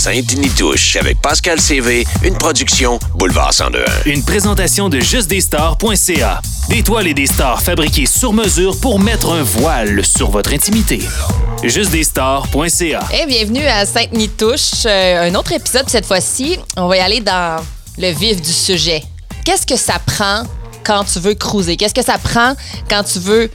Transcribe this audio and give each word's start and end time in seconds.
Sainte-Nitouche 0.00 0.96
avec 0.96 1.20
Pascal 1.20 1.60
CV, 1.60 2.06
une 2.24 2.34
production 2.38 2.98
Boulevard 3.16 3.52
102. 3.52 3.84
Une 4.06 4.24
présentation 4.24 4.88
de 4.88 4.98
justdesstars.ca. 4.98 6.40
Des 6.70 6.82
toiles 6.82 7.08
et 7.08 7.12
des 7.12 7.26
stars 7.26 7.60
fabriquées 7.60 8.06
sur 8.06 8.32
mesure 8.32 8.80
pour 8.80 8.98
mettre 8.98 9.30
un 9.30 9.42
voile 9.42 10.02
sur 10.02 10.30
votre 10.30 10.54
intimité. 10.54 11.00
Justdesstars.ca. 11.62 13.00
Et 13.12 13.26
bienvenue 13.26 13.66
à 13.66 13.84
Sainte-Nitouche. 13.84 14.86
Euh, 14.86 15.28
un 15.28 15.34
autre 15.34 15.52
épisode 15.52 15.84
cette 15.90 16.06
fois-ci. 16.06 16.58
On 16.78 16.88
va 16.88 16.96
y 16.96 17.00
aller 17.00 17.20
dans 17.20 17.62
le 17.98 18.10
vif 18.10 18.40
du 18.40 18.52
sujet. 18.54 19.02
Qu'est-ce 19.44 19.66
que 19.66 19.76
ça 19.76 19.98
prend 19.98 20.44
quand 20.82 21.04
tu 21.04 21.18
veux 21.18 21.34
cruiser? 21.34 21.76
Qu'est-ce 21.76 21.92
que 21.92 22.02
ça 22.02 22.16
prend 22.16 22.54
quand 22.88 23.04
tu 23.04 23.18
veux 23.18 23.50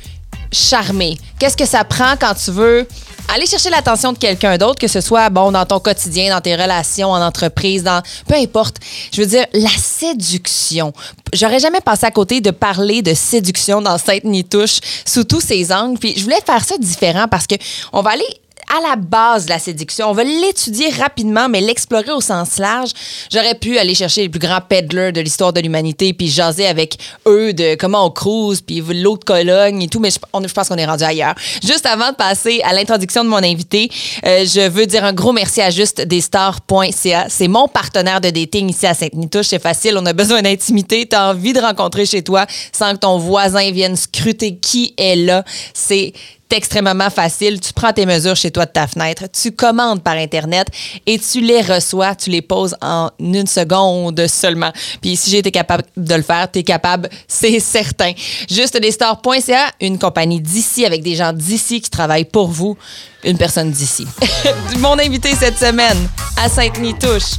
charmer? 0.52 1.18
Qu'est-ce 1.40 1.58
que 1.58 1.66
ça 1.66 1.84
prend 1.84 2.16
quand 2.20 2.36
tu 2.36 2.52
veux 2.52 2.88
aller 3.34 3.46
chercher 3.46 3.70
l'attention 3.70 4.14
de 4.14 4.18
quelqu'un 4.18 4.58
d'autre, 4.58 4.80
que 4.80 4.88
ce 4.88 5.02
soit 5.02 5.30
bon 5.30 5.52
dans 5.52 5.66
ton 5.66 5.80
quotidien, 5.80 6.34
dans 6.34 6.42
tes 6.42 6.56
relations, 6.56 7.10
en 7.10 7.22
entreprise, 7.22 7.84
dans 7.84 8.02
peu 8.28 8.36
importe. 8.36 8.78
Je 9.12 9.22
veux 9.22 9.28
dire 9.28 9.46
la 9.54 9.70
séduction. 9.70 10.94
J'aurais 11.34 11.60
jamais 11.60 11.82
passé 11.82 12.06
à 12.06 12.12
côté 12.12 12.42
de 12.42 12.52
parler 12.52 13.02
de 13.02 13.14
séduction 13.14 13.82
dans 13.82 13.98
Sainte 13.98 14.24
Nitouche 14.24 14.80
sous 15.06 15.24
tous 15.24 15.42
ses 15.42 15.72
angles. 15.72 16.00
Puis 16.00 16.14
je 16.18 16.24
voulais 16.24 16.42
faire 16.46 16.64
ça 16.64 16.78
différent 16.78 17.28
parce 17.30 17.48
que 17.48 17.56
on 17.94 18.02
va 18.02 18.12
aller 18.12 18.26
à 18.74 18.82
la 18.82 18.96
base 18.96 19.46
de 19.46 19.50
la 19.50 19.60
séduction. 19.60 20.10
On 20.10 20.14
va 20.14 20.24
l'étudier 20.24 20.90
rapidement, 20.90 21.50
mais 21.50 21.62
l'explorer 21.62 22.12
au 22.12 22.22
sens 22.22 22.58
large. 22.58 22.92
J'aurais 23.32 23.56
pu 23.56 23.78
aller 23.78 23.96
chercher 23.96 24.22
les 24.22 24.30
plus 24.30 24.40
grands 24.40 24.62
peddlers 24.62 25.12
de 25.12 25.22
l'histoire 25.22 25.54
de 25.54 25.62
l'humanité, 25.62 26.14
puis 26.14 26.28
jaser 26.28 26.68
avec 26.68 26.98
eux 27.28 27.54
de 27.54 27.76
comment 27.76 28.06
on 28.06 28.10
cruise, 28.10 28.62
puis 28.62 28.82
l'autre 28.82 29.26
Cologne 29.26 29.82
et 29.82 29.88
tout, 29.88 30.00
mais 30.00 30.12
je, 30.12 30.20
on, 30.34 30.46
je 30.48 30.54
pense 30.54 30.70
qu'on 30.70 30.78
est 30.78 30.86
rendu 30.86 31.04
ailleurs. 31.04 31.36
Juste 31.64 31.86
avant 31.86 32.12
de 32.12 32.16
passer 32.16 32.62
à 32.64 32.74
l'introduction 32.74 33.24
de 33.24 33.30
mon 33.30 33.38
invité, 33.44 33.90
euh, 34.26 34.46
je 34.46 34.70
veux 34.70 34.86
dire 34.86 35.04
un 35.04 35.14
gros 35.14 35.32
merci 35.32 35.62
à 35.62 35.70
justedesstars.ca. 35.70 37.26
C'est 37.30 37.48
mon 37.48 37.68
partenaire 37.68 38.22
de 38.22 38.30
dating 38.30 38.70
ici 38.70 38.86
à 38.86 38.94
Sainte-Nitouche. 38.94 39.48
C'est 39.48 39.62
facile, 39.62 39.98
on 39.98 40.06
a 40.06 40.14
besoin 40.14 40.42
d'intimité. 40.42 41.08
Tu 41.08 41.16
as 41.16 41.30
envie 41.30 41.54
de 41.54 41.60
rencontrer 41.60 42.06
chez 42.06 42.24
toi 42.24 42.46
sans 42.72 42.94
que 42.94 43.00
ton 43.00 43.18
voisin 43.18 43.72
vienne 43.72 43.96
scruter 43.96 44.58
qui 44.58 44.94
est 44.98 45.16
là. 45.16 45.44
C'est 45.74 46.14
extrêmement 46.52 47.10
facile. 47.10 47.60
Tu 47.60 47.74
prends 47.74 47.94
tes 47.94 48.06
mesures 48.06 48.36
chez 48.36 48.52
toi 48.52 48.66
de 48.66 48.72
ta 48.72 48.88
fenêtre, 48.88 49.26
tu 49.32 49.52
commandes 49.52 50.04
par 50.04 50.16
Internet 50.16 50.68
et 51.06 51.20
tu 51.20 51.42
les 51.42 51.62
reçois, 51.62 52.16
tu 52.16 52.30
les 52.30 52.42
poses 52.42 52.76
en 52.82 53.10
une 53.20 53.48
seconde 53.48 54.28
seulement. 54.28 54.72
Puis 55.02 55.16
si 55.16 55.30
j'ai 55.30 55.40
été 55.40 55.52
capable 55.52 55.84
de 55.98 56.16
le 56.16 56.22
faire, 56.22 56.52
tu 56.52 56.60
es 56.60 56.64
capable, 56.64 57.10
c'est 57.28 57.60
certain. 57.60 58.12
Juste 58.50 58.80
stores.ca, 58.92 59.72
une 59.82 60.00
compagnie 60.00 60.42
d'ici 60.42 60.86
avec 60.86 61.04
des 61.04 61.16
gens 61.16 61.34
d'ici 61.34 61.82
qui 61.82 61.90
travaillent 61.90 62.26
pour 62.26 62.48
vous, 62.48 62.78
une 63.26 63.38
personne 63.38 63.72
d'ici. 63.72 64.08
Mon 64.80 64.98
invité 65.00 65.36
cette 65.36 65.58
semaine 65.58 65.98
à 66.42 66.48
Sainte-Nitouche, 66.48 67.34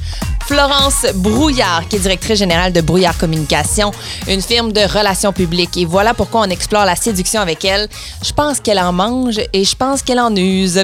Florence 0.47 1.07
Brouillard, 1.15 1.89
qui 1.89 1.97
est 1.97 2.01
directrice 2.01 2.39
générale 2.39 2.73
de 2.73 2.81
Brouillard 2.81 3.17
Communication, 3.19 3.91
une 4.29 4.41
firme 4.41 4.73
de 4.73 4.81
relations 4.81 5.33
publiques. 5.33 5.77
Et 5.77 5.85
voilà 5.85 6.15
pourquoi 6.15 6.43
on 6.43 6.51
explore 6.51 6.85
la 6.85 6.97
séduction 6.97 7.41
avec 7.41 7.65
elle. 7.65 7.89
Je 8.25 8.33
pense 8.33 8.61
qu'elle 8.61 8.79
en 8.79 8.93
mange 8.93 9.41
et 9.53 9.65
je 9.65 9.75
pense 9.75 10.03
qu'elle 10.03 10.21
en 10.21 10.35
use. 10.35 10.83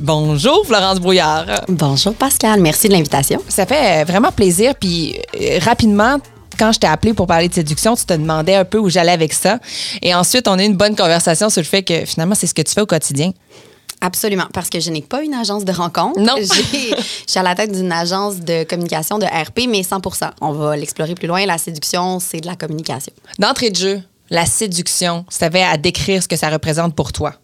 Bonjour, 0.00 0.66
Florence 0.66 0.98
Brouillard. 0.98 1.46
Bonjour, 1.68 2.14
Pascal. 2.14 2.60
Merci 2.60 2.88
de 2.88 2.94
l'invitation. 2.94 3.40
Ça 3.48 3.66
fait 3.66 4.04
vraiment 4.04 4.32
plaisir. 4.32 4.74
Puis 4.74 5.16
euh, 5.40 5.58
rapidement, 5.60 6.18
quand 6.58 6.72
je 6.72 6.80
t'ai 6.80 6.86
appelé 6.86 7.14
pour 7.14 7.26
parler 7.26 7.48
de 7.48 7.54
séduction, 7.54 7.94
tu 7.94 8.04
te 8.04 8.14
demandais 8.14 8.56
un 8.56 8.64
peu 8.64 8.78
où 8.78 8.88
j'allais 8.88 9.12
avec 9.12 9.32
ça. 9.32 9.58
Et 10.02 10.14
ensuite, 10.14 10.48
on 10.48 10.58
a 10.58 10.62
eu 10.62 10.66
une 10.66 10.76
bonne 10.76 10.96
conversation 10.96 11.48
sur 11.48 11.60
le 11.60 11.66
fait 11.66 11.82
que 11.82 12.04
finalement, 12.04 12.34
c'est 12.34 12.46
ce 12.46 12.54
que 12.54 12.62
tu 12.62 12.72
fais 12.72 12.80
au 12.80 12.86
quotidien. 12.86 13.32
Absolument, 14.00 14.46
parce 14.52 14.68
que 14.68 14.78
je 14.78 14.90
n'ai 14.90 15.02
pas 15.02 15.22
une 15.22 15.34
agence 15.34 15.64
de 15.64 15.72
rencontre. 15.72 16.20
Non. 16.20 16.34
je 16.38 16.44
suis 17.26 17.38
à 17.38 17.42
la 17.42 17.54
tête 17.54 17.72
d'une 17.72 17.92
agence 17.92 18.36
de 18.36 18.64
communication 18.64 19.18
de 19.18 19.24
RP, 19.24 19.66
mais 19.68 19.80
100% 19.80 20.30
On 20.40 20.52
va 20.52 20.76
l'explorer 20.76 21.14
plus 21.14 21.26
loin. 21.26 21.44
La 21.46 21.58
séduction, 21.58 22.20
c'est 22.20 22.40
de 22.40 22.46
la 22.46 22.56
communication. 22.56 23.12
D'entrée 23.38 23.70
de 23.70 23.76
jeu, 23.76 24.02
la 24.30 24.46
séduction, 24.46 25.24
si 25.28 25.38
tu 25.38 25.44
avais 25.44 25.62
à 25.62 25.76
décrire 25.76 26.22
ce 26.22 26.28
que 26.28 26.36
ça 26.36 26.50
représente 26.50 26.94
pour 26.94 27.12
toi. 27.12 27.34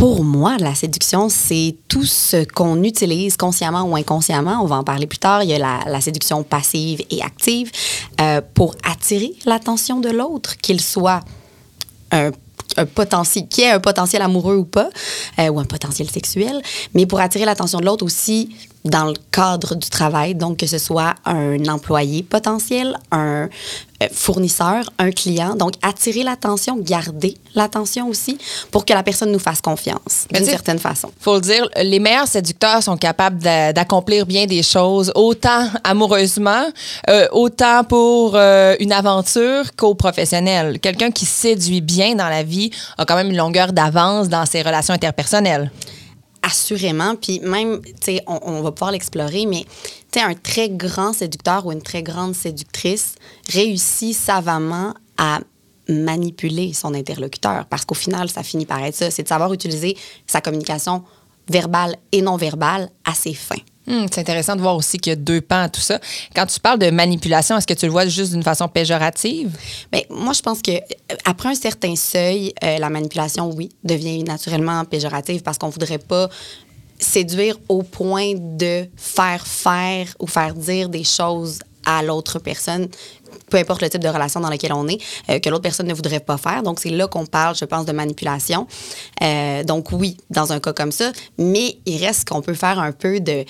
Pour 0.00 0.24
moi, 0.24 0.56
la 0.58 0.74
séduction, 0.74 1.28
c'est 1.28 1.76
tout 1.86 2.06
ce 2.06 2.44
qu'on 2.44 2.82
utilise 2.84 3.36
consciemment 3.36 3.82
ou 3.82 3.96
inconsciemment. 3.96 4.60
On 4.62 4.66
va 4.66 4.76
en 4.76 4.84
parler 4.84 5.06
plus 5.06 5.18
tard. 5.18 5.42
Il 5.42 5.50
y 5.50 5.54
a 5.54 5.58
la, 5.86 6.00
séduction 6.00 6.42
passive 6.42 7.02
et 7.10 7.20
active 7.20 7.70
euh, 8.18 8.40
pour 8.54 8.74
attirer 8.90 9.34
l'attention 9.44 10.00
de 10.00 10.08
l'autre, 10.08 10.56
qu'il 10.56 10.80
soit 10.80 11.20
un 12.12 12.30
un 12.76 12.86
potentiel, 12.86 13.48
qui 13.48 13.62
est 13.62 13.70
un 13.70 13.80
potentiel 13.80 14.22
amoureux 14.22 14.56
ou 14.56 14.64
pas, 14.64 14.90
euh, 15.38 15.48
ou 15.48 15.60
un 15.60 15.64
potentiel 15.64 16.08
sexuel, 16.10 16.60
mais 16.94 17.06
pour 17.06 17.20
attirer 17.20 17.44
l'attention 17.44 17.80
de 17.80 17.84
l'autre 17.84 18.04
aussi 18.04 18.54
dans 18.84 19.04
le 19.04 19.14
cadre 19.30 19.74
du 19.74 19.88
travail, 19.90 20.34
donc 20.34 20.58
que 20.58 20.66
ce 20.66 20.78
soit 20.78 21.14
un 21.26 21.62
employé 21.66 22.22
potentiel, 22.22 22.96
un 23.12 23.48
fournisseur, 24.12 24.90
un 24.98 25.10
client. 25.10 25.54
Donc, 25.54 25.74
attirer 25.82 26.22
l'attention, 26.22 26.76
garder 26.78 27.36
l'attention 27.54 28.08
aussi 28.08 28.38
pour 28.70 28.84
que 28.84 28.92
la 28.92 29.02
personne 29.02 29.32
nous 29.32 29.38
fasse 29.38 29.60
confiance 29.60 30.26
d'une 30.32 30.44
certaine 30.44 30.78
façon. 30.78 31.10
faut 31.20 31.34
le 31.34 31.40
dire, 31.40 31.68
les 31.76 31.98
meilleurs 31.98 32.28
séducteurs 32.28 32.82
sont 32.82 32.96
capables 32.96 33.38
d'accomplir 33.38 34.26
bien 34.26 34.46
des 34.46 34.62
choses, 34.62 35.12
autant 35.14 35.68
amoureusement, 35.84 36.64
euh, 37.08 37.26
autant 37.32 37.84
pour 37.84 38.32
euh, 38.34 38.74
une 38.80 38.92
aventure 38.92 39.74
qu'au 39.76 39.94
professionnel. 39.94 40.78
Quelqu'un 40.80 41.10
qui 41.10 41.26
séduit 41.26 41.80
bien 41.80 42.14
dans 42.14 42.28
la 42.28 42.42
vie 42.42 42.70
a 42.98 43.04
quand 43.04 43.16
même 43.16 43.30
une 43.30 43.36
longueur 43.36 43.72
d'avance 43.72 44.28
dans 44.28 44.46
ses 44.46 44.62
relations 44.62 44.94
interpersonnelles. 44.94 45.70
Assurément. 46.42 47.16
Puis 47.16 47.40
même, 47.40 47.80
on, 48.26 48.62
va 48.62 48.72
pouvoir 48.72 48.92
l'explorer, 48.92 49.46
mais 49.46 49.64
tu 50.10 50.18
un 50.18 50.34
très 50.34 50.70
grand 50.70 51.12
séducteur 51.12 51.66
ou 51.66 51.72
une 51.72 51.82
très 51.82 52.02
grande 52.02 52.34
séductrice 52.34 53.14
réussit 53.52 54.16
savamment 54.16 54.94
à 55.18 55.40
manipuler 55.88 56.72
son 56.72 56.94
interlocuteur 56.94 57.66
parce 57.66 57.84
qu'au 57.84 57.94
final, 57.94 58.30
ça 58.30 58.42
finit 58.42 58.66
par 58.66 58.82
être 58.82 58.94
ça. 58.94 59.10
C'est 59.10 59.24
de 59.24 59.28
savoir 59.28 59.52
utiliser 59.52 59.96
sa 60.26 60.40
communication 60.40 61.04
verbale 61.48 61.96
et 62.12 62.22
non 62.22 62.36
verbale 62.36 62.90
à 63.04 63.12
ses 63.12 63.34
fins. 63.34 63.56
Hmm, 63.90 64.06
c'est 64.08 64.20
intéressant 64.20 64.54
de 64.54 64.60
voir 64.60 64.76
aussi 64.76 64.98
qu'il 64.98 65.10
y 65.10 65.14
a 65.14 65.16
deux 65.16 65.40
pans 65.40 65.62
à 65.62 65.68
tout 65.68 65.80
ça. 65.80 65.98
Quand 66.34 66.46
tu 66.46 66.60
parles 66.60 66.78
de 66.78 66.90
manipulation, 66.90 67.56
est-ce 67.56 67.66
que 67.66 67.74
tu 67.74 67.86
le 67.86 67.92
vois 67.92 68.06
juste 68.06 68.32
d'une 68.32 68.44
façon 68.44 68.68
péjorative? 68.68 69.50
Bien, 69.90 70.02
moi, 70.08 70.32
je 70.32 70.42
pense 70.42 70.62
que 70.62 70.70
euh, 70.70 71.16
après 71.24 71.48
un 71.48 71.54
certain 71.56 71.96
seuil, 71.96 72.54
euh, 72.62 72.78
la 72.78 72.88
manipulation, 72.88 73.50
oui, 73.50 73.70
devient 73.82 74.22
naturellement 74.22 74.84
péjorative 74.84 75.42
parce 75.42 75.58
qu'on 75.58 75.70
voudrait 75.70 75.98
pas 75.98 76.28
séduire 77.00 77.56
au 77.68 77.82
point 77.82 78.34
de 78.36 78.86
faire 78.96 79.44
faire 79.44 80.06
ou 80.20 80.28
faire 80.28 80.54
dire 80.54 80.88
des 80.88 81.02
choses 81.02 81.58
à 81.84 82.02
l'autre 82.04 82.38
personne 82.38 82.88
peu 83.50 83.58
importe 83.58 83.82
le 83.82 83.90
type 83.90 84.02
de 84.02 84.08
relation 84.08 84.40
dans 84.40 84.48
laquelle 84.48 84.72
on 84.72 84.88
est, 84.88 84.98
euh, 85.28 85.38
que 85.40 85.50
l'autre 85.50 85.62
personne 85.62 85.86
ne 85.86 85.94
voudrait 85.94 86.20
pas 86.20 86.38
faire. 86.38 86.62
Donc, 86.62 86.80
c'est 86.80 86.90
là 86.90 87.06
qu'on 87.06 87.26
parle, 87.26 87.54
je 87.54 87.64
pense, 87.64 87.84
de 87.84 87.92
manipulation. 87.92 88.66
Euh, 89.22 89.62
donc, 89.64 89.92
oui, 89.92 90.16
dans 90.30 90.52
un 90.52 90.60
cas 90.60 90.72
comme 90.72 90.92
ça, 90.92 91.12
mais 91.36 91.78
il 91.84 92.02
reste 92.04 92.28
qu'on 92.28 92.40
peut 92.40 92.54
faire 92.54 92.78
un 92.78 92.92
peu 92.92 93.20
de... 93.20 93.44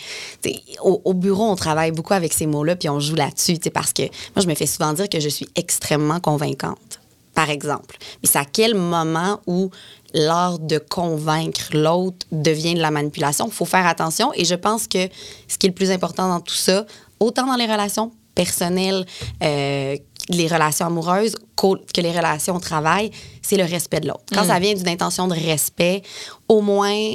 Au, 0.82 1.00
au, 1.04 1.14
bureau, 1.14 1.44
on 1.44 1.56
travaille 1.56 1.92
beaucoup 1.92 2.14
avec 2.14 2.32
ces 2.32 2.46
mots-là, 2.46 2.76
puis 2.76 2.88
on 2.88 2.98
joue 2.98 3.14
là-dessus, 3.14 3.58
parce 3.72 3.92
que 3.92 4.02
moi, 4.02 4.42
je 4.42 4.46
me 4.46 4.54
fais 4.54 4.66
souvent 4.66 4.92
dire 4.92 5.08
que 5.08 5.20
je 5.20 5.28
suis 5.28 5.46
extrêmement 5.54 6.20
convaincante, 6.20 7.00
par 7.34 7.50
exemple. 7.50 7.96
Mais 8.22 8.28
c'est 8.28 8.38
à 8.38 8.44
quel 8.44 8.74
moment 8.74 9.40
où 9.46 9.70
l'art 10.14 10.58
de 10.58 10.78
convaincre 10.78 11.68
l'autre 11.72 12.26
devient 12.32 12.74
de 12.74 12.80
la 12.80 12.90
manipulation? 12.90 13.46
Il 13.46 13.52
faut 13.52 13.64
faire 13.64 13.86
attention 13.86 14.32
et 14.34 14.44
je 14.44 14.54
pense 14.54 14.86
que 14.88 15.08
ce 15.46 15.58
qui 15.58 15.66
est 15.66 15.70
le 15.70 15.74
plus 15.74 15.90
important 15.90 16.28
dans 16.28 16.40
tout 16.40 16.54
ça, 16.54 16.86
autant 17.20 17.46
dans 17.46 17.56
les 17.56 17.66
relations 17.66 18.12
personnelles, 18.34 19.04
euh, 19.42 19.96
les 20.28 20.46
relations 20.46 20.86
amoureuses 20.86 21.34
que 21.56 22.00
les 22.00 22.12
relations 22.12 22.56
au 22.56 22.60
travail, 22.60 23.10
c'est 23.42 23.56
le 23.56 23.64
respect 23.64 24.00
de 24.00 24.08
l'autre. 24.08 24.24
Quand 24.32 24.44
ça 24.44 24.58
mm. 24.58 24.62
vient 24.62 24.74
d'une 24.74 24.88
intention 24.88 25.28
de 25.28 25.34
respect, 25.34 26.02
au 26.48 26.62
moins, 26.62 27.14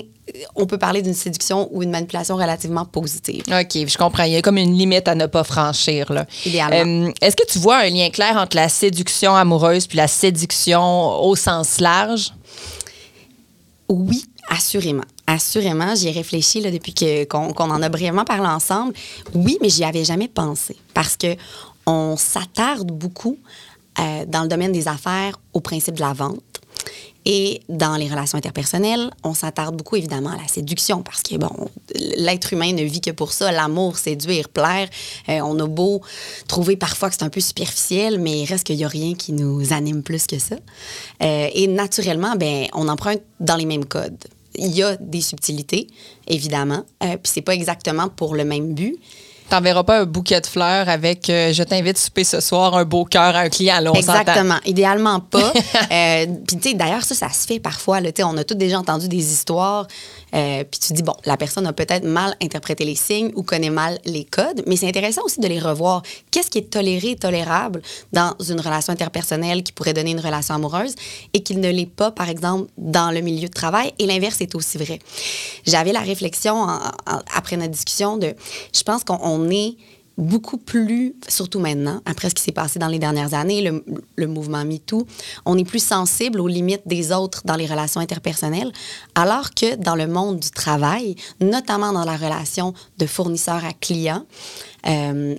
on 0.56 0.66
peut 0.66 0.78
parler 0.78 1.02
d'une 1.02 1.14
séduction 1.14 1.70
ou 1.72 1.84
une 1.84 1.90
manipulation 1.90 2.36
relativement 2.36 2.86
positive. 2.86 3.44
OK, 3.48 3.88
je 3.88 3.98
comprends. 3.98 4.24
Il 4.24 4.34
y 4.34 4.36
a 4.36 4.42
comme 4.42 4.58
une 4.58 4.78
limite 4.78 5.08
à 5.08 5.16
ne 5.16 5.26
pas 5.26 5.44
franchir. 5.44 6.12
Là. 6.12 6.26
Idéalement. 6.46 7.08
Euh, 7.08 7.12
est-ce 7.22 7.36
que 7.36 7.46
tu 7.46 7.60
vois 7.60 7.78
un 7.78 7.90
lien 7.90 8.10
clair 8.10 8.38
entre 8.38 8.56
la 8.56 8.70
séduction 8.70 9.36
amoureuse 9.36 9.88
puis 9.88 9.98
la 9.98 10.08
séduction 10.08 11.24
au 11.24 11.36
sens 11.36 11.80
large? 11.80 12.34
Oui, 13.90 14.26
assurément. 14.50 15.04
Assurément, 15.28 15.96
j'y 15.96 16.10
ai 16.10 16.12
réfléchi 16.12 16.62
là, 16.62 16.70
depuis 16.70 16.94
qu'on, 17.28 17.52
en 17.52 17.82
a 17.82 17.90
brièvement 17.90 18.26
parlé 18.26 18.48
ensemble. 18.48 18.94
Oui, 19.34 19.58
mais 19.62 19.70
j'y 19.70 19.84
avais 19.84 20.04
jamais 20.04 20.28
pensé 20.28 20.76
parce 20.94 21.18
que 21.18 21.36
on 21.88 22.16
s'attarde 22.18 22.92
beaucoup 22.92 23.38
euh, 24.00 24.26
dans 24.28 24.44
le 24.44 24.48
domaine 24.48 24.72
des 24.72 24.88
affaires 24.88 25.40
au 25.54 25.62
principe 25.62 25.96
de 25.96 26.02
la 26.02 26.14
vente. 26.14 26.42
Et 27.28 27.62
dans 27.70 27.96
les 27.96 28.08
relations 28.08 28.38
interpersonnelles, 28.38 29.10
on 29.24 29.34
s'attarde 29.34 29.76
beaucoup 29.76 29.96
évidemment 29.96 30.30
à 30.30 30.38
la 30.38 30.48
séduction 30.48 31.02
parce 31.02 31.24
que, 31.24 31.36
bon, 31.38 31.70
l'être 32.18 32.54
humain 32.54 32.72
ne 32.72 32.84
vit 32.84 33.02
que 33.02 33.10
pour 33.10 33.34
ça. 33.34 33.52
L'amour, 33.52 33.98
séduire, 33.98 34.48
plaire. 34.48 34.88
Euh, 35.30 35.40
on 35.42 35.60
a 35.60 35.66
beau 35.66 36.02
trouver 36.48 36.76
parfois 36.76 37.10
que 37.10 37.16
c'est 37.18 37.24
un 37.24 37.30
peu 37.30 37.42
superficiel, 37.42 38.20
mais 38.20 38.42
il 38.42 38.46
reste 38.46 38.64
qu'il 38.64 38.78
n'y 38.78 38.86
a 38.86 38.88
rien 38.88 39.16
qui 39.16 39.34
nous 39.34 39.74
anime 39.74 40.04
plus 40.04 40.28
que 40.28 40.38
ça. 40.38 40.56
Euh, 41.24 41.50
et 41.52 41.66
naturellement, 41.66 42.36
ben, 42.36 42.68
on 42.74 42.88
emprunte 42.88 43.22
dans 43.40 43.56
les 43.56 43.66
mêmes 43.66 43.86
codes. 43.86 44.26
Il 44.58 44.76
y 44.76 44.84
a 44.84 44.96
des 44.98 45.22
subtilités, 45.22 45.88
évidemment, 46.28 46.84
euh, 47.04 47.18
puis 47.18 47.32
c'est 47.34 47.42
pas 47.42 47.54
exactement 47.54 48.10
pour 48.10 48.36
le 48.36 48.46
même 48.46 48.74
but. 48.74 48.98
T'enverras 49.50 49.84
pas 49.84 50.00
un 50.02 50.06
bouquet 50.06 50.42
de 50.42 50.48
fleurs 50.48 50.90
avec 50.90 51.30
euh, 51.30 51.54
je 51.54 51.62
t'invite 51.62 51.98
à 51.98 52.00
souper 52.00 52.24
ce 52.24 52.40
soir, 52.40 52.76
un 52.76 52.84
beau 52.84 53.06
cœur 53.06 53.36
à 53.36 53.42
un 53.42 53.50
client. 53.50 53.80
Là, 53.80 53.92
on. 53.92 53.96
Exactement. 53.96 54.58
Idéalement 54.66 55.20
pas. 55.20 55.54
Euh, 55.92 56.26
puis, 56.48 56.58
tu 56.58 56.70
sais, 56.70 56.74
d'ailleurs, 56.76 57.04
ça, 57.04 57.14
ça 57.14 57.30
se 57.30 57.46
fait 57.46 57.60
parfois. 57.60 58.02
Là, 58.02 58.12
Tu 58.12 58.22
sais, 58.22 58.24
on 58.24 58.36
a 58.38 58.44
tous 58.44 58.56
déjà 58.56 58.80
entendu 58.80 59.08
des 59.08 59.32
histoires. 59.32 59.88
Euh, 60.36 60.64
puis 60.70 60.80
tu 60.80 60.94
dis, 60.94 61.04
bon, 61.04 61.14
la 61.26 61.38
personne 61.38 61.66
a 61.66 61.74
peut-être 61.74 62.04
mal 62.04 62.36
interprété 62.42 62.84
les 62.84 62.96
signes 62.96 63.32
ou 63.36 63.44
connaît 63.44 63.70
mal 63.70 64.00
les 64.06 64.26
codes, 64.26 64.64
mais 64.68 64.76
c'est 64.76 64.88
intéressant 64.88 65.22
aussi 65.24 65.40
de 65.40 65.48
les 65.48 65.60
revoir. 65.60 66.02
Qu'est-ce 66.32 66.50
qui 66.50 66.58
est 66.58 66.70
toléré 66.70 67.12
et 67.12 67.16
tolérable 67.16 67.82
dans 68.12 68.36
une 68.40 68.60
relation 68.60 68.92
interpersonnelle 68.94 69.64
qui 69.64 69.72
pourrait 69.72 69.94
donner 69.94 70.12
une 70.12 70.20
relation 70.20 70.56
amoureuse 70.56 70.96
et 71.34 71.42
qui 71.42 71.56
ne 71.56 71.70
l'est 71.70 71.86
pas, 71.86 72.12
par 72.12 72.30
exemple, 72.30 72.70
dans 72.78 73.12
le 73.12 73.22
milieu 73.22 73.48
de 73.48 73.54
travail? 73.54 73.94
Et 74.00 74.06
l'inverse 74.06 74.42
est 74.42 74.56
aussi 74.56 74.78
vrai. 74.78 75.00
J'avais 75.66 75.94
la 75.94 76.02
réflexion 76.02 76.68
après 77.34 77.58
notre 77.58 77.72
discussion 77.72 78.18
de, 78.18 78.36
je 78.74 78.84
pense 78.84 79.04
qu'on 79.04 79.20
on 79.22 79.50
est 79.50 79.76
beaucoup 80.18 80.58
plus, 80.58 81.16
surtout 81.28 81.60
maintenant, 81.60 82.02
après 82.06 82.30
ce 82.30 82.36
qui 82.36 82.44
s'est 82.44 82.52
passé 82.52 82.80
dans 82.80 82.88
les 82.88 83.00
dernières 83.00 83.34
années, 83.34 83.62
le, 84.18 84.28
mouvement 84.28 84.64
MeToo, 84.64 85.06
on 85.46 85.58
est 85.58 85.66
plus 85.66 85.84
sensible 85.84 86.40
aux 86.40 86.48
limites 86.48 86.88
des 86.88 87.12
autres 87.12 87.42
dans 87.46 87.56
les 87.56 87.66
relations 87.66 88.02
interpersonnelles, 88.02 88.72
alors 89.14 89.54
que 89.54 89.76
dans 89.76 89.96
le 89.96 90.08
monde 90.08 90.40
du 90.40 90.52
travail, 90.52 91.16
notamment 91.42 91.92
dans 91.92 92.06
la 92.06 92.16
relation 92.16 92.74
de 92.98 93.06
fournisseur 93.06 93.64
à 93.66 93.74
client, 93.74 94.26
euh, 94.88 95.36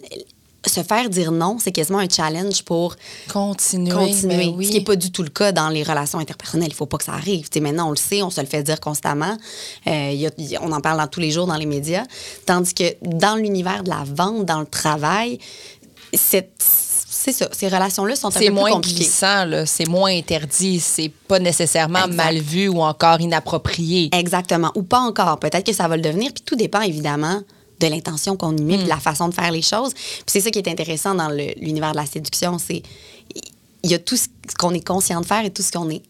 se 0.67 0.83
faire 0.83 1.09
dire 1.11 1.33
non, 1.33 1.59
c'est 1.61 1.73
quasiment 1.73 1.99
un 1.99 2.09
challenge 2.09 2.63
pour 2.63 2.97
Continuer. 3.33 3.91
continuer. 3.93 4.37
ben 4.37 4.55
oui. 4.57 4.67
Ce 4.67 4.71
qui 4.73 4.79
n'est 4.79 4.85
pas 4.85 4.97
du 4.97 5.11
tout 5.13 5.23
le 5.23 5.29
cas 5.31 5.53
dans 5.53 5.69
les 5.69 5.83
relations 5.83 6.19
interpersonnelles. 6.19 6.69
Il 6.69 6.73
ne 6.73 6.77
faut 6.77 6.87
pas 6.87 6.99
que 6.99 7.05
ça 7.05 7.13
arrive. 7.13 7.49
Maintenant, 7.61 7.89
on 7.89 7.91
le 7.91 7.97
sait, 7.97 8.23
on 8.23 8.31
se 8.31 8.41
le 8.41 8.47
fait 8.47 8.63
dire 8.63 8.81
constamment. 8.81 9.37
Euh, 9.87 10.11
y 10.13 10.27
a- 10.27 10.31
y 10.39 10.59
on 10.61 10.73
en 10.73 10.81
parle 10.81 10.99
dans 10.99 11.07
tous 11.07 11.21
les 11.21 11.31
jours 11.31 11.47
dans 11.47 11.57
les 11.57 11.67
médias. 11.67 12.05
Tandis 12.47 12.75
que 12.75 12.95
dans 13.03 13.37
l'univers 13.37 13.83
de 13.85 13.91
la 13.91 14.05
vente, 14.05 14.45
dans 14.45 14.61
le 14.61 14.67
travail, 14.67 15.39
c'est 16.13 16.51
ça. 16.59 17.49
Ces 17.53 17.67
relations-là 17.69 18.15
sont 18.15 18.29
un 18.29 18.31
C'est 18.31 18.39
peu 18.41 18.45
plus 18.47 18.55
moins 18.55 18.71
compliquées. 18.71 18.99
glissant, 18.99 19.47
c'est 19.67 19.89
moins 19.89 20.11
interdit, 20.17 20.79
c'est 20.79 21.11
pas 21.27 21.41
nécessairement 21.41 22.05
Exact. 22.05 22.15
mal 22.15 22.39
vu 22.39 22.69
ou 22.69 22.81
encore 22.83 23.21
inapproprié. 23.21 24.11
Exactement. 24.13 24.71
Ou 24.77 24.83
pas 24.85 25.01
encore. 25.01 25.39
Peut-être 25.41 25.67
que 25.67 25.73
ça 25.73 25.89
va 25.89 25.97
le 25.97 26.03
devenir. 26.03 26.31
Puis 26.33 26.45
tout 26.47 26.55
dépend, 26.55 26.83
évidemment, 26.83 27.41
de 27.81 27.87
l'intention 27.87 28.37
qu'on 28.37 28.57
y 28.57 28.63
met, 28.63 28.79
de 28.79 28.89
la 28.89 28.99
façon 28.99 29.29
de 29.29 29.35
faire 29.35 29.51
les 29.51 29.63
choses. 29.63 29.93
Puis 29.95 30.25
c'est 30.29 30.41
ça 30.41 30.51
qui 30.51 30.59
est 30.59 30.69
intéressant 30.69 31.15
dans 31.15 31.29
l'univers 31.29 31.93
de 31.93 31.97
la 31.97 32.07
séduction, 32.07 32.59
c'est 32.59 32.83
il 33.83 33.93
y 33.93 33.95
a 33.95 33.99
tout 34.01 34.17
ce 34.17 34.27
qu'on 34.59 34.75
est 34.75 34.85
conscient 34.85 35.21
de 35.21 35.27
faire 35.27 35.45
et 35.45 35.51
tout 35.51 35.63
ce 35.63 35.71
qu'on 35.71 35.89
est 35.91 36.03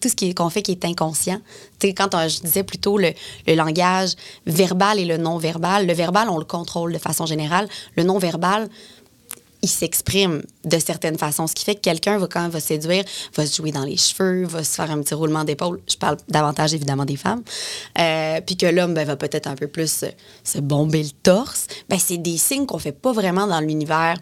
tout 0.00 0.08
ce 0.10 0.34
qu'on 0.34 0.50
fait 0.50 0.60
qui 0.60 0.72
est 0.72 0.84
inconscient. 0.84 1.40
Tu 1.78 1.86
sais, 1.88 1.94
quand 1.94 2.14
on- 2.14 2.28
je 2.28 2.40
disais 2.40 2.62
plutôt 2.62 2.98
le, 2.98 3.12
le 3.46 3.54
langage 3.54 4.10
verbal 4.44 4.98
et 4.98 5.06
le 5.06 5.16
non-verbal, 5.16 5.86
le 5.86 5.94
verbal, 5.94 6.28
on 6.28 6.36
le 6.38 6.44
contrôle 6.44 6.92
de 6.92 6.98
façon 6.98 7.24
générale. 7.24 7.66
Le 7.96 8.02
non-verbal, 8.02 8.68
il 9.66 9.68
s'exprime 9.68 10.42
de 10.64 10.78
certaines 10.78 11.18
façons. 11.18 11.48
Ce 11.48 11.54
qui 11.54 11.64
fait 11.64 11.74
que 11.74 11.80
quelqu'un, 11.80 12.18
va, 12.18 12.28
quand 12.28 12.44
il 12.44 12.50
va 12.50 12.60
séduire, 12.60 13.04
va 13.34 13.46
se 13.46 13.56
jouer 13.56 13.72
dans 13.72 13.84
les 13.84 13.96
cheveux, 13.96 14.44
va 14.44 14.62
se 14.62 14.74
faire 14.76 14.90
un 14.90 15.00
petit 15.00 15.14
roulement 15.14 15.42
d'épaule. 15.42 15.80
Je 15.90 15.96
parle 15.96 16.16
davantage, 16.28 16.72
évidemment, 16.72 17.04
des 17.04 17.16
femmes. 17.16 17.42
Euh, 17.98 18.40
puis 18.46 18.56
que 18.56 18.66
l'homme 18.66 18.94
ben, 18.94 19.04
va 19.04 19.16
peut-être 19.16 19.48
un 19.48 19.56
peu 19.56 19.66
plus 19.66 19.90
se, 19.90 20.06
se 20.44 20.58
bomber 20.58 21.02
le 21.02 21.10
torse. 21.22 21.66
Ben, 21.88 21.98
c'est 21.98 22.18
des 22.18 22.38
signes 22.38 22.64
qu'on 22.64 22.78
fait 22.78 22.92
pas 22.92 23.12
vraiment 23.12 23.48
dans 23.48 23.60
l'univers 23.60 24.16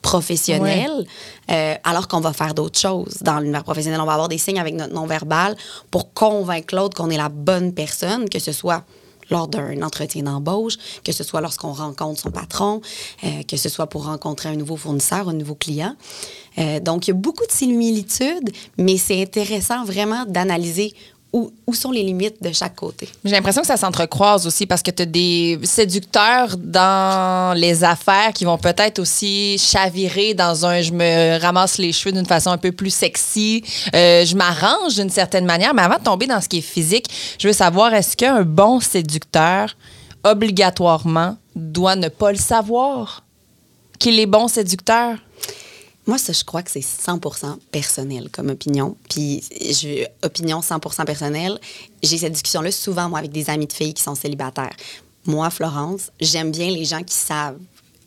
professionnel, 0.00 1.06
euh, 1.50 1.74
alors 1.84 2.08
qu'on 2.08 2.20
va 2.20 2.32
faire 2.32 2.54
d'autres 2.54 2.78
choses. 2.78 3.18
Dans 3.20 3.38
l'univers 3.38 3.64
professionnel, 3.64 4.00
on 4.00 4.06
va 4.06 4.12
avoir 4.12 4.28
des 4.28 4.38
signes 4.38 4.60
avec 4.60 4.74
notre 4.74 4.92
non-verbal 4.92 5.56
pour 5.90 6.12
convaincre 6.12 6.74
l'autre 6.74 6.96
qu'on 6.96 7.10
est 7.10 7.16
la 7.16 7.28
bonne 7.28 7.72
personne, 7.72 8.28
que 8.28 8.38
ce 8.38 8.52
soit 8.52 8.84
lors 9.32 9.48
d'un 9.48 9.82
entretien 9.82 10.22
d'embauche, 10.22 10.76
que 11.02 11.10
ce 11.10 11.24
soit 11.24 11.40
lorsqu'on 11.40 11.72
rencontre 11.72 12.20
son 12.20 12.30
patron, 12.30 12.80
euh, 13.24 13.42
que 13.48 13.56
ce 13.56 13.68
soit 13.68 13.88
pour 13.88 14.04
rencontrer 14.04 14.50
un 14.50 14.56
nouveau 14.56 14.76
fournisseur, 14.76 15.28
un 15.28 15.32
nouveau 15.32 15.54
client. 15.54 15.96
Euh, 16.58 16.80
donc, 16.80 17.06
il 17.06 17.10
y 17.10 17.14
a 17.14 17.16
beaucoup 17.16 17.46
de 17.46 17.52
similitudes, 17.52 18.50
mais 18.78 18.98
c'est 18.98 19.22
intéressant 19.22 19.84
vraiment 19.84 20.24
d'analyser 20.26 20.94
où, 21.32 21.50
sont 21.72 21.90
les 21.90 22.02
limites 22.02 22.42
de 22.42 22.52
chaque 22.52 22.76
côté? 22.76 23.08
J'ai 23.24 23.32
l'impression 23.32 23.62
que 23.62 23.66
ça 23.66 23.78
s'entrecroise 23.78 24.46
aussi 24.46 24.66
parce 24.66 24.82
que 24.82 24.90
tu 24.90 25.02
as 25.02 25.06
des 25.06 25.58
séducteurs 25.62 26.56
dans 26.58 27.56
les 27.56 27.82
affaires 27.84 28.32
qui 28.34 28.44
vont 28.44 28.58
peut-être 28.58 28.98
aussi 28.98 29.56
chavirer 29.58 30.34
dans 30.34 30.66
un 30.66 30.82
je 30.82 30.92
me 30.92 31.40
ramasse 31.40 31.78
les 31.78 31.92
cheveux 31.92 32.12
d'une 32.12 32.26
façon 32.26 32.50
un 32.50 32.58
peu 32.58 32.72
plus 32.72 32.90
sexy, 32.90 33.64
euh, 33.94 34.24
je 34.24 34.36
m'arrange 34.36 34.96
d'une 34.96 35.10
certaine 35.10 35.46
manière. 35.46 35.72
Mais 35.72 35.82
avant 35.82 35.98
de 35.98 36.04
tomber 36.04 36.26
dans 36.26 36.40
ce 36.40 36.48
qui 36.48 36.58
est 36.58 36.60
physique, 36.60 37.06
je 37.38 37.48
veux 37.48 37.54
savoir 37.54 37.94
est-ce 37.94 38.16
qu'un 38.16 38.42
bon 38.42 38.80
séducteur, 38.80 39.74
obligatoirement, 40.24 41.36
doit 41.56 41.96
ne 41.96 42.08
pas 42.08 42.32
le 42.32 42.38
savoir? 42.38 43.24
Qu'il 43.98 44.20
est 44.20 44.26
bon 44.26 44.48
séducteur? 44.48 45.16
Moi, 46.06 46.18
ça, 46.18 46.32
je 46.32 46.42
crois 46.42 46.62
que 46.62 46.70
c'est 46.70 46.80
100% 46.80 47.58
personnel 47.70 48.28
comme 48.30 48.50
opinion. 48.50 48.96
Puis, 49.08 49.44
je, 49.60 50.04
opinion 50.22 50.60
100 50.60 50.80
personnelle, 51.06 51.60
j'ai 52.02 52.18
cette 52.18 52.32
discussion-là 52.32 52.72
souvent, 52.72 53.08
moi, 53.08 53.20
avec 53.20 53.30
des 53.30 53.50
amis 53.50 53.68
de 53.68 53.72
filles 53.72 53.94
qui 53.94 54.02
sont 54.02 54.16
célibataires. 54.16 54.74
Moi, 55.26 55.48
Florence, 55.50 56.10
j'aime 56.20 56.50
bien 56.50 56.70
les 56.70 56.84
gens 56.84 57.02
qui 57.02 57.14
savent 57.14 57.58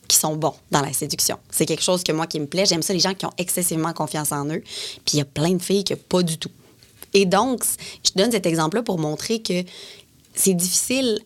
qui 0.07 0.17
sont 0.17 0.35
bons 0.35 0.53
dans 0.69 0.81
la 0.81 0.93
séduction. 0.93 1.37
C'est 1.49 1.65
quelque 1.65 1.83
chose 1.83 2.03
que 2.03 2.11
moi 2.11 2.27
qui 2.27 2.39
me 2.39 2.45
plaît. 2.45 2.65
J'aime 2.65 2.83
ça, 2.83 2.93
les 2.93 2.99
gens 2.99 3.15
qui 3.15 3.25
ont 3.25 3.33
excessivement 3.39 3.91
confiance 3.93 4.31
en 4.31 4.45
eux. 4.49 4.61
Puis 5.03 5.15
il 5.15 5.17
y 5.17 5.21
a 5.21 5.25
plein 5.25 5.53
de 5.53 5.61
filles 5.61 5.83
qui 5.83 5.95
pas 5.95 6.21
du 6.21 6.37
tout. 6.37 6.51
Et 7.13 7.25
donc, 7.25 7.63
je 8.03 8.11
donne 8.15 8.31
cet 8.31 8.45
exemple-là 8.45 8.83
pour 8.83 8.99
montrer 8.99 9.41
que 9.41 9.63
c'est 10.33 10.53
difficile 10.53 11.19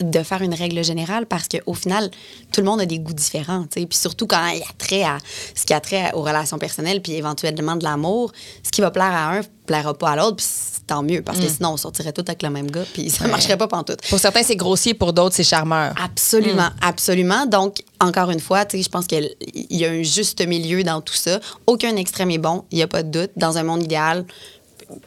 de 0.00 0.22
faire 0.22 0.42
une 0.42 0.54
règle 0.54 0.84
générale 0.84 1.26
parce 1.26 1.48
qu'au 1.48 1.74
final, 1.74 2.10
tout 2.52 2.60
le 2.60 2.66
monde 2.66 2.80
a 2.80 2.86
des 2.86 2.98
goûts 2.98 3.14
différents. 3.14 3.62
tu 3.62 3.80
sais. 3.80 3.86
Puis 3.86 3.98
surtout 3.98 4.26
quand 4.26 4.46
il 4.48 4.58
y 4.58 4.62
a 4.62 4.66
trait 4.78 5.04
à 5.04 5.18
ce 5.54 5.64
qui 5.64 5.72
a 5.72 5.80
trait 5.80 6.12
aux 6.14 6.22
relations 6.22 6.58
personnelles, 6.58 7.00
puis 7.00 7.12
éventuellement 7.12 7.76
de 7.76 7.84
l'amour, 7.84 8.32
ce 8.62 8.70
qui 8.70 8.80
va 8.80 8.90
plaire 8.90 9.12
à 9.12 9.36
un 9.36 9.40
plaira 9.66 9.94
pas 9.94 10.10
à 10.10 10.16
l'autre, 10.16 10.36
puis 10.36 10.46
c'est 10.46 10.86
tant 10.86 11.02
mieux 11.02 11.22
parce 11.22 11.40
que 11.40 11.48
sinon 11.48 11.70
on 11.70 11.76
sortirait 11.76 12.12
tout 12.12 12.24
avec 12.26 12.42
le 12.42 12.50
même 12.50 12.70
gars, 12.70 12.84
puis 12.92 13.10
ça 13.10 13.26
marcherait 13.26 13.56
pas 13.56 13.66
pantoute. 13.66 14.00
Pour 14.08 14.20
certains, 14.20 14.44
c'est 14.44 14.54
grossier, 14.56 14.94
pour 14.94 15.12
d'autres, 15.12 15.34
c'est 15.34 15.44
charmeur. 15.44 15.92
Absolument, 16.02 16.68
absolument. 16.80 17.46
Donc, 17.46 17.82
encore 18.00 18.30
une 18.30 18.40
fois, 18.40 18.64
je 18.72 18.88
pense 18.88 19.06
qu'il 19.06 19.28
y 19.52 19.84
a 19.84 19.90
un 19.90 20.02
juste 20.02 20.46
milieu 20.46 20.84
dans 20.84 21.00
tout 21.00 21.14
ça. 21.14 21.40
Aucun 21.66 21.96
extrême 21.96 22.30
est 22.30 22.38
bon, 22.38 22.64
il 22.70 22.76
n'y 22.76 22.82
a 22.82 22.86
pas 22.86 23.02
de 23.02 23.10
doute. 23.10 23.30
Dans 23.36 23.58
un 23.58 23.64
monde 23.64 23.82
idéal, 23.82 24.24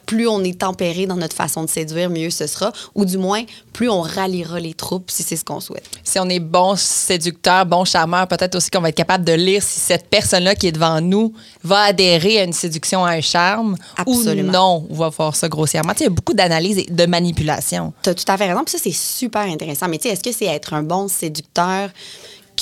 plus 0.06 0.28
on 0.28 0.42
est 0.44 0.60
tempéré 0.60 1.06
dans 1.06 1.16
notre 1.16 1.36
façon 1.36 1.64
de 1.64 1.68
séduire, 1.70 2.10
mieux 2.10 2.30
ce 2.30 2.46
sera. 2.46 2.72
Ou 2.94 3.04
du 3.04 3.18
moins, 3.18 3.42
plus 3.72 3.88
on 3.88 4.00
ralliera 4.02 4.60
les 4.60 4.74
troupes 4.74 5.10
si 5.10 5.22
c'est 5.22 5.36
ce 5.36 5.44
qu'on 5.44 5.60
souhaite. 5.60 5.84
si 6.04 6.18
on 6.18 6.28
est 6.28 6.40
bon 6.40 6.76
séducteur, 6.76 7.64
bon 7.66 7.84
charmeur, 7.84 8.26
peut-être 8.28 8.54
aussi 8.54 8.70
qu'on 8.70 8.80
va 8.80 8.90
être 8.90 8.96
capable 8.96 9.24
de 9.24 9.32
lire 9.32 9.62
si 9.62 9.80
cette 9.80 10.08
personne-là 10.08 10.54
qui 10.54 10.66
est 10.66 10.72
devant 10.72 11.00
nous 11.00 11.32
va 11.64 11.82
adhérer 11.82 12.40
à 12.40 12.44
une 12.44 12.52
séduction, 12.52 13.04
à 13.04 13.10
un 13.12 13.20
charme, 13.20 13.76
Absolument. 13.96 14.48
ou 14.48 14.52
non, 14.52 14.86
ou 14.90 14.94
va 14.96 15.08
voir 15.08 15.34
ça 15.34 15.48
grossièrement. 15.48 15.92
Tu 15.92 15.98
sais, 15.98 16.04
il 16.04 16.08
y 16.08 16.12
a 16.12 16.14
beaucoup 16.14 16.34
d'analyse 16.34 16.78
et 16.78 16.86
de 16.90 17.06
manipulation. 17.06 17.92
Tu 18.02 18.10
as 18.10 18.14
tout 18.14 18.24
à 18.28 18.36
fait 18.36 18.46
raison. 18.48 18.62
Puis 18.64 18.72
ça, 18.72 18.78
c'est 18.82 18.92
super 18.92 19.42
intéressant. 19.42 19.88
Mais 19.88 19.98
tu 19.98 20.08
sais, 20.08 20.14
est-ce 20.14 20.22
que 20.22 20.32
c'est 20.32 20.46
être 20.46 20.74
un 20.74 20.82
bon 20.82 21.08
séducteur 21.08 21.90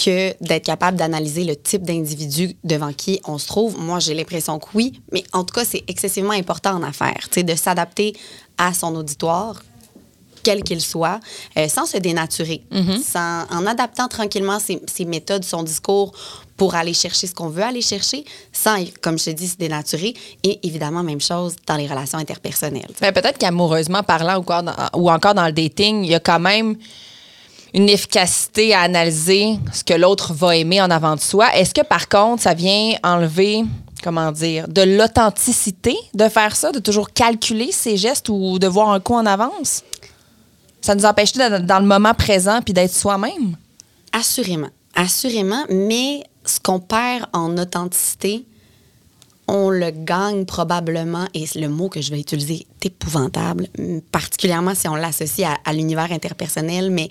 que 0.05 0.35
d'être 0.43 0.65
capable 0.65 0.97
d'analyser 0.97 1.45
le 1.45 1.57
type 1.57 1.83
d'individu 1.83 2.55
devant 2.65 2.93
qui 2.93 3.21
on 3.27 3.39
se 3.39 3.47
trouve? 3.47 3.79
Moi, 3.79 3.99
j'ai 3.99 4.15
l'impression 4.15 4.59
que 4.59 4.69
oui. 4.75 5.01
Mais 5.13 5.25
en 5.33 5.45
tout 5.45 5.55
cas, 5.55 5.65
c'est 5.65 5.85
excessivement 5.89 6.33
important 6.33 6.73
en 6.73 6.83
affaires, 6.83 7.29
tu 7.31 7.41
sais, 7.41 7.43
de 7.43 7.55
s'adapter 7.55 8.15
à 8.57 8.75
son 8.75 8.95
auditoire 8.97 9.63
quel 10.43 10.63
qu'il 10.63 10.81
soit, 10.81 11.21
euh, 11.57 11.69
sans 11.69 11.85
se 11.85 11.99
dénaturer, 11.99 12.63
sans, 13.05 13.45
en 13.51 13.67
adaptant 13.67 14.09
tranquillement 14.09 14.59
ses, 14.59 14.81
ses 14.87 15.05
méthodes, 15.05 15.45
son 15.45 15.63
discours 15.63 16.13
pour 16.57 16.75
aller 16.75 16.95
chercher 16.95 17.27
ce 17.27 17.35
qu'on 17.35 17.49
veut 17.49 17.63
aller 17.63 17.83
chercher, 17.83 18.25
sans, 18.53 18.83
comme 19.03 19.19
je 19.19 19.27
te 19.27 19.31
dis, 19.31 19.49
se 19.49 19.57
dénaturer. 19.57 20.15
Et 20.45 20.59
évidemment, 20.67 21.03
même 21.03 21.21
chose 21.21 21.55
dans 21.67 21.77
les 21.77 21.87
relations 21.87 22.19
interpersonnelles. 22.19 22.91
Mais 23.01 23.13
peut-être 23.13 23.39
qu'amoureusement 23.39 24.03
parlant 24.03 24.37
ou 24.37 24.41
encore, 24.41 24.63
dans, 24.63 24.75
ou 24.95 25.11
encore 25.11 25.35
dans 25.35 25.47
le 25.47 25.53
dating, 25.53 26.05
il 26.05 26.11
y 26.11 26.15
a 26.15 26.21
quand 26.21 26.41
même 26.41 26.77
une 27.75 27.89
efficacité 27.89 28.75
à 28.75 28.81
analyser 28.81 29.59
ce 29.73 29.85
que 29.85 29.95
l'autre 29.95 30.33
va 30.33 30.57
aimer 30.57 30.81
en 30.81 30.91
avant 30.91 31.15
de 31.15 31.21
soi. 31.21 31.55
Est-ce 31.55 31.75
que 31.75 31.85
par 31.85 32.09
contre, 32.09 32.43
ça 32.43 32.55
vient 32.55 32.95
enlever, 33.03 33.63
comment 34.03 34.33
dire, 34.33 34.69
de 34.69 34.83
l'authenticité 34.83 35.97
de 36.15 36.29
faire 36.29 36.57
ça, 36.57 36.73
de 36.73 36.79
toujours 36.79 37.13
calculer 37.13 37.73
ses 37.73 37.97
gestes 37.97 38.29
ou 38.29 38.59
de 38.59 38.67
voir 38.67 38.91
un 38.91 39.01
coup 39.01 39.15
en 39.15 39.27
avance? 39.27 39.83
Ça 40.81 40.95
nous 40.95 41.05
empêche 41.05 41.33
d'être 41.33 41.67
dans 41.67 41.81
le 41.81 41.87
moment 41.87 42.15
présent 42.15 42.61
puis 42.65 42.73
d'être 42.73 42.95
soi-même? 42.95 43.57
Assurément. 44.13 44.71
Assurément, 44.95 45.65
mais 45.69 46.25
ce 46.45 46.59
qu'on 46.61 46.81
perd 46.81 47.27
en 47.33 47.57
authenticité, 47.59 48.47
on 49.47 49.71
le 49.71 49.91
gagne 49.91 50.45
probablement, 50.45 51.27
et 51.35 51.47
le 51.55 51.69
mot 51.69 51.89
que 51.89 52.01
je 52.01 52.11
vais 52.11 52.21
utiliser 52.21 52.67
est 52.81 52.87
épouvantable, 52.87 53.69
particulièrement 54.13 54.75
si 54.75 54.89
on 54.89 54.95
l'associe 54.95 55.49
à, 55.49 55.57
à 55.69 55.73
l'univers 55.73 56.13
interpersonnel, 56.13 56.91
mais 56.91 57.09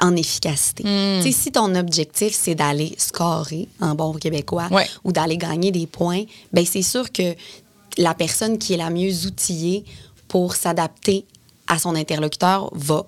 en 0.00 0.14
efficacité. 0.16 0.84
Sais, 1.22 1.32
si 1.32 1.50
ton 1.52 1.74
objectif, 1.74 2.32
c'est 2.34 2.54
d'aller 2.54 2.94
scorer 2.98 3.68
en 3.80 3.94
bon 3.94 4.12
québécois 4.14 4.68
Ouais. 4.70 4.86
ou 5.04 5.12
d'aller 5.12 5.36
gagner 5.36 5.72
des 5.72 5.86
points, 5.86 6.22
ben 6.52 6.64
c'est 6.64 6.82
sûr 6.82 7.10
que 7.12 7.34
la 7.98 8.14
personne 8.14 8.56
qui 8.58 8.74
est 8.74 8.76
la 8.76 8.90
mieux 8.90 9.26
outillée 9.26 9.84
pour 10.28 10.54
s'adapter 10.54 11.24
à 11.66 11.78
son 11.78 11.94
interlocuteur 11.96 12.70
va, 12.72 13.04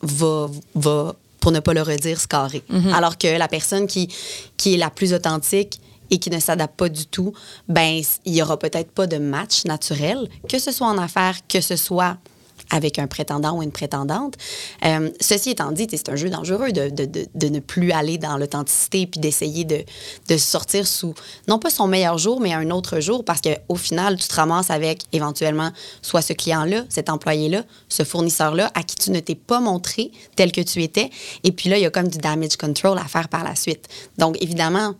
va, 0.00 0.48
va 0.74 1.14
pour 1.38 1.52
ne 1.52 1.60
pas 1.60 1.74
le 1.74 1.82
redire, 1.82 2.20
se 2.20 2.26
carrer. 2.28 2.62
Alors 2.94 3.18
que 3.18 3.26
la 3.36 3.48
personne 3.48 3.86
qui, 3.86 4.08
qui 4.56 4.74
est 4.74 4.78
la 4.78 4.90
plus 4.90 5.12
authentique 5.12 5.80
et 6.10 6.18
qui 6.18 6.30
ne 6.30 6.38
s'adapte 6.40 6.76
pas 6.76 6.88
du 6.88 7.06
tout, 7.06 7.32
ben 7.68 8.00
il 8.24 8.34
y 8.34 8.42
aura 8.42 8.58
peut-être 8.58 8.90
pas 8.92 9.06
de 9.06 9.18
match 9.18 9.64
naturel, 9.64 10.28
que 10.48 10.58
ce 10.58 10.70
soit 10.72 10.86
en 10.86 10.98
affaires, 10.98 11.36
que 11.48 11.60
ce 11.60 11.76
soit 11.76 12.16
avec 12.72 12.98
un 12.98 13.06
prétendant 13.06 13.56
ou 13.58 13.62
une 13.62 13.70
prétendante. 13.70 14.34
Euh, 14.84 15.10
ceci 15.20 15.50
étant 15.50 15.70
dit, 15.70 15.86
c'est 15.90 16.08
un 16.08 16.16
jeu 16.16 16.30
dangereux 16.30 16.72
de, 16.72 17.48
ne 17.48 17.60
plus 17.60 17.92
aller 17.92 18.18
dans 18.18 18.36
l'authenticité 18.36 19.06
puis 19.06 19.20
d'essayer 19.20 19.64
de, 19.64 19.84
de 20.28 20.36
sortir 20.36 20.86
sous, 20.86 21.14
non 21.46 21.58
pas 21.58 21.70
son 21.70 21.86
meilleur 21.86 22.18
jour, 22.18 22.40
mais 22.40 22.52
un 22.52 22.70
autre 22.70 23.00
jour, 23.00 23.24
parce 23.24 23.40
qu'au 23.40 23.76
final, 23.76 24.16
tu 24.16 24.26
te 24.26 24.34
ramasses 24.34 24.70
avec 24.70 25.02
éventuellement 25.12 25.70
soit 26.00 26.22
ce 26.22 26.32
client-là, 26.32 26.84
cet 26.88 27.10
employé-là, 27.10 27.62
ce 27.88 28.02
fournisseur-là, 28.02 28.70
à 28.74 28.82
qui 28.82 28.96
tu 28.96 29.10
ne 29.10 29.20
t'es 29.20 29.34
pas 29.34 29.60
montré 29.60 30.10
tel 30.34 30.50
que 30.50 30.62
tu 30.62 30.82
étais. 30.82 31.10
Et 31.44 31.52
puis 31.52 31.68
là, 31.68 31.76
il 31.76 31.82
y 31.82 31.86
a 31.86 31.90
comme 31.90 32.08
du 32.08 32.18
damage 32.18 32.56
control 32.56 32.98
à 32.98 33.04
faire 33.04 33.28
par 33.28 33.44
la 33.44 33.54
suite. 33.54 33.88
Donc, 34.18 34.36
évidemment, 34.40 34.94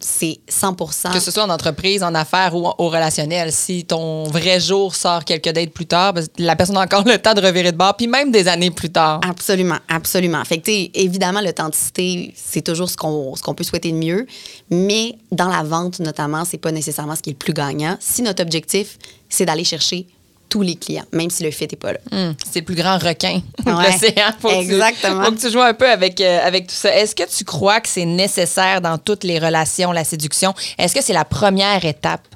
c'est 0.00 0.38
100% 0.50 1.12
Que 1.12 1.20
ce 1.20 1.30
soit 1.30 1.44
en 1.44 1.50
entreprise, 1.50 2.02
en 2.02 2.14
affaires 2.14 2.54
ou 2.54 2.66
au 2.66 2.88
relationnel. 2.88 3.52
Si 3.52 3.84
ton 3.84 4.24
vrai 4.24 4.58
jour 4.58 4.94
sort 4.94 5.24
quelques 5.24 5.50
dates 5.50 5.70
plus 5.70 5.86
tard, 5.86 6.14
ben, 6.14 6.26
la 6.38 6.56
personne 6.56 6.76
a 6.78 6.80
encore 6.80 7.04
le 7.06 7.18
temps 7.18 7.34
de 7.34 7.40
revirer 7.40 7.72
de 7.72 7.76
bord, 7.76 7.94
puis 7.96 8.06
même 8.06 8.30
des 8.30 8.48
années 8.48 8.70
plus 8.70 8.90
tard. 8.90 9.20
Absolument, 9.28 9.78
absolument. 9.88 10.42
Fait 10.44 10.58
que, 10.58 10.70
évidemment, 10.98 11.40
l'authenticité, 11.40 12.32
c'est 12.34 12.62
toujours 12.62 12.88
ce 12.88 12.96
qu'on 12.96 13.34
qu'on 13.42 13.54
peut 13.54 13.64
souhaiter 13.64 13.92
de 13.92 13.96
mieux, 13.96 14.26
mais 14.70 15.16
dans 15.30 15.48
la 15.48 15.62
vente, 15.62 16.00
notamment, 16.00 16.44
c'est 16.44 16.58
pas 16.58 16.72
nécessairement 16.72 17.14
ce 17.14 17.22
qui 17.22 17.30
est 17.30 17.34
le 17.34 17.38
plus 17.38 17.54
gagnant. 17.54 17.96
Si 18.00 18.22
notre 18.22 18.42
objectif, 18.42 18.98
c'est 19.28 19.44
d'aller 19.44 19.64
chercher 19.64 20.06
tous 20.50 20.60
les 20.62 20.76
clients, 20.76 21.04
même 21.12 21.30
si 21.30 21.42
le 21.44 21.50
fit 21.50 21.66
n'est 21.70 21.76
pas 21.78 21.92
là. 21.94 21.98
Hum, 22.12 22.34
c'est 22.52 22.58
le 22.60 22.64
plus 22.66 22.74
grand 22.74 22.98
requin 22.98 23.40
de 23.64 23.70
Ouais, 23.72 23.92
l'océan. 23.92 24.32
Faut 24.38 24.48
que 24.48 24.54
tu- 24.54 24.72
exactement. 24.74 25.24
faut 25.24 25.32
que 25.32 25.38
tu 25.40 25.50
joues 25.50 25.60
un 25.62 25.72
peu 25.74 25.88
avec, 25.88 26.20
euh, 26.20 26.40
avec 26.44 26.66
tout 26.66 26.74
ça. 26.74 26.94
Est-ce 26.94 27.14
que 27.14 27.22
tu 27.26 27.44
crois 27.44 27.80
que 27.80 27.88
c'est 27.88 28.04
nécessaire 28.04 28.80
dans 28.82 28.98
toutes 28.98 29.24
les 29.24 29.38
relations, 29.38 29.92
la 29.92 30.04
séduction? 30.04 30.52
Est-ce 30.76 30.92
que 30.94 31.02
c'est 31.02 31.12
la 31.14 31.24
première 31.24 31.82
étape? 31.84 32.26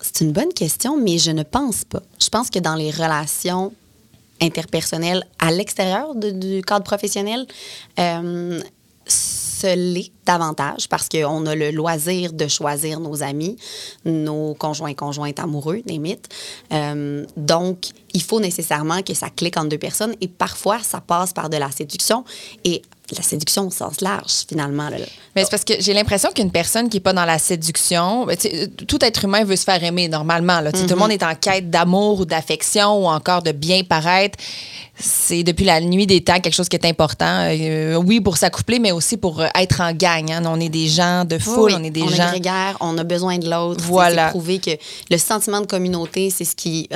C'est 0.00 0.22
une 0.24 0.32
bonne 0.32 0.52
question, 0.52 0.96
mais 0.96 1.18
je 1.18 1.30
ne 1.30 1.42
pense 1.42 1.84
pas. 1.84 2.02
Je 2.22 2.28
pense 2.30 2.48
que 2.50 2.58
dans 2.58 2.74
les 2.74 2.90
relations 2.90 3.72
interpersonnelles 4.40 5.24
à 5.38 5.50
l'extérieur 5.50 6.14
du 6.14 6.62
cadre 6.62 6.84
professionnel, 6.84 7.46
euh, 7.98 8.60
l'est 9.66 10.12
davantage 10.26 10.88
parce 10.88 11.08
qu'on 11.08 11.46
a 11.46 11.54
le 11.54 11.70
loisir 11.70 12.32
de 12.32 12.46
choisir 12.46 13.00
nos 13.00 13.22
amis, 13.22 13.56
nos 14.04 14.54
conjoints, 14.54 14.94
conjointes 14.94 15.38
amoureux, 15.38 15.82
des 15.86 15.98
mythes. 15.98 16.28
Euh, 16.72 17.24
donc, 17.36 17.88
il 18.12 18.22
faut 18.22 18.40
nécessairement 18.40 19.02
que 19.02 19.14
ça 19.14 19.30
clique 19.30 19.56
entre 19.56 19.68
deux 19.68 19.78
personnes 19.78 20.14
et 20.20 20.28
parfois, 20.28 20.78
ça 20.80 21.00
passe 21.00 21.32
par 21.32 21.50
de 21.50 21.56
la 21.56 21.70
séduction 21.70 22.24
et 22.64 22.82
la 23.16 23.22
séduction 23.22 23.66
au 23.66 23.70
sens 23.70 24.00
large, 24.00 24.44
finalement. 24.48 24.88
là. 24.88 24.96
Mais 25.36 25.44
c'est 25.44 25.50
parce 25.50 25.64
que 25.64 25.74
j'ai 25.80 25.92
l'impression 25.94 26.30
qu'une 26.34 26.50
personne 26.50 26.88
qui 26.88 26.96
n'est 26.96 27.00
pas 27.02 27.12
dans 27.12 27.24
la 27.24 27.38
séduction, 27.38 28.26
ben, 28.26 28.36
sais, 28.38 28.68
tout 28.88 29.04
être 29.04 29.24
humain 29.24 29.44
veut 29.44 29.56
se 29.56 29.64
faire 29.64 29.82
aimer 29.84 30.08
normalement. 30.08 30.60
là. 30.60 30.72
Tout 30.72 30.86
le 30.88 30.96
monde 30.96 31.12
est 31.12 31.22
en 31.22 31.34
quête 31.34 31.70
d'amour 31.70 32.20
ou 32.20 32.24
d'affection 32.24 33.04
ou 33.04 33.06
encore 33.08 33.42
de 33.42 33.52
bien 33.52 33.82
paraître. 33.84 34.38
C'est 35.02 35.42
depuis 35.44 35.64
la 35.64 35.80
nuit 35.80 36.06
des 36.06 36.20
temps 36.20 36.40
quelque 36.40 36.52
chose 36.54 36.68
qui 36.68 36.76
est 36.76 36.84
important. 36.84 37.46
Euh, 37.50 37.94
oui, 37.94 38.20
pour 38.20 38.36
s'accoupler, 38.36 38.78
mais 38.78 38.92
aussi 38.92 39.16
pour 39.16 39.40
euh, 39.40 39.46
être 39.54 39.80
en 39.80 39.92
gang. 39.92 40.30
hein. 40.30 40.42
On 40.46 40.60
est 40.60 40.68
des 40.68 40.88
gens 40.88 41.24
de 41.24 41.38
foule, 41.38 41.70
Oui, 41.72 41.74
on 41.78 41.84
est 41.84 41.90
des 41.90 42.02
on 42.02 42.08
gens. 42.08 42.28
grégaire, 42.28 42.76
on 42.80 42.98
a 42.98 43.04
besoin 43.04 43.38
de 43.38 43.48
l'autre. 43.48 43.82
Voilà. 43.84 44.28
Prouvé 44.28 44.58
que 44.58 44.72
le 45.10 45.16
sentiment 45.16 45.60
de 45.62 45.66
communauté, 45.66 46.28
c'est 46.28 46.44
ce 46.44 46.54
qui 46.54 46.86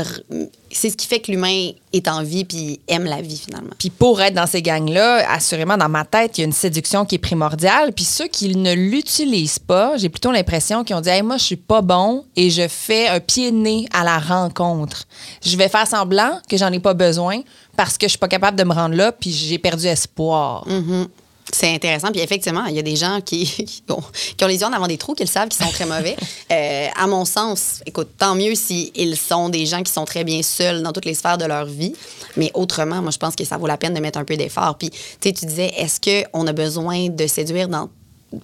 c'est 0.77 0.91
ce 0.91 0.97
qui 0.97 1.07
fait 1.07 1.21
que 1.21 1.31
l'humain 1.31 1.71
est 1.93 2.09
en 2.09 2.23
vie 2.23 2.45
puis 2.45 2.81
aime 2.89 3.05
la 3.05 3.23
vie 3.23 3.39
finalement. 3.39 3.71
Puis 3.79 3.91
pour 3.91 4.21
être 4.21 4.35
dans 4.35 4.47
ces 4.47 4.63
gangs-là, 4.63 5.25
assurément, 5.31 5.77
dans 5.77 5.89
ma 5.89 6.05
tête, 6.05 6.37
il 6.37 6.41
y 6.41 6.45
a 6.45 6.47
une 6.47 6.53
séduction 6.53 7.05
qui 7.05 7.15
est 7.15 7.19
primordiale. 7.19 7.93
Puis 7.93 8.05
ceux 8.05 8.27
qui 8.27 8.55
ne 8.55 8.75
l'utilisent 8.75 9.59
pas, 9.59 9.97
j'ai 9.97 10.09
plutôt 10.09 10.33
l'impression 10.33 10.85
qu'ils 10.85 10.97
ont 10.97 11.01
dit 11.01 11.09
Hey, 11.09 11.23
Moi, 11.23 11.37
je 11.37 11.45
suis 11.45 11.57
pas 11.57 11.81
bon 11.81 12.25
et 12.37 12.51
je 12.51 12.67
fais 12.69 13.09
un 13.09 13.21
pied 13.21 13.51
de 13.51 13.57
nez 13.57 13.87
à 13.93 14.05
la 14.05 14.19
rencontre. 14.19 15.05
Je 15.45 15.57
vais 15.57 15.69
faire 15.69 15.87
semblant 15.87 16.41
que 16.49 16.57
j'en 16.57 16.73
ai 16.73 16.81
pas 16.81 16.95
besoin 16.95 17.41
parce 17.77 17.97
que 17.97 18.07
je 18.07 18.11
suis 18.11 18.19
pas 18.19 18.29
capable 18.29 18.59
de 18.59 18.65
me 18.65 18.73
rendre 18.73 18.95
là, 18.95 19.13
puis 19.13 19.31
j'ai 19.31 19.59
perdu 19.59 19.87
espoir. 19.87 20.67
Mhm. 20.67 21.09
C'est 21.55 21.73
intéressant. 21.73 22.11
Puis 22.11 22.21
effectivement, 22.21 22.65
il 22.67 22.75
y 22.75 22.81
a 22.81 22.83
des 22.83 22.97
gens 22.97 23.21
qui, 23.21 23.47
qui, 23.65 23.83
ont, 23.89 24.03
qui 24.37 24.45
ont 24.45 24.49
les 24.49 24.59
yeux 24.59 24.67
en 24.67 24.73
avant 24.73 24.89
des 24.89 24.99
trous, 24.99 25.15
qui 25.15 25.23
le 25.23 25.29
savent, 25.29 25.49
qui 25.49 25.57
sont 25.57 25.71
très 25.71 25.87
mauvais. 25.87 26.17
Euh, 26.53 26.89
à 26.97 27.07
mon 27.07 27.25
sens, 27.25 27.81
écoute, 27.87 28.11
tant 28.19 28.35
mieux 28.35 28.55
s'ils 28.55 29.17
sont 29.17 29.49
des 29.49 29.67
gens 29.67 29.83
qui 29.83 29.91
sont 29.91 30.05
très 30.05 30.25
bien 30.25 30.43
seuls 30.43 30.83
dans 30.83 30.93
toutes 30.93 31.05
les 31.05 31.15
sphères 31.15 31.39
de 31.39 31.47
leur 31.47 31.65
vie. 31.65 31.95
Mais 32.37 32.51
autrement, 32.55 33.01
moi, 33.03 33.11
je 33.11 33.19
pense 33.19 33.35
que 33.35 33.45
ça 33.45 33.57
vaut 33.57 33.67
la 33.67 33.77
peine 33.77 33.95
de 33.95 34.01
mettre 34.01 34.19
un 34.19 34.25
peu 34.25 34.37
d'effort. 34.37 34.77
Puis, 34.79 34.91
tu 34.91 34.99
sais, 35.21 35.33
tu 35.33 35.47
disais, 35.47 35.73
est-ce 35.77 36.01
qu'on 36.01 36.47
a 36.47 36.53
besoin 36.53 37.09
de 37.09 37.27
séduire 37.27 37.69
dans, 37.69 37.89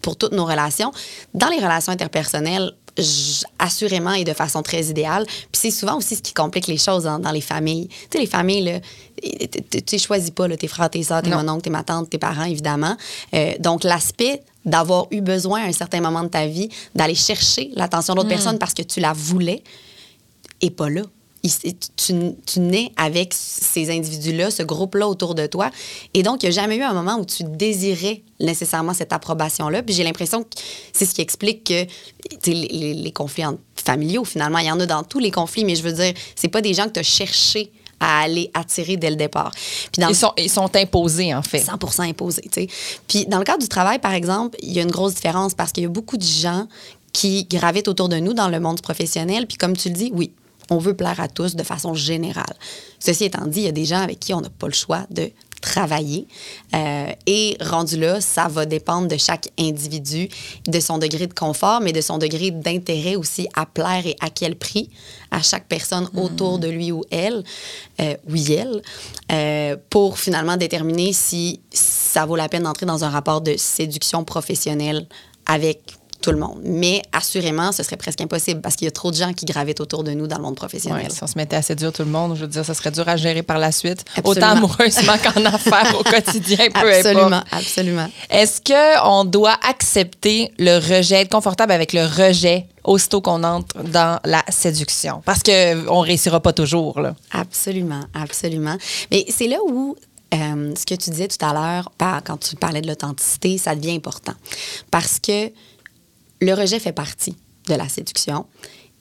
pour 0.03 0.17
toutes 0.17 0.33
nos 0.33 0.45
relations? 0.45 0.93
Dans 1.35 1.49
les 1.49 1.59
relations 1.59 1.93
interpersonnelles, 1.93 2.73
assurément 3.59 4.13
et 4.13 4.25
de 4.25 4.33
façon 4.33 4.63
très 4.63 4.85
idéale. 4.85 5.25
Puis 5.27 5.49
c'est 5.53 5.71
souvent 5.71 5.97
aussi 5.97 6.17
ce 6.17 6.23
qui 6.23 6.33
complique 6.35 6.67
les 6.67 6.77
choses 6.79 7.05
dans, 7.05 7.19
dans 7.19 7.31
les 7.33 7.41
familles. 7.41 7.89
Tu 7.89 7.95
sais, 8.13 8.19
les 8.19 8.27
familles, 8.27 8.63
là, 8.65 8.81
tu- 9.87 9.99
choisis 9.99 10.31
pas 10.31 10.49
là, 10.49 10.57
tes 10.57 10.69
frères, 10.69 10.91
tes 10.91 11.03
soeurs, 11.03 11.23
tes 11.23 11.31
Non. 11.31 11.39
mononcles, 11.39 11.63
tes 11.63 11.71
ma 11.71 11.83
tante, 11.83 12.11
tes 12.11 12.19
parents, 12.19 12.45
évidemment. 12.45 12.97
Euh, 13.35 13.53
donc, 13.59 13.85
l'aspect 13.85 14.43
d'avoir 14.65 15.07
eu 15.11 15.21
besoin 15.21 15.63
à 15.63 15.67
un 15.67 15.73
certain 15.73 16.01
moment 16.01 16.23
de 16.23 16.29
ta 16.29 16.47
vie 16.47 16.69
d'aller 16.95 17.15
chercher 17.15 17.71
l'attention 17.75 18.15
d'autres 18.15 18.29
personnes 18.29 18.59
parce 18.59 18.75
que 18.75 18.83
tu 18.83 19.01
la 19.01 19.13
voulais 19.13 19.63
est 20.61 20.71
pas 20.71 20.91
là. 20.91 21.03
Il- 21.43 21.75
tu, 21.97 22.15
tu 22.47 22.61
nais 22.61 22.93
avec 22.97 23.33
ces 23.35 23.91
individus-là, 23.91 24.51
ce 24.51 24.63
groupe-là 24.63 25.09
autour 25.09 25.35
de 25.35 25.47
toi. 25.47 25.71
Et 26.15 26.23
donc, 26.23 26.43
il 26.43 26.47
n'y 26.47 26.59
a 26.59 26.63
jamais 26.63 26.77
eu 26.77 26.83
un 26.83 26.93
moment 26.93 27.17
où 27.19 27.25
tu 27.25 27.45
désirais 27.45 28.23
nécessairement 28.41 28.95
cette 28.95 29.13
approbation-là. 29.13 29.83
Puis 29.83 29.95
j'ai 29.95 30.05
l'impression 30.05 30.43
que 30.43 30.49
c'est 30.93 31.07
ce 31.07 31.15
qui 31.15 31.21
explique 31.23 31.65
que 31.65 31.87
les, 32.47 33.13
conflits 33.13 33.45
familiaux, 33.77 34.25
finalement, 34.25 34.59
il 34.59 34.67
y 34.67 34.71
en 34.71 34.81
a 34.81 34.87
dans 34.87 35.03
tous 35.03 35.19
les 35.19 35.31
conflits, 35.31 35.65
mais 35.65 35.77
je 35.77 35.83
veux 35.83 35.93
dire, 35.93 36.13
c'est 36.37 36.49
pas 36.49 36.61
des 36.61 36.75
gens 36.75 36.85
que 36.85 36.93
tu 36.93 37.01
as 37.01 37.05
cherché 37.05 37.71
à 38.01 38.23
aller 38.23 38.51
attirer 38.55 38.97
dès 38.97 39.11
le 39.11 39.17
départ. 39.17 39.53
Puis 39.93 40.01
dans 40.01 40.09
Ils 40.09 40.15
sont, 40.15 40.33
ils 40.39 40.51
sont 40.51 40.75
imposés, 40.75 41.35
en 41.35 41.43
fait. 41.43 41.61
100 41.61 42.01
imposé. 42.01 42.43
tu 42.43 42.63
sais. 42.63 42.67
Puis 43.07 43.27
dans 43.27 43.39
le 43.39 43.45
cadre 43.45 43.61
du 43.61 43.69
travail, 43.69 43.99
par 43.99 44.15
exemple, 44.15 44.57
il 44.63 44.73
y 44.73 44.79
a 44.79 44.83
une 44.83 44.91
grosse 44.91 45.15
différence 45.15 45.55
parce 45.55 45.71
qu'il 45.73 45.83
y 45.83 45.87
a 45.87 45.91
beaucoup 45.91 46.17
de 46.17 46.25
gens 46.25 46.67
qui 47.13 47.45
gravitent 47.45 47.89
autour 47.89 48.09
de 48.09 48.17
nous 48.17 48.33
dans 48.33 48.49
le 48.49 48.59
monde 48.59 48.81
professionnel. 48.81 49.47
Puis 49.47 49.59
comme 49.59 49.77
tu 49.77 49.89
le 49.89 49.95
dis, 49.95 50.11
oui, 50.15 50.33
on 50.71 50.79
veut 50.79 50.95
plaire 50.95 51.21
à 51.21 51.29
tous 51.29 51.57
de 51.57 51.63
façon 51.63 51.95
générale. 51.95 52.55
Ceci 52.99 53.25
étant 53.25 53.47
dit, 53.47 53.61
il 53.61 53.65
y 53.65 53.69
a 53.69 53.73
des 53.73 53.85
gens 53.85 54.01
avec 54.01 54.21
qui 54.21 54.33
on 54.33 54.41
n'a 54.41 54.51
pas 54.51 54.67
le 54.67 54.73
choix 54.73 55.07
de 55.11 55.31
travailler. 55.61 56.27
Euh, 56.75 57.13
et 57.27 57.57
rendu 57.61 57.99
là, 57.99 58.21
ça 58.21 58.49
va 58.49 58.67
dépendre 58.67 59.09
de 59.09 59.17
chaque 59.17 59.49
individu, 59.59 60.29
de 60.67 60.81
son 60.81 60.99
degré 60.99 61.27
de 61.27 61.35
confort, 61.35 61.81
mais 61.81 61.93
de 61.93 62.01
son 62.01 62.19
degré 62.19 62.51
d'intérêt 62.51 63.17
aussi 63.17 63.47
à 63.55 63.67
plaire 63.67 64.07
et 64.07 64.17
à 64.21 64.31
quel 64.31 64.57
prix 64.57 64.91
à 65.31 65.43
chaque 65.43 65.69
personne 65.69 66.09
autour 66.17 66.59
de 66.59 66.69
lui 66.69 66.91
ou 66.91 67.05
elle, 67.11 67.45
euh, 68.01 68.17
oui 68.29 68.53
elle, 68.53 68.83
euh, 69.31 69.77
pour 69.91 70.19
finalement 70.19 70.57
déterminer 70.57 71.13
si 71.13 71.61
ça 71.71 72.27
vaut 72.27 72.37
la 72.37 72.49
peine 72.49 72.65
d'entrer 72.65 72.87
dans 72.87 73.05
un 73.05 73.11
rapport 73.11 73.41
de 73.41 73.55
séduction 73.57 74.25
professionnelle 74.25 75.07
avec 75.47 76.00
tout 76.21 76.33
le 76.33 76.39
monde. 76.39 76.61
Mais 76.63 77.03
assurément, 77.13 77.73
ce 77.73 77.83
serait 77.83 77.97
presque 77.97 78.21
impossible 78.21 78.61
parce 78.61 78.77
qu'il 78.77 78.85
y 78.85 78.89
a 78.89 78.91
trop 78.93 79.11
de 79.11 79.17
gens 79.17 79.33
qui 79.33 79.45
gravitent 79.47 79.81
autour 79.81 80.05
de 80.05 80.13
nous 80.13 80.27
dans 80.27 80.37
le 80.37 80.43
monde 80.43 80.57
professionnel. 80.57 81.05
Ouais, 81.05 81.11
si 81.11 81.23
on 81.23 81.27
se 81.27 81.37
mettait 81.37 81.57
à 81.57 81.63
séduire 81.63 81.93
tout 81.93 82.03
le 82.03 82.11
monde, 82.11 82.35
je 82.37 82.43
veux 82.43 82.47
dire, 82.49 82.65
ça 82.65 82.75
serait 82.75 82.91
dur 82.91 83.09
à 83.09 83.17
gérer 83.17 83.43
par 83.43 83.59
la 83.59 83.73
suite. 83.73 84.05
Absolument. 84.17 84.31
Autant 84.31 84.49
amoureusement 84.57 85.15
qu'en 85.19 85.45
affaires 85.47 85.95
au 85.99 86.03
quotidien, 86.03 86.69
peu 86.73 86.93
absolument, 86.97 87.27
importe. 87.37 87.47
absolument. 87.53 88.09
Est-ce 88.31 88.61
qu'on 88.61 89.25
doit 89.25 89.57
accepter 89.69 90.53
le 90.59 90.77
rejet, 90.79 91.17
être 91.23 91.31
confortable 91.31 91.73
avec 91.73 91.93
le 91.93 92.05
rejet 92.05 92.67
aussitôt 92.85 93.21
qu'on 93.21 93.43
entre 93.45 93.83
dans 93.85 94.19
la 94.25 94.43
séduction? 94.49 95.23
Parce 95.25 95.43
qu'on 95.43 95.51
ne 95.53 96.05
réussira 96.05 96.41
pas 96.41 96.53
toujours. 96.53 97.01
Là. 97.01 97.15
Absolument, 97.33 98.01
absolument. 98.15 98.77
Mais 99.11 99.25
c'est 99.29 99.49
là 99.49 99.57
où 99.69 99.97
euh, 100.33 100.73
ce 100.79 100.87
que 100.87 100.95
tu 100.95 101.11
disais 101.11 101.29
tout 101.29 101.45
à 101.45 101.53
l'heure, 101.53 101.91
par- 101.99 102.23
quand 102.23 102.37
tu 102.37 102.55
parlais 102.57 102.81
de 102.81 102.87
l'authenticité, 102.87 103.59
ça 103.59 103.75
devient 103.75 103.97
important. 103.97 104.35
Parce 104.91 105.19
que 105.19 105.51
le 106.41 106.55
rejet 106.55 106.79
fait 106.79 106.93
partie 106.93 107.37
de 107.69 107.75
la 107.75 107.89
séduction. 107.89 108.47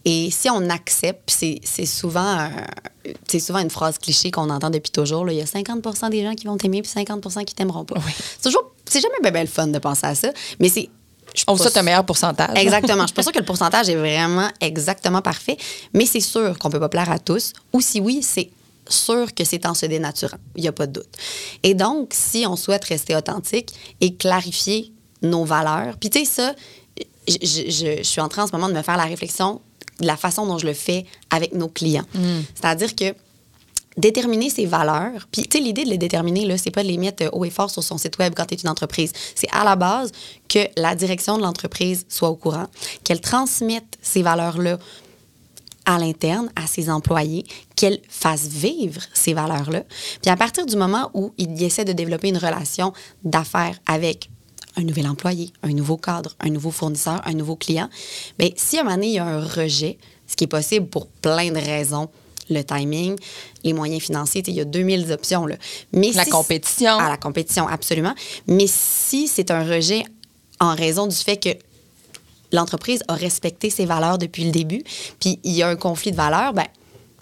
Et 0.06 0.30
si 0.32 0.50
on 0.50 0.70
accepte, 0.70 1.30
c'est 1.30 1.86
souvent, 1.86 2.50
c'est 3.28 3.40
souvent 3.40 3.60
une 3.60 3.70
phrase 3.70 3.98
cliché 3.98 4.32
qu'on 4.32 4.50
entend 4.50 4.70
depuis 4.70 4.92
toujours, 4.92 5.26
là, 5.26 5.34
il 5.34 5.40
y 5.40 5.42
a 5.42 5.46
50 5.46 6.10
des 6.10 6.24
gens 6.24 6.36
qui 6.36 6.48
vont 6.48 6.58
t'aimer 6.58 6.82
puis 6.82 6.90
50 6.90 7.46
qui 7.46 7.54
t'aimeront 7.54 7.84
pas. 7.86 8.00
C'est 8.18 8.50
toujours, 8.50 8.72
c'est 8.86 9.02
jamais 9.02 9.16
bien, 9.22 9.32
bien 9.32 9.42
le 9.42 9.48
fun 9.48 9.68
de 9.68 9.80
penser 9.80 10.08
à 10.08 10.16
ça, 10.16 10.30
mais 10.60 10.70
c'est... 10.70 10.90
je 11.36 11.44
On 11.48 11.58
suis 11.58 11.70
ça, 11.70 11.80
un 11.82 11.84
meilleur 11.84 12.06
pourcentage. 12.06 12.58
Exactement. 12.58 13.02
Je 13.04 13.08
suis 13.08 13.14
pas 13.14 13.24
sûre 13.24 13.32
que 13.34 13.40
le 13.40 13.46
pourcentage 13.46 13.90
est 13.90 13.96
vraiment 13.96 14.50
exactement 14.62 15.22
parfait, 15.22 15.58
mais 15.94 16.06
c'est 16.06 16.22
sûr 16.22 16.58
qu'on 16.58 16.70
peut 16.70 16.80
pas 16.80 16.90
plaire 16.90 17.12
à 17.12 17.20
tous. 17.20 17.52
Ou 17.74 17.82
si 17.82 18.00
oui, 18.00 18.24
c'est 18.24 18.50
sûr 18.88 19.34
que 19.36 19.44
c'est 19.44 19.66
en 19.66 19.74
se 19.74 19.86
dénaturant. 19.86 20.38
Il 20.56 20.62
n'y 20.62 20.70
a 20.70 20.72
pas 20.72 20.88
de 20.88 20.94
doute. 20.94 21.18
Et 21.62 21.74
donc, 21.74 22.14
si 22.14 22.46
on 22.48 22.56
souhaite 22.56 22.86
rester 22.86 23.16
authentique 23.16 23.74
et 24.02 24.16
clarifier 24.16 24.92
nos 25.22 25.44
valeurs, 25.44 25.98
puis 26.00 26.10
tu 26.10 26.20
sais, 26.20 26.26
ça, 26.26 26.56
je, 27.30 27.38
je- 27.42 27.70
je- 27.70 27.98
je 28.00 28.04
suis 28.04 28.22
en 28.22 28.28
train 28.30 28.44
en 28.44 28.48
ce 28.48 28.52
moment 28.52 28.68
de 28.70 28.74
me 28.74 28.82
faire 28.82 28.98
la 28.98 29.06
réflexion 29.06 29.62
la 30.02 30.16
façon 30.18 30.46
dont 30.46 30.58
je 30.58 30.66
le 30.66 30.74
fais 30.74 31.06
avec 31.30 31.54
nos 31.54 31.68
clients. 31.68 32.06
Mm. 32.16 32.40
C'est-à-dire 32.56 32.96
que 32.96 33.14
déterminer 33.98 34.50
ses 34.50 34.66
valeurs. 34.66 35.28
Puis, 35.30 35.42
tu 35.42 35.58
sais, 35.58 35.64
l'idée 35.64 35.84
de 35.84 35.90
les 35.90 35.98
déterminer, 35.98 36.46
là, 36.46 36.58
c'est 36.58 36.72
pas 36.72 36.84
de 36.84 36.88
les 36.88 36.98
mettre 36.98 37.26
haut 37.34 37.44
et 37.44 37.50
fort 37.50 37.70
sur 37.70 37.84
son 37.84 37.98
site 37.98 38.18
web 38.18 38.34
quand 38.34 38.46
tu 38.46 38.54
es 38.54 38.58
une 38.58 38.70
entreprise. 38.70 39.12
C'est 39.36 39.50
à 39.52 39.66
la 39.66 39.76
base 39.76 40.14
que 40.48 40.60
la 40.78 40.96
direction 40.96 41.38
de 41.38 41.42
l'entreprise 41.44 42.06
soit 42.08 42.30
au 42.30 42.36
courant, 42.38 42.68
qu'elle 43.04 43.20
transmette 43.20 43.98
ces 44.02 44.22
valeurs-là 44.22 44.78
à 45.86 45.98
l'interne, 45.98 46.50
à 46.56 46.66
ses 46.68 46.90
employés, 46.90 47.44
qu'elle 47.76 48.00
fasse 48.08 48.44
vivre 48.48 49.02
ces 49.14 49.34
valeurs-là. 49.34 49.84
Puis 50.22 50.32
à 50.32 50.38
partir 50.38 50.66
du 50.66 50.78
moment 50.78 51.10
où 51.14 51.34
il 51.38 51.62
essaie 51.62 51.84
de 51.84 51.94
développer 51.94 52.30
une 52.30 52.38
relation 52.38 52.94
d'affaires 53.26 53.78
avec 53.86 54.30
un 54.76 54.84
nouvel 54.84 55.08
employé, 55.08 55.52
un 55.64 55.70
nouveau 55.74 55.98
cadre, 55.98 56.36
un 56.40 56.50
nouveau 56.50 56.72
fournisseur, 56.72 57.22
un 57.26 57.34
nouveau 57.34 57.56
client, 57.56 57.90
bien, 58.38 58.50
si 58.56 58.78
à 58.78 58.82
un 58.82 58.84
moment 58.84 58.96
donné, 58.96 59.08
il 59.08 59.14
y 59.14 59.20
a 59.20 59.26
un 59.26 59.44
rejet, 59.46 59.98
ce 60.28 60.36
qui 60.36 60.44
est 60.46 60.48
possible 60.48 60.88
pour 60.88 61.08
plein 61.08 61.52
de 61.52 61.58
raisons, 61.60 62.10
le 62.50 62.64
timing, 62.64 63.16
les 63.64 63.74
moyens 63.74 64.02
financiers, 64.02 64.44
il 64.48 64.54
y 64.56 64.60
a 64.60 64.66
2000 64.66 65.12
options. 65.12 65.46
Là. 65.46 65.56
Mais 65.94 66.12
La 66.14 66.24
si- 66.24 66.32
compétition. 66.32 66.98
À 66.98 67.10
la 67.10 67.18
compétition, 67.18 67.68
absolument. 67.68 68.16
Mais 68.48 68.66
si 68.68 69.28
c'est 69.28 69.52
un 69.52 69.64
rejet 69.64 70.04
en 70.60 70.74
raison 70.76 71.06
du 71.08 71.16
fait 71.16 71.38
que 71.38 71.50
l'entreprise 72.52 73.04
a 73.08 73.14
respecté 73.14 73.70
ses 73.70 73.86
valeurs 73.86 74.18
depuis 74.18 74.46
le 74.46 74.52
début, 74.52 74.84
puis 75.20 75.40
il 75.44 75.52
y 75.52 75.62
a 75.62 75.68
un 75.68 75.76
conflit 75.76 76.12
de 76.12 76.16
valeurs, 76.18 76.54
ben 76.54 76.66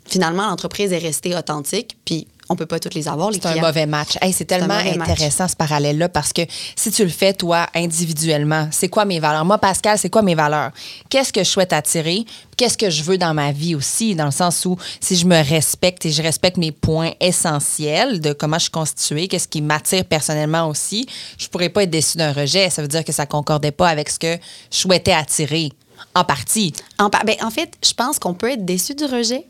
finalement, 0.06 0.48
l'entreprise 0.50 0.94
est 0.94 0.98
restée 0.98 1.36
authentique, 1.36 1.98
puis 2.06 2.28
on 2.50 2.56
peut 2.56 2.66
pas 2.66 2.80
toutes 2.80 2.94
les 2.94 3.08
avoir, 3.08 3.32
les 3.32 3.40
C'est 3.42 3.48
un 3.48 3.62
mauvais 3.62 3.86
match. 3.86 4.18
Hey, 4.22 4.32
c'est 4.34 4.46
tellement 4.46 4.76
match. 4.76 4.98
intéressant 4.98 5.48
ce 5.48 5.56
parallèle-là 5.56 6.10
parce 6.10 6.32
que 6.34 6.42
si 6.76 6.92
tu 6.92 7.04
le 7.04 7.10
fais 7.10 7.34
toi 7.34 7.68
individuellement, 7.76 8.68
c'est 8.72 8.90
quoi 8.90 9.06
mes 9.06 9.20
valeurs? 9.20 9.46
Moi, 9.46 9.58
Pascal, 9.58 9.98
c'est 9.98 10.10
quoi 10.10 10.22
mes 10.22 10.36
valeurs? 10.36 10.72
Qu'est-ce 11.10 11.34
que 11.34 11.44
je 11.44 11.50
souhaite 11.50 11.74
attirer? 11.74 12.26
Qu'est-ce 12.56 12.78
que 12.78 12.90
je 12.90 13.04
veux 13.04 13.18
dans 13.18 13.34
ma 13.34 13.52
vie 13.52 13.76
aussi? 13.76 14.16
Dans 14.16 14.26
le 14.26 14.32
sens 14.32 14.66
où 14.66 14.78
si 15.00 15.16
je 15.16 15.26
me 15.26 15.38
respecte 15.48 16.06
et 16.06 16.12
je 16.12 16.22
respecte 16.22 16.58
mes 16.58 16.72
points 16.72 17.12
essentiels 17.20 18.20
de 18.20 18.34
comment 18.34 18.58
je 18.58 18.64
suis 18.64 18.72
constituée, 18.72 19.28
qu'est-ce 19.28 19.48
qui 19.48 19.62
m'attire 19.62 20.06
personnellement 20.06 20.68
aussi, 20.68 21.06
je 21.38 21.48
pourrais 21.48 21.70
pas 21.70 21.84
être 21.84 21.90
déçue 21.90 22.18
d'un 22.18 22.32
rejet. 22.34 22.70
Ça 22.70 22.82
veut 22.82 22.88
dire 22.88 23.04
que 23.04 23.12
ça 23.12 23.26
concordait 23.26 23.72
pas 23.72 23.90
avec 23.90 24.10
ce 24.10 24.20
que 24.20 24.38
je 24.72 24.78
souhaitais 24.78 25.12
attirer. 25.14 25.72
En 26.18 26.24
partie. 26.24 26.74
En, 26.98 27.10
pa- 27.10 27.24
ben, 27.26 27.36
en 27.44 27.52
fait, 27.52 27.72
je 27.86 27.94
pense 27.94 28.18
qu'on 28.20 28.34
peut 28.34 28.52
être 28.52 28.66
déçu 28.66 28.96
du 28.96 29.06
rejet, 29.06 29.46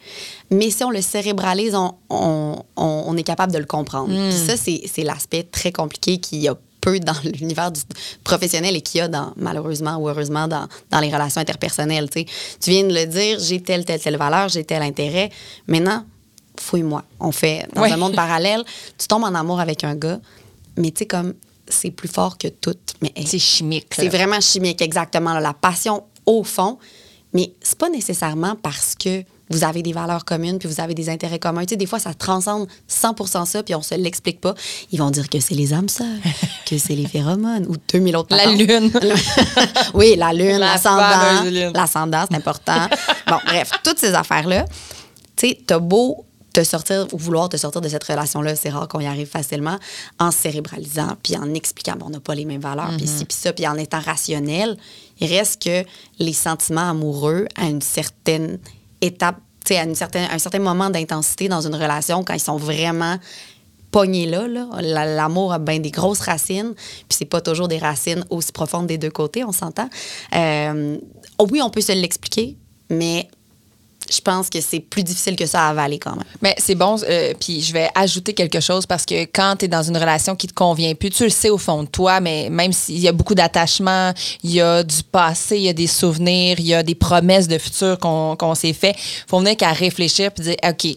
mais 0.51 0.69
si 0.69 0.83
on 0.83 0.89
le 0.89 1.01
cérébralise, 1.01 1.75
on, 1.75 1.93
on- 2.09 2.61
on- 2.75 3.03
on 3.07 3.17
est 3.17 3.23
capable 3.23 3.53
de 3.53 3.57
le 3.57 3.65
comprendre. 3.65 4.09
Puis 4.09 4.37
ça, 4.37 4.55
c'est 4.57 5.03
l'aspect 5.03 5.43
très 5.43 5.71
compliqué 5.71 6.17
qu'il 6.19 6.39
y 6.39 6.47
a 6.49 6.55
peu 6.81 6.99
dans 6.99 7.15
l'univers 7.39 7.71
professionnel 8.23 8.75
et 8.75 8.81
qu'il 8.81 8.99
y 8.99 9.01
a 9.01 9.07
dans, 9.07 9.33
malheureusement 9.37 9.95
ou 9.97 10.09
heureusement 10.09 10.47
dans, 10.47 10.67
dans 10.91 10.99
les 10.99 11.09
relations 11.11 11.39
interpersonnelles. 11.41 12.09
tu 12.09 12.25
viens 12.67 12.83
de 12.83 12.93
le 12.93 13.05
dire, 13.05 13.39
j'ai 13.39 13.61
telle, 13.61 13.85
telle, 13.85 13.99
telle 14.01 14.17
valeur, 14.17 14.49
j'ai 14.49 14.63
tel 14.65 14.81
intérêt. 14.81 15.29
Maintenant, 15.67 16.03
fouille-moi. 16.59 17.03
On 17.19 17.31
fait 17.31 17.65
dans 17.73 17.83
Oui. 17.83 17.91
un 17.91 17.97
monde 17.97 18.15
parallèle, 18.15 18.63
tu 18.97 19.07
tombes 19.07 19.23
en 19.23 19.33
amour 19.35 19.59
avec 19.59 19.83
un 19.83 19.95
gars, 19.95 20.19
mais 20.75 20.91
tu 20.91 20.99
sais, 20.99 21.05
comme 21.05 21.33
c'est 21.69 21.91
plus 21.91 22.07
fort 22.09 22.37
que 22.37 22.47
tout. 22.47 22.75
Mais 23.01 23.11
hey, 23.15 23.25
C'est 23.27 23.39
chimique. 23.39 23.87
c'est 23.93 24.09
vraiment 24.09 24.39
chimique, 24.41 24.81
exactement. 24.81 25.33
là, 25.33 25.39
la 25.39 25.53
passion 25.53 26.03
au 26.27 26.43
fond. 26.43 26.77
Mais 27.33 27.51
c'est 27.61 27.77
pas 27.77 27.89
nécessairement 27.89 28.55
parce 28.55 28.93
que 28.95 29.23
vous 29.49 29.63
avez 29.63 29.81
des 29.81 29.93
valeurs 29.93 30.25
communes 30.25 30.59
puis 30.59 30.67
vous 30.67 30.81
avez 30.81 30.93
des 30.93 31.09
intérêts 31.09 31.39
communs. 31.39 31.61
Tu 31.63 31.69
sais, 31.71 31.75
des 31.77 31.85
fois, 31.85 31.99
ça 31.99 32.13
transcende 32.13 32.67
100% 32.89 33.45
ça 33.45 33.63
puis 33.63 33.73
on 33.75 33.81
se 33.81 33.95
l'explique 33.95 34.39
pas. 34.41 34.53
Ils 34.91 34.99
vont 34.99 35.09
dire 35.09 35.29
que 35.29 35.39
c'est 35.39 35.55
les 35.55 35.73
âmes 35.73 35.87
sœurs, 35.89 36.05
que 36.65 36.77
c'est 36.77 36.95
les 36.95 37.07
phéromones 37.07 37.65
ou 37.67 37.75
2000 37.91 38.15
autres 38.17 38.35
La 38.35 38.43
patentes. 38.43 38.59
lune. 38.59 38.91
oui, 39.93 40.15
la 40.17 40.33
lune, 40.33 40.57
La 40.57 40.73
l'ascendant. 40.73 41.71
L'ascendant, 41.73 42.25
c'est 42.29 42.37
important. 42.37 42.87
bon, 43.27 43.37
bref, 43.45 43.71
toutes 43.83 43.99
ces 43.99 44.13
affaires-là, 44.13 44.65
tu 45.35 45.49
sais, 45.49 45.59
t'as 45.65 45.79
beau 45.79 46.25
te 46.53 46.63
sortir 46.63 47.05
ou 47.13 47.17
vouloir 47.17 47.49
te 47.49 47.57
sortir 47.57 47.81
de 47.81 47.87
cette 47.89 48.03
relation-là, 48.03 48.55
c'est 48.55 48.69
rare 48.69 48.87
qu'on 48.87 48.99
y 48.99 49.05
arrive 49.05 49.27
facilement, 49.27 49.77
en 50.19 50.31
cérébralisant, 50.31 51.15
puis 51.21 51.37
en 51.37 51.53
expliquant, 51.53 51.95
bon, 51.97 52.07
on 52.07 52.09
n'a 52.09 52.19
pas 52.19 52.33
les 52.35 52.45
mêmes 52.45 52.61
valeurs, 52.61 52.89
puis 52.97 53.05
Mm-hmm. 53.05 53.17
ci, 53.19 53.25
puis 53.25 53.37
ça, 53.39 53.53
puis 53.53 53.67
en 53.67 53.75
étant 53.77 53.99
rationnel, 53.99 54.75
il 55.19 55.33
reste 55.33 55.63
que 55.63 55.83
les 56.19 56.33
sentiments 56.33 56.89
amoureux, 56.89 57.47
à 57.55 57.65
une 57.65 57.81
certaine 57.81 58.59
étape, 59.01 59.37
à 59.69 59.81
un 59.81 59.95
certain 60.39 60.59
moment 60.59 60.89
d'intensité 60.89 61.49
dans 61.49 61.61
une 61.61 61.75
relation, 61.75 62.23
quand 62.23 62.33
ils 62.33 62.39
sont 62.39 62.57
vraiment 62.57 63.17
pognés 63.91 64.25
là, 64.25 64.47
là. 64.47 64.67
La- 64.81 65.05
l'amour 65.05 65.53
a 65.53 65.59
bien 65.59 65.79
des 65.79 65.91
grosses 65.91 66.19
racines, 66.21 66.73
puis 66.75 67.17
c'est 67.17 67.25
pas 67.25 67.41
toujours 67.41 67.67
des 67.67 67.77
racines 67.77 68.23
aussi 68.29 68.51
profondes 68.51 68.87
des 68.87 68.97
deux 68.97 69.09
côtés, 69.09 69.43
on 69.43 69.51
s'entend. 69.51 69.89
Euh, 70.35 70.97
oh 71.37 71.47
oui, 71.51 71.61
on 71.61 71.69
peut 71.69 71.81
se 71.81 71.91
l'expliquer, 71.91 72.57
mais 72.89 73.27
je 74.09 74.21
pense 74.21 74.49
que 74.49 74.61
c'est 74.61 74.79
plus 74.79 75.03
difficile 75.03 75.35
que 75.35 75.45
ça 75.45 75.65
à 75.65 75.69
avaler 75.69 75.99
quand 75.99 76.15
même. 76.15 76.25
Mais 76.41 76.55
c'est 76.57 76.75
bon, 76.75 76.97
euh, 77.07 77.33
puis 77.39 77.61
je 77.61 77.73
vais 77.73 77.89
ajouter 77.95 78.33
quelque 78.33 78.59
chose 78.59 78.85
parce 78.85 79.05
que 79.05 79.25
quand 79.25 79.57
tu 79.59 79.65
es 79.65 79.67
dans 79.67 79.83
une 79.83 79.97
relation 79.97 80.35
qui 80.35 80.47
te 80.47 80.53
convient 80.53 80.93
plus, 80.95 81.09
tu 81.09 81.23
le 81.23 81.29
sais 81.29 81.49
au 81.49 81.57
fond 81.57 81.83
de 81.83 81.87
toi, 81.87 82.19
mais 82.19 82.49
même 82.49 82.73
s'il 82.73 82.99
y 82.99 83.07
a 83.07 83.11
beaucoup 83.11 83.35
d'attachement, 83.35 84.13
il 84.43 84.51
y 84.51 84.61
a 84.61 84.83
du 84.83 85.03
passé, 85.03 85.57
il 85.57 85.63
y 85.63 85.69
a 85.69 85.73
des 85.73 85.87
souvenirs, 85.87 86.59
il 86.59 86.67
y 86.67 86.73
a 86.73 86.83
des 86.83 86.95
promesses 86.95 87.47
de 87.47 87.57
futur 87.57 87.99
qu'on 87.99 88.35
qu'on 88.35 88.55
s'est 88.55 88.73
fait, 88.73 88.95
faut 89.27 89.39
venir 89.39 89.57
qu'à 89.57 89.71
réfléchir 89.71 90.31
puis 90.31 90.43
dire 90.43 90.55
OK, 90.67 90.87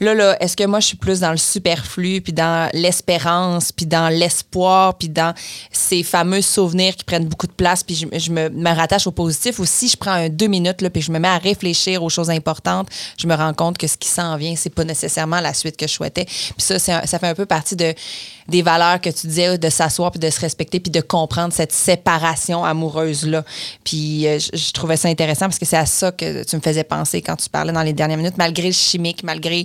là 0.00 0.14
là, 0.14 0.36
est-ce 0.40 0.56
que 0.56 0.64
moi 0.64 0.80
je 0.80 0.86
suis 0.88 0.96
plus 0.96 1.20
dans 1.20 1.30
le 1.30 1.36
superflu 1.36 2.20
puis 2.20 2.32
dans 2.32 2.70
l'espérance 2.72 3.72
puis 3.72 3.86
dans 3.86 4.08
l'espoir 4.08 4.94
puis 4.94 5.08
dans 5.08 5.34
ces 5.70 6.02
fameux 6.02 6.42
souvenirs 6.42 6.96
qui 6.96 7.04
prennent 7.04 7.26
beaucoup 7.26 7.46
de 7.46 7.52
place 7.52 7.82
puis 7.82 7.94
je, 7.94 8.30
me, 8.30 8.74
rattache 8.74 9.06
au 9.06 9.12
positif 9.12 9.58
ou 9.58 9.64
si 9.64 9.88
je 9.88 9.96
prends 9.96 10.28
deux 10.28 10.46
minutes 10.46 10.80
là 10.82 10.90
puis 10.90 11.02
je 11.02 11.12
me 11.12 11.18
mets 11.18 11.28
à 11.28 11.38
réfléchir 11.38 12.02
aux 12.02 12.08
choses 12.08 12.30
importantes, 12.30 12.53
je 13.18 13.26
me 13.26 13.34
rends 13.34 13.54
compte 13.54 13.78
que 13.78 13.86
ce 13.86 13.96
qui 13.96 14.08
s'en 14.08 14.36
vient, 14.36 14.54
c'est 14.56 14.70
pas 14.70 14.84
nécessairement 14.84 15.40
la 15.40 15.54
suite 15.54 15.76
que 15.76 15.86
je 15.86 15.92
souhaitais. 15.92 16.24
Puis 16.24 16.54
ça, 16.58 16.78
ça 16.78 17.18
fait 17.18 17.26
un 17.26 17.34
peu 17.34 17.46
partie 17.46 17.76
de, 17.76 17.94
des 18.48 18.62
valeurs 18.62 19.00
que 19.00 19.10
tu 19.10 19.26
disais, 19.26 19.58
de 19.58 19.68
s'asseoir 19.70 20.10
puis 20.10 20.20
de 20.20 20.30
se 20.30 20.40
respecter 20.40 20.80
puis 20.80 20.90
de 20.90 21.00
comprendre 21.00 21.52
cette 21.52 21.72
séparation 21.72 22.64
amoureuse-là. 22.64 23.44
Puis 23.84 24.26
euh, 24.26 24.38
je, 24.38 24.72
trouvais 24.72 24.96
ça 24.96 25.08
intéressant 25.08 25.46
parce 25.46 25.58
que 25.58 25.66
c'est 25.66 25.76
à 25.76 25.86
ça 25.86 26.12
que 26.12 26.44
tu 26.44 26.56
me 26.56 26.60
faisais 26.60 26.84
penser 26.84 27.22
quand 27.22 27.36
tu 27.36 27.48
parlais 27.48 27.72
dans 27.72 27.82
les 27.82 27.92
dernières 27.92 28.18
minutes, 28.18 28.38
malgré 28.38 28.66
le 28.68 28.72
chimique, 28.72 29.22
malgré 29.22 29.64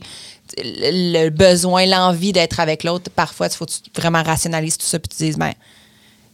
le, 0.57 1.23
le 1.23 1.29
besoin, 1.29 1.85
l'envie 1.85 2.31
d'être 2.31 2.59
avec 2.59 2.83
l'autre. 2.83 3.11
Parfois, 3.15 3.47
il 3.47 3.55
faut 3.55 3.65
que 3.65 3.71
tu 3.71 4.01
vraiment 4.01 4.23
rationalises 4.23 4.77
tout 4.77 4.85
ça 4.85 4.99
puis 4.99 5.09
tu 5.09 5.23
dises, 5.23 5.37
ben, 5.37 5.53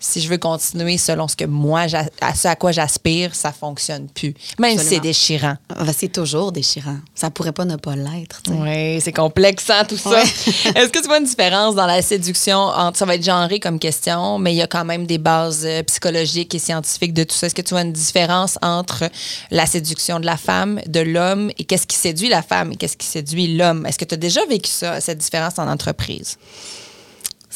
si 0.06 0.22
je 0.22 0.30
veux 0.30 0.38
continuer 0.38 0.98
selon 0.98 1.28
ce 1.28 1.36
que 1.36 1.46
moi, 1.46 1.86
à 2.22 2.36
ce 2.36 2.48
à 2.48 2.56
quoi 2.56 2.72
j'aspire, 2.72 3.34
ça 3.34 3.52
fonctionne 3.52 4.08
plus. 4.08 4.34
Même 4.60 4.78
si 4.78 4.86
c'est 4.86 5.00
déchirant. 5.00 5.56
Ah, 5.70 5.86
C'est 5.98 6.12
toujours 6.12 6.52
déchirant. 6.52 6.98
Ça 7.15 7.32
pourrait 7.32 7.52
pas 7.52 7.65
ne 7.65 7.76
pas 7.76 7.96
l'être. 7.96 8.41
Oui, 8.50 9.02
c'est 9.02 9.12
complexe, 9.12 9.70
hein, 9.70 9.84
tout 9.88 9.98
ça. 9.98 10.12
Ouais. 10.12 10.24
Est-ce 10.76 10.89
que 10.89 11.00
tu 11.00 11.08
vois 11.08 11.18
une 11.18 11.26
différence 11.26 11.76
dans 11.76 11.88
la 11.88 12.02
séduction 12.02 12.58
entre, 12.58 12.98
ça 12.98 13.06
va 13.06 13.15
être 13.15 13.24
genré 13.24 13.60
comme 13.60 13.80
question, 13.80 14.38
mais 14.38 14.54
il 14.54 14.58
y 14.58 14.62
a 14.62 14.68
quand 14.68 14.86
même 14.86 15.08
des 15.08 15.18
bases 15.18 15.65
euh, 15.65 15.82
psychologiques 15.84 16.54
et 16.54 16.60
scientifiques 16.60 17.13
de 17.13 17.24
tout 17.24 17.36
ça. 17.36 17.48
Est-ce 17.48 17.56
que 17.56 17.62
tu 17.62 17.74
vois 17.74 17.82
une 17.82 17.94
différence 17.94 18.60
entre 18.62 19.10
la 19.50 19.65
séduction 19.65 20.20
de 20.20 20.26
la 20.26 20.38
femme, 20.38 20.80
de 20.86 21.00
l'homme, 21.00 21.52
et 21.58 21.63
qu'est-ce 21.63 21.88
qui 21.88 21.98
séduit 21.98 22.30
la 22.30 22.44
femme 22.44 22.74
et 22.74 22.76
qu'est-ce 22.76 22.98
qui 22.98 23.08
séduit 23.08 23.56
l'homme? 23.56 23.86
Est-ce 23.86 23.98
que 23.98 24.06
tu 24.06 24.13
as 24.13 24.18
déjà 24.18 24.46
vécu 24.46 24.70
ça, 24.70 25.02
cette 25.02 25.18
différence 25.18 25.58
en 25.58 25.68
entreprise? 25.68 26.38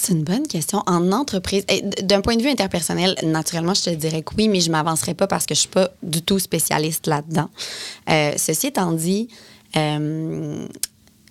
C'est 0.01 0.13
une 0.13 0.23
bonne 0.23 0.47
question. 0.47 0.81
En 0.87 1.11
entreprise, 1.11 1.65
eh, 1.67 1.81
d'un 2.03 2.21
point 2.21 2.37
de 2.37 2.41
vue 2.41 2.47
interpersonnel, 2.49 3.15
naturellement, 3.23 3.73
je 3.73 3.81
te 3.83 3.89
dirais 3.89 4.21
que 4.21 4.33
oui, 4.37 4.47
mais 4.47 4.61
je 4.61 4.71
m'avancerai 4.71 5.13
pas 5.13 5.27
parce 5.27 5.45
que 5.45 5.53
je 5.53 5.59
suis 5.59 5.69
pas 5.69 5.89
du 6.01 6.21
tout 6.21 6.39
spécialiste 6.39 7.05
là-dedans. 7.07 7.49
Euh, 8.09 8.31
ceci 8.37 8.67
étant 8.67 8.93
dit, 8.93 9.27
euh, 9.75 10.65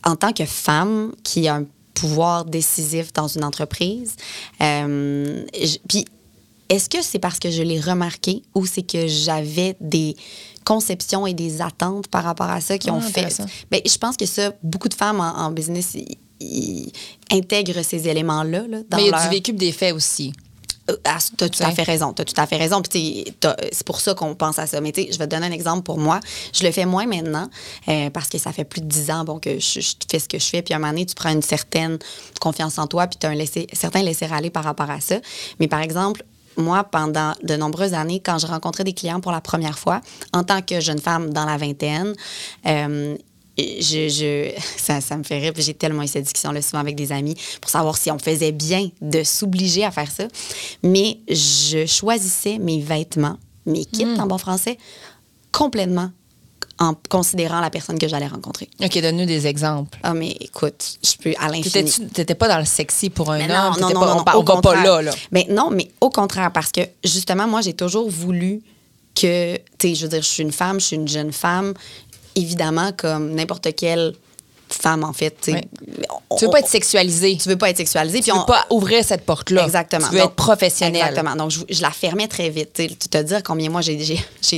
en 0.04 0.16
tant 0.16 0.32
que 0.34 0.44
femme 0.44 1.12
qui 1.24 1.48
a 1.48 1.54
un 1.56 1.64
pouvoir 1.94 2.44
décisif 2.44 3.10
dans 3.14 3.26
une 3.26 3.42
entreprise, 3.42 4.14
euh, 4.60 5.44
puis 5.88 6.04
est-ce 6.68 6.90
que 6.90 7.02
c'est 7.02 7.18
parce 7.18 7.38
que 7.38 7.50
je 7.50 7.62
l'ai 7.62 7.80
remarqué 7.80 8.42
ou 8.54 8.66
c'est 8.66 8.82
que 8.82 9.06
j'avais 9.06 9.76
des 9.80 10.14
conceptions 10.64 11.26
et 11.26 11.32
des 11.32 11.62
attentes 11.62 12.08
par 12.08 12.22
rapport 12.22 12.50
à 12.50 12.60
ça 12.60 12.76
qui 12.76 12.90
Ah, 12.90 12.94
ont 12.94 13.00
fait. 13.00 13.20
intéressant. 13.20 13.46
Ben, 13.70 13.80
je 13.86 13.96
pense 13.96 14.18
que 14.18 14.26
ça, 14.26 14.52
beaucoup 14.62 14.90
de 14.90 14.94
femmes 14.94 15.20
en, 15.20 15.34
en 15.38 15.50
business 15.50 15.96
ils- 16.40 16.92
intègrent 17.30 17.82
ces 17.82 18.08
éléments-là. 18.08 18.60
là, 18.68 18.78
dans 18.88 18.96
mais 18.96 19.02
il 19.04 19.06
y 19.06 19.08
a 19.08 19.12
leur- 19.12 19.22
du 19.22 19.28
vécu 19.28 19.52
des 19.52 19.72
faits 19.72 19.94
aussi. 19.94 20.32
euh, 20.90 20.96
ah, 21.04 21.18
t'as 21.36 21.48
tout 21.50 21.62
à 21.62 21.70
fait 21.70 21.82
raison. 21.82 22.14
T'as 22.14 22.24
tout 22.24 22.40
à 22.40 22.46
fait 22.46 22.56
raison. 22.56 22.80
C'est 22.90 23.84
pour 23.84 24.00
ça 24.00 24.14
qu'on 24.14 24.34
pense 24.34 24.58
à 24.58 24.66
ça. 24.66 24.80
Mais 24.80 24.90
tu 24.92 25.02
sais, 25.02 25.08
je 25.12 25.18
vais 25.18 25.26
te 25.26 25.34
donner 25.34 25.46
un 25.46 25.52
exemple 25.52 25.82
pour 25.82 25.98
moi. 25.98 26.18
Je 26.54 26.64
le 26.64 26.70
fais 26.72 26.86
moins 26.86 27.06
maintenant 27.06 27.48
euh, 27.88 28.08
parce 28.08 28.28
que 28.30 28.38
ça 28.38 28.52
fait 28.52 28.64
plus 28.64 28.80
de 28.80 28.86
dix 28.86 29.10
ans 29.10 29.24
bon, 29.24 29.38
que 29.38 29.58
je, 29.58 29.80
je 29.80 29.92
fais 30.10 30.18
ce 30.18 30.28
que 30.28 30.38
je 30.38 30.46
fais. 30.46 30.62
Puis 30.62 30.72
à 30.72 30.78
un 30.78 30.80
moment 30.80 30.92
donné, 30.92 31.04
tu 31.04 31.14
prends 31.14 31.30
une 31.32 31.42
certaine 31.42 31.98
confiance 32.40 32.78
en 32.78 32.86
toi, 32.86 33.06
puis 33.06 33.18
tu 33.20 33.26
as 33.26 33.30
un 33.30 33.34
laisser, 33.34 33.66
certain 33.74 34.02
laisser-aller 34.02 34.48
par 34.48 34.64
rapport 34.64 34.88
à 34.90 35.00
ça. 35.00 35.16
Mais 35.60 35.68
par 35.68 35.80
exemple, 35.80 36.24
moi, 36.56 36.82
pendant 36.84 37.34
de 37.44 37.54
nombreuses 37.54 37.92
années, 37.94 38.20
quand 38.24 38.38
je 38.38 38.46
rencontrais 38.46 38.82
des 38.82 38.94
clients 38.94 39.20
pour 39.20 39.30
la 39.32 39.40
première 39.42 39.78
fois, 39.78 40.00
en 40.32 40.42
tant 40.42 40.60
que 40.62 40.80
jeune 40.80 40.98
femme 41.00 41.32
dans 41.34 41.44
la 41.44 41.56
vingtaine, 41.58 42.14
euh, 42.66 43.14
je, 43.58 44.08
je- 44.08 44.50
ça, 44.76 45.00
ça 45.00 45.16
me 45.16 45.22
fait 45.24 45.38
rire. 45.38 45.52
J'ai 45.56 45.74
tellement 45.74 46.02
eu 46.02 46.08
cette 46.08 46.24
discussion-là 46.24 46.62
souvent 46.62 46.80
avec 46.80 46.94
des 46.94 47.12
amis 47.12 47.34
pour 47.60 47.70
savoir 47.70 47.96
si 47.96 48.10
on 48.10 48.18
faisait 48.18 48.52
bien 48.52 48.88
de 49.00 49.22
s'obliger 49.24 49.84
à 49.84 49.90
faire 49.90 50.10
ça. 50.10 50.24
Mais 50.82 51.18
je 51.28 51.86
choisissais 51.86 52.58
mes 52.58 52.80
vêtements, 52.80 53.36
mes 53.66 53.84
kits 53.84 54.04
en 54.18 54.26
bon 54.26 54.38
français, 54.38 54.78
complètement 55.52 56.10
en 56.80 56.94
considérant 57.08 57.58
la 57.60 57.70
personne 57.70 57.98
que 57.98 58.06
j'allais 58.06 58.28
rencontrer. 58.28 58.68
OK, 58.80 59.00
donne-nous 59.02 59.24
des 59.26 59.48
exemples. 59.48 59.98
Ah, 60.04 60.14
mais 60.14 60.36
écoute, 60.40 60.98
je 61.02 61.16
peux 61.20 61.34
à 61.40 61.48
l'infini. 61.48 61.90
T'étais 62.14 62.36
pas 62.36 62.46
dans 62.46 62.58
le 62.60 62.64
sexy 62.64 63.10
pour 63.10 63.32
un 63.32 63.38
Mais 63.38 63.44
homme? 63.52 63.74
non, 63.80 63.88
non, 63.88 63.94
non, 63.94 64.00
pas- 64.22 64.34
non, 64.34 64.40
on 64.40 64.44
va 64.44 64.60
pas 64.62 64.84
là, 64.84 65.02
là. 65.02 65.10
Mais 65.32 65.44
non, 65.50 65.70
mais 65.70 65.90
au 66.00 66.10
contraire, 66.10 66.52
parce 66.52 66.70
que 66.70 66.82
justement, 67.02 67.48
moi, 67.48 67.62
j'ai 67.62 67.72
toujours 67.72 68.08
voulu 68.08 68.62
que, 69.16 69.56
tu 69.56 69.88
sais, 69.88 69.94
je 69.96 70.02
veux 70.02 70.08
dire, 70.08 70.22
je 70.22 70.28
suis 70.28 70.42
une 70.44 70.52
femme, 70.52 70.78
je 70.78 70.86
suis 70.86 70.96
une 70.96 71.08
jeune 71.08 71.32
femme, 71.32 71.74
évidemment, 72.38 72.92
comme 72.96 73.34
n'importe 73.34 73.74
quelle 73.74 74.14
femme, 74.74 75.04
en 75.04 75.12
fait. 75.12 75.36
Ouais. 75.48 75.60
On- 76.30 76.36
Tu 76.36 76.44
veux 76.44 76.50
pas 76.50 76.60
être 76.60 76.68
sexualisé. 76.68 77.36
tu 77.40 77.48
veux 77.48 77.56
pas 77.56 77.70
être 77.70 77.76
sexualisée. 77.78 78.20
Tu 78.20 78.30
veux 78.32 78.44
pas 78.46 78.66
ouvrir 78.70 79.04
cette 79.04 79.24
porte-là. 79.24 79.64
Exactement. 79.64 80.06
Tu 80.08 80.14
veux 80.14 80.20
Donc, 80.20 80.30
être 80.30 80.36
professionnel. 80.36 81.02
Exactement. 81.02 81.36
Donc, 81.36 81.50
je, 81.50 81.60
je 81.68 81.82
la 81.82 81.90
fermais 81.90 82.28
très 82.28 82.50
vite. 82.50 82.72
Tu 82.74 82.88
te 83.08 83.22
dire 83.22 83.42
combien 83.42 83.70
moi 83.70 83.80
j'ai, 83.80 83.96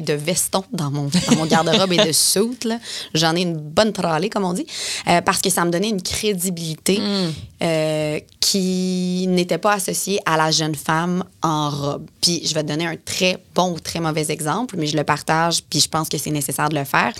de 0.01 0.13
vestons 0.15 0.65
dans 0.73 0.91
mon, 0.91 1.09
dans 1.29 1.37
mon 1.37 1.47
garde-robe 1.47 1.93
et 1.93 1.97
de 1.99 2.13
là. 2.69 2.79
J'en 3.15 3.35
ai 3.37 3.43
une 3.43 3.57
bonne 3.57 3.93
tralée, 3.93 4.29
comme 4.31 4.45
on 4.45 4.53
dit, 4.53 4.67
euh, 5.09 5.21
parce 5.21 5.41
que 5.41 5.51
ça 5.51 5.65
me 5.65 5.71
donnait 5.71 5.89
une 5.91 6.03
crédibilité 6.03 6.99
Hmm. 7.01 7.31
euh, 7.63 8.19
qui 8.41 9.27
n'était 9.29 9.59
pas 9.59 9.75
associée 9.75 10.21
à 10.27 10.37
la 10.37 10.51
jeune 10.51 10.75
femme 10.75 11.25
en 11.43 11.71
robe. 11.71 12.07
Puis, 12.21 12.43
je 12.47 12.53
vais 12.55 12.63
te 12.63 12.69
donner 12.69 12.87
un 12.87 12.97
très 12.97 13.39
bon 13.55 13.73
ou 13.73 13.81
très 13.81 14.01
mauvais 14.01 14.31
exemple, 14.31 14.75
mais 14.79 14.87
je 14.87 14.97
le 14.97 15.05
partage, 15.05 15.63
puis 15.69 15.81
je 15.81 15.89
pense 15.89 16.09
que 16.09 16.19
c'est 16.19 16.31
nécessaire 16.31 16.69
de 16.69 16.75
le 16.77 16.85
faire. 16.85 17.13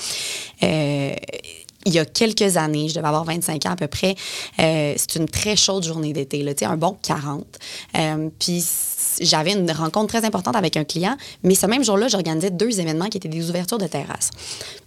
Euh, 0.63 1.00
il 1.91 1.95
y 1.97 1.99
a 1.99 2.05
quelques 2.05 2.57
années, 2.57 2.89
je 2.89 2.95
devais 2.95 3.09
avoir 3.09 3.25
25 3.25 3.67
ans 3.67 3.71
à 3.73 3.77
peu 3.77 3.89
près, 3.89 4.15
euh, 4.61 4.95
c'est 4.97 5.17
une 5.17 5.29
très 5.29 5.57
chaude 5.57 5.85
journée 5.85 6.13
d'été, 6.13 6.43
là, 6.43 6.53
un 6.63 6.77
bon 6.77 6.97
40. 7.03 7.45
Euh, 7.99 8.29
puis 8.39 8.65
j'avais 9.21 9.53
une 9.53 9.71
rencontre 9.73 10.07
très 10.15 10.25
importante 10.25 10.55
avec 10.57 10.77
un 10.77 10.85
client, 10.85 11.17
mais 11.43 11.55
ce 11.55 11.67
même 11.67 11.83
jour-là, 11.83 12.07
j'organisais 12.09 12.51
deux 12.51 12.79
événements 12.81 13.07
qui 13.09 13.17
étaient 13.19 13.29
des 13.29 13.51
ouvertures 13.51 13.79
de 13.79 13.87
terrasse. 13.89 14.31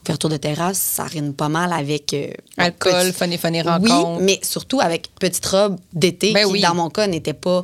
Ouverture 0.05 0.29
de 0.29 0.37
terrasse, 0.37 0.77
ça 0.77 1.03
rime 1.03 1.33
pas 1.33 1.49
mal 1.49 1.73
avec... 1.73 2.13
euh, 2.13 2.27
Alcool, 2.57 2.93
petit- 2.93 3.11
funny, 3.13 3.37
funny 3.37 3.61
Oui, 3.61 3.67
rencontre. 3.67 4.21
mais 4.21 4.39
surtout 4.41 4.79
avec 4.79 5.09
petite 5.19 5.45
robe 5.45 5.77
d'été 5.91 6.31
Ben 6.33 6.45
qui, 6.45 6.51
oui. 6.53 6.61
dans 6.61 6.73
mon 6.75 6.89
cas, 6.89 7.07
n'était 7.07 7.33
pas 7.33 7.63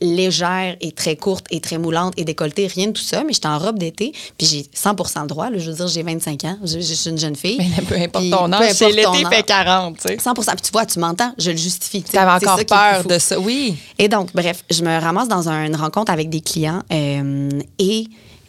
légère 0.00 0.76
et 0.80 0.92
très 0.92 1.16
courte 1.16 1.46
et 1.50 1.60
très 1.60 1.78
moulante 1.78 2.14
et 2.16 2.24
décolletée, 2.24 2.66
rien 2.66 2.86
de 2.88 2.92
tout 2.92 3.02
ça, 3.02 3.22
mais 3.24 3.32
j'étais 3.32 3.48
en 3.48 3.58
robe 3.58 3.78
d'été, 3.78 4.12
puis 4.38 4.46
j'ai 4.46 4.66
100 4.72 4.94
le 5.22 5.26
droit, 5.26 5.50
là, 5.50 5.58
je 5.58 5.70
veux 5.70 5.76
dire, 5.76 5.88
j'ai 5.88 6.02
25 6.02 6.44
ans, 6.44 6.58
je, 6.64 6.80
je 6.80 6.94
suis 6.94 7.10
une 7.10 7.18
jeune 7.18 7.36
fille. 7.36 7.58
Mais 7.58 7.82
peu 7.82 7.94
importe 7.96 8.22
Puis 8.24 8.30
ton 8.30 8.52
âge, 8.52 8.72
c'est 8.72 8.86
l'été 8.92 9.24
fait 9.30 9.42
40, 9.42 9.96
tu 9.98 10.08
sais. 10.08 10.18
100 10.18 10.34
Puis 10.34 10.44
tu 10.62 10.70
vois, 10.72 10.86
tu 10.86 10.98
m'entends, 10.98 11.32
je 11.38 11.50
le 11.50 11.56
justifie. 11.56 12.02
tu 12.02 12.10
c'est 12.12 12.18
encore 12.44 12.56
peur 12.66 13.04
de 13.04 13.18
ça. 13.18 13.38
Oui. 13.38 13.76
Et 13.98 14.08
donc, 14.08 14.30
bref, 14.34 14.64
je 14.70 14.82
me 14.82 14.98
ramasse 15.00 15.28
dans 15.28 15.48
un- 15.48 15.64
une 15.66 15.76
rencontre 15.76 16.10
avec 16.12 16.30
des 16.30 16.40
clients 16.40 16.82
euh, 16.92 17.48
et, 17.78 18.06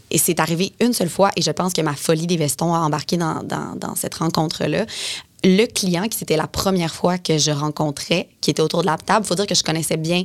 et 0.10 0.18
c'est 0.18 0.40
arrivé 0.40 0.74
une 0.80 0.94
seule 0.94 1.10
fois 1.10 1.32
et 1.36 1.42
je 1.42 1.52
pense 1.52 1.74
que 1.74 1.82
ma 1.82 1.96
folie 1.96 2.28
des 2.28 2.38
vestons 2.38 2.74
a 2.74 2.80
embarqué 2.80 3.18
dans, 3.18 3.44
dans- 3.44 3.76
dans 3.76 3.96
cette 3.96 4.16
rencontre-là. 4.16 4.86
Le 5.44 5.66
client, 5.66 6.08
qui 6.08 6.18
c'était 6.18 6.38
la 6.38 6.48
première 6.48 6.94
fois 6.94 7.18
que 7.18 7.38
je 7.38 7.52
rencontrais, 7.52 8.30
qui 8.42 8.52
était 8.52 8.62
autour 8.62 8.82
de 8.82 8.88
la 8.88 8.98
table, 8.98 9.26
il 9.26 9.28
faut 9.28 9.36
dire 9.36 9.48
que 9.48 9.56
je 9.56 9.64
connaissais 9.64 9.98
bien 9.98 10.24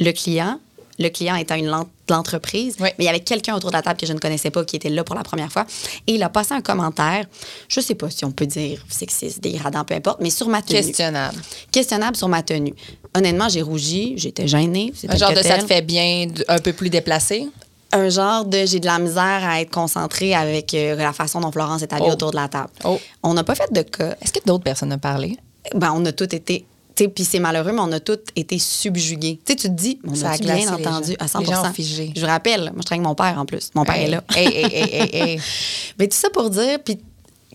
le 0.00 0.12
client, 0.12 0.60
le 0.98 1.08
client 1.10 1.36
étant 1.36 1.54
une 1.54 1.66
len- 1.68 1.86
l'entreprise, 2.08 2.76
Oui. 2.80 2.88
mais 2.98 3.04
il 3.04 3.06
y 3.06 3.08
avait 3.08 3.20
quelqu'un 3.20 3.54
autour 3.54 3.70
de 3.70 3.76
la 3.76 3.82
table 3.82 3.98
que 4.00 4.06
je 4.06 4.12
ne 4.12 4.18
connaissais 4.18 4.50
pas 4.50 4.64
qui 4.64 4.76
était 4.76 4.88
là 4.88 5.04
pour 5.04 5.14
la 5.14 5.22
première 5.22 5.52
fois. 5.52 5.66
Et 6.06 6.14
il 6.14 6.22
a 6.22 6.28
passé 6.28 6.54
un 6.54 6.60
commentaire, 6.60 7.26
je 7.68 7.80
sais 7.80 7.94
pas 7.94 8.10
si 8.10 8.24
on 8.24 8.30
peut 8.32 8.46
dire 8.46 8.84
sexiste, 8.88 9.40
dégradant, 9.42 9.84
peu 9.84 9.94
importe, 9.94 10.20
mais 10.20 10.30
sur 10.30 10.48
ma 10.48 10.62
tenue 10.62 10.80
Questionnable. 10.80 11.36
questionnable 11.70 12.16
sur 12.16 12.28
ma 12.28 12.42
tenue. 12.42 12.74
Honnêtement, 13.16 13.48
j'ai 13.48 13.62
rougi, 13.62 14.14
j'étais 14.16 14.48
gênée. 14.48 14.92
Un 15.08 15.16
genre 15.16 15.32
de 15.32 15.42
ça 15.42 15.58
te 15.58 15.66
fait 15.66 15.82
bien, 15.82 16.26
un 16.48 16.58
peu 16.58 16.72
plus 16.72 16.90
déplacé? 16.90 17.48
Un 17.92 18.10
genre 18.10 18.44
de 18.44 18.66
j'ai 18.66 18.80
de 18.80 18.86
la 18.86 18.98
misère 18.98 19.40
à 19.44 19.60
être 19.62 19.70
concentrée 19.70 20.34
avec 20.34 20.74
euh, 20.74 20.94
la 20.96 21.14
façon 21.14 21.40
dont 21.40 21.50
Florence 21.50 21.80
est 21.82 21.92
habillée 21.92 22.10
Oh. 22.10 22.14
autour 22.14 22.32
de 22.32 22.36
la 22.36 22.48
table. 22.48 22.68
Oh. 22.84 22.98
On 23.22 23.32
n'a 23.32 23.44
pas 23.44 23.54
fait 23.54 23.72
de 23.72 23.80
cas. 23.80 24.14
Est-ce 24.20 24.32
que 24.32 24.40
d'autres 24.44 24.64
personnes 24.64 24.92
ont 24.92 24.98
parlé? 24.98 25.38
Ben, 25.74 25.92
on 25.94 26.04
a 26.04 26.12
tous 26.12 26.24
été. 26.34 26.66
Puis 27.06 27.24
c'est 27.24 27.38
malheureux, 27.38 27.70
mais 27.70 27.80
on 27.80 27.92
a 27.92 28.00
tous 28.00 28.18
été 28.34 28.58
subjugués. 28.58 29.38
Tu 29.46 29.52
sais, 29.52 29.56
tu 29.56 29.68
te 29.68 29.72
dis, 29.74 30.00
on 30.04 30.14
Ça 30.16 30.30
a 30.32 30.38
bien 30.38 30.72
entendu 30.74 31.14
à 31.20 31.28
100 31.28 31.38
Les 31.40 31.46
gens 31.46 31.64
ont 31.68 31.72
figé. 31.72 32.12
Je 32.16 32.20
vous 32.20 32.26
rappelle, 32.26 32.72
moi, 32.74 32.80
je 32.84 32.92
avec 32.92 33.02
mon 33.06 33.14
père 33.14 33.36
en 33.38 33.46
plus. 33.46 33.70
Mon 33.76 33.84
père 33.84 33.94
est 33.96 34.08
là. 34.08 34.24
Hey, 34.34 34.46
hey, 34.48 34.64
hey, 34.64 34.90
hey, 34.92 35.10
hey. 35.30 35.40
Mais 36.00 36.08
tout 36.08 36.16
ça 36.16 36.30
pour 36.30 36.50
dire 36.50 36.78
puis 36.84 36.98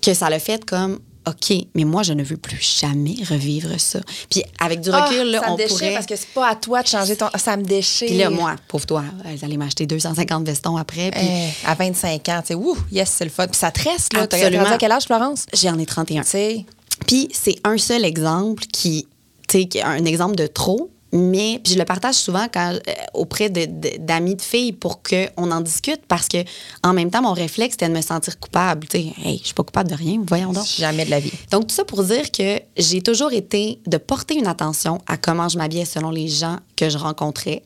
que 0.01 0.13
ça 0.13 0.29
l'a 0.29 0.39
fait 0.39 0.63
comme 0.63 0.99
OK, 1.25 1.53
mais 1.73 1.85
moi, 1.85 2.03
je 2.03 2.11
ne 2.11 2.21
veux 2.21 2.35
plus 2.35 2.59
jamais 2.81 3.15
revivre 3.29 3.79
ça. 3.79 4.01
Puis 4.29 4.43
avec 4.59 4.81
du 4.81 4.89
recul, 4.89 5.19
Ah, 5.21 5.23
là, 5.23 5.39
ça 5.39 5.47
me 5.47 5.51
on 5.53 5.55
déchire 5.55 5.69
pourrait... 5.77 5.93
parce 5.93 6.05
que 6.05 6.17
c'est 6.17 6.27
pas 6.33 6.49
à 6.49 6.55
toi 6.55 6.83
de 6.83 6.87
changer 6.89 7.15
ton. 7.15 7.27
Ça 7.37 7.55
me 7.55 7.63
déchire. 7.63 8.09
Puis 8.09 8.17
là, 8.17 8.29
moi, 8.29 8.57
pauvre 8.67 8.85
toi, 8.85 9.05
vous 9.23 9.45
allez 9.45 9.55
m'acheter 9.55 9.85
250 9.85 10.45
vestons 10.45 10.75
après. 10.75 11.11
Puis 11.11 11.21
Eh, 11.25 11.49
à 11.65 11.75
25 11.75 12.27
ans, 12.27 12.41
tu 12.41 12.47
sais, 12.47 12.55
ouh, 12.55 12.75
yes, 12.91 13.09
c'est 13.09 13.23
le 13.23 13.29
fun. 13.29 13.47
Puis 13.47 13.55
ça 13.57 13.71
te 13.71 13.87
reste, 13.87 14.11
là. 14.13 14.27
T'as 14.27 14.35
Absolument. 14.35 14.65
à 14.65 14.77
quel 14.77 14.91
âge, 14.91 15.03
Florence? 15.05 15.45
j'en 15.53 15.79
ai 15.79 15.85
31. 15.85 16.23
Tu 16.23 16.29
sais, 16.29 16.65
Puis 17.07 17.29
c'est 17.31 17.55
un 17.63 17.77
seul 17.77 18.03
exemple 18.03 18.65
qui, 18.65 19.07
tu 19.53 19.59
sais, 19.61 19.65
qui 19.67 19.77
est 19.77 19.83
un 19.83 20.05
exemple 20.05 20.35
de 20.35 20.47
trop. 20.47 20.89
Mais 21.15 21.59
puis 21.63 21.73
je 21.73 21.77
le 21.77 21.85
partage 21.85 22.15
souvent 22.15 22.47
quand, 22.51 22.71
euh, 22.73 22.91
auprès 23.13 23.47
de- 23.51 23.65
de- 23.67 23.97
d'amis 23.99 24.33
de, 24.33 24.41
filles 24.41 24.71
pour 24.73 25.03
qu'on 25.03 25.51
en 25.51 25.61
discute 25.61 26.01
parce 26.07 26.27
que 26.27 26.37
en 26.81 26.91
même 26.93 27.11
temps, 27.11 27.21
mon 27.21 27.33
réflexe, 27.33 27.73
c'était 27.73 27.87
de 27.87 27.93
me 27.93 28.01
sentir 28.01 28.39
coupable. 28.39 28.87
Tu 28.87 28.97
sais, 28.97 29.13
hey, 29.23 29.37
je 29.37 29.45
suis 29.45 29.53
pas 29.53 29.61
coupable 29.61 29.91
de 29.91 29.95
rien, 29.95 30.19
voyons 30.27 30.51
donc. 30.53 30.65
jamais 30.65 31.05
de 31.05 31.11
la 31.11 31.19
vie. 31.19 31.31
Donc, 31.51 31.67
tout 31.67 31.75
ça 31.75 31.85
pour 31.85 32.03
dire 32.03 32.31
que 32.31 32.59
j'ai 32.77 33.03
toujours 33.03 33.31
été 33.31 33.79
de 33.85 33.97
porter 33.97 34.33
une 34.39 34.47
attention 34.47 34.97
à 35.05 35.17
comment 35.17 35.49
je 35.49 35.59
m'habillais 35.59 35.85
selon 35.85 36.09
les 36.09 36.27
gens 36.29 36.57
que 36.75 36.89
je 36.89 36.97
rencontrais, 36.97 37.61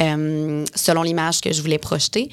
euh, 0.00 0.64
selon 0.74 1.02
l'image 1.02 1.40
que 1.40 1.52
je 1.52 1.62
voulais 1.62 1.78
projeter. 1.78 2.30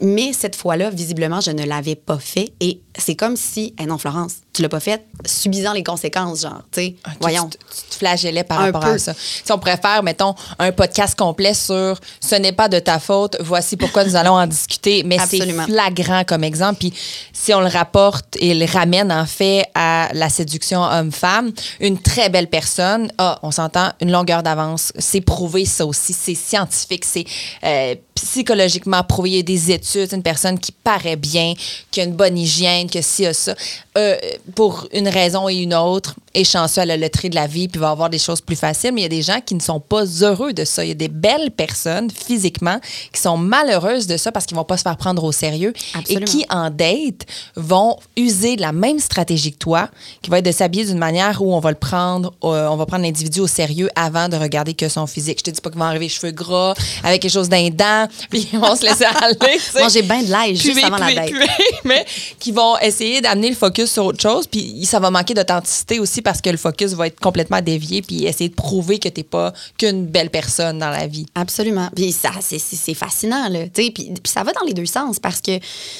Mais 0.00 0.32
cette 0.32 0.56
fois-là, 0.56 0.90
visiblement, 0.90 1.40
je 1.40 1.50
ne 1.52 1.64
l'avais 1.64 1.94
pas 1.94 2.18
fait. 2.18 2.52
Et 2.60 2.80
c'est 2.98 3.14
comme 3.14 3.36
si, 3.36 3.74
eh 3.80 3.86
non, 3.86 3.96
Florence, 3.96 4.34
tu 4.52 4.60
l'as 4.62 4.68
pas 4.68 4.80
fait, 4.80 5.04
subisant 5.24 5.72
les 5.72 5.82
conséquences, 5.82 6.42
genre, 6.42 6.62
tu 6.72 6.80
sais, 6.80 6.96
voyons. 7.20 7.48
Tu, 7.48 7.58
te- 7.58 7.64
tu 7.64 7.90
te 7.90 7.94
flagellais 7.96 8.44
par 8.44 8.60
Un 8.60 8.64
rapport 8.66 8.80
peu. 8.82 8.90
à 8.90 8.98
ça. 8.98 9.14
Si 9.16 9.50
on 9.52 9.58
préfère, 9.58 10.02
mettons, 10.02 10.34
un 10.58 10.70
podcast 10.72 11.16
complet 11.16 11.54
sur 11.54 11.98
ce 12.20 12.34
n'est 12.36 12.52
pas 12.52 12.68
de 12.68 12.78
ta 12.78 12.98
faute, 12.98 13.36
voici 13.40 13.76
pourquoi 13.76 14.04
nous 14.04 14.14
allons 14.16 14.34
en 14.34 14.46
discuter. 14.46 15.02
Mais 15.04 15.16
c'est 15.28 15.40
flagrant 15.64 16.24
comme 16.24 16.44
exemple. 16.44 16.78
Puis 16.80 16.92
si 17.32 17.52
on 17.54 17.60
le 17.60 17.66
rapporte 17.68 18.36
et 18.40 18.54
le 18.54 18.66
ramène 18.66 19.10
en 19.10 19.26
fait 19.26 19.66
à 19.74 20.08
la 20.12 20.28
séduction 20.28 20.82
homme-femme, 20.82 21.52
une 21.80 22.00
très 22.00 22.28
belle 22.28 22.48
personne 22.48 23.10
a, 23.18 23.38
on 23.42 23.50
s'entend, 23.50 23.90
une 24.00 24.10
longueur 24.12 24.42
d'avance. 24.42 24.92
C'est 24.98 25.20
prouvé 25.20 25.64
ça 25.64 25.84
aussi. 25.86 26.12
C'est 26.12 26.34
scientifique. 26.36 27.04
C'est 27.04 27.24
euh, 27.64 27.94
psychologiquement 28.14 29.02
prouvé. 29.02 29.30
Il 29.30 29.36
y 29.36 29.40
a 29.40 29.42
des 29.42 29.70
études. 29.72 29.93
Une 29.94 30.22
personne 30.22 30.58
qui 30.58 30.72
paraît 30.72 31.16
bien, 31.16 31.54
qui 31.90 32.00
a 32.00 32.04
une 32.04 32.14
bonne 32.14 32.36
hygiène, 32.36 32.90
que 32.90 33.00
si, 33.02 33.26
ça. 33.32 33.54
Euh, 33.96 34.16
pour 34.54 34.88
une 34.92 35.08
raison 35.08 35.48
et 35.48 35.54
une 35.54 35.74
autre, 35.74 36.14
est 36.34 36.44
chanceux 36.44 36.80
à 36.80 36.84
la 36.84 36.96
loterie 36.96 37.30
de 37.30 37.34
la 37.34 37.46
vie 37.46 37.68
puis 37.68 37.80
va 37.80 37.90
avoir 37.90 38.10
des 38.10 38.18
choses 38.18 38.40
plus 38.40 38.56
faciles. 38.56 38.92
Mais 38.92 39.02
il 39.02 39.04
y 39.04 39.06
a 39.06 39.10
des 39.10 39.22
gens 39.22 39.40
qui 39.44 39.54
ne 39.54 39.60
sont 39.60 39.80
pas 39.80 40.04
heureux 40.22 40.52
de 40.52 40.64
ça. 40.64 40.84
Il 40.84 40.88
y 40.88 40.90
a 40.90 40.94
des 40.94 41.08
belles 41.08 41.50
personnes 41.50 42.10
physiquement 42.10 42.78
qui 43.12 43.20
sont 43.20 43.36
malheureuses 43.36 44.06
de 44.06 44.16
ça 44.16 44.32
parce 44.32 44.46
qu'ils 44.46 44.56
vont 44.56 44.64
pas 44.64 44.76
se 44.76 44.82
faire 44.82 44.96
prendre 44.96 45.22
au 45.24 45.32
sérieux 45.32 45.72
Absolument. 45.94 46.22
et 46.22 46.24
qui 46.24 46.44
en 46.50 46.70
date 46.70 47.26
vont 47.56 47.96
user 48.16 48.56
de 48.56 48.60
la 48.60 48.72
même 48.72 48.98
stratégie 48.98 49.52
que 49.52 49.58
toi, 49.58 49.88
qui 50.22 50.30
va 50.30 50.38
être 50.38 50.44
de 50.44 50.52
s'habiller 50.52 50.84
d'une 50.86 50.98
manière 50.98 51.40
où 51.40 51.54
on 51.54 51.60
va 51.60 51.70
le 51.70 51.76
prendre, 51.76 52.32
euh, 52.44 52.66
on 52.68 52.76
va 52.76 52.86
prendre 52.86 53.04
l'individu 53.04 53.40
au 53.40 53.46
sérieux 53.46 53.88
avant 53.94 54.28
de 54.28 54.36
regarder 54.36 54.74
que 54.74 54.88
son 54.88 55.06
physique. 55.06 55.38
Je 55.38 55.44
te 55.44 55.50
dis 55.50 55.60
pas 55.60 55.70
qu'ils 55.70 55.78
vont 55.78 55.84
arriver 55.84 56.08
cheveux 56.08 56.32
gras 56.32 56.74
avec 57.02 57.22
quelque 57.22 57.30
chose 57.30 57.48
d'un 57.48 57.70
dent, 57.70 58.08
puis 58.30 58.48
ils 58.52 58.58
vont 58.58 58.74
se 58.74 58.82
laisser 58.82 59.04
aller. 59.22 59.58
Manger 59.82 60.02
bien 60.02 60.22
de 60.22 60.30
l'ail 60.30 60.56
juste 60.56 60.72
Puer, 60.74 60.84
avant 60.84 60.96
la 60.98 61.14
date. 61.14 61.30
puer, 61.30 61.46
mais 61.84 62.04
qui 62.38 62.52
vont 62.52 62.76
essayer 62.78 63.20
d'amener 63.20 63.48
le 63.50 63.56
focus 63.56 63.92
sur 63.92 64.06
autre 64.06 64.20
chose, 64.20 64.46
puis 64.46 64.84
ça 64.86 65.00
va 65.00 65.10
manquer 65.10 65.34
d'authenticité 65.34 65.98
aussi 65.98 66.22
parce 66.22 66.40
que 66.40 66.50
le 66.50 66.56
focus 66.56 66.92
va 66.92 67.06
être 67.06 67.20
complètement 67.20 67.60
dévié, 67.60 68.02
puis 68.02 68.24
essayer 68.26 68.48
de 68.48 68.54
prouver 68.54 68.98
que 68.98 69.08
t'es 69.08 69.22
pas 69.22 69.52
qu'une 69.78 70.06
belle 70.06 70.30
personne 70.30 70.78
dans 70.78 70.90
la 70.90 71.06
vie. 71.06 71.26
Absolument. 71.34 71.88
Puis 71.94 72.12
ça, 72.12 72.30
c'est- 72.40 72.94
fascinant, 72.94 73.48
là. 73.48 73.60
Puis, 73.72 73.90
puis 73.90 74.12
ça 74.24 74.42
va 74.44 74.52
dans 74.52 74.64
les 74.66 74.74
deux 74.74 74.86
sens 74.86 75.18
parce 75.18 75.40
que 75.40 75.52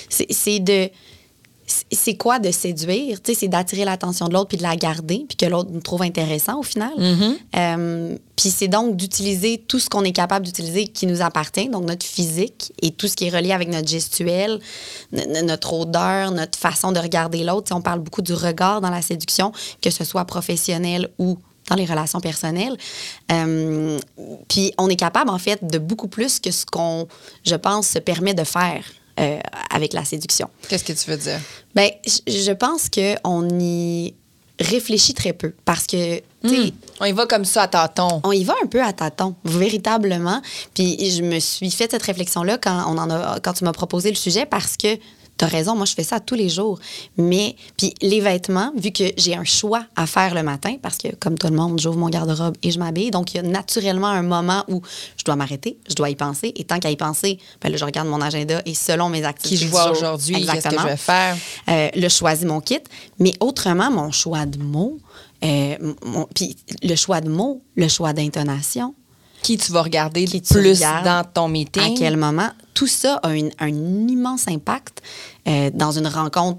c'est 0.09 0.59
de. 0.61 0.89
C'est- 1.67 2.17
quoi 2.17 2.39
de 2.39 2.51
séduire? 2.51 3.19
C'est 3.25 3.49
d'attirer 3.49 3.85
l'attention 3.85 4.29
de 4.29 4.35
l'autre 4.35 4.49
puis 4.49 4.59
de 4.59 4.63
la 4.63 4.77
garder, 4.77 5.25
puis 5.29 5.37
que 5.37 5.47
l'autre 5.47 5.71
nous 5.73 5.81
trouve 5.81 6.03
intéressant 6.03 6.59
au 6.59 6.63
final. 6.63 6.93
Euh, 7.57 8.17
puis 8.37 8.51
c'est 8.51 8.69
donc 8.69 8.97
d'utiliser 8.97 9.59
tout 9.67 9.79
ce 9.79 9.89
qu'on 9.89 10.03
est 10.05 10.13
capable 10.13 10.45
d'utiliser 10.47 10.87
qui 10.89 11.07
nous 11.07 11.23
appartient, 11.23 11.69
donc 11.69 11.85
notre 11.85 12.05
physique 12.05 12.73
et 12.83 12.91
tout 12.91 13.09
ce 13.09 13.17
qui 13.17 13.27
est 13.27 13.31
relié 13.37 13.53
avec 13.53 13.69
notre 13.69 13.89
gestuelle, 13.89 14.59
n- 15.13 15.47
notre 15.47 15.73
odeur, 15.73 16.31
notre 16.33 16.59
façon 16.59 16.93
de 16.93 16.99
regarder 16.99 17.45
l'autre. 17.45 17.75
On 17.75 17.81
parle 17.81 18.01
beaucoup 18.01 18.23
du 18.23 18.35
regard 18.35 18.81
dans 18.81 18.91
la 18.91 19.03
séduction, 19.03 19.53
que 19.81 19.91
ce 19.91 20.05
soit 20.05 20.25
professionnel 20.25 21.09
ou 21.19 21.39
dans 21.71 21.77
les 21.77 21.87
relations 21.87 22.21
personnelles. 22.21 22.77
Euh, 23.33 23.99
puis 24.49 24.73
on 24.77 24.89
est 24.91 24.97
capable, 24.97 25.31
en 25.31 25.39
fait, 25.39 25.65
de 25.67 25.79
beaucoup 25.79 26.09
plus 26.09 26.39
que 26.41 26.51
ce 26.51 26.67
qu'on, 26.67 27.09
je 27.47 27.55
pense, 27.55 27.87
se 27.89 27.99
permet 27.99 28.35
de 28.35 28.45
faire 28.45 28.85
euh, 29.21 29.39
avec 29.71 29.93
la 29.93 30.05
séduction. 30.05 30.49
Qu'est-ce 30.69 30.85
que 30.85 30.93
tu 30.93 31.11
veux 31.11 31.17
dire? 31.17 31.41
Ben, 31.75 31.91
je 32.27 32.53
pense 32.53 32.89
qu'on 32.89 33.49
y 33.59 34.15
réfléchit 34.61 35.15
très 35.15 35.33
peu 35.33 35.53
parce 35.65 35.87
que, 35.87 36.17
sais, 36.45 36.73
On 37.01 37.05
y 37.05 37.13
va 37.13 37.27
comme 37.27 37.45
ça 37.45 37.63
à 37.63 37.69
tâtons. 37.69 38.21
on 38.23 38.33
y 38.33 38.45
va 38.45 38.55
un 38.63 38.67
peu 38.67 38.83
à 38.83 38.93
tâtons, 38.93 39.35
véritablement. 39.45 40.41
Puis 40.75 41.11
je 41.11 41.23
me 41.23 41.41
suis 41.41 41.71
fait 41.71 41.91
cette 41.91 42.03
réflexion-là 42.03 42.59
quand, 42.59 42.85
on 42.89 42.99
en 42.99 43.11
a, 43.11 43.41
quand 43.41 43.53
tu 43.53 43.65
m'as 43.65 43.73
proposé 43.73 44.11
le 44.11 44.17
sujet 44.17 44.47
parce 44.47 44.77
que 44.77 44.97
T'as 45.37 45.47
raison, 45.47 45.75
moi, 45.75 45.85
je 45.85 45.95
fais 45.95 46.05
ça 46.05 46.21
tous 46.21 46.37
les 46.37 46.49
jours. 46.49 46.79
Mais, 47.17 47.57
puis 47.77 47.93
les 48.01 48.21
vêtements, 48.21 48.73
vu 48.77 48.93
que 48.93 49.05
j'ai 49.17 49.35
un 49.35 49.43
choix 49.45 49.85
à 49.97 50.07
faire 50.07 50.33
le 50.35 50.43
matin, 50.45 50.77
parce 50.81 50.97
que, 50.97 51.09
comme 51.17 51.37
tout 51.37 51.49
le 51.49 51.57
monde, 51.57 51.81
j'ouvre 51.81 51.99
mon 51.99 52.09
garde-robe 52.09 52.57
et 52.63 52.71
je 52.71 52.79
m'habille, 52.79 53.11
donc 53.11 53.35
il 53.35 53.39
y 53.39 53.41
a 53.41 53.43
naturellement 53.43 54.07
un 54.07 54.23
moment 54.23 54.65
où 54.69 54.81
je 55.19 55.25
dois 55.25 55.35
m'arrêter, 55.35 55.77
je 55.89 55.95
dois 55.95 56.09
y 56.11 56.15
penser, 56.15 56.53
et 56.55 56.63
tant 56.65 56.79
qu'à 56.79 56.91
y 56.91 56.97
penser, 56.97 57.39
ben 57.61 57.71
là, 57.71 57.77
je 57.77 57.85
regarde 57.85 58.07
mon 58.09 58.21
agenda 58.21 58.63
et 58.65 58.75
selon 58.75 59.09
mes 59.09 59.25
activités. 59.25 59.59
Qui 59.59 59.65
je 59.67 59.71
vois 59.71 59.85
jour, 59.89 59.93
aujourd'hui, 59.97 60.35
qu'est-ce 60.37 60.47
que 60.47 60.57
exactement, 60.57 60.83
je 60.83 60.89
vais 60.89 60.97
faire? 60.97 61.37
euh, 61.69 61.89
le 61.97 62.09
choisi 62.09 62.47
mon 62.47 62.61
kit. 62.61 62.79
Mais 63.19 63.33
autrement, 63.41 63.91
mon 63.91 64.13
choix 64.13 64.47
de 64.47 64.59
mots, 64.59 64.99
euh, 65.43 65.77
mon- 66.05 66.29
puis 66.33 66.57
le 66.83 66.95
choix 66.95 67.21
de 67.21 67.29
mots, 67.29 67.61
le 67.75 67.89
choix 67.89 68.13
d'intonation, 68.13 68.95
Qui 69.45 69.59
tu 69.59 69.71
vas 69.73 69.83
regarder 69.83 70.25
Qui 70.25 70.41
tu 70.43 70.55
plus 70.55 70.73
regardes, 70.75 71.05
dans 71.05 71.23
ton 71.33 71.49
meeting? 71.49 71.95
à 71.95 71.99
quel 71.99 72.17
moment. 72.17 72.49
Tout 72.73 72.87
ça 72.89 73.21
a 73.23 73.33
une- 73.35 73.53
un 73.61 73.69
immense 73.69 74.49
impact 74.49 75.03
euh, 75.47 75.71
dans 75.73 75.93
une 75.93 76.07
rencontre 76.09 76.59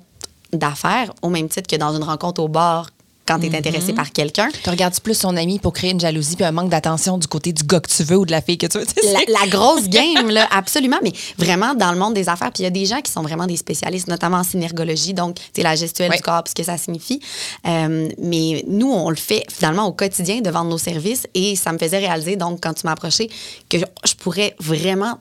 d'affaires, 0.54 1.12
au 1.22 1.30
même 1.30 1.50
titre 1.50 1.68
que 1.70 1.76
dans 1.76 1.94
une 1.96 2.04
rencontre 2.04 2.42
au 2.42 2.48
bar 2.48 2.90
quand 3.26 3.40
tu 3.40 3.48
es 3.48 3.56
intéressé 3.56 3.94
par 3.94 4.12
quelqu'un. 4.12 4.50
Tu 4.64 4.70
regardes 4.70 5.00
plus 5.00 5.18
son 5.18 5.36
ami 5.36 5.60
pour 5.60 5.74
créer 5.74 5.92
une 5.92 6.00
jalousie 6.00 6.36
puis 6.36 6.46
un 6.46 6.52
manque 6.52 6.70
d'attention 6.70 7.18
du 7.18 7.28
côté 7.28 7.54
du 7.54 7.64
gars 7.64 7.80
que 7.80 7.90
tu 7.90 8.04
veux 8.04 8.18
ou 8.18 8.26
de 8.26 8.32
la 8.32 8.42
fille 8.42 8.58
que 8.58 8.68
tu 8.68 8.78
veux. 8.78 8.86
La, 9.06 9.20
la 9.42 9.48
grosse 9.48 9.88
game, 9.90 10.30
là, 10.30 10.48
absolument, 10.52 10.98
mais 11.04 11.12
vraiment 11.38 11.74
dans 11.74 11.92
le 11.92 11.98
monde 11.98 12.14
des 12.14 12.28
affaires. 12.28 12.52
Puis 12.52 12.64
il 12.64 12.66
y 12.66 12.68
a 12.68 12.72
des 12.72 12.86
gens 12.86 13.02
qui 13.02 13.12
sont 13.12 13.22
vraiment 13.22 13.48
des 13.48 13.58
spécialistes, 13.58 14.08
notamment 14.08 14.38
en 14.38 14.44
synergologie, 14.44 15.14
donc 15.14 15.38
c'est 15.54 15.64
la 15.64 15.76
gestuelle 15.76 16.12
du 16.12 16.22
corps, 16.22 16.44
puis 16.44 16.52
ce 16.52 16.56
que 16.56 16.64
ça 16.64 16.78
signifie. 16.78 17.20
Euh, 17.68 18.10
mais 18.18 18.64
nous, 18.68 18.92
on 18.92 19.10
le 19.10 19.16
fait 19.16 19.44
finalement 19.50 19.86
au 19.86 19.94
quotidien 19.94 20.42
de 20.42 20.50
vendre 20.50 20.70
nos 20.70 20.78
services 20.78 21.28
et 21.34 21.56
ça 21.56 21.72
me 21.72 21.78
faisait 21.78 22.00
réaliser, 22.00 22.36
donc, 22.36 22.60
quand 22.62 22.74
tu 22.74 22.86
m'as 22.86 22.94
approché, 22.94 23.30
que 23.70 23.78
je 23.78 24.14
pourrais 24.16 24.56
vraiment 24.60 25.20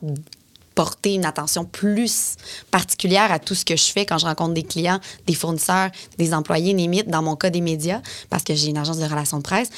porter 0.74 1.14
une 1.14 1.24
attention 1.24 1.64
plus 1.64 2.34
particulière 2.70 3.30
à 3.32 3.38
tout 3.38 3.54
ce 3.54 3.64
que 3.64 3.76
je 3.76 3.84
fais 3.84 4.04
quand 4.06 4.18
je 4.18 4.26
rencontre 4.26 4.54
des 4.54 4.62
clients, 4.62 4.98
des 5.26 5.34
fournisseurs, 5.34 5.90
des 6.18 6.34
employés, 6.34 6.72
limite, 6.72 7.08
dans 7.08 7.22
mon 7.22 7.36
cas 7.36 7.50
des 7.50 7.60
médias, 7.60 8.00
parce 8.30 8.42
que 8.42 8.54
j'ai 8.54 8.68
une 8.68 8.78
agence 8.78 8.98
de 8.98 9.04
relations 9.04 9.38
de 9.38 9.42
presse, 9.42 9.68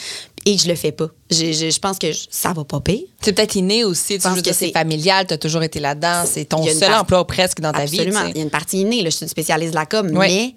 et 0.46 0.56
je 0.56 0.68
le 0.68 0.74
fais 0.74 0.92
pas. 0.92 1.08
Je, 1.30 1.52
je- 1.52 1.70
je 1.70 1.78
pense 1.80 1.98
que 1.98 2.12
je- 2.12 2.26
ça 2.30 2.52
va 2.52 2.64
pas 2.64 2.80
pire. 2.80 3.00
C'est 3.20 3.32
peut-être 3.32 3.56
inné 3.56 3.84
aussi. 3.84 4.18
Tu 4.18 4.42
que 4.42 4.52
c'est 4.52 4.70
familial, 4.72 5.26
tu 5.26 5.34
as 5.34 5.38
toujours 5.38 5.62
été 5.62 5.80
là-dedans. 5.80 6.22
C'est 6.26 6.44
ton 6.44 6.64
Il 6.64 6.72
seul 6.72 6.88
part- 6.90 7.02
emploi 7.02 7.26
presque 7.26 7.60
dans 7.60 7.72
ta 7.72 7.80
Absolument. 7.80 8.22
vie. 8.22 8.28
Il 8.28 8.32
tu 8.32 8.38
y 8.38 8.40
a 8.40 8.44
une 8.44 8.50
partie 8.50 8.80
innée. 8.80 9.02
Là, 9.02 9.10
je 9.10 9.16
suis 9.16 9.24
une 9.24 9.28
spécialiste 9.28 9.72
de 9.72 9.76
la 9.76 9.86
com, 9.86 10.08
mais 10.12 10.54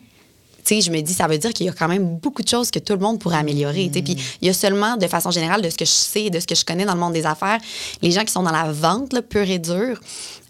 sais, 0.69 0.82
je 0.82 0.91
me 0.91 1.01
dis, 1.01 1.13
ça 1.13 1.27
veut 1.27 1.38
dire 1.38 1.53
qu'il 1.53 1.65
y 1.65 1.69
a 1.69 1.73
quand 1.73 1.88
même 1.88 2.17
beaucoup 2.17 2.41
de 2.41 2.47
choses 2.47 2.71
que 2.71 2.79
tout 2.79 2.93
le 2.93 2.99
monde 2.99 3.19
pourrait 3.19 3.38
améliorer. 3.38 3.89
sais. 3.93 4.01
Puis 4.01 4.15
il 4.41 4.47
y 4.47 4.49
a 4.49 4.53
seulement, 4.53 4.97
de 4.97 5.08
façon 5.08 5.32
générale, 5.32 5.62
de 5.62 5.69
ce 5.69 5.77
que 5.77 5.86
je 5.86 5.91
sais, 5.91 6.25
et 6.25 6.29
de 6.29 6.39
ce 6.39 6.47
que 6.47 6.55
je 6.55 6.65
connais 6.65 6.86
dans 6.86 6.93
le 6.93 6.99
monde 6.99 7.13
des 7.13 7.25
affaires, 7.25 7.60
les 8.01 8.12
gens 8.12 8.23
qui 8.23 8.32
sont 8.32 8.43
dans 8.43 8.51
la 8.51 8.71
vente 8.71 9.13
là, 9.13 9.21
pure 9.21 9.49
et 9.49 9.60
dure, 9.60 9.99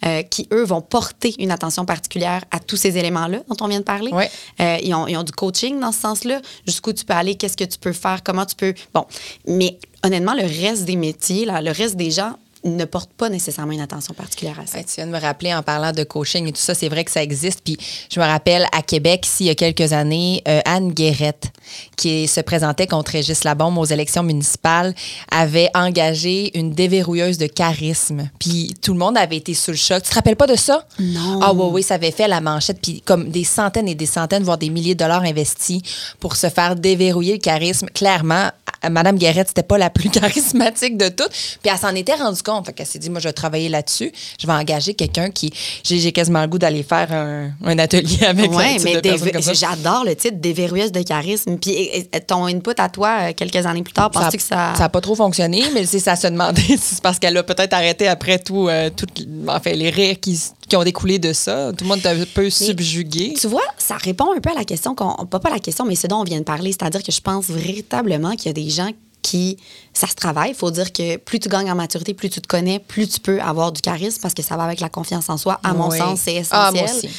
euh, 0.06 0.22
qui, 0.24 0.48
eux, 0.54 0.64
vont 0.64 0.82
porter 0.82 1.36
une 1.40 1.52
attention 1.52 1.86
particulière 1.86 2.44
à 2.52 2.60
tous 2.60 2.78
ces 2.78 2.98
éléments-là 2.98 3.40
dont 3.50 3.58
on 3.62 3.68
vient 3.68 3.80
de 3.80 3.86
parler. 3.86 4.12
Ouais. 4.12 4.30
Euh, 4.62 4.78
ils, 4.82 4.94
ont, 4.94 5.08
ils 5.08 5.18
ont 5.18 5.24
du 5.24 5.32
coaching 5.32 5.80
dans 5.80 5.92
ce 5.92 6.00
sens-là. 6.00 6.42
Jusqu'où 6.66 6.94
tu 6.94 7.06
peux 7.06 7.14
aller, 7.14 7.36
qu'est-ce 7.36 7.58
que 7.58 7.66
tu 7.66 7.78
peux 7.80 7.94
faire, 7.94 8.24
comment 8.24 8.46
tu 8.46 8.56
peux... 8.56 8.74
Bon, 8.94 9.06
mais 9.48 9.78
honnêtement, 10.04 10.34
le 10.34 10.44
reste 10.44 10.86
des 10.86 10.96
métiers, 10.96 11.46
là, 11.46 11.62
le 11.62 11.72
reste 11.72 11.96
des 11.96 12.12
gens 12.12 12.34
ne 12.64 12.86
portent 12.86 13.14
pas 13.14 13.30
nécessairement 13.30 13.72
une 13.72 13.82
attention 13.82 14.14
particulière 14.14 14.60
à 14.60 14.66
ça. 14.66 14.78
Ouais, 14.78 14.84
tu 14.84 14.96
viens 14.96 15.08
de 15.08 15.12
me 15.12 15.20
rappeler 15.20 15.54
en 15.54 15.64
parlant 15.64 15.92
de 15.92 16.04
coaching 16.04 16.48
et 16.48 16.52
tout 16.52 16.62
ça, 16.62 16.74
c'est 16.74 16.90
vrai 16.90 17.06
que 17.06 17.12
ça 17.12 17.24
existe. 17.24 17.62
Puis 17.64 17.78
je 18.12 18.20
me 18.20 18.26
rappelle 18.26 18.66
à 18.72 18.82
Québec, 18.82 19.26
ici, 19.26 19.46
il 19.46 19.48
y 19.48 19.50
a 19.50 19.56
quelques 19.56 19.94
années, 19.94 20.42
euh, 20.48 20.62
Anne 20.66 20.92
Guérette, 20.92 21.52
qui 21.96 22.28
se 22.28 22.42
présentait 22.42 22.88
contre 22.88 23.14
Régis 23.14 23.44
Labombe 23.44 23.78
aux 23.78 23.86
élections 23.86 24.24
municipales, 24.24 24.94
avait 25.32 25.70
engagé 25.74 26.58
une 26.58 26.72
déverrouilleuse 26.72 27.38
de 27.38 27.48
charisme. 27.48 28.30
Puis 28.40 28.74
tout 28.82 28.94
le 28.94 29.00
monde 29.00 29.18
avait 29.18 29.38
été 29.38 29.54
sous 29.54 29.72
le 29.72 29.78
choc. 29.78 30.04
Tu 30.04 30.10
te 30.10 30.16
rappelles 30.16 30.36
pas 30.36 30.48
de 30.48 30.56
ça? 30.56 30.86
Non. 31.00 31.40
Ah 31.42 31.54
oui, 31.54 31.66
oui, 31.72 31.84
ça 31.84 31.96
avait 31.96 32.12
fait 32.12 32.28
la 32.28 32.42
manchette. 32.42 32.80
Puis 32.82 33.02
comme 33.02 33.30
des 33.30 33.44
centaines 33.44 33.88
et 33.88 33.96
des 33.96 34.06
centaines, 34.06 34.44
voire 34.44 34.58
des 34.58 34.70
milliers 34.70 34.96
de 34.96 35.00
dollars 35.00 35.24
investis 35.24 35.82
pour 36.20 36.36
se 36.36 36.50
faire 36.50 36.76
déverrouiller 36.76 37.34
le 37.34 37.40
charisme. 37.40 37.88
Clairement, 37.94 38.50
Madame 38.90 39.18
Guérette, 39.18 39.48
c'était 39.50 39.64
pas 39.64 39.78
la 39.78 39.90
plus 39.90 40.10
charismatique 40.12 40.98
de 40.98 41.10
toutes. 41.10 41.30
Puis 41.62 41.72
elle 41.72 41.78
s'en 41.78 41.94
était 41.96 42.16
rendue 42.16 42.42
compte. 42.44 42.66
Fait 42.68 42.74
qu'elle 42.74 42.86
s'est 42.86 43.00
dit, 43.00 43.10
moi, 43.10 43.20
je 43.20 43.28
vais 43.28 43.34
travailler 43.34 43.70
là-dessus. 43.70 44.12
Je 44.40 44.46
vais 44.48 44.54
engager 44.54 44.94
quelqu'un 44.94 45.30
qui... 45.32 45.52
J'ai 45.84 46.12
quasiment 46.12 46.42
le 46.42 46.48
goût 46.48 46.60
d'aller 46.60 46.84
faire 46.84 47.12
un, 47.12 47.52
un 47.66 47.80
atelier 47.80 48.24
avec 48.26 48.52
Oui, 48.52 48.78
mais 48.84 49.42
ça. 49.42 49.54
j'adore 49.54 50.04
le 50.06 50.16
titre 50.16 50.38
déverrouilleuse 50.38 50.92
de 50.92 51.02
charisme. 51.04 51.58
Puis 51.58 51.72
et- 51.72 52.10
et 52.14 52.20
ton 52.22 52.46
input 52.46 52.74
à 52.78 52.90
toi, 52.90 53.18
euh, 53.22 53.34
quelques 53.36 53.66
années 53.66 53.84
plus 53.84 53.94
tard, 53.94 54.10
penses-tu 54.12 54.38
que 54.38 54.44
ça. 54.44 54.74
n'a 54.78 54.90
pas 54.90 55.02
trop 55.02 55.16
fonctionné, 55.16 55.64
mais 55.74 55.86
c'est 55.86 56.00
ça 56.00 56.16
se 56.16 56.28
demander 56.28 56.62
si 56.62 56.78
c'est 56.78 57.02
parce 57.02 57.20
qu'elle 57.20 57.36
a 57.38 57.44
peut-être 57.44 57.74
arrêté 57.74 58.08
après 58.08 58.40
tout, 58.40 58.68
euh, 58.70 58.90
toutes- 58.96 59.26
enfin, 59.48 59.72
les 59.72 59.90
rires 59.90 60.20
qui, 60.20 60.40
qui 60.70 60.76
ont 60.78 60.84
découlé 60.84 61.20
de 61.20 61.34
ça. 61.34 61.72
Tout 61.78 61.84
le 61.84 61.90
monde 61.90 62.00
est 62.06 62.08
un 62.08 62.26
peu 62.34 62.50
subjugué. 62.50 63.34
Tu 63.40 63.48
vois, 63.48 63.64
ça 63.78 63.98
répond 63.98 64.32
un 64.36 64.40
peu 64.40 64.52
à 64.52 64.54
la 64.54 64.64
question, 64.64 64.96
qu'on, 64.96 65.26
pas, 65.26 65.40
pas 65.40 65.50
la 65.50 65.60
question, 65.60 65.86
mais 65.86 65.96
ce 65.96 66.08
dont 66.08 66.18
on 66.20 66.24
vient 66.24 66.40
de 66.40 66.44
parler. 66.46 66.72
C'est-à-dire 66.72 67.04
que 67.04 67.12
je 67.12 67.20
pense 67.22 67.48
véritablement 67.48 68.36
qu'il 68.36 68.46
y 68.46 68.50
a 68.50 68.54
des 68.54 68.70
gens 68.70 68.90
qui, 69.22 69.58
ça 69.94 70.08
se 70.08 70.16
travaille. 70.16 70.52
Il 70.52 70.56
faut 70.56 70.72
dire 70.72 70.94
que 70.94 71.18
plus 71.18 71.40
tu 71.40 71.50
gagnes 71.50 71.70
en 71.70 71.76
maturité, 71.76 72.14
plus 72.14 72.30
tu 72.30 72.40
te 72.40 72.48
connais, 72.48 72.80
plus 72.80 73.08
tu 73.10 73.20
peux 73.20 73.42
avoir 73.42 73.72
du 73.74 73.82
charisme 73.82 74.22
parce 74.22 74.34
que 74.34 74.42
ça 74.42 74.56
va 74.56 74.64
avec 74.64 74.80
la 74.80 74.88
confiance 74.90 75.30
en 75.30 75.38
soi. 75.38 75.60
À 75.64 75.74
mon 75.74 75.90
Oui. 75.90 75.98
sens, 75.98 76.22
c'est 76.24 76.36
essentiel. 76.36 76.52
Ah, 76.52 76.72
moi 76.74 76.84
aussi. 76.84 77.10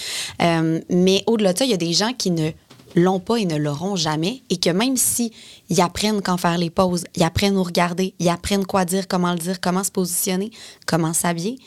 Euh, 0.41 0.81
mais 0.89 1.23
au-delà 1.27 1.53
de 1.53 1.59
ça, 1.59 1.65
il 1.67 1.71
y 1.71 1.75
a 1.75 1.79
des 1.79 1.93
gens 1.93 2.13
qui 2.17 2.31
ne 2.31 2.51
l'ont 2.97 3.21
pas 3.21 3.37
et 3.37 3.45
ne 3.45 3.57
l'auront 3.57 3.95
jamais 3.97 4.43
et 4.51 4.57
que 4.57 4.71
même 4.71 4.97
si 4.97 5.33
ils 5.69 5.81
apprennent 5.81 6.21
quand 6.23 6.37
faire 6.37 6.59
les 6.59 6.71
pauses, 6.71 7.05
ils 7.15 7.23
apprennent 7.23 7.57
où 7.57 7.63
regarder, 7.63 8.15
ils 8.19 8.29
apprennent 8.29 8.67
quoi 8.67 8.85
dire, 8.85 9.07
comment 9.07 9.33
le 9.33 9.39
dire, 9.39 9.61
comment 9.61 9.85
se 9.85 9.91
positionner, 9.93 10.51
comment 10.87 11.13
s'habiller, 11.13 11.59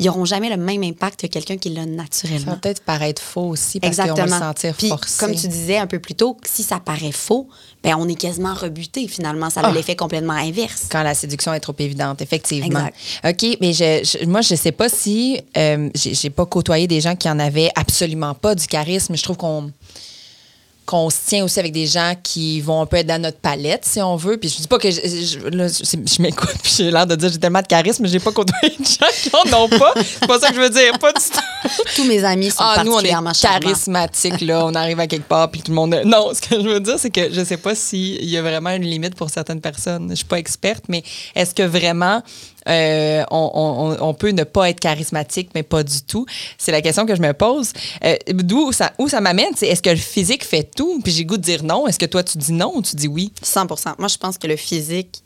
ils 0.00 0.06
n'auront 0.06 0.24
jamais 0.24 0.48
le 0.50 0.56
même 0.56 0.82
impact 0.82 1.20
que 1.22 1.26
quelqu'un 1.28 1.56
qui 1.56 1.68
l'a 1.70 1.82
Ça 1.84 1.88
naturellement. 1.88 2.52
va 2.52 2.56
peut-être 2.56 2.82
paraître 2.82 3.22
faux 3.22 3.48
aussi 3.48 3.78
parce 3.78 3.96
qu'on 3.96 4.14
va 4.14 4.26
se 4.26 4.38
sentir 4.38 4.74
Puis, 4.76 4.88
forcé. 4.88 5.18
comme 5.24 5.34
tu 5.36 5.46
disais 5.46 5.78
un 5.78 5.86
peu 5.86 6.00
plus 6.00 6.14
tôt, 6.16 6.36
si 6.44 6.62
ça 6.64 6.80
paraît 6.80 7.12
faux, 7.12 7.48
ben 7.84 7.94
on 7.98 8.08
est 8.08 8.14
quasiment 8.16 8.54
rebuté 8.54 9.06
finalement. 9.06 9.50
Ça 9.50 9.60
a 9.60 9.68
Ah. 9.68 9.72
l'effet 9.72 9.94
complètement 9.96 10.32
inverse. 10.34 10.86
quand 10.90 11.02
la 11.04 11.14
séduction 11.14 11.52
est 11.54 11.60
trop 11.60 11.74
évidente, 11.78 12.20
effectivement. 12.22 12.86
Exact. 12.86 12.96
OK, 13.44 13.56
mais 13.60 13.72
je, 13.72 14.18
je- 14.20 14.26
moi, 14.26 14.40
je 14.40 14.54
sais 14.56 14.72
pas 14.72 14.88
si. 14.88 15.40
euh, 15.56 15.88
j'ai 15.94 16.14
j'ai 16.14 16.30
pas 16.30 16.46
côtoyé 16.46 16.86
des 16.88 17.00
gens 17.00 17.14
qui 17.16 17.28
en 17.28 17.38
avaient 17.38 17.70
absolument 17.76 18.34
pas 18.34 18.54
du 18.54 18.66
charisme. 18.66 19.16
Je 19.16 19.22
trouve 19.22 19.36
qu'on 19.36 19.70
qu'on 20.84 21.10
se 21.10 21.16
tient 21.26 21.44
aussi 21.44 21.60
avec 21.60 21.72
des 21.72 21.86
gens 21.86 22.14
qui 22.22 22.60
vont 22.60 22.80
un 22.82 22.86
peu 22.86 22.96
être 22.96 23.06
dans 23.06 23.20
notre 23.22 23.38
palette, 23.38 23.84
si 23.84 24.00
on 24.02 24.16
veut. 24.16 24.36
Puis 24.36 24.48
je 24.48 24.62
dis 24.62 24.68
pas 24.68 24.78
que 24.78 24.90
je, 24.90 25.00
je- 25.00 25.48
là, 25.56 25.68
je- 25.68 25.84
je 26.16 26.22
m'écoute, 26.22 26.54
puis 26.62 26.72
j'ai 26.76 26.90
l'air 26.90 27.06
de 27.06 27.14
dire 27.14 27.30
j'ai 27.32 27.38
tellement 27.38 27.62
de 27.62 27.66
charisme, 27.66 28.02
mais 28.02 28.08
j'ai 28.08 28.18
pas 28.18 28.32
côtoyé 28.32 28.74
de 28.78 28.84
gens 28.84 29.06
qui 29.22 29.30
en 29.54 29.62
ont 29.62 29.68
pas. 29.68 29.92
C'est 29.96 30.26
pas 30.26 30.40
ça 30.40 30.48
que 30.48 30.54
je 30.56 30.60
veux 30.60 30.70
dire, 30.70 30.98
pas 30.98 31.12
du 31.12 31.20
tout. 31.20 31.68
Tous 31.96 32.04
mes 32.04 32.24
amis 32.24 32.50
sont 32.50 32.56
Ah, 32.60 32.82
nous, 32.84 32.90
on 32.90 32.94
est 33.00 33.10
particulièrement 33.12 33.32
charmants. 33.32 33.60
charismatique, 33.60 34.40
là. 34.40 34.66
On 34.66 34.74
arrive 34.74 34.98
à 34.98 35.06
quelque 35.06 35.28
part, 35.28 35.50
puis 35.50 35.62
tout 35.62 35.70
le 35.70 35.76
monde. 35.76 36.00
Non, 36.04 36.30
ce 36.34 36.40
que 36.40 36.60
je 36.60 36.68
veux 36.68 36.80
dire, 36.80 36.96
c'est 36.98 37.10
que 37.10 37.32
je 37.32 37.44
sais 37.44 37.56
pas 37.56 37.74
s'il 37.74 38.24
y 38.24 38.36
a 38.36 38.42
vraiment 38.42 38.70
une 38.70 38.82
limite 38.84 39.14
pour 39.14 39.30
certaines 39.30 39.60
personnes. 39.60 40.08
Je 40.10 40.16
suis 40.16 40.24
pas 40.24 40.38
experte, 40.38 40.84
mais 40.88 41.02
est-ce 41.36 41.54
que 41.54 41.62
vraiment 41.62 42.22
euh, 42.68 43.24
on, 43.30 43.50
on- 44.00 44.08
on 44.08 44.14
peut 44.14 44.30
ne 44.30 44.44
pas 44.44 44.70
être 44.70 44.80
charismatique, 44.80 45.50
mais 45.54 45.62
pas 45.62 45.82
du 45.82 46.02
tout? 46.02 46.26
C'est 46.58 46.72
la 46.72 46.80
question 46.82 47.06
que 47.06 47.14
je 47.16 47.22
me 47.22 47.32
pose. 47.32 47.72
Euh, 48.04 48.16
D'où 48.28 48.72
ça, 48.72 48.92
où 48.98 49.08
ça 49.08 49.20
m'amène, 49.20 49.52
c'est 49.56 49.66
est-ce 49.68 49.82
que 49.82 49.90
le 49.90 49.96
physique 49.96 50.44
fait 50.44 50.64
tout? 50.74 51.00
Puis 51.02 51.12
j'ai 51.12 51.24
goût 51.24 51.36
de 51.36 51.42
dire 51.42 51.62
non. 51.64 51.86
Est-ce 51.86 51.98
que 51.98 52.06
toi, 52.06 52.22
tu 52.22 52.38
dis 52.38 52.52
non 52.52 52.72
ou 52.76 52.82
tu 52.82 52.96
dis 52.96 53.08
oui? 53.08 53.32
100% 53.44 53.94
Moi, 53.98 54.08
je 54.08 54.16
pense 54.18 54.38
que 54.38 54.46
le 54.46 54.56
physique, 54.56 55.22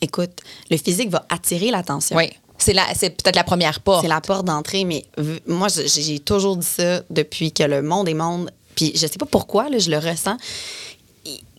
écoute, 0.00 0.40
le 0.70 0.76
physique 0.76 1.10
va 1.10 1.24
attirer 1.28 1.70
l'attention. 1.70 2.16
Oui. 2.16 2.30
C'est 2.58 2.72
la- 2.74 2.86
c'est 2.94 3.10
peut-être 3.10 3.36
la 3.36 3.44
première 3.44 3.80
porte. 3.80 4.02
C'est 4.02 4.08
la 4.08 4.20
porte 4.20 4.44
d'entrée, 4.44 4.84
mais 4.84 5.04
moi, 5.46 5.68
j'ai 5.68 6.18
toujours 6.20 6.56
dit 6.56 6.66
ça 6.66 7.02
depuis 7.10 7.50
que 7.52 7.62
le 7.64 7.82
monde 7.82 8.08
est 8.08 8.14
monde. 8.14 8.50
Puis 8.76 8.92
je 8.94 9.00
sais 9.06 9.18
pas 9.18 9.26
pourquoi, 9.26 9.68
là, 9.68 9.78
je 9.78 9.90
le 9.90 9.98
ressens. 9.98 10.36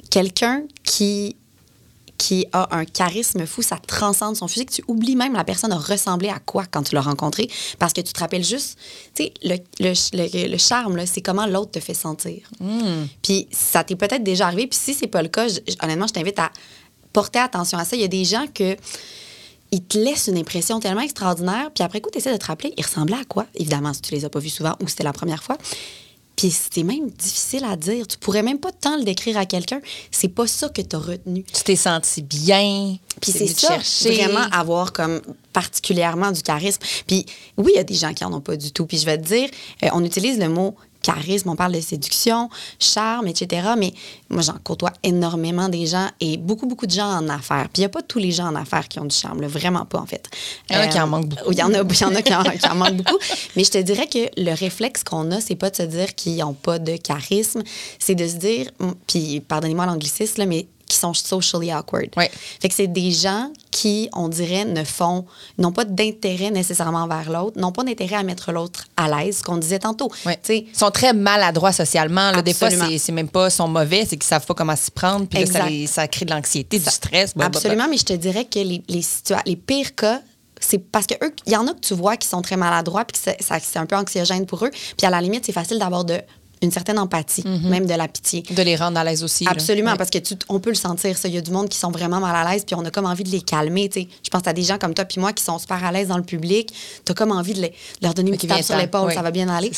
Quelqu'un 0.10 0.64
qui 0.84 1.36
qui 2.26 2.46
a 2.54 2.74
un 2.74 2.86
charisme 2.86 3.46
fou, 3.46 3.62
ça 3.62 3.78
transcende 3.86 4.38
son 4.38 4.48
physique. 4.48 4.70
Tu 4.72 4.82
oublies 4.88 5.18
même 5.18 5.34
la 5.34 5.44
personne 5.44 5.74
a 5.74 5.78
ressemblé 5.78 6.30
à 6.30 6.40
quoi 6.40 6.64
quand 6.72 6.82
tu 6.84 6.96
l'as 6.96 7.02
rencontré, 7.02 7.50
parce 7.80 7.92
que 7.92 8.00
tu 8.00 8.14
te 8.14 8.20
rappelles 8.22 8.46
juste, 8.46 8.78
tu 9.14 9.24
sais, 9.26 9.34
le, 9.44 9.58
le, 9.82 9.94
le- 10.14 10.48
le 10.48 10.58
charme, 10.58 11.06
c'est 11.06 11.20
comment 11.22 11.46
l'autre 11.46 11.72
te 11.72 11.80
fait 11.82 11.94
sentir. 11.94 12.50
Puis 13.22 13.48
ça 13.52 13.84
t'est 13.84 13.98
peut-être 13.98 14.24
déjà 14.24 14.48
arrivé, 14.48 14.68
puis 14.68 14.80
si 14.82 14.94
c'est 14.94 15.08
pas 15.08 15.22
le 15.22 15.28
cas, 15.28 15.50
je- 15.50 15.60
honnêtement, 15.84 16.08
je 16.08 16.14
t'invite 16.14 16.40
à 16.40 16.50
porter 17.12 17.40
attention 17.40 17.78
à 17.78 17.84
ça. 17.84 17.96
Il 17.98 18.02
y 18.02 18.06
a 18.06 18.08
des 18.08 18.24
gens 18.24 18.46
que 18.54 18.78
ils 19.72 19.84
te 19.84 19.98
laissent 19.98 20.28
une 20.28 20.38
impression 20.38 20.80
tellement 20.80 21.02
extraordinaire, 21.02 21.72
puis 21.76 21.84
après 21.84 22.00
coup, 22.00 22.10
tu 22.12 22.20
essaies 22.20 22.32
de 22.32 22.38
te 22.38 22.46
rappeler, 22.46 22.74
ils 22.78 22.84
ressemblaient 22.86 23.18
à 23.20 23.26
quoi? 23.26 23.48
Évidemment, 23.56 23.94
si 23.94 24.02
tu 24.02 24.14
les 24.14 24.24
as 24.24 24.30
pas 24.30 24.40
vus 24.40 24.50
souvent 24.50 24.76
ou 24.82 24.88
c'était 24.88 25.04
la 25.04 25.14
première 25.14 25.44
fois. 25.44 25.58
Puis 26.36 26.52
c'était 26.52 26.84
même 26.84 27.10
difficile 27.12 27.64
à 27.64 27.76
dire. 27.76 28.08
Tu 28.08 28.18
pourrais 28.18 28.44
même 28.44 28.60
pas 28.60 28.72
tant 28.72 28.98
le 28.98 29.04
décrire 29.04 29.38
à 29.38 29.46
quelqu'un. 29.46 29.80
C'est 30.12 30.30
pas 30.30 30.48
ça 30.48 30.70
que 30.70 30.82
tu 30.82 30.96
as 30.96 31.00
retenu. 31.00 31.44
Tu 31.44 31.64
t'es 31.64 31.76
senti 31.76 32.22
bien. 32.22 32.98
Puis 33.22 33.32
c'est 33.32 33.48
ça, 33.48 33.80
chercher. 33.80 34.16
vraiment 34.16 34.48
avoir 34.52 34.94
comme 34.94 35.22
particulièrement 35.54 36.32
du 36.32 36.42
charisme. 36.42 36.82
Puis 37.06 37.26
oui, 37.58 37.72
il 37.76 37.78
y 37.78 37.80
a 37.80 37.84
des 37.84 37.94
gens 37.94 38.14
qui 38.14 38.26
en 38.26 38.34
ont 38.34 38.42
pas 38.42 38.58
du 38.58 38.72
tout. 38.72 38.86
Puis 38.86 38.98
je 38.98 39.06
vais 39.06 39.18
te 39.18 39.26
dire, 39.26 39.50
euh, 39.84 39.90
on 39.94 40.04
utilise 40.04 40.40
le 40.40 40.50
mot 40.50 40.76
charisme, 41.04 41.50
on 41.50 41.56
parle 41.56 41.74
de 41.74 41.82
séduction, 41.82 42.50
charme, 42.80 43.28
etc. 43.28 43.68
Mais 43.78 43.94
moi, 44.30 44.42
j'en 44.42 44.56
côtoie 44.64 44.92
énormément 45.04 45.70
des 45.70 45.86
gens 45.86 46.08
et 46.20 46.38
beaucoup, 46.38 46.66
beaucoup 46.66 46.88
de 46.88 46.92
gens 46.92 47.12
en 47.12 47.30
affaires. 47.30 47.70
Puis 47.72 47.78
il 47.78 47.82
n'y 47.82 47.86
a 47.86 47.90
pas 47.90 48.02
tous 48.02 48.18
les 48.20 48.32
gens 48.32 48.48
en 48.48 48.56
affaires 48.56 48.88
qui 48.88 49.00
ont 49.00 49.06
du 49.06 49.16
charme, 49.16 49.42
là, 49.42 49.48
vraiment 49.48 49.86
pas, 49.86 50.00
en 50.00 50.08
fait. 50.08 50.28
Il 50.70 50.76
y 50.76 50.80
en 50.80 50.82
a 50.82 50.88
qui 50.88 51.00
en 51.00 51.04
Euh, 51.04 51.08
manquent 51.08 51.28
beaucoup. 51.28 51.52
Il 51.52 51.58
y 51.60 51.64
en 51.64 51.74
a, 51.74 51.82
il 51.84 52.00
y 52.02 52.06
en, 52.06 52.16
a 52.16 52.22
qui, 52.22 52.34
en, 52.34 52.44
qui 52.44 52.68
en 52.68 52.76
manquent 52.76 52.96
beaucoup. 52.98 53.18
Mais 53.56 53.64
je 53.64 53.72
te 53.72 53.78
dirais 53.78 54.08
que 54.08 54.30
le 54.42 54.54
réflexe 54.56 55.04
qu'on 55.04 55.30
a, 55.32 55.42
c'est 55.42 55.56
pas 55.56 55.70
de 55.70 55.76
se 55.76 55.84
dire 55.84 56.16
qu'ils 56.16 56.38
n'ont 56.38 56.54
pas 56.54 56.80
de 56.80 56.96
charisme, 56.96 57.62
c'est 58.00 58.16
de 58.16 58.28
se 58.28 58.36
dire, 58.36 58.72
puis 59.06 59.42
pardonnez-moi 59.42 59.86
l'anglicisme, 59.86 60.40
là, 60.40 60.46
mais 60.46 60.68
qui 60.94 61.00
sont 61.00 61.14
socially 61.14 61.72
awkward. 61.72 62.10
Ouais. 62.18 62.32
Fait 62.62 62.70
que 62.70 62.76
c'est 62.76 62.88
des 62.88 63.12
gens 63.12 63.52
qui, 63.72 64.10
on 64.14 64.30
dirait, 64.30 64.66
ne 64.66 64.84
font, 64.84 65.26
n'ont 65.58 65.72
pas 65.72 65.86
d'intérêt 65.86 66.52
nécessairement 66.52 67.08
vers 67.08 67.30
l'autre, 67.32 67.60
n'ont 67.60 67.72
pas 67.72 67.84
d'intérêt 67.84 68.16
à 68.18 68.24
mettre 68.24 68.52
l'autre 68.52 68.86
à 68.96 69.08
l'aise, 69.10 69.40
ce 69.40 69.44
qu'on 69.44 69.58
disait 69.58 69.80
tantôt. 69.80 70.12
Ouais. 70.26 70.40
Ils 70.50 70.68
sont 70.78 70.92
très 70.92 71.14
maladroits 71.14 71.72
socialement. 71.72 72.32
là. 72.32 72.42
Des 72.42 72.54
fois, 72.54 72.70
c'est 72.70 72.98
c'est 72.98 73.12
même 73.12 73.30
pas 73.30 73.50
sont 73.50 73.68
mauvais, 73.68 74.02
c'est 74.08 74.18
qu'ils 74.18 74.24
savent 74.24 74.46
pas 74.46 74.54
comment 74.54 74.76
s'y 74.76 74.92
prendre. 74.92 75.28
Puis 75.28 75.48
ça, 75.48 75.66
les- 75.68 75.88
ça 75.88 76.08
crée 76.08 76.26
de 76.26 76.32
l'anxiété, 76.32 76.78
du 76.80 76.86
stress. 76.90 77.34
blablabla. 77.36 77.58
Absolument, 77.58 77.88
mais 77.90 77.98
je 77.98 78.06
te 78.06 78.14
dirais 78.14 78.46
que 78.46 78.60
les, 78.60 78.84
les, 78.88 79.02
les 79.46 79.56
pires 79.56 79.96
cas, 79.96 80.22
c'est 80.60 80.78
parce 80.78 81.08
que 81.08 81.16
eux, 81.26 81.34
il 81.46 81.54
y 81.54 81.58
en 81.58 81.68
a 81.68 81.74
que 81.74 81.80
tu 81.80 81.94
vois 81.94 82.16
qui 82.16 82.28
sont 82.28 82.42
très 82.42 82.56
maladroits, 82.56 83.04
puis 83.06 83.20
que 83.22 83.32
c'est 83.44 83.80
un 83.80 83.86
peu 83.86 83.96
anxiogène 83.98 84.46
pour 84.46 84.64
eux. 84.66 84.72
Puis 84.98 85.06
à 85.06 85.10
la 85.10 85.20
limite, 85.20 85.46
c'est 85.46 85.52
facile 85.52 85.78
d'avoir 85.80 86.06
de, 86.06 86.22
une 86.66 86.72
certaine 86.72 87.00
empathie, 87.00 87.44
même 87.64 87.86
de 87.86 87.94
la 87.94 88.08
pitié. 88.08 88.42
De 88.50 88.62
les 88.64 88.76
rendre 88.76 88.98
à 89.00 89.04
l'aise 89.04 89.24
aussi. 89.24 89.46
Absolument, 89.48 89.92
Ouais. 89.92 89.98
parce 89.98 90.10
que 90.10 90.18
tu, 90.20 90.36
on 90.50 90.60
peut 90.60 90.70
le 90.70 90.76
sentir, 90.76 91.18
ça. 91.18 91.28
Il 91.28 91.34
y 91.36 91.38
a 91.38 91.42
du 91.42 91.52
monde 91.52 91.70
qui 91.70 91.78
sont 91.78 91.92
vraiment 91.92 92.20
mal 92.20 92.36
à 92.36 92.52
l'aise, 92.52 92.64
puis 92.66 92.76
on 92.76 92.84
a 92.86 92.92
comme 92.92 93.06
envie 93.06 93.24
de 93.24 93.30
les 93.30 93.42
calmer. 93.42 93.90
tu 93.90 94.02
sais. 94.02 94.08
Je 94.24 94.30
pense 94.30 94.48
à 94.48 94.54
des 94.54 94.64
gens 94.64 94.78
comme 94.78 94.94
toi 94.94 95.06
puis 95.06 95.20
moi 95.20 95.34
qui 95.34 95.44
sont 95.44 95.58
super 95.60 95.84
à 95.84 95.92
l'aise 95.92 96.08
dans 96.08 96.18
le 96.18 96.24
public. 96.24 96.74
Tu 97.06 97.12
as 97.12 97.16
comme 97.16 97.32
envie 97.32 97.54
de, 97.54 97.62
les- 97.62 97.70
de 97.70 97.76
leur 98.04 98.14
donner 98.14 98.30
une 98.32 98.36
petite 98.38 98.50
tape 98.50 98.64
sur 98.64 98.78
l'épaule, 98.78 99.08
Oui, 99.08 99.14
ça 99.14 99.22
va 99.22 99.32
bien 99.32 99.48
aller. 99.50 99.72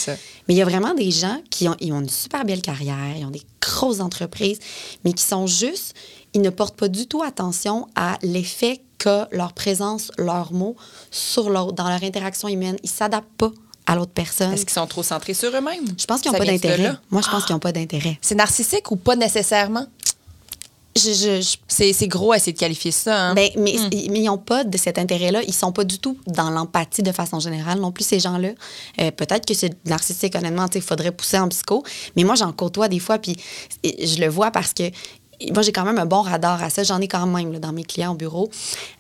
Mais 0.48 0.54
il 0.54 0.58
y 0.58 0.62
a 0.62 0.65
vraiment 0.65 0.93
des 0.93 1.12
gens 1.12 1.39
qui 1.50 1.67
ont, 1.67 1.76
ils 1.80 1.91
ont 1.93 2.00
une 2.02 2.10
super 2.10 2.45
belle 2.45 2.62
carrière, 2.62 3.15
ils 3.17 3.26
ont 3.26 3.32
des 3.32 3.41
grosses 3.62 4.00
entreprises, 4.00 4.60
mais 5.04 5.13
qui 5.13 5.24
sont 5.24 5.48
juste, 5.48 5.93
ils 6.34 6.41
ne 6.41 6.50
portent 6.50 6.76
pas 6.78 6.88
du 6.88 7.08
tout 7.08 7.24
attention 7.24 7.88
à 7.95 8.17
l'effet 8.21 8.82
que 8.98 9.26
leur 9.32 9.54
présence, 9.54 10.12
leurs 10.17 10.54
mots 10.54 10.76
sur 11.12 11.50
l'autre, 11.50 11.74
dans 11.74 11.88
leur 11.89 12.04
interaction 12.04 12.48
humaine. 12.48 12.78
Ils 12.84 12.89
s'adaptent 12.89 13.28
pas 13.38 13.52
à 13.86 13.95
l'autre 13.95 14.12
personne. 14.13 14.52
Est-ce 14.54 14.65
qu'ils 14.65 14.74
sont 14.74 14.88
trop 14.88 15.04
centrés 15.04 15.34
sur 15.34 15.50
eux-mêmes? 15.56 15.86
Je 15.98 16.06
pense 16.06 16.21
qu'ils 16.21 16.32
n'ont 16.32 16.38
pas 16.38 16.45
d'intérêt. 16.45 16.93
Moi, 17.12 17.21
je 17.24 17.30
pense 17.30 17.45
qu'ils 17.45 17.54
n'ont 17.56 17.60
pas 17.60 17.71
d'intérêt. 17.71 18.17
C'est 18.21 18.36
narcissique 18.36 18.89
ou 18.91 18.95
pas 18.95 19.15
nécessairement? 19.15 19.86
Je, 20.98 21.12
je- 21.12 21.41
je 21.41 21.58
C'est 21.67 21.91
c'est 21.91 22.08
gros 22.08 22.32
à 22.32 22.38
essayer 22.38 22.54
de 22.54 22.58
qualifier 22.58 22.91
ça. 22.91 23.19
hein? 23.30 23.34
Ben, 23.36 23.50
mais, 23.58 23.76
mais 23.91 24.19
ils 24.21 24.24
n'ont 24.24 24.38
pas 24.38 24.63
de 24.63 24.78
cet 24.78 24.98
intérêt-là. 24.98 25.41
Ils 25.45 25.54
sont 25.54 25.74
pas 25.74 25.84
du 25.84 26.00
tout 26.00 26.17
dans 26.26 26.50
l'empathie 26.50 27.04
de 27.04 27.12
façon 27.12 27.41
générale 27.41 27.80
non 27.82 27.91
plus, 27.91 28.06
ces 28.06 28.21
gens-là. 28.21 28.52
Euh, 29.02 29.12
Peut-être 29.12 29.45
que 29.45 29.54
c'est 29.54 29.74
narcissique, 29.86 30.36
honnêtement, 30.36 30.67
il 30.74 30.82
faudrait 30.82 31.12
pousser 31.12 31.38
en 31.38 31.50
psycho. 31.50 31.84
Mais 32.15 32.24
moi, 32.24 32.36
j'en 32.36 32.54
côtoie 32.54 32.88
des 32.88 33.00
fois, 33.00 33.17
puis 33.19 33.36
je 33.84 34.21
le 34.21 34.30
vois 34.30 34.52
parce 34.52 34.74
que 34.74 34.84
moi, 35.54 35.62
j'ai 35.62 35.71
quand 35.71 35.84
même 35.84 35.98
un 35.98 36.06
bon 36.06 36.21
radar 36.21 36.63
à 36.63 36.69
ça. 36.69 36.84
J'en 36.84 37.00
ai 37.02 37.08
quand 37.08 37.26
même 37.26 37.60
dans 37.60 37.71
mes 37.71 37.84
clients 37.84 38.13
au 38.13 38.15
bureau. 38.15 38.50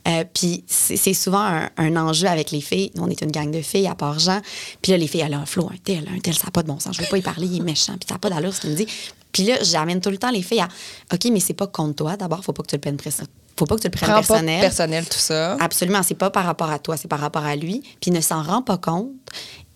Euh, 0.07 0.23
puis 0.33 0.63
c'est 0.67 1.13
souvent 1.13 1.67
un, 1.77 1.95
enjeu 1.95 2.27
avec 2.27 2.51
les 2.51 2.61
filles. 2.61 2.91
Nous, 2.95 3.03
on 3.03 3.09
est 3.09 3.21
une 3.21 3.31
gang 3.31 3.49
de 3.51 3.61
filles 3.61 3.87
à 3.87 3.95
part 3.95 4.19
Jean. 4.19 4.41
Puis 4.81 4.91
là, 4.91 4.97
les 4.97 5.07
filles, 5.07 5.21
elles 5.21 5.35
ont 5.35 5.39
un 5.39 5.45
flot, 5.45 5.69
un 5.71 5.77
tel, 5.83 6.07
un 6.13 6.19
tel, 6.19 6.33
ça 6.33 6.45
n'a 6.45 6.51
pas 6.51 6.63
de 6.63 6.67
bon 6.67 6.79
sens. 6.79 6.95
Je 6.95 7.01
veux 7.01 7.07
pas 7.07 7.17
y 7.17 7.21
parler, 7.21 7.47
il 7.47 7.57
est 7.57 7.63
méchant, 7.63 7.93
puis 7.93 8.07
ça 8.07 8.15
n'a 8.15 8.19
pas 8.19 8.29
d'allure 8.29 8.53
ce 8.53 8.61
qu'il 8.61 8.71
me 8.71 8.75
dit. 8.75 8.87
Puis 9.35 9.43
là, 9.43 9.57
j'amène 9.61 9.99
tout 9.99 10.09
le 10.09 10.17
temps 10.17 10.31
les 10.31 10.41
filles 10.41 10.61
à 10.61 10.69
OK, 11.13 11.25
mais 11.29 11.41
c'est 11.41 11.53
pas 11.53 11.67
contre 11.67 11.95
toi. 11.95 12.15
D'abord, 12.15 12.41
faut 12.41 12.53
pas 12.53 12.63
que 12.63 12.69
tu 12.69 12.75
le 12.75 12.79
prennes 12.81 12.95
press- 12.95 13.21
faut 13.57 13.65
pas 13.65 13.75
que 13.75 13.81
tu 13.81 13.87
le 13.87 13.91
prennes 13.91 14.09
Prends 14.09 14.21
pas 14.21 14.27
personnel. 14.27 14.61
personnel, 14.61 15.05
tout 15.05 15.17
ça. 15.17 15.55
Absolument, 15.59 16.03
c'est 16.03 16.15
pas 16.15 16.29
par 16.29 16.45
rapport 16.45 16.69
à 16.69 16.79
toi, 16.79 16.95
c'est 16.97 17.07
par 17.09 17.19
rapport 17.19 17.43
à 17.45 17.55
lui, 17.57 17.79
puis 18.01 18.11
il 18.11 18.13
ne 18.13 18.19
s'en 18.21 18.41
rend 18.43 18.61
pas 18.61 18.77
compte. 18.77 19.11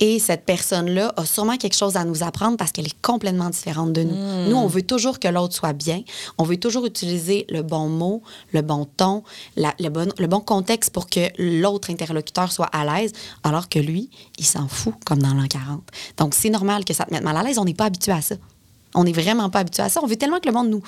Et 0.02 0.19
cette 0.19 0.45
personne-là 0.45 1.13
a 1.17 1.26
sûrement 1.26 1.58
quelque 1.58 1.76
chose 1.76 1.98
à 1.98 2.06
nous 2.06 2.24
apprendre 2.24 2.56
parce 2.56 2.72
qu'elle 2.72 2.86
est 2.88 3.02
complètement 3.02 3.50
différente 3.50 3.91
de 3.91 4.04
nous. 4.04 4.15
Hmm. 4.15 4.50
Nous, 4.50 4.56
on 4.56 4.67
veut 4.67 4.82
toujours 4.84 5.19
que 5.19 5.28
l'autre 5.28 5.54
soit 5.56 5.74
bien. 5.74 6.02
On 6.38 6.43
veut 6.43 6.56
toujours 6.58 6.86
utiliser 6.86 7.45
le 7.50 7.63
bon 7.63 7.88
mot, 7.89 8.22
le 8.54 8.62
bon 8.62 8.86
ton, 8.86 9.24
la- 9.58 9.74
le, 9.80 9.89
bon, 9.89 10.10
le 10.17 10.28
bon 10.28 10.39
contexte 10.39 10.91
pour 10.91 11.10
que 11.10 11.28
l'autre 11.38 11.89
interlocuteur 11.89 12.52
soit 12.52 12.67
à 12.67 12.86
l'aise, 12.86 13.12
alors 13.43 13.67
que 13.67 13.80
lui, 13.80 14.10
il 14.38 14.45
s'en 14.45 14.67
fout, 14.69 14.93
comme 15.06 15.19
dans 15.22 15.34
l'an 15.34 15.48
40. 15.48 15.82
Donc, 16.17 16.34
c'est 16.34 16.50
normal 16.50 16.86
que 16.86 16.93
ça 16.93 17.04
te 17.06 17.13
mette 17.13 17.24
mal 17.24 17.36
à 17.38 17.43
l'aise. 17.43 17.58
On 17.60 17.65
n'est 17.65 17.74
pas 17.74 17.86
habitué 17.86 18.12
à 18.13 18.22
ça. 18.22 18.36
On 18.95 19.04
n'est 19.04 19.12
vraiment 19.12 19.49
pas 19.49 19.60
habitué 19.60 19.84
à 19.84 19.89
ça. 19.89 19.99
On 20.04 20.08
veut 20.08 20.15
tellement 20.15 20.39
que 20.39 20.47
le 20.47 20.54
monde 20.54 20.69
nous, 20.69 20.84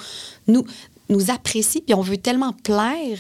nous, 0.47 0.65
nous 1.09 1.31
apprécie, 1.31 1.81
puis 1.81 1.93
on 1.93 2.01
veut 2.01 2.17
tellement 2.17 2.53
plaire 2.53 3.17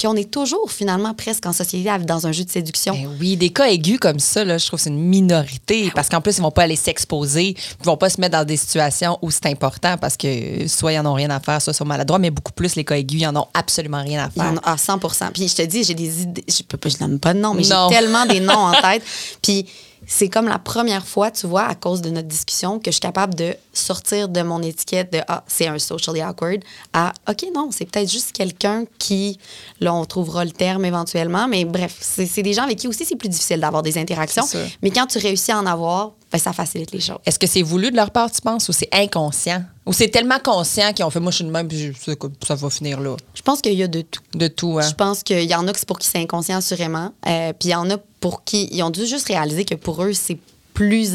qu'on 0.00 0.14
est 0.14 0.30
toujours 0.30 0.70
finalement 0.70 1.12
presque 1.12 1.44
en 1.46 1.52
société 1.52 1.90
dans 2.04 2.26
un 2.26 2.32
jeu 2.32 2.44
de 2.44 2.50
séduction. 2.50 2.94
Ben 2.94 3.10
oui, 3.20 3.36
des 3.36 3.50
cas 3.50 3.66
aigus 3.66 3.98
comme 3.98 4.20
ça, 4.20 4.44
là, 4.44 4.56
je 4.58 4.66
trouve 4.66 4.78
que 4.78 4.84
c'est 4.84 4.90
une 4.90 5.02
minorité. 5.02 5.90
Parce 5.94 6.08
qu'en 6.08 6.20
plus, 6.20 6.38
ils 6.38 6.42
vont 6.42 6.50
pas 6.50 6.62
aller 6.62 6.76
s'exposer. 6.76 7.56
Ils 7.80 7.84
vont 7.84 7.96
pas 7.96 8.08
se 8.08 8.20
mettre 8.20 8.38
dans 8.38 8.44
des 8.44 8.56
situations 8.56 9.18
où 9.22 9.30
c'est 9.30 9.46
important 9.46 9.96
parce 9.98 10.16
que 10.16 10.68
soit 10.68 10.92
ils 10.92 10.98
en 10.98 11.06
ont 11.06 11.14
rien 11.14 11.30
à 11.30 11.40
faire, 11.40 11.60
soit 11.60 11.72
ils 11.72 11.76
sont 11.76 11.84
maladroits, 11.84 12.18
mais 12.18 12.30
beaucoup 12.30 12.52
plus 12.52 12.76
les 12.76 12.84
cas 12.84 12.96
aigus, 12.96 13.22
ils 13.22 13.26
en 13.26 13.36
ont 13.36 13.46
absolument 13.54 14.02
rien 14.02 14.24
à 14.24 14.30
faire. 14.30 14.52
en 14.64 14.72
à 14.72 14.76
100 14.76 14.98
Puis 15.32 15.48
je 15.48 15.56
te 15.56 15.62
dis, 15.62 15.82
j'ai 15.82 15.94
des 15.94 16.22
idées. 16.22 16.44
Je 16.46 16.62
peux 16.62 16.76
pas, 16.76 16.88
je 16.88 16.98
nomme 17.00 17.18
pas 17.18 17.34
de 17.34 17.40
nom, 17.40 17.54
mais 17.54 17.64
j'ai 17.64 17.74
tellement 17.90 18.26
des 18.26 18.40
noms 18.40 18.52
en 18.52 18.72
tête. 18.82 19.02
Puis 19.42 19.66
c'est 20.06 20.28
comme 20.28 20.46
la 20.46 20.58
première 20.58 21.06
fois, 21.06 21.30
tu 21.30 21.46
vois, 21.46 21.64
à 21.64 21.74
cause 21.74 22.02
de 22.02 22.10
notre 22.10 22.28
discussion, 22.28 22.78
que 22.78 22.86
je 22.86 22.92
suis 22.92 23.00
capable 23.00 23.34
de 23.34 23.56
sortir 23.78 24.28
de 24.28 24.42
mon 24.42 24.62
étiquette 24.62 25.12
de 25.12 25.20
Ah, 25.28 25.44
c'est 25.46 25.66
un 25.66 25.78
socially 25.78 26.20
awkward 26.22 26.62
à 26.92 27.12
OK, 27.28 27.44
non, 27.54 27.70
c'est 27.72 27.84
peut-être 27.86 28.10
juste 28.10 28.32
quelqu'un 28.32 28.84
qui, 28.98 29.38
là, 29.80 29.94
on 29.94 30.04
trouvera 30.04 30.44
le 30.44 30.50
terme 30.50 30.84
éventuellement. 30.84 31.48
Mais 31.48 31.64
bref, 31.64 31.96
c'est 32.00 32.42
des 32.42 32.52
gens 32.52 32.64
avec 32.64 32.78
qui 32.78 32.88
aussi 32.88 33.04
c'est 33.04 33.16
plus 33.16 33.28
difficile 33.28 33.60
d'avoir 33.60 33.82
des 33.82 33.98
interactions. 33.98 34.44
Mais 34.82 34.90
quand 34.90 35.06
tu 35.06 35.18
réussis 35.18 35.52
à 35.52 35.58
en 35.58 35.66
avoir, 35.66 36.12
ben, 36.30 36.38
ça 36.38 36.52
facilite 36.52 36.92
les 36.92 37.00
choses. 37.00 37.16
Est-ce 37.24 37.38
que 37.38 37.46
c'est 37.46 37.62
voulu 37.62 37.90
de 37.90 37.96
leur 37.96 38.10
part, 38.10 38.30
tu 38.30 38.42
penses, 38.42 38.68
ou 38.68 38.72
c'est 38.72 38.88
inconscient? 38.92 39.64
Ou 39.86 39.94
c'est 39.94 40.08
tellement 40.08 40.38
conscient 40.38 40.92
qu'ils 40.92 41.04
ont 41.06 41.10
fait, 41.10 41.20
moi, 41.20 41.30
je 41.30 41.36
suis 41.36 41.44
de 41.46 41.50
même, 41.50 41.66
puis 41.66 41.92
je- 41.94 42.12
ça 42.46 42.54
va 42.54 42.68
finir 42.68 43.00
là. 43.00 43.16
Je 43.32 43.40
pense 43.40 43.62
qu'il 43.62 43.72
y 43.72 43.82
a 43.82 43.88
de 43.88 44.02
tout. 44.02 44.20
De 44.34 44.46
tout, 44.48 44.78
hein? 44.78 44.86
Je 44.86 44.94
pense 44.94 45.22
qu'il 45.22 45.44
y 45.44 45.54
en 45.54 45.66
a 45.66 45.72
que 45.72 45.78
c'est 45.78 45.88
pour 45.88 45.98
qui 45.98 46.06
c'est 46.06 46.18
inconscient, 46.18 46.58
assurément. 46.58 47.12
Euh, 47.26 47.54
puis 47.58 47.70
il 47.70 47.72
y 47.72 47.74
en 47.74 47.88
a 47.90 47.96
pour 48.20 48.44
qui 48.44 48.68
ils 48.72 48.82
ont 48.82 48.90
dû 48.90 49.06
juste 49.06 49.28
réaliser 49.28 49.64
que 49.64 49.74
pour 49.74 50.02
eux, 50.04 50.12
c'est 50.12 50.36
plus. 50.78 51.10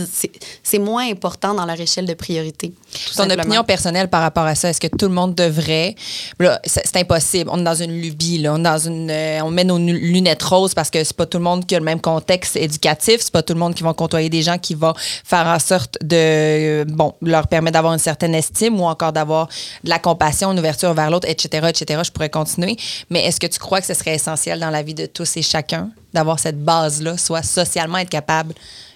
c'est- 0.63 0.79
moins 0.79 1.09
important 1.09 1.53
dans 1.53 1.65
leur 1.65 1.79
échelle 1.79 2.05
de 2.05 2.13
priorité. 2.13 2.73
Ton 2.91 3.23
simplement. 3.23 3.41
opinion 3.43 3.63
personnelle 3.63 4.09
par 4.09 4.21
rapport 4.21 4.43
à 4.43 4.55
ça, 4.55 4.69
est-ce 4.69 4.81
que 4.81 4.87
tout 4.87 5.07
le 5.07 5.13
monde 5.13 5.33
devrait. 5.35 5.95
Là, 6.39 6.59
c'est 6.65 6.97
impossible. 6.97 7.49
On 7.53 7.59
est 7.59 7.63
dans 7.63 7.73
une 7.75 8.01
lubie, 8.01 8.39
là. 8.39 8.53
On, 8.53 8.57
est 8.59 8.63
dans 8.63 8.77
une, 8.77 9.09
euh, 9.09 9.39
on 9.43 9.49
met 9.51 9.63
nos 9.63 9.77
lunettes 9.77 10.43
roses 10.43 10.73
parce 10.73 10.89
que 10.89 11.01
c'est 11.03 11.15
pas 11.15 11.25
tout 11.25 11.37
le 11.37 11.43
monde 11.45 11.65
qui 11.65 11.75
a 11.75 11.79
le 11.79 11.85
même 11.85 12.01
contexte 12.01 12.55
éducatif. 12.57 13.21
C'est 13.21 13.31
pas 13.31 13.41
tout 13.43 13.53
le 13.53 13.59
monde 13.59 13.73
qui 13.75 13.83
va 13.83 13.93
côtoyer 13.93 14.29
des 14.29 14.41
gens 14.41 14.57
qui 14.57 14.75
vont 14.75 14.93
faire 15.23 15.47
en 15.47 15.59
sorte 15.59 15.97
de. 16.03 16.15
euh, 16.15 16.85
Bon, 16.85 17.13
leur 17.21 17.47
permettre 17.47 17.73
d'avoir 17.75 17.93
une 17.93 17.99
certaine 17.99 18.35
estime 18.35 18.79
ou 18.79 18.83
encore 18.85 19.13
d'avoir 19.13 19.47
de 19.83 19.89
la 19.89 19.99
compassion, 19.99 20.51
une 20.51 20.59
ouverture 20.59 20.93
vers 20.93 21.09
l'autre, 21.09 21.27
etc., 21.29 21.67
etc. 21.69 22.01
Je 22.03 22.11
pourrais 22.11 22.29
continuer. 22.29 22.75
Mais 23.09 23.23
est-ce 23.25 23.39
que 23.39 23.47
tu 23.47 23.59
crois 23.59 23.79
que 23.79 23.87
ce 23.87 23.93
serait 23.93 24.15
essentiel 24.15 24.59
dans 24.59 24.69
la 24.71 24.83
vie 24.83 24.93
de 24.93 25.05
tous 25.05 25.37
et 25.37 25.41
chacun 25.41 25.89
d'avoir 26.13 26.39
cette 26.39 26.61
base-là, 26.63 27.17
soit 27.17 27.41
socialement 27.43 27.97
être 27.99 28.09
capable 28.09 28.53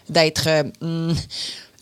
d'être. 0.10 0.48
euh, 0.48 0.63
hmm, 0.82 1.13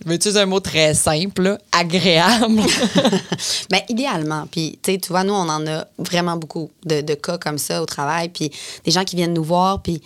je 0.03 0.09
vais 0.09 0.15
utiliser 0.15 0.41
un 0.41 0.45
mot 0.45 0.59
très 0.59 0.93
simple, 0.93 1.41
là, 1.43 1.57
agréable. 1.71 2.61
Ben, 3.69 3.81
idéalement. 3.89 4.45
Puis, 4.51 4.77
tu 4.83 4.91
sais, 4.91 4.97
tu 4.97 5.09
vois, 5.09 5.23
nous, 5.23 5.33
on 5.33 5.47
en 5.49 5.65
a 5.67 5.85
vraiment 5.97 6.35
beaucoup 6.35 6.69
de, 6.85 7.01
de 7.01 7.13
cas 7.13 7.37
comme 7.37 7.57
ça 7.57 7.81
au 7.81 7.85
travail. 7.85 8.29
Puis, 8.29 8.51
des 8.83 8.91
gens 8.91 9.03
qui 9.03 9.15
viennent 9.15 9.33
nous 9.33 9.43
voir, 9.43 9.81
puis. 9.81 10.01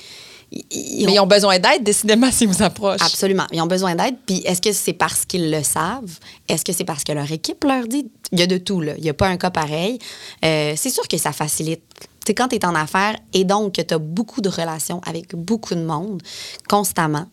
ils- 0.51 0.63
ils 0.71 1.05
Mais 1.08 1.13
ils 1.15 1.19
ont 1.19 1.27
besoin 1.27 1.58
d'aide, 1.60 1.84
décidément, 1.84 2.32
s'ils 2.32 2.47
vous 2.47 2.62
approchent. 2.63 3.01
Absolument. 3.01 3.45
Ils 3.51 3.62
ont 3.62 3.67
besoin 3.67 3.95
d'aide. 3.95 4.15
Puis 4.25 4.41
est-ce 4.45 4.62
que 4.62 4.71
c'est 4.73 4.93
parce 4.93 5.25
qu'ils 5.25 5.49
le 5.51 5.63
savent? 5.63 6.17
Est-ce 6.47 6.63
que 6.63 6.71
c'est 6.73 6.86
parce 6.86 7.03
que 7.03 7.12
leur 7.12 7.32
équipe 7.32 7.63
leur 7.63 7.88
dit? 7.88 8.05
Il 8.32 8.39
y 8.39 8.43
a 8.43 8.47
de 8.47 8.58
tout, 8.58 8.82
là. 8.82 8.93
Il 8.97 9.03
n'y 9.03 9.10
a 9.10 9.13
pas 9.15 9.27
un 9.27 9.38
cas 9.38 9.49
pareil. 9.49 9.97
Euh, 10.45 10.73
c'est 10.77 10.89
sûr 10.91 11.08
que 11.08 11.17
ça 11.17 11.32
facilite. 11.32 11.82
Tu 11.99 12.27
sais, 12.27 12.34
quand 12.36 12.47
tu 12.49 12.55
es 12.58 12.65
en 12.65 12.75
affaires 12.75 13.15
et 13.34 13.43
donc 13.43 13.73
que 13.75 13.82
tu 13.82 13.93
as 13.93 13.97
beaucoup 13.97 14.41
de 14.41 14.49
relations 14.49 15.01
avec 15.05 15.34
beaucoup 15.36 15.73
de 15.73 15.82
monde 15.84 16.21
constamment, 16.67 17.27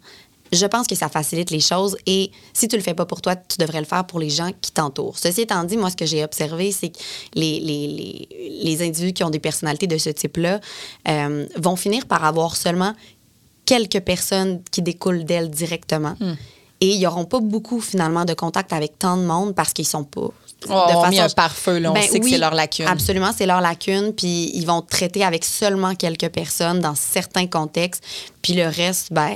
je 0.57 0.67
pense 0.67 0.87
que 0.87 0.95
ça 0.95 1.09
facilite 1.09 1.51
les 1.51 1.61
choses 1.61 1.97
et 2.07 2.31
si 2.53 2.69
tu 2.69 2.77
le 2.77 2.83
fais 2.83 2.95
pas 2.95 3.07
pour 3.07 3.21
toi, 3.21 3.37
tu 3.37 3.59
devrais 3.59 3.81
le 3.81 3.87
faire 3.87 4.05
pour 4.07 4.19
les 4.19 4.31
gens 4.31 4.51
qui 4.61 4.73
t'entourent. 4.73 5.19
Ceci 5.19 5.43
étant 5.43 5.65
dit, 5.65 5.77
moi, 5.77 5.91
ce 5.91 5.97
que 5.97 6.07
j'ai 6.07 6.25
observé, 6.25 6.73
c'est 6.73 6.89
que 6.89 6.99
les, 7.35 7.61
les, 7.61 7.87
les, 7.87 8.29
les 8.65 8.83
individus 8.83 9.13
qui 9.13 9.25
ont 9.25 9.31
des 9.31 9.39
personnalités 9.39 9.87
de 9.87 9.99
ce 9.99 10.11
type-là 10.11 10.61
euh, 11.09 11.47
vont 11.57 11.77
finir 11.77 12.07
par 12.07 12.25
avoir 12.25 12.57
seulement 12.57 12.95
quelques 13.65 14.01
personnes 14.01 14.63
qui 14.71 14.83
découlent 14.83 15.25
d'elles 15.25 15.51
directement. 15.51 16.15
Et 16.81 16.89
ils 16.91 17.01
n'auront 17.03 17.25
pas 17.25 17.41
beaucoup, 17.41 17.81
finalement, 17.81 18.25
de 18.25 18.35
contact 18.35 18.73
avec 18.73 18.99
tant 18.99 19.17
de 19.17 19.23
monde 19.23 19.55
parce 19.55 19.73
qu'ils 19.73 19.87
sont 19.87 20.05
pas 20.05 20.31
Oh, 20.69 20.73
on 20.73 21.03
a 21.03 21.11
mis 21.11 21.21
un 21.21 21.29
pare-feu, 21.29 21.79
là. 21.79 21.91
On 21.91 21.95
Ben 21.95 22.03
sait 22.03 22.19
que 22.19 22.25
oui, 22.25 22.31
c'est 22.33 22.39
leur 22.39 22.55
lacune. 22.55 22.87
Absolument, 22.89 23.31
c'est 23.37 23.47
leur 23.47 23.61
lacune. 23.61 24.13
Puis 24.17 24.51
ils 24.55 24.65
vont 24.67 24.81
traiter 24.83 25.23
avec 25.25 25.45
seulement 25.45 25.95
quelques 25.95 26.31
personnes 26.31 26.81
dans 26.81 26.95
certains 26.95 27.47
contextes. 27.47 28.03
Puis 28.43 28.55
le 28.55 28.67
reste, 28.69 29.13
ben, 29.13 29.31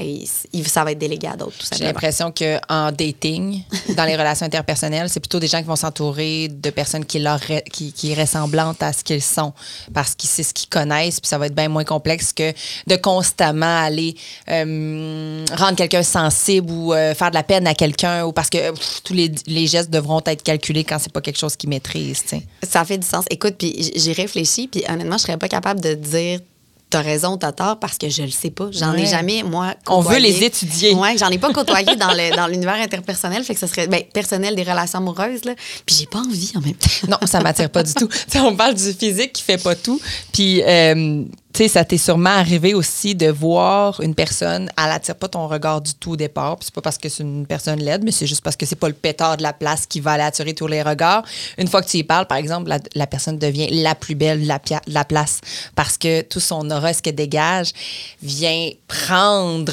il- 0.52 0.68
ça 0.68 0.84
va 0.84 0.92
être 0.92 0.98
délégué 0.98 1.26
à 1.26 1.36
d'autres, 1.36 1.58
tout 1.58 1.66
J'ai 1.76 1.82
l'impression 1.84 2.32
qu'en 2.32 2.92
dating, 2.92 3.62
dans 3.96 4.04
les 4.04 4.16
relations 4.16 4.46
interpersonnelles, 4.46 5.08
c'est 5.08 5.18
plutôt 5.18 5.40
des 5.40 5.48
gens 5.48 5.58
qui 5.58 5.64
vont 5.66 5.74
s'entourer 5.76 6.46
de 6.48 6.70
personnes 6.70 7.04
qui, 7.04 7.18
leur 7.18 7.40
qui, 7.72 7.92
qui 7.92 8.14
ressemblantes 8.14 8.80
à 8.84 8.92
ce 8.92 9.02
qu'ils 9.02 9.20
sont 9.22 9.52
parce 9.92 10.10
que 10.14 10.26
c'est 10.26 10.44
ce 10.44 10.54
qu'ils 10.54 10.68
connaissent, 10.68 11.18
puis 11.20 11.28
ça 11.28 11.38
va 11.38 11.46
être 11.46 11.54
bien 11.56 11.68
moins 11.68 11.82
complexe 11.84 12.32
que 12.32 12.52
de 12.86 12.96
constamment 12.96 13.82
aller 13.82 14.14
euh, 14.48 15.44
rendre 15.56 15.74
quelqu'un 15.76 16.02
sensible 16.04 16.70
ou 16.70 16.94
euh, 16.94 17.12
faire 17.14 17.30
de 17.30 17.34
la 17.36 17.42
peine 17.42 17.66
à 17.66 17.74
quelqu'un 17.74 18.24
ou 18.24 18.32
parce 18.32 18.48
que 18.50 18.70
pff, 18.70 19.02
tous 19.02 19.12
les, 19.14 19.30
les 19.46 19.66
gestes 19.66 19.90
devront 19.90 20.20
être 20.26 20.42
calculés 20.44 20.84
quand 20.84 20.98
c'est 21.00 21.12
pas 21.12 21.19
quelque 21.20 21.38
chose 21.38 21.56
qu'ils 21.56 21.70
maîtrisent. 21.70 22.22
tu 22.22 22.28
sais. 22.30 22.42
Ça 22.68 22.84
fait 22.84 22.98
du 22.98 23.06
sens. 23.06 23.24
Écoute, 23.30 23.54
puis 23.58 23.92
j'ai 23.96 24.12
réfléchi, 24.12 24.68
puis 24.68 24.82
honnêtement, 24.88 25.18
je 25.18 25.22
serais 25.22 25.36
pas 25.38 25.48
capable 25.48 25.80
de 25.80 25.94
dire 25.94 26.40
t'as 26.88 27.02
raison, 27.02 27.36
t'as 27.36 27.52
tort, 27.52 27.78
parce 27.78 27.98
que 27.98 28.08
je 28.08 28.22
le 28.22 28.30
sais 28.30 28.50
pas. 28.50 28.66
J'en 28.72 28.94
ai 28.94 29.06
jamais, 29.06 29.44
moi, 29.44 29.76
On 29.86 30.00
veut 30.00 30.08
côtoyé. 30.08 30.32
les 30.32 30.44
étudier. 30.44 30.92
Ouais, 30.94 31.16
j'en 31.16 31.28
ai 31.28 31.38
pas 31.38 31.52
côtoyé 31.52 31.94
dans 31.94 32.10
le- 32.10 32.34
dans 32.36 32.48
l'univers 32.48 32.74
interpersonnel, 32.74 33.44
fait 33.44 33.54
que 33.54 33.60
ce 33.60 33.68
serait 33.68 33.86
ben, 33.86 34.02
personnel 34.12 34.56
des 34.56 34.64
relations 34.64 34.98
amoureuses, 34.98 35.44
là. 35.44 35.54
Puis 35.86 35.94
j'ai 36.00 36.06
pas 36.06 36.18
envie 36.18 36.50
en 36.56 36.60
même 36.60 36.74
temps. 36.74 36.90
Non, 37.08 37.18
ça 37.28 37.38
m'attire 37.40 37.70
pas 37.70 37.84
du 37.84 37.94
tout. 37.94 38.08
Tu 38.08 38.16
sais, 38.26 38.40
on 38.40 38.56
parle 38.56 38.74
du 38.74 38.92
physique 38.92 39.32
qui 39.34 39.42
fait 39.44 39.62
pas 39.62 39.76
tout. 39.76 40.00
Puis, 40.32 40.62
euh, 40.64 41.22
tu 41.52 41.64
sais, 41.64 41.68
ça 41.68 41.84
t'est 41.84 41.98
sûrement 41.98 42.30
arrivé 42.30 42.74
aussi 42.74 43.14
de 43.14 43.28
voir 43.28 44.00
une 44.00 44.14
personne, 44.14 44.70
elle 44.78 44.92
attire 44.92 45.16
pas 45.16 45.28
ton 45.28 45.48
regard 45.48 45.80
du 45.80 45.94
tout 45.94 46.12
au 46.12 46.16
départ. 46.16 46.56
Puis 46.56 46.66
c'est 46.66 46.74
pas 46.74 46.80
parce 46.80 46.96
que 46.96 47.08
c'est 47.08 47.24
une 47.24 47.44
personne 47.46 47.80
laide, 47.80 48.04
mais 48.04 48.12
c'est 48.12 48.26
juste 48.26 48.42
parce 48.42 48.56
que 48.56 48.66
c'est 48.66 48.76
pas 48.76 48.88
le 48.88 48.94
pétard 48.94 49.36
de 49.36 49.42
la 49.42 49.52
place 49.52 49.86
qui 49.86 49.98
va 50.00 50.12
aller 50.12 50.22
attirer 50.22 50.54
tous 50.54 50.68
les 50.68 50.82
regards. 50.82 51.24
Une 51.58 51.66
fois 51.66 51.82
que 51.82 51.88
tu 51.88 51.96
y 51.96 52.04
parles, 52.04 52.26
par 52.26 52.38
exemple, 52.38 52.70
la, 52.94 53.06
personne 53.06 53.38
devient 53.38 53.68
la 53.82 53.96
plus 53.96 54.14
belle 54.14 54.42
de 54.42 54.48
la, 54.86 55.04
place 55.04 55.40
parce 55.74 55.98
que 55.98 56.22
tout 56.22 56.40
son 56.40 56.70
aura, 56.70 56.92
qu'elle 56.94 57.14
dégage, 57.14 57.72
vient 58.22 58.70
prendre 58.86 59.72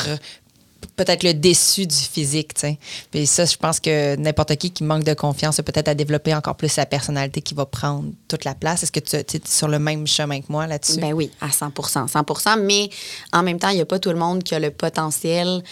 peut-être 0.97 1.23
le 1.23 1.33
déçu 1.33 1.85
du 1.87 1.95
physique, 1.95 2.53
tu 2.55 2.61
sais. 2.61 2.77
Puis 3.11 3.25
ça, 3.25 3.45
je 3.45 3.55
pense 3.55 3.79
que 3.79 4.15
n'importe 4.17 4.55
qui 4.57 4.71
qui 4.71 4.83
manque 4.83 5.03
de 5.05 5.13
confiance 5.13 5.57
peut-être 5.57 5.87
à 5.87 5.93
développer 5.95 6.35
encore 6.35 6.55
plus 6.55 6.69
sa 6.69 6.85
personnalité 6.85 7.41
qui 7.41 7.53
va 7.53 7.65
prendre 7.65 8.05
toute 8.27 8.43
la 8.43 8.53
place. 8.55 8.83
Est-ce 8.83 8.91
que 8.91 8.99
tu 8.99 9.15
es 9.15 9.41
sur 9.47 9.67
le 9.69 9.79
même 9.79 10.05
chemin 10.07 10.41
que 10.41 10.47
moi 10.49 10.67
là-dessus? 10.67 10.99
Ben 10.99 11.13
oui, 11.13 11.31
à 11.39 11.51
100 11.51 11.69
100% 11.69 12.59
mais 12.61 12.89
en 13.31 13.43
même 13.43 13.59
temps, 13.59 13.69
il 13.69 13.75
n'y 13.75 13.81
a 13.81 13.85
pas 13.85 13.99
tout 13.99 14.09
le 14.09 14.17
monde 14.17 14.43
qui 14.43 14.53
a 14.55 14.59
le 14.59 14.71
potentiel 14.71 15.63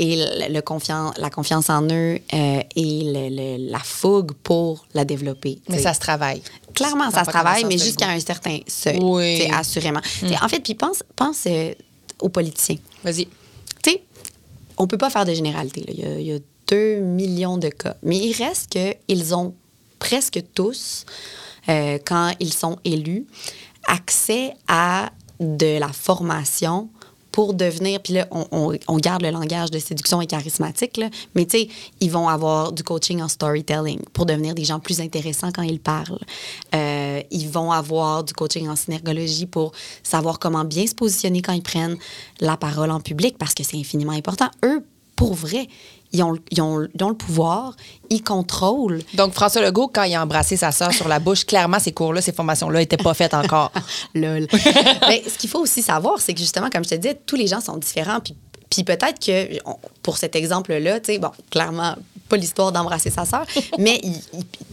et 0.00 0.14
le, 0.16 0.52
le 0.54 0.60
confian- 0.60 1.12
la 1.18 1.28
confiance 1.28 1.68
en 1.70 1.82
eux 1.82 2.20
euh, 2.32 2.60
et 2.76 3.02
le- 3.04 3.28
le- 3.58 3.70
la 3.70 3.80
fougue 3.80 4.32
pour 4.44 4.86
la 4.94 5.04
développer. 5.04 5.58
mais 5.68 5.78
ça 5.82 5.92
se 5.92 5.98
travaille. 5.98 6.40
Clairement, 6.74 7.10
Ça 7.10 7.24
se 7.24 7.30
travaille, 7.30 7.64
mais 7.64 7.78
jusqu'à 7.78 8.08
un 8.08 8.20
certain 8.20 8.58
seuil, 8.68 9.00
Oui. 9.02 9.48
assurément. 9.52 10.00
Sais, 10.20 10.36
En 10.40 10.48
fait, 10.48 10.60
puis 10.60 10.76
pense, 10.76 11.02
pense 11.16 11.42
euh, 11.48 11.74
aux 12.20 12.28
politiciens. 12.28 12.76
Vas-y. 13.02 13.26
Tu 13.82 13.90
sais, 13.92 14.02
on 14.78 14.86
peut 14.86 14.98
pas 14.98 15.10
faire 15.10 15.24
de 15.24 15.34
généralité. 15.34 15.80
là. 15.82 15.92
Il, 15.92 16.00
y 16.00 16.04
a, 16.04 16.18
il 16.18 16.26
y 16.26 16.32
a 16.32 16.38
2 16.68 17.00
millions 17.00 17.58
de 17.58 17.68
cas. 17.68 17.96
Mais 18.02 18.16
il 18.18 18.32
reste 18.32 18.70
qu'ils 18.70 19.34
ont 19.34 19.54
presque 19.98 20.42
tous, 20.54 21.04
euh, 21.68 21.98
quand 22.04 22.32
ils 22.40 22.52
sont 22.52 22.78
élus, 22.84 23.26
accès 23.86 24.54
à 24.68 25.10
de 25.40 25.78
la 25.78 25.88
formation 25.88 26.90
pour 27.32 27.54
devenir, 27.54 28.00
puis 28.00 28.14
là, 28.14 28.26
on, 28.30 28.96
garde 28.98 29.22
le 29.22 29.30
langage 29.30 29.70
de 29.70 29.78
séduction 29.78 30.20
et 30.20 30.26
charismatique, 30.26 31.00
mais 31.34 31.46
tu 31.46 31.58
sais, 31.58 31.68
ils 32.00 32.10
vont 32.10 32.28
avoir 32.28 32.72
du 32.72 32.82
coaching 32.82 33.20
en 33.22 33.28
storytelling 33.28 34.00
pour 34.12 34.26
devenir 34.26 34.54
des 34.54 34.64
gens 34.64 34.80
plus 34.80 35.00
intéressants 35.00 35.52
quand 35.52 35.62
ils 35.62 35.80
parlent. 35.80 36.18
Euh, 36.74 37.22
ils 37.30 37.48
vont 37.48 37.70
avoir 37.70 38.24
du 38.24 38.32
coaching 38.32 38.68
en 38.68 38.76
synergologie 38.76 39.46
pour 39.46 39.72
savoir 40.02 40.38
comment 40.38 40.64
bien 40.64 40.86
se 40.86 40.94
positionner 40.94 41.42
quand 41.42 41.52
ils 41.52 41.62
prennent 41.62 41.96
la 42.40 42.56
parole 42.56 42.90
en 42.90 43.00
public, 43.00 43.36
parce 43.38 43.54
que 43.54 43.62
c'est 43.62 43.76
infiniment 43.76 44.12
important. 44.12 44.48
Eux, 44.64 44.82
pour 45.18 45.34
vrai, 45.34 45.68
ils 46.12 46.22
ont, 46.22 46.36
ils 46.50 46.60
ont- 46.62 46.86
ils 46.94 47.02
ont 47.04 47.08
le 47.10 47.14
pouvoir, 47.14 47.74
ils 48.10 48.22
contrôlent. 48.22 49.02
Donc, 49.14 49.32
François 49.34 49.60
Legault, 49.62 49.88
quand 49.92 50.04
il 50.04 50.14
a 50.14 50.22
embrassé 50.22 50.56
sa 50.56 50.72
sœur 50.72 50.92
sur 50.92 51.08
la 51.08 51.18
bouche, 51.18 51.44
clairement, 51.44 51.78
ces 51.78 51.92
cours-là, 51.92 52.20
ces 52.20 52.32
formations-là 52.32 52.78
n'étaient 52.80 52.96
pas 52.96 53.14
faites 53.14 53.34
encore. 53.34 53.72
Lol. 54.14 54.46
Mais 55.08 55.22
ce 55.28 55.36
qu'il 55.38 55.50
faut 55.50 55.60
aussi 55.60 55.82
savoir, 55.82 56.20
c'est 56.20 56.32
que 56.34 56.40
justement, 56.40 56.70
comme 56.70 56.84
je 56.84 56.90
te 56.90 56.94
disais, 56.94 57.18
tous 57.26 57.36
les 57.36 57.46
gens 57.46 57.60
sont 57.60 57.76
différents. 57.76 58.20
Puis, 58.20 58.34
puis 58.70 58.84
peut-être 58.84 59.18
que, 59.24 59.58
on- 59.66 59.76
pour 60.02 60.16
cet 60.18 60.34
exemple-là, 60.36 61.00
tu 61.00 61.12
sais, 61.12 61.18
bon, 61.18 61.30
clairement, 61.50 61.94
pas 62.28 62.36
l'histoire 62.36 62.72
d'embrasser 62.72 63.10
sa 63.10 63.24
sœur, 63.24 63.46
mais 63.78 64.00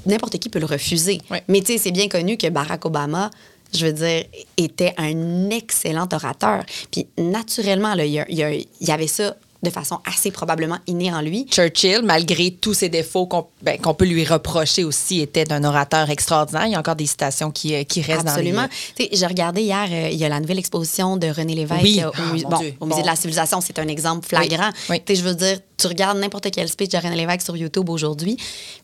n'importe 0.05 0.38
qui 0.39 0.49
peut 0.49 0.59
le 0.59 0.65
refuser. 0.65 1.21
Mais 1.47 1.61
tu 1.61 1.73
sais, 1.73 1.77
c'est 1.77 1.91
bien 1.91 2.07
connu 2.07 2.38
que 2.38 2.47
Barack 2.49 2.86
Obama, 2.86 3.29
je 3.73 3.86
veux 3.86 3.93
dire, 3.93 4.23
était 4.57 4.93
un 4.97 5.49
excellent 5.49 6.07
orateur. 6.11 6.63
Puis 6.91 7.07
naturellement, 7.17 7.93
là, 7.95 8.05
il 8.05 8.13
y, 8.29 8.36
y 8.41 8.67
y 8.81 8.91
avait 8.91 9.07
ça 9.07 9.36
de 9.66 9.70
façon 9.70 9.99
assez 10.05 10.32
probablement 10.32 10.78
innée 10.88 11.11
en 11.11 11.22
lui. 11.22 11.45
Churchill, 11.51 12.01
malgré 12.03 12.51
tous 12.51 12.74
ses 12.74 12.89
défauts 12.89 13.26
qu'on 13.26 13.47
ben, 13.61 13.78
peut 13.80 14.05
lui 14.05 14.24
reprocher 14.24 14.84
aussi, 14.84 15.20
était 15.22 15.51
un 15.51 15.63
orateur 15.63 16.09
extraordinaire. 16.09 16.66
Il 16.68 16.72
y 16.72 16.76
a 16.76 16.80
encore 16.80 16.95
des 16.95 17.05
citations 17.05 17.51
qui, 17.51 17.76
euh, 17.76 17.84
qui 17.84 18.01
restent 18.01 18.28
Absolument. 18.28 18.63
dans 18.63 18.68
Tu 18.95 19.03
sais, 19.03 19.09
J'ai 19.11 19.26
regardé 19.26 19.61
hier, 19.61 19.88
euh, 19.91 20.09
il 20.09 20.18
y 20.18 20.26
a 20.26 20.30
la 20.30 20.39
nouvelle 20.39 20.59
exposition 20.59 21.18
de 21.18 21.28
René 21.28 21.55
Lévesque 21.55 21.84
Oui. 21.84 22.01
euh, 22.01 22.07
au, 22.09 22.11
Ah, 22.18 22.49
bon, 22.49 22.74
au 22.80 22.86
Musée 22.86 23.01
de 23.01 23.07
la 23.07 23.16
Civilisation. 23.16 23.59
C'est 23.61 23.80
un 23.80 23.88
exemple 23.88 24.28
flagrant. 24.28 24.70
Oui. 24.89 25.01
Je 25.07 25.22
veux 25.22 25.36
dire, 25.36 25.59
tu 25.78 25.88
regardes 25.88 26.18
n'importe 26.18 26.49
quel 26.51 26.70
speech 26.70 26.91
de 26.91 26.97
René 26.97 27.16
Lévesque 27.16 27.41
sur 27.41 27.57
YouTube 27.57 27.89
aujourd'hui, 27.89 28.38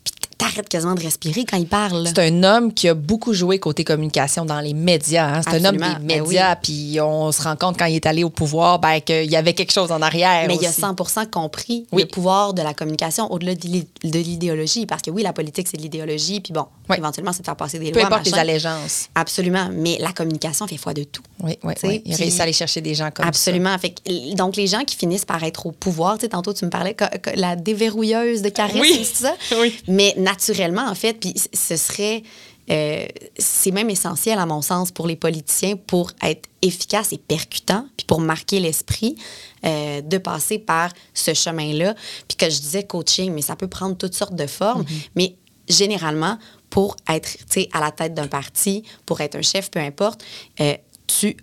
puis 0.03 0.13
t'arrêtes 0.41 0.69
quasiment 0.69 0.95
de 0.95 1.01
respirer 1.01 1.45
quand 1.45 1.57
il 1.57 1.67
parle. 1.67 2.07
C'est 2.07 2.19
un 2.19 2.43
homme 2.43 2.73
qui 2.73 2.89
a 2.89 2.93
beaucoup 2.95 3.33
joué 3.33 3.59
côté 3.59 3.83
communication 3.83 4.43
dans 4.43 4.59
les 4.59 4.73
médias. 4.73 5.37
hein. 5.37 5.41
C'est 5.43 5.55
un 5.61 5.65
homme 5.65 5.77
des 5.77 5.83
Ben 6.05 6.23
médias, 6.23 6.55
puis 6.55 6.97
on 7.01 7.31
se 7.31 7.41
rend 7.43 7.55
compte 7.55 7.77
quand 7.77 7.85
il 7.85 7.95
est 7.95 8.05
allé 8.05 8.23
au 8.23 8.29
pouvoir 8.29 8.79
ben, 8.79 8.99
qu'il 9.01 9.29
y 9.29 9.35
avait 9.35 9.53
quelque 9.53 9.71
chose 9.71 9.91
en 9.91 10.01
arrière. 10.01 10.45
Mais 10.47 10.55
il 10.59 10.65
a 10.65 10.69
aussi. 10.69 10.81
100% 10.81 11.29
compris 11.29 11.85
Oui. 11.91 12.01
le 12.03 12.07
pouvoir 12.07 12.53
de 12.53 12.61
la 12.61 12.73
communication 12.73 13.31
au-delà 13.31 13.53
de 13.55 13.83
l'idéologie. 14.03 14.85
Parce 14.85 15.01
que 15.03 15.11
oui, 15.11 15.21
la 15.23 15.33
politique, 15.33 15.67
c'est 15.69 15.77
de 15.77 15.81
l'idéologie. 15.83 16.39
Puis 16.41 16.53
bon, 16.53 16.65
Oui. 16.91 16.97
éventuellement, 16.99 17.33
c'est 17.33 17.41
de 17.41 17.45
faire 17.45 17.55
passer 17.55 17.79
des 17.79 17.91
Peu 17.91 17.99
lois. 17.99 18.07
importe 18.07 18.25
les 18.27 18.33
allégeances. 18.35 19.09
Absolument. 19.15 19.69
Mais 19.71 19.97
la 19.99 20.11
communication 20.13 20.67
fait 20.67 20.77
foi 20.77 20.93
de 20.93 21.03
tout. 21.03 21.23
Oui, 21.43 21.57
oui, 21.63 21.73
oui. 21.83 22.01
Il 22.05 22.13
a 22.13 22.15
puis- 22.15 22.23
réussi 22.23 22.39
à 22.39 22.43
aller 22.43 22.53
chercher 22.53 22.81
des 22.81 22.93
gens 22.95 23.09
comme 23.11 23.25
Absolument. 23.25 23.77
Fait 23.77 23.91
que, 23.91 24.35
donc, 24.35 24.55
les 24.55 24.67
gens 24.67 24.83
qui 24.83 24.95
finissent 24.95 25.25
par 25.25 25.43
être 25.43 25.65
au 25.65 25.71
pouvoir, 25.71 26.17
tu 26.17 26.21
sais, 26.21 26.29
tantôt, 26.29 26.53
tu 26.53 26.65
me 26.65 26.69
parlais, 26.69 26.95
la 27.35 27.55
déverrouilleuse 27.55 28.41
de 28.41 28.49
charisme, 28.49 28.79
Oui. 28.81 29.01
c'est 29.05 29.23
ça? 29.23 29.35
Oui. 29.59 29.75
Mais 29.87 30.13
naturellement, 30.17 30.87
en 30.87 30.95
fait, 30.95 31.13
puis 31.19 31.33
ce 31.53 31.75
serait. 31.77 32.23
euh, 32.69 33.05
c'est 33.37 33.71
même 33.71 33.89
essentiel, 33.89 34.37
à 34.39 34.45
mon 34.45 34.61
sens, 34.61 34.91
pour 34.91 35.07
les 35.07 35.15
politiciens 35.17 35.75
pour 35.75 36.11
être 36.23 36.47
efficaces 36.61 37.11
et 37.11 37.17
percutants, 37.17 37.85
puis 37.97 38.05
pour 38.05 38.21
marquer 38.21 38.59
l'esprit, 38.59 39.15
euh, 39.65 39.99
de 40.01 40.17
passer 40.19 40.57
par 40.59 40.91
ce 41.13 41.33
chemin-là. 41.33 41.95
Puis 42.27 42.37
que 42.37 42.49
je 42.49 42.59
disais 42.61 42.83
coaching, 42.83 43.33
mais 43.33 43.41
ça 43.41 43.55
peut 43.55 43.67
prendre 43.67 43.97
toutes 43.97 44.13
sortes 44.13 44.35
de 44.35 44.45
formes. 44.47 44.85
Mais 45.15 45.35
généralement, 45.67 46.37
pour 46.71 46.95
être 47.07 47.29
à 47.73 47.79
la 47.79 47.91
tête 47.91 48.15
d'un 48.15 48.27
parti, 48.27 48.83
pour 49.05 49.21
être 49.21 49.35
un 49.35 49.43
chef, 49.43 49.69
peu 49.69 49.79
importe, 49.79 50.23
euh, 50.59 50.75
tu 51.05 51.37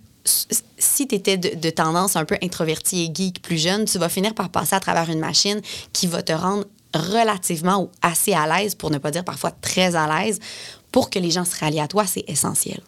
si 0.77 1.07
tu 1.07 1.15
étais 1.15 1.37
de, 1.37 1.55
de 1.55 1.69
tendance 1.69 2.15
un 2.15 2.25
peu 2.25 2.37
introverti 2.43 3.05
et 3.05 3.11
geek 3.15 3.41
plus 3.41 3.57
jeune, 3.57 3.85
tu 3.85 3.97
vas 3.97 4.09
finir 4.09 4.35
par 4.35 4.49
passer 4.49 4.75
à 4.75 4.79
travers 4.79 5.09
une 5.09 5.19
machine 5.19 5.61
qui 5.93 6.05
va 6.05 6.21
te 6.21 6.33
rendre 6.33 6.65
relativement 6.93 7.83
ou 7.83 7.89
assez 8.01 8.33
à 8.33 8.45
l'aise, 8.47 8.75
pour 8.75 8.91
ne 8.91 8.97
pas 8.97 9.11
dire 9.11 9.23
parfois 9.23 9.51
très 9.61 9.95
à 9.95 10.07
l'aise, 10.07 10.39
pour 10.91 11.09
que 11.09 11.19
les 11.19 11.31
gens 11.31 11.45
se 11.45 11.57
rallient 11.59 11.79
à 11.79 11.87
toi, 11.87 12.05
c'est 12.05 12.23
essentiel. 12.27 12.79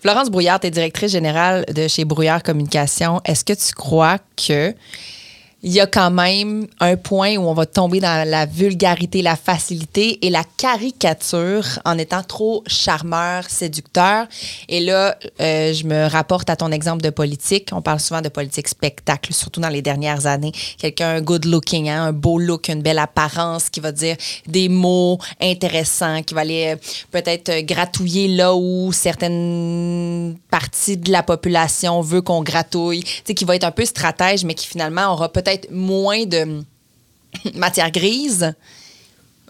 Florence 0.00 0.30
Brouillard, 0.30 0.60
tu 0.60 0.66
es 0.66 0.70
directrice 0.70 1.12
générale 1.12 1.64
de 1.72 1.86
chez 1.86 2.04
Brouillard 2.04 2.42
Communication. 2.42 3.20
Est-ce 3.24 3.44
que 3.44 3.52
tu 3.52 3.72
crois 3.74 4.18
que 4.36 4.74
il 5.64 5.72
y 5.72 5.80
a 5.80 5.86
quand 5.86 6.10
même 6.10 6.66
un 6.78 6.96
point 6.96 7.36
où 7.36 7.48
on 7.48 7.54
va 7.54 7.64
tomber 7.64 7.98
dans 7.98 8.28
la 8.28 8.44
vulgarité, 8.44 9.22
la 9.22 9.34
facilité 9.34 10.18
et 10.26 10.28
la 10.28 10.44
caricature 10.58 11.64
en 11.86 11.96
étant 11.96 12.22
trop 12.22 12.62
charmeur, 12.66 13.48
séducteur. 13.48 14.26
Et 14.68 14.80
là, 14.80 15.16
euh, 15.40 15.72
je 15.72 15.86
me 15.86 16.06
rapporte 16.06 16.50
à 16.50 16.56
ton 16.56 16.70
exemple 16.70 17.02
de 17.02 17.08
politique. 17.08 17.70
On 17.72 17.80
parle 17.80 17.98
souvent 17.98 18.20
de 18.20 18.28
politique 18.28 18.68
spectacle, 18.68 19.32
surtout 19.32 19.60
dans 19.60 19.70
les 19.70 19.80
dernières 19.80 20.26
années. 20.26 20.52
Quelqu'un 20.76 21.22
good 21.22 21.46
looking, 21.46 21.88
hein, 21.88 22.08
un 22.08 22.12
beau 22.12 22.38
look, 22.38 22.68
une 22.68 22.82
belle 22.82 22.98
apparence, 22.98 23.70
qui 23.70 23.80
va 23.80 23.90
dire 23.90 24.16
des 24.46 24.68
mots 24.68 25.18
intéressants, 25.40 26.22
qui 26.22 26.34
va 26.34 26.42
aller 26.42 26.74
euh, 26.74 26.76
peut-être 27.10 27.48
euh, 27.48 27.62
gratouiller 27.62 28.28
là 28.28 28.54
où 28.54 28.92
certaines 28.92 30.36
parties 30.50 30.98
de 30.98 31.10
la 31.10 31.22
population 31.22 32.02
veut 32.02 32.20
qu'on 32.20 32.42
gratouille. 32.42 33.02
Tu 33.02 33.22
sais, 33.28 33.34
qui 33.34 33.46
va 33.46 33.56
être 33.56 33.64
un 33.64 33.70
peu 33.70 33.86
stratège, 33.86 34.44
mais 34.44 34.52
qui 34.52 34.66
finalement 34.66 35.10
aura 35.10 35.32
peut-être 35.32 35.53
moins 35.70 36.24
de 36.24 36.62
matière 37.54 37.90
grise, 37.90 38.54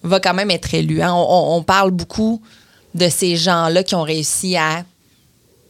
va 0.03 0.21
quand 0.21 0.35
même 0.35 0.51
être 0.51 0.75
élu. 0.75 1.03
hein. 1.03 1.13
On, 1.15 1.63
parle 1.63 1.91
beaucoup 1.91 2.41
de 2.95 3.09
ces 3.09 3.37
gens-là 3.37 3.83
qui 3.83 3.95
ont 3.95 4.03
réussi 4.03 4.57
à 4.57 4.85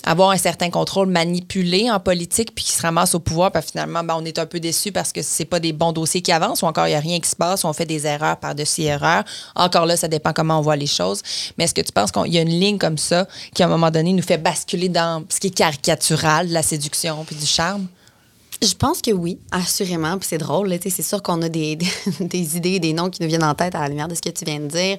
avoir 0.07 0.31
un 0.31 0.37
certain 0.37 0.71
contrôle, 0.71 1.09
manipuler 1.09 1.91
en 1.91 1.99
politique, 1.99 2.55
puis 2.55 2.65
qui 2.65 2.73
se 2.73 2.83
ramassent 2.83 3.15
au 3.15 3.21
pouvoir, 3.21 3.51
puis 3.51 3.63
finalement, 3.63 4.05
ben, 4.05 4.15
on 4.19 4.25
est 4.25 4.39
un 4.39 4.45
peu 4.45 4.61
déçu 4.61 4.93
parce 4.93 5.13
que 5.13 5.23
c'est 5.23 5.47
pas 5.47 5.61
des 5.61 5.73
bons 5.73 5.93
dossiers 5.93 6.21
qui 6.21 6.31
avancent, 6.31 6.63
ou 6.63 6.67
encore 6.67 6.87
il 6.87 6.91
n'y 6.91 6.97
a 6.97 7.01
rien 7.01 7.19
qui 7.21 7.29
se 7.31 7.37
passe, 7.37 7.65
ou 7.65 7.69
on 7.69 7.73
fait 7.73 7.87
des 7.87 8.07
erreurs 8.07 8.37
par-dessus 8.37 8.83
erreurs. 8.83 9.25
Encore 9.55 9.87
là, 9.87 9.97
ça 9.97 10.09
dépend 10.09 10.33
comment 10.35 10.59
on 10.59 10.63
voit 10.63 10.77
les 10.77 10.87
choses. 10.87 11.23
Mais 11.57 11.65
est-ce 11.65 11.75
que 11.75 11.81
tu 11.81 11.93
penses 11.93 12.13
qu'il 12.13 12.35
y 12.35 12.39
a 12.39 12.43
une 12.43 12.49
ligne 12.49 12.77
comme 12.77 12.99
ça 12.99 13.27
qui, 13.55 13.63
à 13.63 13.67
un 13.67 13.69
moment 13.71 13.91
donné, 13.91 14.13
nous 14.13 14.23
fait 14.23 14.37
basculer 14.37 14.91
dans 14.91 15.25
ce 15.31 15.41
qui 15.41 15.47
est 15.47 15.57
caricatural 15.57 16.49
de 16.49 16.53
la 16.53 16.63
séduction 16.63 17.25
puis 17.25 17.37
du 17.37 17.47
charme? 17.47 17.87
Je 18.65 18.75
pense 18.75 19.03
que 19.03 19.11
oui, 19.11 19.39
assurément. 19.51 20.17
Puis 20.19 20.29
c'est 20.31 20.39
drôle, 20.39 20.75
c'est 20.81 21.03
sûr 21.03 21.23
qu'on 21.23 21.43
a 21.43 21.49
des, 21.49 21.77
des, 21.77 21.87
des 22.21 22.57
idées, 22.57 22.81
des 22.81 22.93
noms 22.95 23.11
qui 23.11 23.23
nous 23.23 23.29
viennent 23.29 23.45
en 23.45 23.55
tête 23.55 23.75
à 23.75 23.81
la 23.81 23.89
lumière 23.89 24.09
de 24.09 24.15
ce 24.15 24.23
que 24.23 24.31
tu 24.31 24.45
viens 24.45 24.61
de 24.61 24.69
dire. 24.69 24.97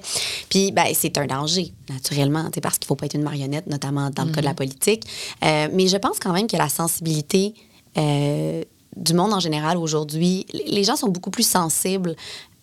Puis 0.48 0.70
ben, 0.70 0.86
c'est 0.94 1.18
un 1.18 1.26
danger, 1.26 1.72
naturellement, 1.88 2.48
parce 2.62 2.78
qu'il 2.78 2.84
ne 2.84 2.88
faut 2.88 2.94
pas 2.94 3.06
être 3.06 3.14
une 3.14 3.22
marionnette, 3.22 3.66
notamment 3.66 4.10
dans 4.10 4.24
le 4.24 4.30
cas 4.30 4.40
de 4.40 4.46
la 4.46 4.54
politique. 4.54 5.04
Euh, 5.44 5.68
mais 5.72 5.88
je 5.88 5.96
pense 5.96 6.18
quand 6.20 6.32
même 6.32 6.46
que 6.46 6.56
la 6.56 6.68
sensibilité 6.68 7.54
euh, 7.98 8.62
du 8.94 9.14
monde 9.14 9.32
en 9.32 9.40
général 9.40 9.76
aujourd'hui, 9.78 10.46
les 10.66 10.84
gens 10.84 10.96
sont 10.96 11.08
beaucoup 11.08 11.30
plus 11.30 11.46
sensibles 11.46 12.14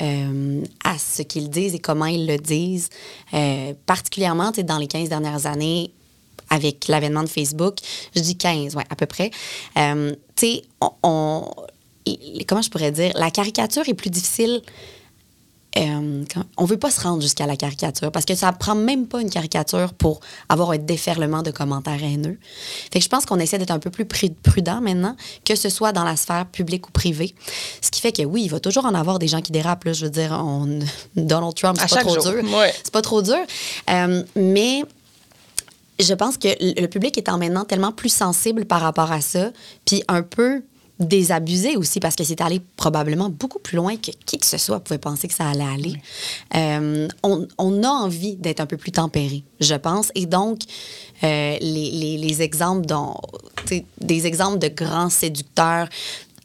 euh, 0.02 0.64
à 0.86 0.98
ce 0.98 1.22
qu'ils 1.22 1.50
disent 1.50 1.76
et 1.76 1.80
comment 1.80 2.06
ils 2.06 2.26
le 2.28 2.38
disent. 2.38 2.90
Particulièrement, 3.86 4.52
dans 4.52 4.78
les 4.78 4.88
15 4.88 5.10
dernières 5.10 5.48
années, 5.48 5.92
avec 6.50 6.88
l'avènement 6.88 7.24
de 7.24 7.30
Facebook, 7.30 7.78
je 8.16 8.22
dis 8.22 8.36
15, 8.38 8.76
ouais, 8.76 8.84
à 8.90 8.96
peu 8.96 9.06
près. 9.06 9.32
Euh, 9.78 10.14
tu 10.36 10.48
sais, 10.48 10.62
on, 10.82 10.92
on- 11.04 11.52
comment 12.48 12.62
je 12.62 12.70
pourrais 12.70 12.92
dire, 12.92 13.12
la 13.16 13.32
caricature 13.32 13.84
est 13.88 13.94
plus 13.94 14.10
difficile. 14.10 14.62
Euh, 15.76 16.24
on 16.58 16.66
veut 16.66 16.78
pas 16.78 16.92
se 16.92 17.02
rendre 17.02 17.20
jusqu'à 17.24 17.48
la 17.48 17.56
caricature 17.58 18.12
parce 18.12 18.26
que 18.26 18.36
ça 18.36 18.52
prend 18.52 18.76
même 18.76 19.08
pas 19.08 19.22
une 19.22 19.32
caricature 19.32 19.94
pour 19.96 20.20
avoir 20.48 20.70
un 20.70 20.78
déferlement 20.78 21.42
de 21.42 21.50
commentaires 21.50 22.04
haineux. 22.04 22.38
Fait 22.92 23.00
que 23.00 23.04
je 23.04 23.10
pense 23.10 23.26
qu'on 23.26 23.40
essaie 23.40 23.58
d'être 23.58 23.72
un 23.72 23.80
peu 23.80 23.90
plus 23.90 24.04
pru- 24.06 24.36
prudent 24.44 24.82
maintenant, 24.82 25.16
que 25.44 25.56
ce 25.56 25.70
soit 25.70 25.92
dans 25.92 26.04
la 26.04 26.16
sphère 26.16 26.46
publique 26.46 26.88
ou 26.90 26.92
privée. 26.92 27.34
Ce 27.82 27.90
qui 27.90 28.02
fait 28.02 28.12
que 28.12 28.22
oui, 28.22 28.44
il 28.44 28.50
va 28.50 28.60
toujours 28.60 28.86
en 28.86 28.94
avoir 28.94 29.18
des 29.18 29.28
gens 29.28 29.42
qui 29.42 29.52
dérapent. 29.52 29.86
Là, 29.86 29.94
je 29.94 30.06
veux 30.06 30.12
dire, 30.12 30.32
on, 30.46 30.78
Donald 31.16 31.56
Trump, 31.56 31.76
c'est 31.80 31.86
pas 31.90 31.96
chaque 31.96 32.06
trop 32.06 32.30
dur. 32.34 32.44
C'est 32.84 32.94
pas 32.94 33.02
trop 33.02 33.22
dur. 33.24 33.40
Euh, 33.90 34.24
mais 34.36 34.84
je 36.00 36.14
pense 36.14 36.38
que 36.38 36.48
le 36.60 36.88
public 36.88 37.18
étant 37.18 37.38
maintenant 37.38 37.66
tellement 37.66 37.92
plus 37.92 38.10
sensible 38.14 38.66
par 38.66 38.82
rapport 38.82 39.12
à 39.12 39.22
ça, 39.22 39.52
puis 39.86 40.04
un 40.08 40.24
peu 40.24 40.64
désabusé 41.00 41.76
aussi 41.76 42.00
parce 42.00 42.16
que 42.16 42.24
c'est 42.24 42.40
allé 42.40 42.62
probablement 42.78 43.30
beaucoup 43.30 43.60
plus 43.60 43.76
loin 43.78 43.96
que 43.98 44.12
qui 44.26 44.38
que 44.38 44.46
ce 44.46 44.58
soit 44.58 44.80
pouvait 44.80 45.00
penser 45.00 45.28
que 45.28 45.34
ça 45.34 45.50
allait 45.50 45.64
aller. 45.64 45.96
Euh, 46.56 47.08
on, 47.24 47.84
a 47.84 47.90
envie 47.90 48.36
d'être 48.36 48.60
un 48.60 48.68
peu 48.68 48.78
plus 48.78 48.92
tempéré, 48.92 49.44
je 49.60 49.74
pense, 49.76 50.12
et 50.16 50.28
donc 50.28 50.60
euh, 51.24 51.58
les, 51.60 51.92
les- 51.92 52.18
les 52.18 52.42
exemples 52.42 52.86
dont, 52.86 53.16
des 54.00 54.28
exemples 54.28 54.60
de 54.60 54.68
grands 54.68 55.10
séducteurs 55.10 55.90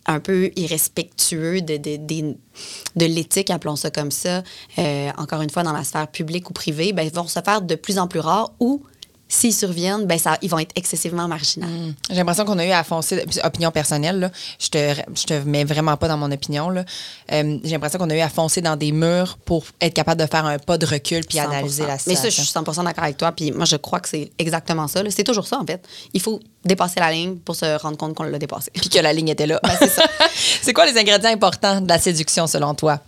un 0.07 0.21
peu 0.21 0.51
irrespectueux 0.57 1.61
de, 1.61 1.77
de 1.77 3.05
l'éthique, 3.05 3.51
appelons 3.51 3.77
ça 3.77 3.91
comme 3.91 4.11
ça, 4.11 4.43
euh, 4.79 5.11
encore 5.19 5.43
une 5.43 5.51
fois, 5.51 5.63
dans 5.63 5.75
la 5.75 5.85
sphère 5.85 6.09
publique 6.09 6.49
ou 6.49 6.55
privée, 6.55 6.95
ben, 6.95 7.07
vont 7.11 7.29
se 7.29 7.41
faire 7.41 7.61
de 7.61 7.75
plus 7.75 7.99
en 7.99 8.09
plus 8.09 8.21
rares 8.21 8.53
ou, 8.59 8.83
s'ils 9.29 9.55
surviennent, 9.55 10.07
ben, 10.07 10.19
ça, 10.19 10.39
ils 10.43 10.49
vont 10.51 10.59
être 10.59 10.73
excessivement 10.75 11.29
marginaux. 11.29 11.67
J'ai 12.09 12.17
l'impression 12.17 12.45
qu'on 12.47 12.59
a 12.59 12.65
eu 12.67 12.71
à 12.71 12.83
foncer, 12.83 13.25
opinion 13.45 13.71
personnelle, 13.71 14.19
là, 14.21 14.31
je 14.59 14.69
te, 14.69 14.95
je 15.15 15.25
te 15.25 15.35
mets 15.45 15.65
vraiment 15.65 15.97
pas 15.97 16.09
dans 16.09 16.17
mon 16.17 16.31
opinion. 16.33 16.71
là. 16.71 16.85
Euh, 17.33 17.59
J'ai 17.63 17.73
l'impression 17.73 17.99
qu'on 17.99 18.09
a 18.11 18.17
eu 18.17 18.21
à 18.21 18.29
foncer 18.31 18.61
dans 18.63 18.77
des 18.77 18.91
murs 18.93 19.37
pour 19.45 19.65
être 19.81 19.93
capable 19.95 20.21
de 20.23 20.27
faire 20.27 20.47
un 20.47 20.59
pas 20.59 20.79
de 20.79 20.87
recul 20.87 21.25
puis 21.27 21.39
100%. 21.39 21.45
analyser 21.45 21.83
la 21.83 21.93
Mais 21.93 21.99
situation. 21.99 22.23
ça, 22.23 22.29
je 22.31 22.35
suis 22.41 22.47
100 22.47 22.63
d'accord 22.85 23.05
avec 23.05 23.17
toi. 23.19 23.33
Puis 23.33 23.53
moi, 23.53 23.67
je 23.67 23.77
crois 23.77 24.01
que 24.01 24.09
c'est 24.09 24.31
exactement 24.39 24.89
ça. 24.89 25.03
là. 25.03 25.11
C'est 25.11 25.25
toujours 25.25 25.47
ça, 25.47 25.59
en 25.59 25.67
fait. 25.67 25.87
Il 26.15 26.21
faut 26.21 26.41
dépasser 26.65 27.01
la 27.01 27.13
ligne 27.13 27.37
pour 27.37 27.55
se 27.55 27.79
rendre 27.81 27.97
compte 27.99 28.15
qu'on 28.15 28.25
l'a 28.25 28.39
dépassé. 28.39 28.71
Puis 28.73 28.89
que 28.89 28.99
la 28.99 29.13
ligne 29.13 29.29
était 29.29 29.47
là. 29.47 29.61
Ben, 29.63 29.77
c'est 29.79 29.89
ça. 29.91 30.05
c'est 30.63 30.73
quoi 30.73 30.87
les 30.87 30.99
ingrédients 30.99 31.31
importants 31.31 31.81
de 31.81 31.89
la 31.89 31.99
séduction 31.99 32.47
selon 32.47 32.75
toi? 32.75 33.01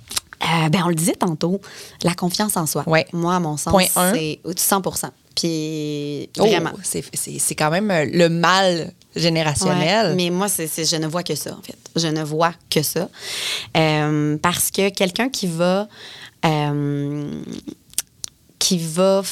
Euh, 0.42 0.68
ben, 0.70 0.82
on 0.84 0.88
le 0.88 0.94
disait 0.94 1.14
tantôt, 1.14 1.60
la 2.02 2.14
confiance 2.14 2.56
en 2.56 2.66
soi. 2.66 2.84
Ouais. 2.86 3.06
Moi, 3.12 3.34
à 3.34 3.40
mon 3.40 3.56
sens, 3.56 3.72
Point 3.72 3.86
c'est 4.14 4.40
100 4.56 4.82
Puis 5.40 6.28
Oh, 6.38 6.46
vraiment. 6.46 6.72
c'est- 6.82 7.54
quand 7.54 7.70
même 7.70 7.90
euh, 7.90 8.04
le 8.10 8.28
mal 8.28 8.92
générationnel. 9.16 10.08
Ouais, 10.10 10.14
mais 10.14 10.30
moi, 10.30 10.48
c'est 10.48 10.68
je 10.84 10.96
ne 10.96 11.06
vois 11.06 11.22
que 11.22 11.34
ça, 11.34 11.52
en 11.52 11.62
fait. 11.62 11.76
Je 11.96 12.06
ne 12.08 12.22
vois 12.22 12.52
que 12.68 12.82
ça. 12.82 13.08
Euh, 13.76 14.36
parce 14.42 14.70
que 14.70 14.88
quelqu'un 14.90 15.28
qui 15.28 15.46
va. 15.46 15.88
euh, 16.44 17.42
qui 18.58 18.78
va. 18.78 19.22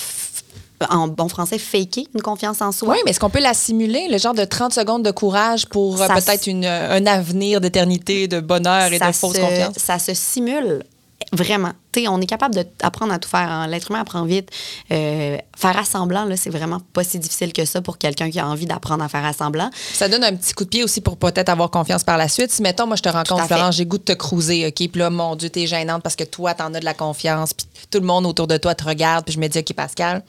en 0.90 1.08
bon 1.08 1.28
français, 1.28 1.58
faker 1.58 2.04
une 2.14 2.22
confiance 2.22 2.62
en 2.62 2.70
soi. 2.72 2.90
Oui, 2.94 2.98
mais 3.04 3.10
est-ce 3.10 3.18
qu'on 3.20 3.30
peut 3.30 3.40
la 3.40 3.52
simuler, 3.54 4.06
le 4.08 4.16
genre 4.18 4.34
de 4.34 4.44
30 4.44 4.72
secondes 4.72 5.02
de 5.04 5.10
courage 5.10 5.66
pour 5.66 6.00
euh, 6.00 6.06
peut-être 6.06 6.48
un 6.48 7.06
avenir 7.06 7.60
d'éternité, 7.60 8.28
de 8.28 8.38
bonheur 8.40 8.92
et 8.92 8.98
de 8.98 9.04
fausse 9.12 9.34
se, 9.34 9.40
confiance? 9.40 9.74
Ça 9.76 9.98
se 9.98 10.14
simule 10.14 10.84
vraiment. 11.32 11.72
On 12.08 12.20
est 12.20 12.26
capable 12.26 12.54
d'apprendre 12.54 13.12
à 13.12 13.18
tout 13.18 13.28
faire. 13.28 13.50
hein. 13.50 13.66
L'être 13.66 13.90
humain 13.90 14.00
apprend 14.00 14.24
vite. 14.24 14.50
Euh, 14.92 15.36
faire 15.56 15.76
assemblant, 15.78 16.24
là, 16.24 16.36
c'est 16.36 16.50
vraiment 16.50 16.80
pas 16.92 17.02
si 17.02 17.18
difficile 17.18 17.52
que 17.52 17.64
ça 17.64 17.80
pour 17.80 17.98
quelqu'un 17.98 18.30
qui 18.30 18.38
a 18.38 18.46
envie 18.46 18.66
d'apprendre 18.66 19.02
à 19.02 19.08
faire 19.08 19.24
assemblant. 19.24 19.70
Ça 19.94 20.08
donne 20.08 20.22
un 20.22 20.34
petit 20.34 20.52
coup 20.54 20.64
de 20.64 20.68
pied 20.68 20.84
aussi 20.84 21.00
pour 21.00 21.16
peut-être 21.16 21.48
avoir 21.48 21.70
confiance 21.70 22.04
par 22.04 22.16
la 22.16 22.28
suite. 22.28 22.52
Si, 22.52 22.62
mettons, 22.62 22.86
moi, 22.86 22.96
je 22.96 23.02
te 23.02 23.08
rencontre. 23.08 23.46
Florence, 23.46 23.76
j'ai 23.76 23.86
goût 23.86 23.98
de 23.98 24.04
te 24.04 24.12
cruiser, 24.12 24.66
OK? 24.66 24.74
Puis 24.74 24.90
là, 24.94 25.10
mon 25.10 25.34
Dieu, 25.34 25.50
t'es 25.50 25.66
gênante 25.66 26.02
parce 26.02 26.16
que 26.16 26.24
toi, 26.24 26.54
t'en 26.54 26.72
as 26.74 26.80
de 26.80 26.84
la 26.84 26.94
confiance, 26.94 27.52
puis 27.54 27.66
tout 27.90 27.98
le 27.98 28.06
monde 28.06 28.26
autour 28.26 28.46
de 28.46 28.56
toi 28.56 28.74
te 28.74 28.84
regarde, 28.84 29.24
puis 29.24 29.34
je 29.34 29.40
me 29.40 29.48
dis, 29.48 29.58
OK, 29.58 29.72
Pascal, 29.72 30.22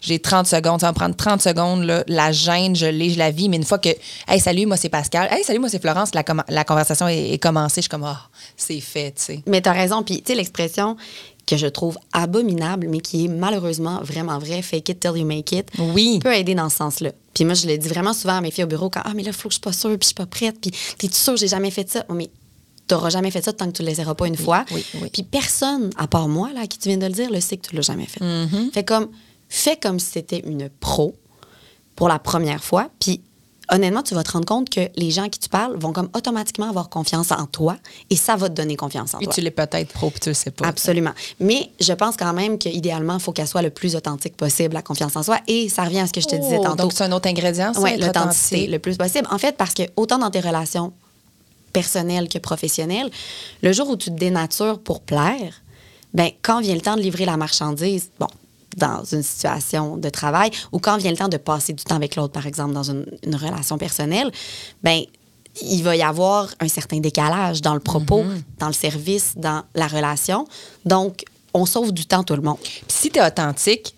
j'ai 0.00 0.18
30 0.18 0.46
secondes, 0.46 0.80
ça 0.80 0.86
va 0.86 0.92
me 0.92 0.96
prendre 0.96 1.16
30 1.16 1.42
secondes, 1.42 1.84
là, 1.84 2.04
la 2.06 2.32
gêne, 2.32 2.74
je 2.76 2.86
l'ai, 2.86 3.10
je 3.10 3.18
la 3.18 3.30
vis, 3.30 3.48
mais 3.48 3.56
une 3.56 3.64
fois 3.64 3.78
que, 3.78 3.90
hey, 4.28 4.40
salut, 4.40 4.66
moi, 4.66 4.76
c'est 4.76 4.88
Pascal, 4.88 5.28
hey, 5.32 5.44
salut, 5.44 5.58
moi, 5.58 5.68
c'est 5.68 5.80
Florence, 5.80 6.10
la, 6.14 6.64
conversation 6.64 7.08
est, 7.08 7.30
est 7.32 7.38
commencée, 7.38 7.76
je 7.76 7.82
suis 7.82 7.88
comme, 7.88 8.04
ah, 8.04 8.28
c'est 8.56 8.80
fait, 8.80 9.12
tu 9.12 9.22
sais. 9.22 9.42
Mais 9.46 9.60
tu 9.60 9.68
as 9.68 9.72
raison. 9.72 10.02
Puis, 10.02 10.22
tu 10.22 10.32
sais, 10.32 10.34
l'expression 10.34 10.89
que 11.46 11.56
je 11.56 11.66
trouve 11.66 11.98
abominable, 12.12 12.86
mais 12.88 13.00
qui 13.00 13.24
est 13.24 13.28
malheureusement 13.28 14.00
vraiment 14.02 14.38
vraie, 14.38 14.62
fake 14.62 14.88
it 14.90 15.00
till 15.00 15.16
you 15.16 15.24
make 15.24 15.50
it, 15.52 15.68
Oui. 15.78 16.20
peut 16.22 16.34
aider 16.34 16.54
dans 16.54 16.68
ce 16.68 16.76
sens-là. 16.76 17.10
Puis 17.34 17.44
moi, 17.44 17.54
je 17.54 17.66
le 17.66 17.76
dis 17.78 17.88
vraiment 17.88 18.12
souvent 18.12 18.36
à 18.36 18.40
mes 18.40 18.50
filles 18.50 18.64
au 18.64 18.68
bureau 18.68 18.90
quand 18.90 19.00
Ah, 19.04 19.12
mais 19.14 19.22
là, 19.22 19.32
Flo, 19.32 19.50
je 19.50 19.54
suis 19.54 19.60
pas 19.60 19.72
sûre, 19.72 19.90
puis 19.90 19.98
je 20.02 20.06
suis 20.06 20.14
pas 20.14 20.26
prête, 20.26 20.60
puis 20.60 20.70
t'es-tu 20.98 21.16
sûre, 21.16 21.36
j'ai 21.36 21.48
jamais 21.48 21.70
fait 21.70 21.88
ça? 21.88 22.04
Oh, 22.08 22.14
mais 22.14 22.30
t'auras 22.86 23.10
jamais 23.10 23.30
fait 23.30 23.42
ça 23.42 23.52
tant 23.52 23.66
que 23.66 23.72
tu 23.76 23.82
le 23.82 23.88
laisseras 23.88 24.14
pas 24.14 24.26
une 24.26 24.36
fois. 24.36 24.64
oui, 24.72 24.84
oui. 25.00 25.08
Puis 25.12 25.22
personne, 25.22 25.90
à 25.96 26.06
part 26.06 26.28
moi, 26.28 26.52
là, 26.52 26.62
à 26.62 26.66
qui 26.66 26.78
tu 26.78 26.88
viens 26.88 26.98
de 26.98 27.06
le 27.06 27.12
dire, 27.12 27.30
le 27.30 27.40
sait 27.40 27.56
que 27.56 27.68
tu 27.68 27.74
l'as 27.76 27.82
jamais 27.82 28.06
fait. 28.06 28.20
Mm-hmm. 28.20 28.72
Fait 28.72 28.84
comme, 28.84 29.08
fais 29.48 29.76
comme 29.76 29.98
si 29.98 30.06
c'était 30.12 30.40
une 30.40 30.68
pro 30.68 31.14
pour 31.96 32.08
la 32.08 32.18
première 32.18 32.62
fois, 32.64 32.90
puis 32.98 33.20
honnêtement, 33.70 34.02
tu 34.02 34.14
vas 34.14 34.22
te 34.22 34.32
rendre 34.32 34.46
compte 34.46 34.70
que 34.70 34.80
les 34.96 35.10
gens 35.10 35.24
à 35.24 35.28
qui 35.28 35.38
tu 35.38 35.48
parles 35.48 35.76
vont 35.76 35.92
comme 35.92 36.08
automatiquement 36.14 36.68
avoir 36.68 36.88
confiance 36.88 37.30
en 37.30 37.46
toi 37.46 37.76
et 38.10 38.16
ça 38.16 38.36
va 38.36 38.48
te 38.48 38.54
donner 38.54 38.76
confiance 38.76 39.14
en 39.14 39.18
toi. 39.18 39.32
tu 39.32 39.40
l'es 39.40 39.50
peut-être 39.50 39.92
pro, 39.92 40.12
tu 40.20 40.30
le 40.30 40.34
sais 40.34 40.50
pas. 40.50 40.66
Absolument. 40.66 41.12
Mais 41.38 41.70
je 41.80 41.92
pense 41.92 42.16
quand 42.16 42.32
même 42.32 42.58
qu'idéalement, 42.58 43.14
il 43.14 43.20
faut 43.20 43.32
qu'elle 43.32 43.48
soit 43.48 43.62
le 43.62 43.70
plus 43.70 43.96
authentique 43.96 44.36
possible, 44.36 44.74
la 44.74 44.82
confiance 44.82 45.16
en 45.16 45.22
soi. 45.22 45.38
Et 45.46 45.68
ça 45.68 45.84
revient 45.84 46.00
à 46.00 46.06
ce 46.06 46.12
que 46.12 46.20
je 46.20 46.28
te 46.28 46.36
disais 46.36 46.58
Oh, 46.58 46.64
tantôt. 46.64 46.84
Donc, 46.84 46.92
c'est 46.92 47.04
un 47.04 47.12
autre 47.12 47.28
ingrédient, 47.28 47.72
ça, 47.72 47.80
Oui, 47.80 47.96
l'authenticité 47.96 48.66
le 48.66 48.78
plus 48.78 48.96
possible. 48.96 49.26
En 49.30 49.38
fait, 49.38 49.56
parce 49.56 49.74
que 49.74 49.82
autant 49.96 50.18
dans 50.18 50.30
tes 50.30 50.40
relations 50.40 50.92
personnelles 51.72 52.28
que 52.28 52.38
professionnelles, 52.38 53.10
le 53.62 53.72
jour 53.72 53.88
où 53.88 53.96
tu 53.96 54.10
te 54.10 54.16
dénatures 54.16 54.80
pour 54.80 55.00
plaire, 55.00 55.62
ben 56.12 56.30
quand 56.42 56.60
vient 56.60 56.74
le 56.74 56.80
temps 56.80 56.96
de 56.96 57.00
livrer 57.00 57.24
la 57.24 57.36
marchandise, 57.36 58.10
bon, 58.18 58.26
dans 58.76 59.04
une 59.04 59.22
situation 59.22 59.96
de 59.96 60.08
travail, 60.08 60.50
ou 60.72 60.78
quand 60.78 60.96
vient 60.96 61.10
le 61.10 61.16
temps 61.16 61.28
de 61.28 61.36
passer 61.36 61.72
du 61.72 61.84
temps 61.84 61.96
avec 61.96 62.16
l'autre, 62.16 62.32
par 62.32 62.46
exemple, 62.46 62.72
dans 62.72 62.84
une, 62.84 63.06
une 63.24 63.34
relation 63.36 63.78
personnelle, 63.78 64.30
ben 64.82 65.02
il 65.62 65.82
va 65.82 65.96
y 65.96 66.02
avoir 66.02 66.48
un 66.60 66.68
certain 66.68 67.00
décalage 67.00 67.60
dans 67.60 67.74
le 67.74 67.80
propos, 67.80 68.22
Mm-hmm. 68.22 68.42
dans 68.58 68.66
le 68.68 68.72
service, 68.72 69.32
dans 69.36 69.62
la 69.74 69.86
relation. 69.86 70.46
Donc, 70.84 71.24
on 71.54 71.66
sauve 71.66 71.92
du 71.92 72.06
temps 72.06 72.22
tout 72.22 72.36
le 72.36 72.42
monde. 72.42 72.58
Puis 72.62 72.84
si 72.88 73.10
tu 73.10 73.18
es 73.18 73.26
authentique, 73.26 73.94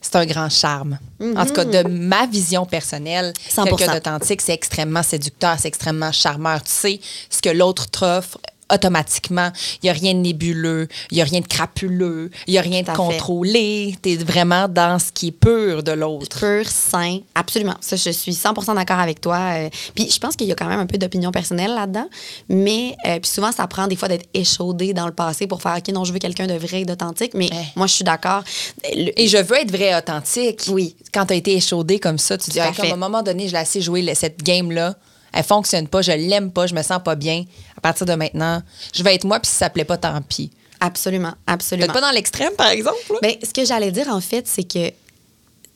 c'est 0.00 0.16
un 0.16 0.26
grand 0.26 0.50
charme. 0.50 0.98
En 1.20 1.46
tout 1.46 1.54
cas, 1.54 1.64
de 1.64 1.88
ma 1.88 2.26
vision 2.26 2.66
personnelle, 2.66 3.32
100%. 3.50 3.64
quelqu'un 3.68 3.94
d'authentique, 3.94 4.42
c'est 4.42 4.52
extrêmement 4.52 5.02
séducteur, 5.02 5.56
c'est 5.58 5.68
extrêmement 5.68 6.12
charmeur. 6.12 6.62
Tu 6.62 6.70
sais 6.70 7.00
ce 7.30 7.40
que 7.40 7.48
l'autre 7.48 7.88
t'offre 7.88 8.38
automatiquement. 8.74 9.50
Il 9.82 9.86
n'y 9.86 9.90
a 9.90 9.92
rien 9.92 10.14
de 10.14 10.18
nébuleux, 10.20 10.88
il 11.10 11.16
n'y 11.16 11.22
a 11.22 11.24
rien 11.24 11.40
de 11.40 11.46
crapuleux, 11.46 12.30
il 12.46 12.52
n'y 12.52 12.58
a 12.58 12.62
rien 12.62 12.82
de 12.82 12.90
contrôlé. 12.90 13.94
Tu 14.02 14.12
es 14.12 14.16
vraiment 14.16 14.68
dans 14.68 14.98
ce 14.98 15.12
qui 15.12 15.28
est 15.28 15.32
pur 15.32 15.82
de 15.82 15.92
l'autre. 15.92 16.38
pur, 16.38 16.68
sain. 16.68 17.18
Absolument. 17.34 17.74
Ça, 17.80 17.96
je 17.96 18.10
suis 18.10 18.32
100% 18.32 18.74
d'accord 18.74 18.98
avec 18.98 19.20
toi. 19.20 19.38
Euh, 19.54 19.68
puis 19.94 20.10
je 20.10 20.18
pense 20.18 20.36
qu'il 20.36 20.46
y 20.46 20.52
a 20.52 20.54
quand 20.54 20.66
même 20.68 20.80
un 20.80 20.86
peu 20.86 20.98
d'opinion 20.98 21.30
personnelle 21.30 21.74
là-dedans. 21.74 22.08
Mais 22.48 22.96
euh, 23.06 23.18
puis 23.20 23.30
souvent, 23.30 23.52
ça 23.52 23.66
prend 23.66 23.86
des 23.86 23.96
fois 23.96 24.08
d'être 24.08 24.26
échaudé 24.34 24.92
dans 24.94 25.06
le 25.06 25.12
passé 25.14 25.46
pour 25.46 25.62
faire 25.62 25.76
OK, 25.78 25.88
non, 25.92 26.04
je 26.04 26.12
veux 26.12 26.18
quelqu'un 26.18 26.46
de 26.46 26.54
vrai 26.54 26.82
et 26.82 26.84
d'authentique. 26.84 27.32
Mais 27.34 27.50
Ouais. 27.52 27.66
moi, 27.76 27.86
je 27.86 27.92
suis 27.94 28.04
d'accord. 28.04 28.42
Le- 28.94 29.12
Et 29.20 29.28
je 29.28 29.36
veux 29.38 29.56
être 29.56 29.70
vrai 29.70 29.94
authentique. 29.96 30.62
Oui. 30.68 30.96
Quand 31.12 31.26
tu 31.26 31.34
as 31.34 31.36
été 31.36 31.54
échaudé 31.54 31.98
comme 31.98 32.18
ça, 32.18 32.36
tu 32.38 32.50
dis, 32.50 32.58
Tout 32.58 32.82
à 32.82 32.92
un 32.92 32.96
moment 32.96 33.22
donné, 33.22 33.46
je 33.48 33.52
l'ai 33.52 33.58
assez 33.58 33.80
joué 33.80 34.02
cette 34.14 34.42
game-là. 34.42 34.94
Elle 35.34 35.44
fonctionne 35.44 35.88
pas, 35.88 36.00
je 36.00 36.12
l'aime 36.12 36.50
pas, 36.50 36.66
je 36.66 36.74
me 36.74 36.82
sens 36.82 37.00
pas 37.04 37.16
bien. 37.16 37.44
À 37.76 37.80
partir 37.80 38.06
de 38.06 38.14
maintenant, 38.14 38.62
je 38.94 39.02
vais 39.02 39.14
être 39.14 39.24
moi, 39.24 39.40
puis 39.40 39.50
si 39.50 39.56
ça 39.56 39.68
plaît 39.68 39.84
pas, 39.84 39.96
tant 39.96 40.20
pis. 40.22 40.50
Absolument. 40.80 41.34
Absolument. 41.46 41.92
Pas 41.92 42.00
dans 42.00 42.10
l'extrême, 42.10 42.52
par 42.56 42.68
exemple. 42.68 42.98
là? 43.10 43.18
Ben, 43.22 43.34
ce 43.42 43.52
que 43.52 43.64
j'allais 43.64 43.90
dire, 43.90 44.08
en 44.08 44.20
fait, 44.20 44.46
c'est 44.46 44.64
que 44.64 44.92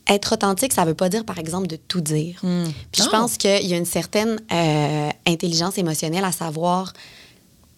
être 0.07 0.33
authentique, 0.33 0.73
ça 0.73 0.85
veut 0.85 0.95
pas 0.95 1.09
dire, 1.09 1.25
par 1.25 1.37
exemple, 1.37 1.67
de 1.67 1.75
tout 1.75 2.01
dire. 2.01 2.39
Puis 2.91 3.03
je 3.03 3.09
pense 3.09 3.37
qu'il 3.37 3.65
y 3.67 3.73
a 3.73 3.77
une 3.77 3.85
certaine 3.85 4.39
euh, 4.51 5.09
intelligence 5.27 5.77
émotionnelle 5.77 6.23
à 6.23 6.31
savoir 6.31 6.93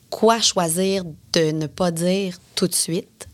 quoi 0.09 0.39
choisir 0.39 1.03
de 1.33 1.51
ne 1.51 1.67
pas 1.67 1.91
dire 1.91 2.37
tout 2.55 2.67
de 2.67 2.75
suite 2.75 3.27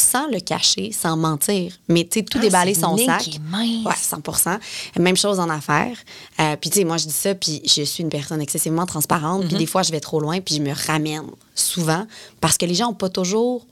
sans 0.00 0.26
le 0.28 0.40
cacher, 0.40 0.92
sans 0.92 1.16
mentir. 1.16 1.72
Mais, 1.88 2.04
tu 2.04 2.20
sais, 2.20 2.24
tout 2.24 2.38
Ah, 2.38 2.42
déballer 2.42 2.74
son 2.74 2.96
sac. 2.96 3.20
qui 3.22 3.36
est 3.36 3.38
mince. 3.38 3.84
Ouais, 3.86 3.94
100 3.96 4.58
Même 4.98 5.16
chose 5.16 5.38
en 5.38 5.48
affaires. 5.48 5.96
Euh, 6.40 6.56
puis, 6.56 6.70
tu 6.70 6.78
sais, 6.78 6.84
moi, 6.84 6.96
je 6.96 7.06
dis 7.06 7.12
ça, 7.12 7.34
puis 7.34 7.62
je 7.64 7.82
suis 7.82 8.02
une 8.02 8.08
personne 8.08 8.40
excessivement 8.40 8.86
transparente. 8.86 9.46
Puis, 9.46 9.56
des 9.56 9.66
fois, 9.66 9.82
je 9.82 9.90
vais 9.92 10.00
trop 10.00 10.20
loin, 10.20 10.40
puis 10.40 10.56
je 10.56 10.60
me 10.62 10.72
ramène 10.86 11.22
souvent 11.54 12.06
parce 12.40 12.56
que 12.56 12.66
les 12.66 12.74
gens 12.74 12.86
n'ont 12.88 12.94
pas 12.94 13.08
toujours 13.10 13.66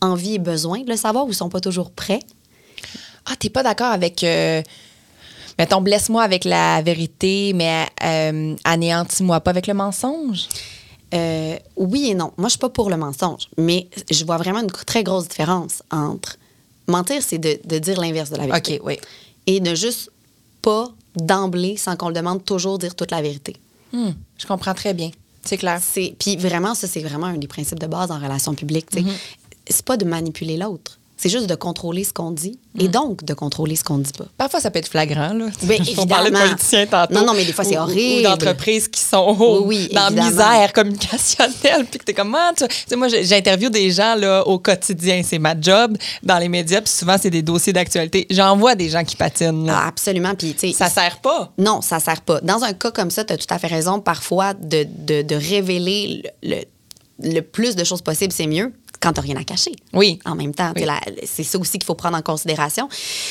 envie 0.00 0.34
et 0.34 0.38
besoin 0.38 0.80
de 0.80 0.88
le 0.90 0.96
savoir 0.96 1.26
ou 1.26 1.32
sont 1.32 1.48
pas 1.50 1.60
toujours 1.60 1.90
prêts. 1.90 2.20
Ah, 3.26 3.36
t'es 3.38 3.50
pas 3.50 3.62
d'accord 3.62 3.92
avec. 3.92 4.24
euh, 4.24 4.62
mettons, 5.58 5.82
blesse-moi 5.82 6.22
avec 6.22 6.44
la 6.44 6.80
vérité, 6.82 7.52
mais 7.54 7.86
euh, 8.02 8.56
anéantis-moi 8.64 9.40
pas 9.40 9.50
avec 9.50 9.66
le 9.66 9.74
mensonge? 9.74 10.48
Euh, 11.12 11.56
oui 11.76 12.10
et 12.10 12.14
non. 12.14 12.32
Moi, 12.36 12.48
je 12.48 12.50
suis 12.50 12.58
pas 12.58 12.68
pour 12.68 12.90
le 12.90 12.96
mensonge, 12.96 13.48
mais 13.58 13.88
je 14.10 14.24
vois 14.24 14.36
vraiment 14.36 14.60
une 14.60 14.70
très 14.70 15.02
grosse 15.02 15.28
différence 15.28 15.82
entre 15.90 16.36
mentir, 16.86 17.22
c'est 17.22 17.38
de, 17.38 17.58
de 17.64 17.78
dire 17.78 18.00
l'inverse 18.00 18.30
de 18.30 18.36
la 18.36 18.46
vérité. 18.46 18.78
OK, 18.80 18.86
oui. 18.86 18.98
Et 19.46 19.60
ne 19.60 19.74
juste 19.74 20.10
pas 20.62 20.92
d'emblée, 21.16 21.76
sans 21.76 21.96
qu'on 21.96 22.08
le 22.08 22.14
demande, 22.14 22.44
toujours 22.44 22.78
dire 22.78 22.94
toute 22.94 23.10
la 23.10 23.22
vérité. 23.22 23.56
Hmm, 23.92 24.10
je 24.38 24.46
comprends 24.46 24.74
très 24.74 24.94
bien. 24.94 25.10
C'est 25.44 25.56
clair. 25.56 25.80
C'est 25.82 26.14
puis 26.18 26.36
vraiment 26.36 26.74
ça 26.74 26.86
c'est 26.86 27.00
vraiment 27.00 27.26
un 27.26 27.38
des 27.38 27.48
principes 27.48 27.78
de 27.78 27.86
base 27.86 28.10
en 28.10 28.18
relation 28.18 28.54
publique, 28.54 28.86
sais. 28.92 29.02
C'est 29.68 29.84
pas 29.84 29.96
de 29.96 30.04
manipuler 30.04 30.56
l'autre. 30.56 30.99
C'est 31.22 31.28
juste 31.28 31.46
de 31.48 31.54
contrôler 31.54 32.02
ce 32.04 32.14
qu'on 32.14 32.30
dit 32.30 32.58
et 32.78 32.88
donc 32.88 33.24
de 33.24 33.34
contrôler 33.34 33.76
ce 33.76 33.84
qu'on 33.84 33.98
dit 33.98 34.12
pas. 34.16 34.24
Parfois, 34.38 34.58
ça 34.60 34.70
peut 34.70 34.78
être 34.78 34.88
flagrant. 34.88 35.34
Là. 35.34 35.46
On 35.98 36.06
parlait 36.06 36.30
de 36.30 36.34
évidemment. 36.36 36.38
politiciens 36.54 36.86
tantôt. 36.86 37.12
Non, 37.12 37.26
non, 37.26 37.34
mais 37.34 37.44
des 37.44 37.52
fois, 37.52 37.64
c'est 37.64 37.76
horrible. 37.76 38.20
Ou 38.20 38.30
d'entreprises 38.30 38.88
qui 38.88 39.00
sont 39.02 39.36
oh, 39.38 39.62
Oui, 39.66 39.88
oui, 39.90 39.94
dans 39.94 40.06
évidemment. 40.06 40.30
misère 40.30 40.72
communicationnelle. 40.72 41.84
Puis 41.90 41.98
que 41.98 42.04
t'es 42.04 42.14
comme, 42.14 42.34
ah, 42.34 42.52
tu 42.56 42.64
sais, 42.86 42.96
moi, 42.96 43.08
j'interviewe 43.08 43.68
des 43.70 43.90
gens 43.90 44.14
là, 44.14 44.46
au 44.46 44.58
quotidien. 44.58 45.20
C'est 45.22 45.38
ma 45.38 45.54
job 45.60 45.96
dans 46.22 46.38
les 46.38 46.48
médias. 46.48 46.80
Puis 46.80 46.92
souvent, 46.92 47.16
c'est 47.20 47.28
des 47.30 47.42
dossiers 47.42 47.72
d'actualité. 47.74 48.26
J'en 48.30 48.56
vois 48.56 48.74
des 48.74 48.88
gens 48.88 49.04
qui 49.04 49.16
patinent. 49.16 49.68
Ah, 49.68 49.88
absolument 49.88 50.34
puis 50.34 50.54
tu 50.54 50.68
sais 50.68 50.72
Ça 50.72 50.88
sert 50.88 51.18
pas. 51.20 51.52
Non, 51.58 51.82
ça 51.82 52.00
sert 52.00 52.22
pas. 52.22 52.40
Dans 52.40 52.62
un 52.64 52.72
cas 52.72 52.90
comme 52.92 53.10
ça, 53.10 53.24
tu 53.24 53.32
as 53.32 53.36
tout 53.36 53.46
à 53.52 53.58
fait 53.58 53.66
raison. 53.66 54.00
Parfois, 54.00 54.54
de, 54.54 54.86
de- 55.06 55.20
de 55.22 55.34
révéler 55.34 56.22
le, 56.42 56.56
le- 56.56 56.64
le 57.22 57.40
plus 57.42 57.76
de 57.76 57.84
choses 57.84 58.00
possible, 58.00 58.32
c'est 58.32 58.46
mieux 58.46 58.72
quand 59.00 59.12
tu 59.14 59.20
rien 59.20 59.36
à 59.36 59.44
cacher. 59.44 59.72
Oui. 59.94 60.18
En 60.26 60.34
même 60.34 60.54
temps, 60.54 60.72
Oui. 60.76 60.84
c'est 61.24 61.42
ça 61.44 61.58
aussi 61.58 61.72
qu'il 61.72 61.84
faut 61.84 61.94
prendre 61.94 62.16
en 62.18 62.22
considération. 62.22 62.88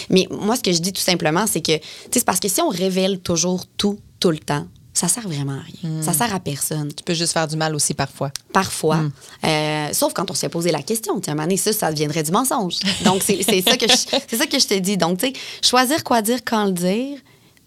Mais 0.10 0.28
moi, 0.32 0.56
ce 0.56 0.62
que 0.64 0.72
je 0.74 0.80
dis 0.80 0.92
tout 0.94 1.02
simplement, 1.02 1.46
c'est 1.48 1.62
que, 1.62 1.78
tu 1.78 1.84
sais, 1.84 2.10
c'est 2.20 2.26
parce 2.26 2.40
que 2.40 2.48
si 2.48 2.60
on 2.62 2.70
révèle 2.70 3.20
toujours 3.20 3.66
tout, 3.78 4.00
tout 4.20 4.32
le 4.32 4.40
temps, 4.40 4.66
ça 4.94 5.08
sert 5.08 5.24
vraiment 5.28 5.54
à 5.54 5.62
rien. 5.62 5.92
Hmm. 6.00 6.02
Ça 6.02 6.12
sert 6.14 6.34
à 6.34 6.40
personne. 6.40 6.92
Tu 6.94 7.04
peux 7.04 7.14
juste 7.14 7.32
faire 7.34 7.48
du 7.48 7.56
mal 7.56 7.74
aussi 7.76 7.94
parfois. 7.94 8.32
Parfois. 8.52 8.98
Hmm. 8.98 9.12
Euh, 9.46 9.90
sauf 9.94 10.12
quand 10.14 10.30
on 10.30 10.34
s'est 10.34 10.50
posé 10.50 10.72
la 10.72 10.82
question. 10.82 11.20
Tiens, 11.22 11.32
à 11.32 11.34
un 11.34 11.36
moment 11.36 11.46
donné, 11.48 11.58
ça, 11.58 11.72
ça 11.72 11.92
deviendrait 11.92 12.24
du 12.24 12.32
mensonge. 12.32 12.76
Donc, 13.06 13.22
c'est 13.24 13.44
ça, 13.62 13.78
que 13.78 13.86
je- 13.88 14.36
ça 14.38 14.46
que 14.48 14.60
je 14.60 14.68
te 14.68 14.74
dis. 14.80 14.98
Donc, 14.98 15.20
tu 15.20 15.28
sais, 15.28 15.34
choisir 15.64 16.04
quoi 16.04 16.22
dire, 16.22 16.40
quand 16.44 16.66
le 16.66 16.72
dire. 16.72 17.18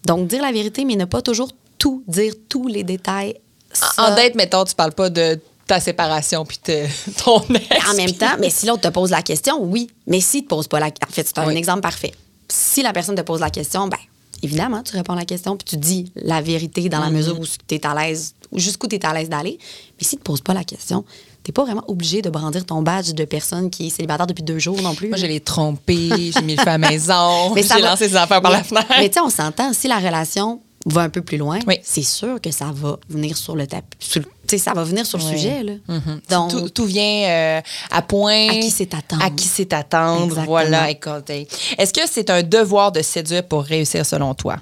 Donc, 0.05 0.27
dire 0.27 0.41
la 0.41 0.51
vérité, 0.51 0.83
mais 0.85 0.95
ne 0.97 1.05
pas 1.05 1.21
toujours 1.21 1.49
tout 1.79 2.03
dire, 2.07 2.33
tous 2.49 2.67
les 2.67 2.83
détails. 2.83 3.35
En- 3.71 3.75
Ça- 3.75 4.11
En 4.11 4.15
date, 4.15 4.35
mettons, 4.35 4.65
tu 4.65 4.75
parles 4.75 4.91
pas 4.93 5.09
de 5.09 5.39
ta 5.67 5.79
séparation 5.79 6.45
puis 6.45 6.59
ton 7.23 7.41
ex. 7.53 7.89
En 7.89 7.95
même 7.95 8.11
temps, 8.11 8.35
mais 8.39 8.49
si 8.49 8.65
l'autre 8.65 8.81
te 8.81 8.87
pose 8.89 9.11
la 9.11 9.21
question, 9.21 9.61
oui. 9.63 9.89
Mais 10.07 10.19
si 10.21 10.43
te 10.43 10.49
pose 10.49 10.67
pas 10.67 10.79
la 10.79 10.87
En 10.87 11.11
fait, 11.11 11.25
c'est 11.27 11.37
un 11.39 11.47
Oui. 11.47 11.55
exemple 11.55 11.81
parfait. 11.81 12.13
Si 12.49 12.81
la 12.83 12.91
personne 12.93 13.15
te 13.15 13.21
pose 13.21 13.39
la 13.39 13.49
question, 13.49 13.87
ben 13.87 13.97
évidemment, 14.41 14.83
tu 14.83 14.95
réponds 14.95 15.13
à 15.13 15.17
la 15.17 15.25
question 15.25 15.55
puis 15.55 15.65
tu 15.65 15.77
dis 15.77 16.11
la 16.15 16.41
vérité 16.41 16.89
dans 16.89 16.99
la 16.99 17.07
Mm-hmm. 17.07 17.11
mesure 17.13 17.39
où 17.39 17.45
tu 17.67 17.75
es 17.75 17.85
à 17.85 17.93
l'aise, 17.95 18.33
jusqu'où 18.53 18.87
tu 18.87 18.95
es 18.97 19.05
à 19.05 19.13
l'aise 19.13 19.29
d'aller. 19.29 19.57
Mais 19.99 20.03
si 20.05 20.11
tu 20.11 20.17
te 20.17 20.23
poses 20.23 20.41
pas 20.41 20.53
la 20.53 20.63
question, 20.65 21.05
tu 21.43 21.51
pas 21.51 21.63
vraiment 21.63 21.83
obligé 21.87 22.21
de 22.21 22.29
brandir 22.29 22.65
ton 22.65 22.81
badge 22.81 23.11
de 23.13 23.25
personne 23.25 23.69
qui 23.69 23.87
est 23.87 23.89
célibataire 23.89 24.27
depuis 24.27 24.43
deux 24.43 24.59
jours 24.59 24.81
non 24.81 24.95
plus. 24.95 25.09
Moi, 25.09 25.17
je 25.17 25.25
l'ai 25.25 25.39
trompé, 25.41 26.31
j'ai 26.33 26.41
mis 26.41 26.55
le 26.55 26.61
feu 26.61 26.69
à 26.69 26.77
la 26.77 26.89
maison, 26.89 27.53
j'ai 27.55 27.61
va- 27.63 27.79
lancé 27.79 28.07
ses 28.09 28.15
affaires 28.15 28.41
par 28.41 28.51
mais, 28.51 28.57
la 28.59 28.63
fenêtre. 28.63 28.87
Mais 28.97 29.09
tu 29.09 29.15
sais, 29.15 29.19
on 29.21 29.29
s'entend, 29.29 29.73
si 29.73 29.87
la 29.89 29.97
relation 29.99 30.61
va 30.85 31.01
un 31.01 31.09
peu 31.09 31.21
plus 31.21 31.37
loin, 31.37 31.59
Oui. 31.67 31.79
c'est 31.83 32.03
sûr 32.03 32.39
que 32.41 32.51
ça 32.51 32.71
va 32.73 32.97
venir 33.09 33.35
sur 33.37 33.55
le 33.55 33.67
tapis. 33.67 33.87
sur 33.99 34.21
le- 34.21 34.27
Tu 34.47 34.57
sais, 34.57 34.63
ça 34.63 34.73
va 34.73 34.83
venir 34.83 35.05
sur 35.05 35.17
le 35.17 35.23
Oui. 35.23 35.31
sujet. 35.31 35.63
Là. 35.63 35.73
Mhm. 35.87 36.21
Donc, 36.29 36.51
tout, 36.51 36.69
tout 36.69 36.85
vient 36.85 37.23
euh, 37.29 37.61
à 37.91 38.01
point. 38.01 38.49
À 38.49 38.53
qui 38.55 38.69
c'est 38.69 38.93
attendre. 38.93 39.23
À 39.23 39.29
qui 39.29 39.47
c'est 39.47 39.71
attendre. 39.73 40.23
Exactement. 40.25 40.45
Voilà. 40.47 40.89
Est-ce 40.91 41.93
que 41.93 42.01
c'est 42.09 42.29
un 42.29 42.43
devoir 42.43 42.91
de 42.91 43.01
séduire 43.01 43.47
pour 43.47 43.63
réussir 43.63 44.05
selon 44.05 44.33
toi? 44.33 44.57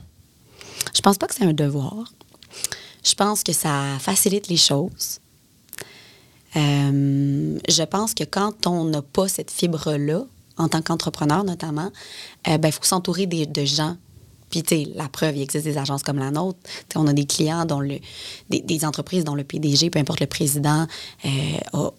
Je 0.94 1.02
pense 1.02 1.18
pas 1.18 1.28
que 1.28 1.34
c'est 1.34 1.46
un 1.46 1.54
devoir. 1.54 2.12
Je 3.04 3.16
pense 3.16 3.44
que 3.44 3.54
ça 3.54 3.84
facilite 4.00 4.48
les 4.50 4.58
choses. 4.58 5.20
Euh, 6.56 7.58
je 7.68 7.84
pense 7.84 8.14
que 8.14 8.24
quand 8.24 8.68
on 8.68 8.84
n'a 8.86 9.02
pas 9.02 9.28
cette 9.28 9.50
fibre-là, 9.52 10.24
en 10.58 10.68
tant 10.68 10.82
qu'entrepreneur 10.82 11.44
notamment, 11.44 11.90
il 12.46 12.58
ben, 12.58 12.72
faut 12.72 12.84
s'entourer 12.84 13.26
de 13.26 13.66
gens. 13.66 13.96
Puis, 14.52 14.64
tu 14.64 14.76
sais, 14.76 14.92
la 14.96 15.08
preuve, 15.08 15.38
il 15.38 15.42
existe 15.42 15.66
des 15.66 15.78
agences 15.78 16.04
comme 16.04 16.20
la 16.20 16.30
nôtre. 16.30 16.60
On 16.96 17.08
a 17.08 17.14
des 17.14 17.26
clients, 17.26 17.66
dont 17.66 17.80
le, 17.80 18.00
des, 18.50 18.62
des 18.62 18.86
entreprises 18.86 19.24
dont 19.24 19.36
le 19.36 19.44
PDG, 19.44 19.90
peu 19.90 20.00
importe 20.00 20.20
le 20.20 20.28
président, 20.28 20.86
euh, 21.26 21.30
a 21.74 21.90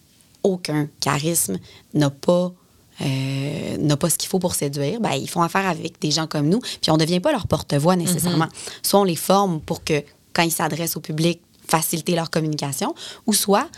aucun 0.45 0.89
charisme, 1.01 1.59
n'a 1.95 2.11
pas 2.11 2.53
euh, 3.01 3.77
n'a 3.79 3.97
pas 3.97 4.11
ce 4.11 4.19
qu'il 4.19 4.29
faut 4.29 4.39
pour 4.39 4.55
séduire, 4.55 5.01
ben, 5.01 5.13
ils 5.13 5.29
font 5.29 5.43
affaire 5.43 5.67
avec 5.67 6.01
des 6.01 6.11
gens 6.11 6.27
comme 6.27 6.49
nous, 6.49 6.61
puis 6.61 6.91
on 6.91 6.95
ne 6.95 7.01
devient 7.01 7.21
pas 7.21 7.33
leur 7.33 7.47
porte-voix 7.47 7.97
nécessairement. 7.97 8.49
Soit 8.83 9.01
on 9.01 9.05
les 9.05 9.17
forme 9.17 9.61
pour 9.61 9.83
que, 9.83 10.05
quand 10.35 10.43
ils 10.43 10.53
s'adressent 10.53 10.97
au 10.97 11.01
public, 11.01 11.41
faciliter 11.67 12.15
leur 12.15 12.31
communication, 12.31 12.95
ou 13.27 13.33
soit, 13.33 13.69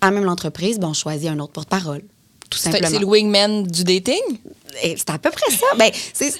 à 0.00 0.10
même 0.10 0.24
l'entreprise, 0.24 0.78
ben, 0.78 0.88
on 0.88 0.92
choisit 0.92 1.30
un 1.30 1.38
autre 1.38 1.52
porte-parole, 1.52 2.02
tout 2.50 2.58
C'est 2.58 2.70
simplement. 2.70 2.88
c'est 2.90 2.98
le 2.98 3.06
wingman 3.06 3.62
du 3.66 3.84
dating? 3.84 4.20
C'est 4.82 5.10
à 5.10 5.18
peu 5.18 5.30
près 5.30 5.50
ça. 5.50 5.66
Ben, 5.76 5.90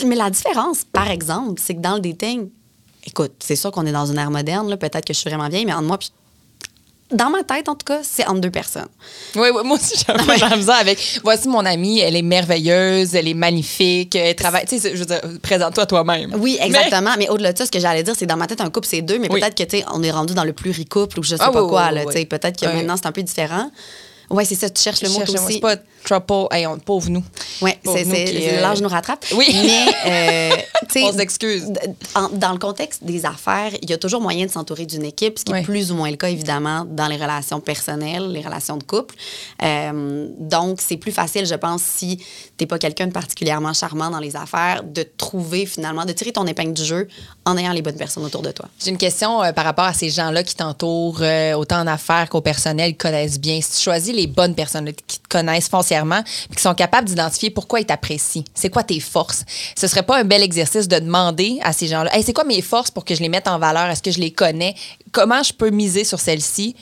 mais 0.06 0.16
la 0.16 0.30
différence, 0.30 0.84
par 0.84 1.10
exemple, 1.10 1.60
c'est 1.64 1.74
que 1.74 1.80
dans 1.80 1.94
le 1.94 2.00
dating, 2.00 2.48
écoute, 3.04 3.32
c'est 3.40 3.56
sûr 3.56 3.70
qu'on 3.72 3.86
est 3.86 3.92
dans 3.92 4.06
une 4.06 4.18
ère 4.18 4.30
moderne, 4.30 4.76
peut-être 4.76 5.04
que 5.04 5.12
je 5.14 5.18
suis 5.18 5.28
vraiment 5.30 5.48
vieille, 5.48 5.66
mais 5.66 5.72
entre 5.72 5.82
moi 5.86 5.98
puis 5.98 6.10
dans 7.10 7.30
ma 7.30 7.42
tête, 7.42 7.68
en 7.70 7.74
tout 7.74 7.86
cas, 7.86 8.00
c'est 8.02 8.26
entre 8.26 8.40
deux 8.40 8.50
personnes. 8.50 8.88
Oui, 9.34 9.48
oui, 9.54 9.62
moi 9.64 9.78
aussi, 9.78 9.94
j'ai 9.96 10.12
un 10.12 10.16
peu 10.18 10.26
de 10.26 10.70
avec. 10.70 11.20
Voici 11.24 11.48
mon 11.48 11.64
amie, 11.64 12.00
elle 12.00 12.16
est 12.16 12.22
merveilleuse, 12.22 13.14
elle 13.14 13.28
est 13.28 13.34
magnifique, 13.34 14.14
elle 14.14 14.34
travaille. 14.34 14.66
Tu 14.66 14.78
sais, 14.78 14.92
je 14.92 14.98
veux 14.98 15.06
dire, 15.06 15.20
présente-toi 15.40 15.86
toi-même. 15.86 16.34
Oui, 16.38 16.58
exactement. 16.60 17.12
Mais, 17.18 17.28
au-delà 17.30 17.52
de 17.54 17.58
ça, 17.58 17.64
ce 17.66 17.70
que 17.70 17.80
j'allais 17.80 18.02
dire, 18.02 18.14
c'est 18.16 18.26
dans 18.26 18.36
ma 18.36 18.46
tête, 18.46 18.60
un 18.60 18.68
couple, 18.70 18.86
c'est 18.86 19.00
deux, 19.00 19.18
mais 19.18 19.28
Oui. 19.30 19.40
peut-être 19.40 19.54
que, 19.54 19.62
tu 19.62 19.78
sais, 19.78 19.84
on 19.92 20.02
est 20.02 20.10
rendu 20.10 20.34
dans 20.34 20.44
le 20.44 20.52
plus 20.52 20.84
couple 20.84 21.18
ou 21.20 21.22
je 21.22 21.30
sais 21.36 21.42
Ah 21.42 21.50
pas 21.50 21.62
oui, 21.62 21.68
quoi, 21.70 21.88
oui, 21.88 21.94
là, 21.94 22.00
oui, 22.04 22.12
tu 22.12 22.18
sais. 22.20 22.26
Peut-être 22.26 22.60
que 22.60 22.66
maintenant, 22.66 22.96
c'est 22.96 23.06
un 23.06 23.12
peu 23.12 23.22
différent. 23.22 23.70
Oui, 24.30 24.44
c'est 24.46 24.54
ça, 24.54 24.68
tu 24.68 24.82
cherches 24.82 25.02
le 25.02 25.08
mot 25.10 25.18
Cherche- 25.18 25.30
aussi. 25.30 25.54
C'est 25.54 25.60
pas 25.60 25.76
trouble. 25.76 26.48
Hey, 26.50 26.66
on, 26.66 26.78
pauvre 26.78 27.10
nous. 27.10 27.22
Oui, 27.60 27.72
c'est 27.84 28.06
euh, 28.06 28.60
l'âge 28.60 28.80
nous 28.80 28.88
rattrape. 28.88 29.24
Oui. 29.34 29.46
Mais, 29.52 29.86
euh, 30.06 30.56
On 31.02 31.12
s'excuse. 31.12 31.70
Dans 32.32 32.52
le 32.52 32.58
contexte 32.58 33.04
des 33.04 33.26
affaires, 33.26 33.72
il 33.82 33.90
y 33.90 33.92
a 33.92 33.98
toujours 33.98 34.20
moyen 34.20 34.46
de 34.46 34.50
s'entourer 34.50 34.86
d'une 34.86 35.04
équipe, 35.04 35.38
ce 35.38 35.44
qui 35.44 35.52
Oui. 35.52 35.58
est 35.58 35.62
plus 35.62 35.92
ou 35.92 35.96
moins 35.96 36.10
le 36.10 36.16
cas, 36.16 36.28
évidemment, 36.28 36.86
dans 36.88 37.08
les 37.08 37.16
relations 37.16 37.60
personnelles, 37.60 38.30
les 38.32 38.40
relations 38.40 38.76
de 38.78 38.82
couple. 38.84 39.14
Euh, 39.62 40.28
donc, 40.38 40.80
c'est 40.80 40.96
plus 40.96 41.12
facile, 41.12 41.46
je 41.46 41.54
pense, 41.54 41.82
si 41.82 42.16
tu 42.16 42.24
n'es 42.60 42.66
pas 42.66 42.78
quelqu'un 42.78 43.06
de 43.06 43.12
particulièrement 43.12 43.74
charmant 43.74 44.10
dans 44.10 44.18
les 44.18 44.34
affaires, 44.34 44.82
de 44.82 45.06
trouver 45.16 45.66
finalement, 45.66 46.04
de 46.04 46.12
tirer 46.12 46.32
ton 46.32 46.46
épingle 46.46 46.72
du 46.72 46.84
jeu 46.84 47.08
en 47.44 47.56
ayant 47.58 47.72
les 47.72 47.82
bonnes 47.82 47.96
personnes 47.96 48.24
autour 48.24 48.42
de 48.42 48.50
toi. 48.50 48.66
J'ai 48.82 48.90
une 48.90 48.98
question 48.98 49.42
euh, 49.42 49.52
par 49.52 49.64
rapport 49.64 49.84
à 49.84 49.92
ces 49.94 50.10
gens-là 50.10 50.42
qui 50.42 50.54
t'entourent, 50.54 51.22
autant 51.56 51.80
en 51.80 51.86
affaires 51.86 52.28
qu'au 52.30 52.40
personnel, 52.40 52.96
connaissent 52.96 53.38
bien. 53.38 53.60
Si 53.60 53.76
tu 53.76 53.82
choisis 53.82 54.14
les 54.18 54.26
bonnes 54.26 54.54
personnes 54.54 54.92
qui 55.06 55.20
te 55.20 55.28
connaissent 55.28 55.68
foncièrement, 55.68 56.22
qui 56.54 56.62
sont 56.62 56.74
capables 56.74 57.08
d'identifier 57.08 57.50
pourquoi 57.50 57.80
ils 57.80 57.86
t'apprécient, 57.86 58.44
c'est 58.54 58.70
quoi 58.70 58.82
tes 58.82 59.00
forces, 59.00 59.44
ce 59.76 59.86
serait 59.86 60.02
pas 60.02 60.18
un 60.18 60.24
bel 60.24 60.42
exercice 60.42 60.88
de 60.88 60.98
demander 60.98 61.58
à 61.62 61.72
ces 61.72 61.86
gens-là, 61.86 62.14
hey, 62.16 62.22
c'est 62.22 62.32
quoi 62.32 62.44
mes 62.44 62.62
forces 62.62 62.90
pour 62.90 63.04
que 63.04 63.14
je 63.14 63.20
les 63.20 63.28
mette 63.28 63.48
en 63.48 63.58
valeur? 63.58 63.88
Est-ce 63.90 64.02
que 64.02 64.10
je 64.10 64.20
les 64.20 64.30
connais? 64.30 64.74
Comment 65.12 65.42
je 65.42 65.52
peux 65.52 65.70
miser 65.70 66.04
sur 66.04 66.20
celles-ci? 66.20 66.76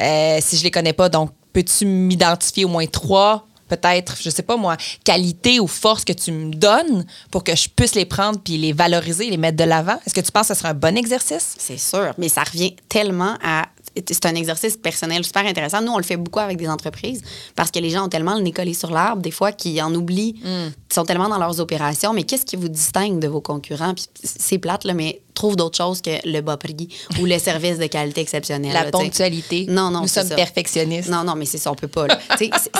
Euh, 0.00 0.38
si 0.40 0.56
je 0.56 0.62
les 0.62 0.70
connais 0.70 0.92
pas? 0.92 1.08
Donc, 1.08 1.30
peux-tu 1.52 1.84
m'identifier 1.84 2.64
au 2.64 2.68
moins 2.68 2.86
trois? 2.86 3.46
Peut-être, 3.68 4.16
je 4.20 4.28
sais 4.28 4.42
pas 4.42 4.56
moi, 4.58 4.76
qualités 5.02 5.58
ou 5.58 5.66
forces 5.66 6.04
que 6.04 6.12
tu 6.12 6.30
me 6.30 6.52
donnes 6.52 7.06
pour 7.30 7.42
que 7.42 7.56
je 7.56 7.70
puisse 7.70 7.94
les 7.94 8.04
prendre 8.04 8.38
puis 8.38 8.58
les 8.58 8.74
valoriser, 8.74 9.30
les 9.30 9.38
mettre 9.38 9.56
de 9.56 9.64
l'avant? 9.64 9.98
Est-ce 10.04 10.14
que 10.14 10.20
tu 10.20 10.30
penses 10.30 10.48
que 10.48 10.54
ce 10.54 10.60
serait 10.60 10.70
un 10.70 10.74
bon 10.74 10.94
exercice? 10.94 11.54
C'est 11.56 11.78
sûr, 11.78 12.12
mais 12.18 12.28
ça 12.28 12.42
revient 12.42 12.76
tellement 12.90 13.38
à. 13.42 13.66
C'est 14.10 14.26
un 14.26 14.34
exercice 14.34 14.76
personnel 14.76 15.24
super 15.24 15.44
intéressant. 15.46 15.82
Nous, 15.82 15.92
on 15.92 15.98
le 15.98 16.04
fait 16.04 16.16
beaucoup 16.16 16.40
avec 16.40 16.56
des 16.56 16.68
entreprises 16.68 17.20
parce 17.54 17.70
que 17.70 17.78
les 17.78 17.90
gens 17.90 18.06
ont 18.06 18.08
tellement 18.08 18.34
le 18.36 18.42
nez 18.42 18.52
collé 18.52 18.74
sur 18.74 18.90
l'arbre, 18.90 19.20
des 19.22 19.30
fois, 19.30 19.52
qu'ils 19.52 19.80
en 19.82 19.94
oublient. 19.94 20.34
Mm. 20.42 20.48
Ils 20.90 20.94
sont 20.94 21.04
tellement 21.04 21.28
dans 21.28 21.38
leurs 21.38 21.60
opérations. 21.60 22.12
Mais 22.12 22.24
qu'est-ce 22.24 22.44
qui 22.46 22.56
vous 22.56 22.68
distingue 22.68 23.18
de 23.18 23.28
vos 23.28 23.40
concurrents? 23.40 23.94
Puis 23.94 24.06
c'est 24.22 24.58
plate, 24.58 24.84
là, 24.84 24.94
mais 24.94 25.20
trouve 25.34 25.56
d'autres 25.56 25.76
choses 25.76 26.00
que 26.00 26.10
le 26.28 26.40
bas 26.40 26.56
prix 26.56 26.88
ou 27.20 27.26
le 27.26 27.38
service 27.38 27.78
de 27.78 27.86
qualité 27.86 28.20
exceptionnel. 28.20 28.72
La 28.72 28.84
là, 28.84 28.90
ponctualité. 28.90 29.66
Non, 29.68 29.90
non, 29.90 30.02
Nous 30.02 30.08
c'est 30.08 30.20
sommes 30.20 30.28
ça. 30.30 30.36
perfectionnistes. 30.36 31.08
Non, 31.08 31.24
non, 31.24 31.34
mais 31.34 31.46
c'est 31.46 31.58
ça, 31.58 31.70
on 31.72 31.74
peut 31.74 31.88
pas. 31.88 32.06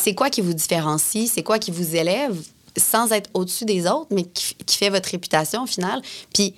c'est- 0.02 0.14
quoi 0.14 0.30
qui 0.30 0.40
vous 0.40 0.54
différencie? 0.54 1.30
C'est 1.32 1.42
quoi 1.42 1.58
qui 1.58 1.70
vous 1.70 1.96
élève? 1.96 2.36
sans 2.74 3.12
être 3.12 3.28
au-dessus 3.34 3.66
des 3.66 3.86
autres, 3.86 4.06
mais 4.10 4.22
qui, 4.24 4.54
qui 4.64 4.78
fait 4.78 4.88
votre 4.88 5.10
réputation 5.10 5.64
au 5.64 5.66
final? 5.66 6.00
Puis 6.32 6.54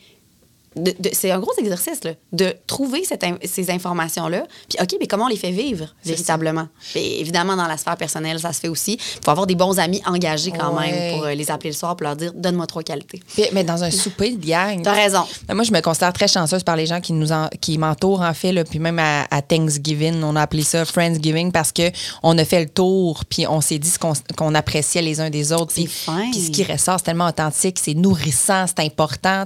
c'est 1.12 1.30
un 1.30 1.38
gros 1.38 1.52
exercice 1.58 2.02
là, 2.04 2.12
de 2.32 2.54
trouver 2.66 3.04
cette 3.04 3.22
in- 3.24 3.38
ces 3.44 3.70
informations-là. 3.70 4.44
Puis, 4.68 4.78
OK, 4.80 4.96
mais 5.00 5.06
comment 5.06 5.24
on 5.24 5.28
les 5.28 5.36
fait 5.36 5.50
vivre 5.50 5.94
véritablement? 6.04 6.68
Puis, 6.92 7.20
évidemment, 7.20 7.56
dans 7.56 7.66
la 7.66 7.76
sphère 7.76 7.96
personnelle, 7.96 8.38
ça 8.40 8.52
se 8.52 8.60
fait 8.60 8.68
aussi. 8.68 8.94
Il 8.94 9.24
faut 9.24 9.30
avoir 9.30 9.46
des 9.46 9.54
bons 9.54 9.78
amis 9.78 10.02
engagés 10.06 10.50
quand 10.52 10.74
Ouais. 10.74 10.90
même 10.90 11.14
pour 11.14 11.24
euh, 11.26 11.34
les 11.34 11.50
appeler 11.50 11.70
le 11.70 11.76
soir 11.76 11.96
pour 11.96 12.04
leur 12.04 12.16
dire 12.16 12.32
donne-moi 12.34 12.66
trois 12.66 12.82
qualités. 12.82 13.22
Puis- 13.34 13.44
Mais 13.52 13.64
dans 13.64 13.84
un 13.84 13.90
souper 13.90 14.32
de 14.36 14.44
gang. 14.44 14.82
T'as 14.82 14.92
raison. 14.92 15.24
Moi, 15.52 15.62
je 15.64 15.72
me 15.72 15.80
considère 15.80 16.12
très 16.12 16.28
chanceuse 16.28 16.62
par 16.64 16.76
les 16.76 16.86
gens 16.86 17.00
qui 17.00 17.12
nous 17.12 17.32
en- 17.32 17.48
qui 17.60 17.78
m'entourent, 17.78 18.22
en 18.22 18.34
fait, 18.34 18.52
là, 18.52 18.64
puis 18.64 18.78
même 18.78 18.98
à, 18.98 19.26
à 19.30 19.42
Thanksgiving, 19.42 20.22
on 20.22 20.34
a 20.36 20.42
appelé 20.42 20.62
ça 20.62 20.84
Friendsgiving 20.84 21.52
parce 21.52 21.70
que 21.72 21.90
on 22.22 22.36
a 22.38 22.44
fait 22.44 22.60
le 22.64 22.68
tour, 22.68 23.24
puis 23.28 23.46
on 23.46 23.60
s'est 23.60 23.78
dit 23.78 23.88
ce 23.90 23.98
qu'on 23.98 24.12
qu'on 24.36 24.54
appréciait 24.54 25.02
les 25.02 25.20
uns 25.20 25.30
des 25.30 25.52
autres. 25.52 25.72
Puis, 25.74 25.88
puis 26.32 26.40
ce 26.40 26.50
qui 26.50 26.64
ressort, 26.64 26.96
c'est 26.98 27.04
tellement 27.04 27.28
authentique, 27.28 27.78
c'est 27.80 27.94
nourrissant, 27.94 28.66
c'est 28.66 28.80
important, 28.80 29.44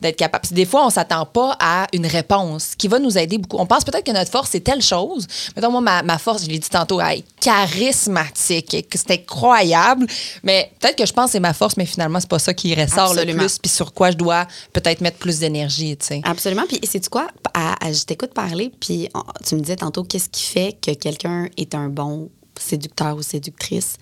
d'être 0.00 0.16
capable. 0.16 0.44
Des 0.56 0.64
fois, 0.64 0.86
on 0.86 0.90
s'attend 0.90 1.26
pas 1.26 1.54
à 1.60 1.86
une 1.92 2.06
réponse 2.06 2.74
qui 2.78 2.88
va 2.88 2.98
nous 2.98 3.18
aider 3.18 3.36
beaucoup. 3.36 3.58
On 3.58 3.66
pense 3.66 3.84
peut-être 3.84 4.04
que 4.06 4.10
notre 4.10 4.30
force, 4.30 4.48
c'est 4.52 4.60
telle 4.60 4.80
chose. 4.80 5.26
Mettons, 5.54 5.70
moi, 5.70 5.82
ma, 5.82 6.02
ma 6.02 6.16
force, 6.16 6.44
je 6.44 6.48
l'ai 6.48 6.58
dit 6.58 6.70
tantôt, 6.70 6.98
elle 6.98 7.18
est 7.18 7.24
charismatique, 7.40 8.88
c'est 8.94 9.10
incroyable, 9.10 10.06
mais 10.42 10.72
peut-être 10.80 10.96
que 10.96 11.04
je 11.06 11.12
pense 11.12 11.26
que 11.26 11.32
c'est 11.32 11.40
ma 11.40 11.52
force, 11.52 11.76
mais 11.76 11.84
finalement, 11.84 12.20
c'est 12.20 12.28
pas 12.30 12.38
ça 12.38 12.54
qui 12.54 12.74
ressort 12.74 13.12
le 13.14 13.20
plus, 13.42 13.58
puis 13.58 13.70
sur 13.70 13.92
quoi 13.92 14.10
je 14.10 14.16
dois 14.16 14.46
peut-être 14.72 15.02
mettre 15.02 15.18
plus 15.18 15.38
d'énergie, 15.40 15.96
tu 15.98 16.06
sais. 16.06 16.20
Absolument. 16.24 16.62
Puis, 16.66 16.80
sais-tu 16.84 17.10
quoi? 17.10 17.28
À- 17.52 17.84
à- 17.86 17.92
je 17.92 18.02
t'écoute 18.04 18.32
parler, 18.32 18.72
puis 18.80 19.08
tu 19.46 19.54
me 19.56 19.60
disais 19.60 19.76
tantôt, 19.76 20.04
qu'est-ce 20.04 20.30
qui 20.30 20.44
fait 20.44 20.76
que 20.80 20.92
quelqu'un 20.92 21.48
est 21.58 21.74
un 21.74 21.88
bon 21.90 22.30
séducteur 22.58 23.14
ou 23.16 23.22
séductrice, 23.22 23.96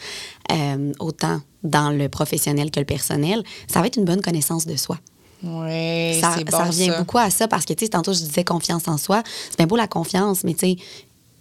euh, 0.52 0.92
autant 1.00 1.40
dans 1.64 1.90
le 1.90 2.08
professionnel 2.08 2.70
que 2.70 2.78
le 2.78 2.86
personnel? 2.86 3.42
Ça 3.66 3.80
va 3.80 3.88
être 3.88 3.96
une 3.96 4.04
bonne 4.04 4.22
connaissance 4.22 4.66
de 4.66 4.76
soi. 4.76 4.98
Oui, 5.44 6.20
ça, 6.20 6.36
ça 6.50 6.64
revient 6.64 6.86
ça. 6.86 6.98
beaucoup 6.98 7.18
à 7.18 7.30
ça 7.30 7.48
parce 7.48 7.64
que, 7.64 7.72
tu 7.74 7.84
sais, 7.84 7.90
tantôt, 7.90 8.12
je 8.12 8.20
disais 8.20 8.44
confiance 8.44 8.88
en 8.88 8.96
soi. 8.96 9.22
C'est 9.50 9.58
bien 9.58 9.66
beau 9.66 9.76
la 9.76 9.86
confiance, 9.86 10.42
mais 10.44 10.54
tu 10.54 10.60
sais, 10.60 10.76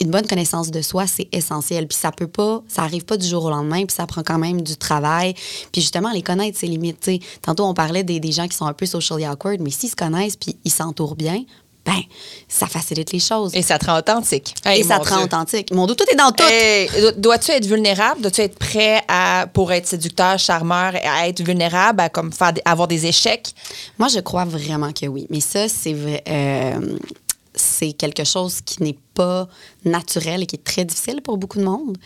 une 0.01 0.11
bonne 0.11 0.27
connaissance 0.27 0.69
de 0.71 0.81
soi, 0.81 1.07
c'est 1.07 1.27
essentiel. 1.31 1.87
Puis 1.87 1.97
ça 1.97 2.11
peut 2.11 2.27
pas, 2.27 2.61
ça 2.67 2.83
arrive 2.83 3.05
pas 3.05 3.17
du 3.17 3.25
jour 3.25 3.45
au 3.45 3.49
lendemain, 3.49 3.85
puis 3.85 3.95
ça 3.95 4.05
prend 4.05 4.23
quand 4.23 4.37
même 4.37 4.61
du 4.61 4.75
travail. 4.75 5.33
Puis 5.71 5.81
justement, 5.81 6.11
les 6.11 6.21
connaître, 6.21 6.57
ses 6.57 6.67
limites. 6.67 6.99
tu 6.99 7.13
sais. 7.13 7.19
Tantôt, 7.41 7.65
on 7.65 7.73
parlait 7.73 8.03
des, 8.03 8.19
des 8.19 8.31
gens 8.31 8.47
qui 8.47 8.57
sont 8.57 8.65
un 8.65 8.73
peu 8.73 8.85
socially 8.85 9.25
awkward, 9.25 9.61
mais 9.61 9.69
s'ils 9.69 9.89
se 9.89 9.95
connaissent 9.95 10.35
puis 10.35 10.57
ils 10.65 10.71
s'entourent 10.71 11.15
bien, 11.15 11.43
ben, 11.85 11.99
ça 12.47 12.67
facilite 12.67 13.11
les 13.11 13.19
choses. 13.19 13.51
Et 13.53 13.61
ça 13.61 13.77
te 13.77 13.85
rend 13.87 13.97
authentique. 13.99 14.55
Et 14.73 14.83
ça 14.83 14.99
te 14.99 15.09
rend 15.09 15.17
Dieu. 15.17 15.25
authentique. 15.25 15.71
Mon 15.73 15.85
Dieu, 15.85 15.95
tout 15.95 16.05
est 16.11 16.15
dans 16.15 16.31
tout. 16.31 16.43
Hey, 16.49 16.89
dois-tu 17.17 17.51
être 17.51 17.65
vulnérable? 17.65 18.21
Dois-tu 18.21 18.41
être 18.41 18.57
prêt 18.57 19.01
à, 19.09 19.47
pour 19.53 19.71
être 19.73 19.85
séducteur, 19.87 20.39
charmeur, 20.39 20.93
à 21.03 21.27
être 21.27 21.41
vulnérable, 21.41 21.99
à 21.99 22.07
comme 22.09 22.31
faire, 22.31 22.53
avoir 22.63 22.87
des 22.87 23.05
échecs? 23.05 23.53
Moi, 23.99 24.07
je 24.07 24.19
crois 24.21 24.45
vraiment 24.45 24.93
que 24.93 25.07
oui. 25.07 25.27
Mais 25.29 25.41
ça, 25.41 25.67
c'est 25.67 25.93
vrai- 25.93 26.23
euh, 26.29 26.97
c'est 27.63 27.93
quelque 27.93 28.23
chose 28.23 28.61
qui 28.61 28.83
n'est 28.83 28.97
pas 29.13 29.47
naturel 29.85 30.43
et 30.43 30.45
qui 30.45 30.55
est 30.55 30.63
très 30.63 30.85
difficile 30.85 31.21
pour 31.21 31.37
beaucoup 31.37 31.59
de 31.59 31.63
monde. 31.63 31.97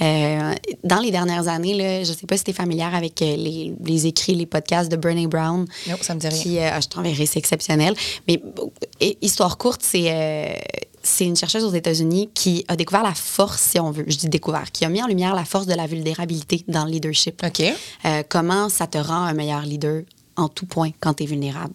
Euh, 0.00 0.54
dans 0.84 1.00
les 1.00 1.10
dernières 1.10 1.48
années, 1.48 1.74
là, 1.74 2.04
je 2.04 2.12
ne 2.12 2.16
sais 2.16 2.26
pas 2.26 2.36
si 2.36 2.44
tu 2.44 2.50
es 2.50 2.54
familière 2.54 2.94
avec 2.94 3.20
euh, 3.20 3.36
les, 3.36 3.74
les 3.84 4.06
écrits, 4.06 4.34
les 4.34 4.46
podcasts 4.46 4.90
de 4.90 4.96
Brené 4.96 5.26
Brown. 5.26 5.66
Non, 5.88 5.96
ça 6.00 6.14
me 6.14 6.20
dit 6.20 6.28
rien. 6.28 6.42
Qui, 6.42 6.58
euh, 6.58 6.80
je 6.80 6.88
t'enverrai, 6.88 7.26
c'est 7.26 7.38
exceptionnel. 7.38 7.94
Mais 8.28 8.40
euh, 9.02 9.12
histoire 9.20 9.58
courte, 9.58 9.82
c'est 9.82 10.06
euh, 10.12 10.54
c'est 11.02 11.24
une 11.24 11.36
chercheuse 11.36 11.64
aux 11.64 11.72
États-Unis 11.72 12.28
qui 12.34 12.64
a 12.68 12.76
découvert 12.76 13.02
la 13.02 13.14
force, 13.14 13.62
si 13.62 13.80
on 13.80 13.90
veut, 13.90 14.04
je 14.06 14.16
dis 14.16 14.28
découvert, 14.28 14.70
qui 14.70 14.84
a 14.84 14.90
mis 14.90 15.02
en 15.02 15.06
lumière 15.06 15.34
la 15.34 15.46
force 15.46 15.66
de 15.66 15.74
la 15.74 15.86
vulnérabilité 15.86 16.62
dans 16.68 16.84
le 16.84 16.90
leadership. 16.90 17.42
OK. 17.42 17.62
Comment 18.28 18.68
ça 18.68 18.86
te 18.86 18.98
rend 18.98 19.22
un 19.24 19.32
meilleur 19.32 19.62
leader 19.62 20.02
en 20.36 20.48
tout 20.48 20.66
point 20.66 20.90
quand 21.00 21.14
tu 21.14 21.22
es 21.22 21.26
vulnérable? 21.26 21.72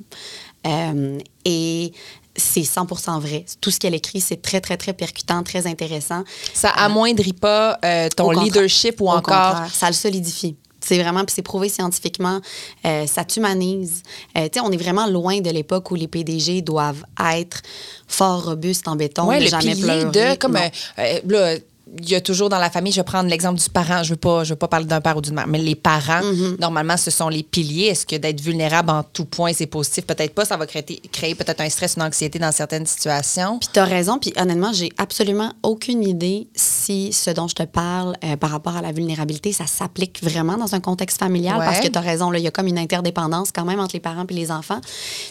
Euh, 0.65 1.17
et 1.43 1.91
c'est 2.35 2.61
100% 2.61 3.19
vrai. 3.19 3.45
Tout 3.61 3.71
ce 3.71 3.79
qu'elle 3.79 3.95
écrit, 3.95 4.21
c'est 4.21 4.41
très, 4.41 4.61
très, 4.61 4.77
très 4.77 4.93
percutant, 4.93 5.43
très 5.43 5.67
intéressant. 5.67 6.23
Ça 6.53 6.69
amoindrit 6.69 7.33
pas 7.33 7.77
euh, 7.83 8.09
ton 8.15 8.31
leadership 8.31 8.99
ou 9.01 9.09
encore. 9.09 9.63
ça 9.73 9.87
le 9.87 9.93
solidifie. 9.93 10.55
C'est 10.81 11.01
vraiment, 11.01 11.25
puis 11.25 11.33
c'est 11.33 11.41
prouvé 11.41 11.67
scientifiquement, 11.67 12.41
euh, 12.85 13.07
ça 13.07 13.23
t'humanise. 13.23 14.03
Euh, 14.37 14.43
tu 14.43 14.59
sais, 14.59 14.65
on 14.65 14.71
est 14.71 14.77
vraiment 14.77 15.07
loin 15.07 15.39
de 15.41 15.49
l'époque 15.49 15.89
où 15.89 15.95
les 15.95 16.07
PDG 16.07 16.61
doivent 16.61 17.03
être 17.33 17.61
fort 18.07 18.45
robustes 18.45 18.87
en 18.87 18.95
béton, 18.95 19.25
Ouais, 19.27 19.39
ne 19.39 19.45
le 19.45 19.49
jamais 19.49 19.71
pilier 19.73 19.81
pleurer. 19.81 20.33
de, 20.33 20.37
comme, 20.37 20.57
euh, 20.57 20.69
euh, 20.99 21.19
là, 21.27 21.55
il 21.99 22.09
y 22.09 22.15
a 22.15 22.21
toujours 22.21 22.49
dans 22.49 22.57
la 22.57 22.69
famille, 22.69 22.91
je 22.91 22.99
vais 22.99 23.03
prendre 23.03 23.29
l'exemple 23.29 23.59
du 23.59 23.69
parent, 23.69 24.01
je 24.03 24.09
veux 24.11 24.15
pas, 24.15 24.43
je 24.43 24.49
veux 24.53 24.55
pas 24.55 24.67
parler 24.67 24.85
d'un 24.87 25.01
père 25.01 25.15
ou 25.17 25.21
d'une 25.21 25.35
mère, 25.35 25.47
mais 25.47 25.59
les 25.59 25.75
parents, 25.75 26.21
Mm-hmm. 26.21 26.59
normalement, 26.59 26.97
ce 26.97 27.11
sont 27.11 27.29
les 27.29 27.43
piliers. 27.43 27.85
Est-ce 27.87 28.05
que 28.05 28.15
d'être 28.15 28.41
vulnérable 28.41 28.89
en 28.89 29.03
tout 29.03 29.25
point, 29.25 29.53
c'est 29.53 29.67
positif? 29.67 30.05
Peut-être 30.05 30.33
pas, 30.33 30.45
ça 30.45 30.57
va 30.57 30.65
créer, 30.65 30.83
créer 31.11 31.35
peut-être 31.35 31.61
un 31.61 31.69
stress, 31.69 31.95
une 31.95 32.01
anxiété 32.03 32.39
dans 32.39 32.51
certaines 32.51 32.85
situations. 32.85 33.59
Puis 33.59 33.69
t'as 33.71 33.85
raison, 33.85 34.17
puis 34.17 34.33
honnêtement, 34.37 34.73
j'ai 34.73 34.91
absolument 34.97 35.51
aucune 35.63 36.03
idée 36.03 36.47
si 36.55 37.13
ce 37.13 37.29
dont 37.29 37.47
je 37.47 37.55
te 37.55 37.63
parle 37.63 38.15
euh, 38.23 38.35
par 38.35 38.49
rapport 38.49 38.75
à 38.75 38.81
la 38.81 38.91
vulnérabilité, 38.91 39.51
ça 39.53 39.67
s'applique 39.67 40.23
vraiment 40.23 40.57
dans 40.57 40.73
un 40.73 40.79
contexte 40.79 41.19
familial, 41.19 41.59
Ouais. 41.59 41.65
parce 41.65 41.79
que 41.81 41.87
t'as 41.87 42.01
raison, 42.01 42.31
là, 42.31 42.39
il 42.39 42.43
y 42.43 42.47
a 42.47 42.51
comme 42.51 42.67
une 42.67 42.79
interdépendance 42.79 43.51
quand 43.51 43.65
même 43.65 43.79
entre 43.79 43.95
les 43.95 43.99
parents 44.01 44.25
et 44.27 44.33
les 44.33 44.51
enfants. 44.51 44.81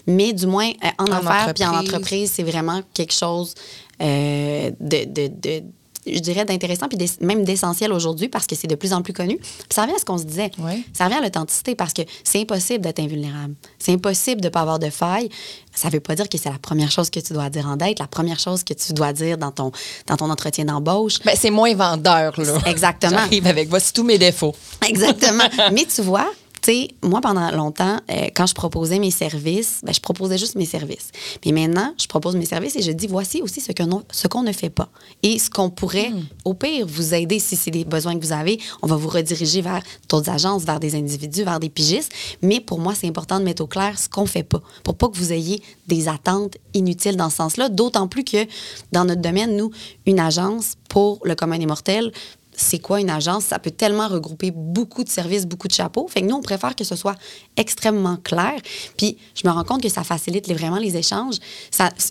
Mais 0.07 0.33
du 0.33 0.47
moins, 0.47 0.69
euh, 0.85 0.89
en, 0.99 1.05
En 1.07 1.13
affaires 1.27 1.53
puis 1.55 1.65
en 1.65 1.71
entreprise. 1.71 1.89
entreprise, 1.95 2.33
c'est 2.35 2.43
vraiment 2.45 2.81
quelque 2.95 3.13
chose 3.15 3.55
euh, 4.01 4.71
de... 4.81 5.05
de- 5.05 5.33
de- 5.35 5.65
je 6.07 6.19
dirais 6.21 6.45
d'intéressant 6.45 6.89
puis 6.89 6.99
même 7.21 7.45
d'essentiel 7.45 7.93
aujourd'hui 7.93 8.29
parce 8.29 8.47
que 8.47 8.55
c'est 8.55 8.67
de 8.67 8.75
plus 8.75 8.93
en 8.93 9.03
plus 9.03 9.13
connu. 9.13 9.37
Puis 9.37 9.67
ça 9.71 9.83
revient 9.83 9.95
à 9.95 9.99
ce 9.99 10.05
qu'on 10.05 10.19
se 10.19 10.25
disait. 10.25 10.51
Ça 10.93 11.05
revient 11.05 11.17
à 11.17 11.21
l'authenticité 11.21 11.75
parce 11.75 11.93
que 11.93 12.03
c'est 12.23 12.41
impossible 12.41 12.85
d'être 12.85 13.01
invulnérable. 13.01 13.55
C'est 13.79 13.93
impossible 13.93 14.41
de 14.41 14.49
ne 14.49 14.51
pas 14.51 14.61
avoir 14.61 14.79
de 14.79 14.91
faille. 14.91 15.29
Ça 15.75 15.89
ne 15.89 15.93
veut 15.93 16.01
pas 16.01 16.15
dire 16.15 16.29
que 16.29 16.39
c'est 16.39 16.51
la 16.51 16.59
première 16.59 16.91
chose 16.91 17.11
que 17.11 17.21
tu 17.21 17.33
dois 17.33 17.51
dire 17.51 17.67
en 17.67 17.77
date, 17.77 17.99
la 17.99 18.07
première 18.07 18.39
chose 18.39 18.63
que 18.63 18.75
tu 18.75 18.93
dois 18.93 19.13
dire 19.13 19.39
dans 19.39 19.51
ton, 19.51 19.73
dans 20.07 20.17
ton 20.17 20.31
entretien 20.31 20.65
d'embauche. 20.65 21.19
Ben, 21.25 21.35
c'est 21.39 21.51
moins 21.51 21.75
vendeur, 21.75 22.41
là. 22.41 22.59
Exactement. 22.67 23.13
J'arrive 23.19 23.47
avec 23.47 23.69
voici 23.69 23.93
tous 23.93 24.05
mes 24.05 24.19
défauts. 24.19 24.55
Exactement. 24.87 25.45
Mais 25.73 25.87
tu 25.87 26.03
vois, 26.03 26.31
tu 26.65 26.71
sais, 26.73 26.89
moi, 27.03 27.21
pendant 27.21 27.51
longtemps, 27.51 27.99
euh, 28.11 28.29
quand 28.35 28.47
je 28.47 28.55
proposais 28.55 28.99
mes 28.99 29.11
services, 29.11 29.83
ben, 29.85 29.93
je 29.93 30.01
proposais 30.01 30.39
juste 30.39 30.55
mes 30.55 30.65
services. 30.65 31.11
Puis 31.43 31.53
maintenant, 31.53 31.93
je 32.01 32.07
propose 32.07 32.37
mes 32.37 32.47
services 32.47 32.75
et 32.77 32.81
je 32.81 32.91
dis 32.91 33.07
voici 33.07 33.43
aussi 33.43 33.61
ce 33.61 33.73
qu'on 33.73 34.03
ce 34.11 34.29
qu'on 34.29 34.43
ne 34.43 34.53
fait 34.53 34.71
pas. 34.71 34.89
Et 35.23 35.39
ce 35.39 35.51
qu'on 35.51 35.69
pourrait, 35.69 36.11
au 36.47 36.55
pire, 36.55 36.87
vous 36.87 37.13
aider 37.13 37.39
si 37.39 37.57
c'est 37.57 37.71
des 37.71 37.85
besoins 37.85 38.19
que 38.19 38.25
vous 38.25 38.33
avez. 38.33 38.59
On 38.81 38.87
va 38.87 38.97
vous 38.97 39.11
rediriger 39.11 39.61
vers 39.61 39.83
d'autres 40.09 40.31
agences, 40.31 40.65
vers 40.65 40.81
des 40.81 40.95
individus, 40.95 41.45
vers 41.45 41.61
des 41.61 41.69
pigistes. 41.69 42.13
Mais 42.41 42.61
pour 42.61 42.79
moi, 42.79 42.95
c'est 42.95 43.09
important 43.09 43.39
de 43.41 43.45
mettre 43.45 43.63
au 43.63 43.67
clair 43.67 43.99
ce 43.99 44.09
qu'on 44.09 44.25
fait 44.25 44.43
pas 44.43 44.63
pour 44.85 44.95
pas 44.95 45.09
que 45.09 45.19
vous 45.19 45.33
ayez 45.33 45.63
des 45.87 46.09
attentes 46.09 46.57
inutiles 46.73 47.17
dans 47.17 47.29
ce 47.29 47.37
sens-là. 47.37 47.69
D'autant 47.69 48.09
plus 48.09 48.25
que 48.25 48.47
dans 48.91 49.05
notre 49.05 49.21
domaine, 49.21 49.55
nous, 49.55 49.71
une 50.07 50.19
agence 50.19 50.77
pour 50.89 51.21
le 51.25 51.35
commun 51.35 51.59
des 51.59 51.67
mortels, 51.67 52.11
c'est 52.57 52.79
quoi 52.79 53.01
une 53.01 53.11
agence? 53.11 53.45
Ça 53.45 53.59
peut 53.59 53.71
tellement 53.71 54.09
regrouper 54.09 54.51
beaucoup 54.55 55.05
de 55.05 55.09
services, 55.09 55.47
beaucoup 55.47 55.69
de 55.69 55.73
chapeaux. 55.73 56.07
Fait 56.09 56.21
que 56.23 56.27
nous, 56.27 56.37
on 56.37 56.43
préfère 56.43 56.75
que 56.77 56.85
ce 56.85 56.97
soit 56.97 57.15
extrêmement 57.57 58.17
clair. 58.17 58.55
Puis 58.97 59.17
je 59.35 59.47
me 59.49 59.53
rends 59.53 59.65
compte 59.65 59.83
que 59.83 59.89
ça 59.89 60.05
facilite 60.05 60.47
les- 60.47 60.55
vraiment 60.55 60.77
les 60.79 60.97
échanges. 60.97 61.37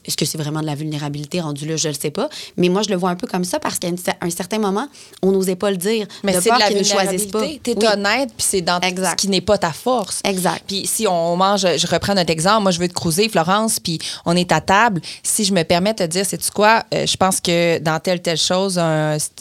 Est-ce 0.08 0.18
que 0.18 0.26
c'est 0.26 0.38
vraiment 0.38 0.62
de 0.62 0.66
la 0.66 0.76
vulnérabilité 0.76 1.42
rendue 1.42 1.68
là? 1.68 1.76
Je 1.78 1.88
le 1.90 1.94
sais 1.94 2.12
pas. 2.12 2.30
Mais 2.58 2.70
moi, 2.70 2.82
je 2.82 2.90
le 2.90 2.96
vois 2.96 3.10
un 3.10 3.16
peu 3.16 3.28
comme 3.28 3.44
ça 3.44 3.60
parce 3.60 3.80
qu'à 3.80 3.88
un 4.22 4.30
certain 4.30 4.60
moment, 4.60 4.88
on 5.22 5.32
n'osait 5.32 5.56
pas 5.56 5.72
le 5.72 5.78
dire. 5.78 6.08
Mais 6.24 6.34
c'est 6.34 6.52
de 6.52 6.60
la 6.60 6.70
vulnérabilité. 6.70 7.60
T'es 7.64 7.76
Oui. 7.78 7.86
honnête, 7.92 8.30
puis 8.38 8.46
c'est 8.50 8.62
dans 8.62 8.80
Exact. 8.80 9.12
ce 9.12 9.16
qui 9.26 9.30
n'est 9.30 9.42
pas 9.42 9.58
ta 9.58 9.72
force. 9.72 10.22
Exact. 10.24 10.64
Puis 10.68 10.86
si 10.88 11.08
on 11.08 11.36
mange, 11.36 11.62
je 11.78 11.88
reprends 11.88 12.14
notre 12.16 12.32
exemple, 12.32 12.64
moi 12.64 12.72
je 12.72 12.80
veux 12.80 12.88
te 12.88 12.94
cruiser, 12.94 13.30
Florence, 13.30 13.80
puis 13.80 14.00
on 14.26 14.36
est 14.36 14.52
à 14.52 14.62
table. 14.62 15.02
Si 15.24 15.44
je 15.44 15.54
me 15.54 15.64
permets 15.64 15.94
de 15.94 16.00
te 16.00 16.04
dire, 16.04 16.26
c'est-tu 16.26 16.52
quoi, 16.52 16.84
Euh, 16.94 17.06
je 17.06 17.18
pense 17.18 17.40
que 17.40 17.80
dans 17.80 18.00
telle, 18.00 18.22
telle 18.22 18.38
chose, 18.38 18.80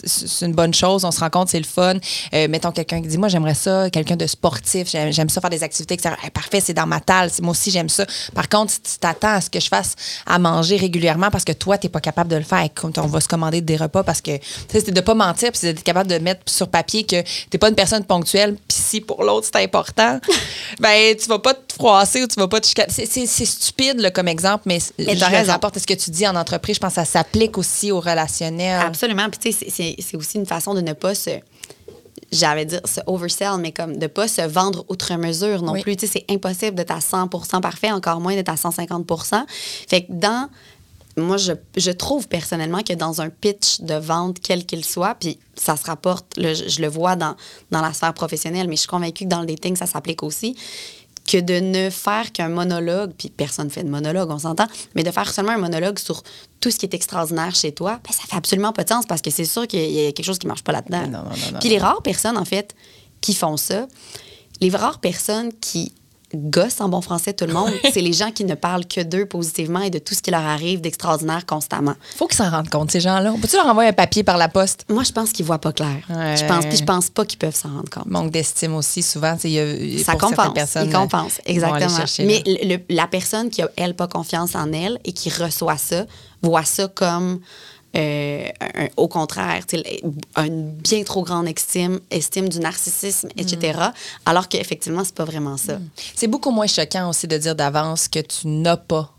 c'est 0.05 0.27
c'est 0.33 0.45
une 0.45 0.53
bonne 0.53 0.73
chose, 0.73 0.92
on 1.03 1.11
se 1.11 1.19
rend 1.19 1.29
compte, 1.29 1.49
c'est 1.49 1.59
le 1.59 1.65
fun. 1.65 1.95
Euh, 2.33 2.47
mettons 2.47 2.71
quelqu'un 2.71 3.01
qui 3.01 3.07
dit, 3.07 3.17
moi 3.17 3.27
j'aimerais 3.27 3.53
ça, 3.53 3.89
quelqu'un 3.89 4.15
de 4.15 4.27
sportif, 4.27 4.89
j'aime 4.89 5.29
ça 5.29 5.41
faire 5.41 5.49
des 5.49 5.63
activités, 5.63 5.95
etc. 5.95 6.15
Hey, 6.23 6.29
parfait, 6.29 6.61
c'est 6.61 6.73
dans 6.73 6.87
ma 6.87 6.99
talle, 6.99 7.29
moi 7.41 7.51
aussi 7.51 7.71
j'aime 7.71 7.89
ça. 7.89 8.05
Par 8.33 8.49
contre, 8.49 8.71
si 8.71 8.81
tu 8.81 8.97
t'attends 8.99 9.35
à 9.35 9.41
ce 9.41 9.49
que 9.49 9.59
je 9.59 9.67
fasse 9.67 9.95
à 10.25 10.39
manger 10.39 10.77
régulièrement 10.77 11.31
parce 11.31 11.43
que 11.43 11.51
toi, 11.51 11.77
tu 11.77 11.87
n'es 11.87 11.91
pas 11.91 12.01
capable 12.01 12.29
de 12.29 12.35
le 12.35 12.43
faire, 12.43 12.67
comme 12.73 12.91
on 12.97 13.07
va 13.07 13.19
se 13.19 13.27
commander 13.27 13.61
des 13.61 13.75
repas 13.75 14.03
parce 14.03 14.21
que, 14.21 14.31
c'est 14.69 14.91
de 14.91 15.01
pas 15.01 15.15
mentir, 15.15 15.51
puis 15.51 15.59
c'est 15.59 15.73
d'être 15.73 15.83
capable 15.83 16.09
de 16.09 16.17
mettre 16.17 16.41
sur 16.45 16.67
papier 16.67 17.03
que 17.03 17.21
tu 17.21 17.47
n'es 17.53 17.59
pas 17.59 17.69
une 17.69 17.75
personne 17.75 18.03
ponctuelle, 18.03 18.55
puis 18.67 18.77
si 18.77 19.01
pour 19.01 19.23
l'autre 19.23 19.47
c'est 19.51 19.63
important, 19.63 20.19
ben 20.79 21.15
tu 21.15 21.27
vas 21.29 21.39
pas 21.39 21.53
te 21.53 21.72
froisser 21.77 22.23
ou 22.23 22.27
tu 22.27 22.39
vas 22.39 22.47
pas 22.47 22.59
te 22.59 22.67
chicaner. 22.67 22.89
C'est- 22.91 23.05
stupide 23.45 23.99
là, 23.99 24.11
comme 24.11 24.27
exemple, 24.27 24.63
mais, 24.65 24.79
Mais 24.99 25.15
je 25.15 25.49
rapporte 25.49 25.77
à 25.77 25.79
ce 25.79 25.87
que 25.87 25.93
tu 25.93 26.11
dis 26.11 26.27
en 26.27 26.35
entreprise. 26.35 26.75
Je 26.75 26.79
pense 26.79 26.91
que 26.91 26.95
ça 26.95 27.05
s'applique 27.05 27.57
aussi 27.57 27.91
au 27.91 27.99
relationnel. 27.99 28.79
Absolument. 28.81 29.27
Puis, 29.29 29.51
tu 29.51 29.57
sais, 29.57 29.69
c'est- 29.69 29.95
aussi 30.17 30.37
une 30.37 30.45
façon 30.45 30.73
de 30.73 30.81
ne 30.81 30.93
pas 30.93 31.15
se. 31.15 31.31
J'allais 32.31 32.65
dire 32.65 32.81
se 32.85 32.99
oversell, 33.05 33.57
mais 33.59 33.71
comme 33.71 33.97
de 33.97 34.07
pas 34.07 34.27
se 34.27 34.41
vendre 34.41 34.85
outre 34.89 35.13
mesure 35.17 35.61
non 35.61 35.73
Oui. 35.73 35.81
plus. 35.81 35.95
Tu 35.97 36.07
sais, 36.07 36.13
c'est 36.27 36.33
impossible 36.33 36.75
d'être 36.75 36.91
à 36.91 36.99
100% 36.99 37.61
parfait, 37.61 37.91
encore 37.91 38.19
moins 38.19 38.33
d'être 38.35 38.49
à 38.49 38.57
150 38.57 39.05
Fait 39.87 40.01
que 40.03 40.11
dans 40.11 40.49
moi, 41.15 41.37
je, 41.37 41.51
je 41.77 41.91
trouve 41.91 42.27
personnellement 42.27 42.81
que 42.81 42.93
dans 42.93 43.21
un 43.21 43.29
pitch 43.29 43.81
de 43.81 43.93
vente, 43.93 44.37
quel 44.41 44.65
qu'il 44.65 44.83
soit, 44.83 45.13
puis 45.13 45.37
ça 45.53 45.77
se 45.77 45.83
rapporte, 45.85 46.25
le- 46.37 46.55
je, 46.55 46.67
je 46.69 46.81
le 46.81 46.87
vois 46.87 47.15
dans, 47.15 47.35
dans 47.69 47.81
la 47.81 47.93
sphère 47.93 48.15
professionnelle, 48.15 48.67
mais 48.67 48.75
je 48.75 48.81
suis 48.81 48.89
convaincue 48.89 49.25
que 49.25 49.29
dans 49.29 49.41
le 49.41 49.45
dating, 49.45 49.75
ça 49.75 49.85
s'applique 49.85 50.23
aussi, 50.23 50.55
que 51.25 51.37
de 51.39 51.59
ne 51.59 51.89
faire 51.89 52.31
qu'un 52.31 52.49
monologue, 52.49 53.11
puis 53.17 53.29
personne 53.29 53.69
fait 53.69 53.83
de 53.83 53.89
monologue, 53.89 54.29
on 54.29 54.39
s'entend, 54.39 54.67
mais 54.95 55.03
de 55.03 55.11
faire 55.11 55.33
seulement 55.33 55.53
un 55.53 55.57
monologue 55.57 55.97
sur 55.97 56.21
tout 56.59 56.69
ce 56.69 56.77
qui 56.77 56.85
est 56.85 56.93
extraordinaire 56.93 57.55
chez 57.55 57.71
toi, 57.71 57.99
ben, 58.03 58.13
ça 58.13 58.23
fait 58.27 58.35
absolument 58.35 58.73
pas 58.73 58.83
de 58.83 58.89
sens 58.89 59.05
parce 59.05 59.21
que 59.21 59.29
c'est 59.29 59.45
sûr 59.45 59.67
qu'il 59.67 59.91
y 59.91 60.05
a 60.05 60.11
quelque 60.11 60.25
chose 60.25 60.39
qui 60.39 60.47
marche 60.47 60.63
pas 60.63 60.73
là-dedans. 60.73 61.07
Non, 61.07 61.19
non, 61.19 61.23
non, 61.23 61.51
non, 61.53 61.59
Puis 61.59 61.69
les 61.69 61.77
rares 61.77 62.01
personnes, 62.01 62.37
en 62.37 62.45
fait, 62.45 62.75
qui 63.21 63.33
font 63.33 63.57
ça, 63.57 63.87
les 64.59 64.69
rares 64.69 64.99
personnes 64.99 65.51
qui 65.61 65.93
gossent 66.35 66.81
en 66.81 66.89
bon 66.89 67.01
français 67.01 67.33
tout 67.33 67.45
le 67.45 67.53
monde, 67.53 67.71
c'est 67.93 68.01
les 68.01 68.13
gens 68.13 68.31
qui 68.31 68.43
ne 68.45 68.55
parlent 68.55 68.85
que 68.85 69.01
d'eux 69.01 69.25
positivement 69.25 69.81
et 69.81 69.89
de 69.89 69.99
tout 69.99 70.13
ce 70.13 70.21
qui 70.21 70.31
leur 70.31 70.41
arrive 70.45 70.81
d'extraordinaire 70.81 71.45
constamment. 71.45 71.93
Faut 72.15 72.27
qu'ils 72.27 72.37
s'en 72.37 72.49
rendent 72.49 72.69
compte, 72.69 72.91
ces 72.91 72.99
gens-là. 72.99 73.31
On 73.33 73.39
peut-tu 73.39 73.55
leur 73.55 73.67
envoyer 73.67 73.89
un 73.89 73.93
papier 73.93 74.23
par 74.23 74.37
la 74.37 74.49
poste? 74.49 74.85
Moi, 74.89 75.03
je 75.03 75.11
pense 75.11 75.31
qu'ils 75.31 75.45
voient 75.45 75.59
pas 75.59 75.71
clair. 75.73 75.97
Ouais. 76.09 76.35
Je 76.37 76.45
pense, 76.45 76.65
puis 76.65 76.77
je 76.77 76.83
pense 76.83 77.09
pas 77.09 77.25
qu'ils 77.25 77.39
peuvent 77.39 77.55
s'en 77.55 77.69
rendre 77.69 77.89
compte. 77.89 78.05
Manque 78.07 78.31
d'estime 78.31 78.75
aussi, 78.75 79.01
souvent. 79.03 79.35
tu 79.37 79.49
y 79.49 79.59
a- 79.59 80.03
Ça 80.03 80.13
pour 80.13 80.29
compense. 80.29 80.53
personnes, 80.53 80.87
il 80.87 80.93
compense, 80.93 81.37
euh, 81.39 81.51
exactement. 81.51 81.97
chercher, 81.97 82.25
Mais 82.25 82.41
le- 82.45 82.77
la 82.95 83.07
personne 83.07 83.49
qui 83.49 83.61
a, 83.61 83.69
elle, 83.75 83.95
pas 83.95 84.07
confiance 84.07 84.55
en 84.55 84.71
elle 84.73 84.99
et 85.05 85.13
qui 85.13 85.29
reçoit 85.29 85.77
ça, 85.77 86.05
voit 86.41 86.63
ça 86.65 86.87
comme, 86.87 87.39
euh, 87.95 88.47
un- 88.75 88.87
au 88.97 89.07
contraire, 89.07 89.63
une 90.37 90.71
bien 90.71 91.03
trop 91.03 91.23
grande 91.23 91.47
estime, 91.47 91.99
estime 92.09 92.49
du 92.49 92.59
narcissisme, 92.59 93.29
etc. 93.37 93.77
Mm. 93.77 93.93
Alors 94.25 94.47
qu'effectivement, 94.47 95.03
c'est 95.03 95.15
pas 95.15 95.25
vraiment 95.25 95.57
ça. 95.57 95.79
C'est 96.15 96.27
beaucoup 96.27 96.51
moins 96.51 96.67
choquant 96.67 97.09
aussi 97.09 97.27
de 97.27 97.37
dire 97.37 97.55
d'avance 97.55 98.07
que 98.07 98.19
tu 98.19 98.47
n'as 98.47 98.77
pas 98.77 99.11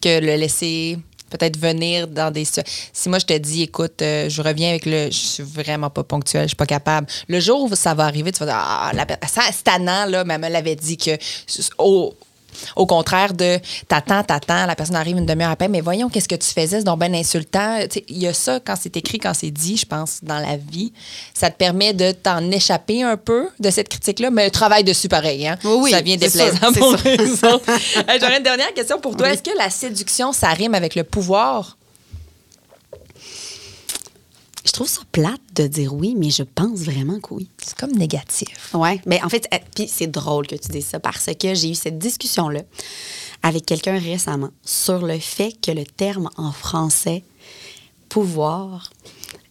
que 0.00 0.20
le 0.20 0.36
laisser 0.36 0.98
peut-être 1.30 1.58
venir 1.58 2.06
dans 2.06 2.30
des 2.30 2.44
si 2.92 3.08
moi 3.08 3.18
je 3.18 3.26
te 3.26 3.36
dis 3.36 3.62
écoute 3.62 4.00
euh, 4.00 4.28
je 4.28 4.40
reviens 4.42 4.70
avec 4.70 4.86
le 4.86 5.06
je 5.10 5.16
suis 5.16 5.42
vraiment 5.42 5.90
pas 5.90 6.04
ponctuelle 6.04 6.42
je 6.42 6.48
suis 6.48 6.56
pas 6.56 6.66
capable 6.66 7.08
le 7.26 7.40
jour 7.40 7.64
où 7.64 7.74
ça 7.74 7.94
va 7.94 8.04
arriver 8.04 8.30
tu 8.30 8.38
vas 8.40 8.46
dire 8.46 8.54
ah 8.56 8.92
la, 8.94 9.06
ça 9.26 9.42
là 9.78 10.22
mais 10.24 10.34
elle 10.34 10.40
me 10.40 10.48
l'avait 10.48 10.76
dit 10.76 10.96
que 10.96 11.10
au 11.78 12.14
au 12.76 12.86
contraire 12.86 13.34
de 13.34 13.58
t'attends, 13.88 14.22
t'attends, 14.22 14.66
la 14.66 14.74
personne 14.74 14.96
arrive 14.96 15.16
une 15.16 15.26
demi-heure 15.26 15.50
après, 15.50 15.68
mais 15.68 15.80
voyons 15.80 16.08
qu'est-ce 16.08 16.28
que 16.28 16.34
tu 16.34 16.48
faisais, 16.48 16.78
c'est 16.78 16.84
donc 16.84 17.00
bien 17.00 17.12
insultant. 17.14 17.78
Il 18.08 18.18
y 18.18 18.26
a 18.26 18.32
ça 18.32 18.60
quand 18.60 18.74
c'est 18.78 18.96
écrit, 18.96 19.18
quand 19.18 19.34
c'est 19.34 19.50
dit, 19.50 19.76
je 19.76 19.86
pense, 19.86 20.20
dans 20.22 20.38
la 20.38 20.56
vie. 20.56 20.92
Ça 21.34 21.50
te 21.50 21.56
permet 21.56 21.92
de 21.92 22.12
t'en 22.12 22.50
échapper 22.50 23.02
un 23.02 23.16
peu 23.16 23.48
de 23.60 23.70
cette 23.70 23.88
critique-là, 23.88 24.30
mais 24.30 24.50
travaille 24.50 24.84
dessus 24.84 25.08
pareil. 25.08 25.46
Hein? 25.46 25.56
Oui, 25.64 25.76
oui, 25.82 25.90
ça 25.90 26.00
vient 26.00 26.16
déplaisant 26.16 26.72
pour 26.72 26.96
J'aurais 26.96 28.36
une 28.38 28.42
dernière 28.42 28.72
question 28.74 29.00
pour 29.00 29.16
toi. 29.16 29.26
Oui. 29.28 29.34
Est-ce 29.34 29.42
que 29.42 29.56
la 29.56 29.70
séduction, 29.70 30.32
ça 30.32 30.48
rime 30.48 30.74
avec 30.74 30.94
le 30.94 31.04
pouvoir? 31.04 31.76
Je 34.66 34.72
trouve 34.72 34.88
ça 34.88 35.02
plate 35.12 35.40
de 35.54 35.66
dire 35.66 35.94
oui, 35.94 36.14
mais 36.16 36.30
je 36.30 36.42
pense 36.42 36.80
vraiment 36.80 37.20
que 37.20 37.34
oui. 37.34 37.48
C'est 37.62 37.76
comme 37.76 37.92
négatif. 37.92 38.74
Ouais, 38.74 39.00
mais 39.06 39.22
en 39.22 39.28
fait, 39.28 39.46
euh, 39.54 39.58
puis 39.74 39.88
c'est 39.88 40.08
drôle 40.08 40.46
que 40.46 40.56
tu 40.56 40.68
dises 40.68 40.86
ça 40.86 40.98
parce 40.98 41.26
que 41.26 41.54
j'ai 41.54 41.70
eu 41.70 41.74
cette 41.74 41.98
discussion-là 41.98 42.62
avec 43.42 43.64
quelqu'un 43.64 43.98
récemment 43.98 44.50
sur 44.64 45.06
le 45.06 45.18
fait 45.18 45.52
que 45.60 45.70
le 45.70 45.84
terme 45.84 46.28
en 46.36 46.50
français 46.50 47.22
pouvoir 48.08 48.90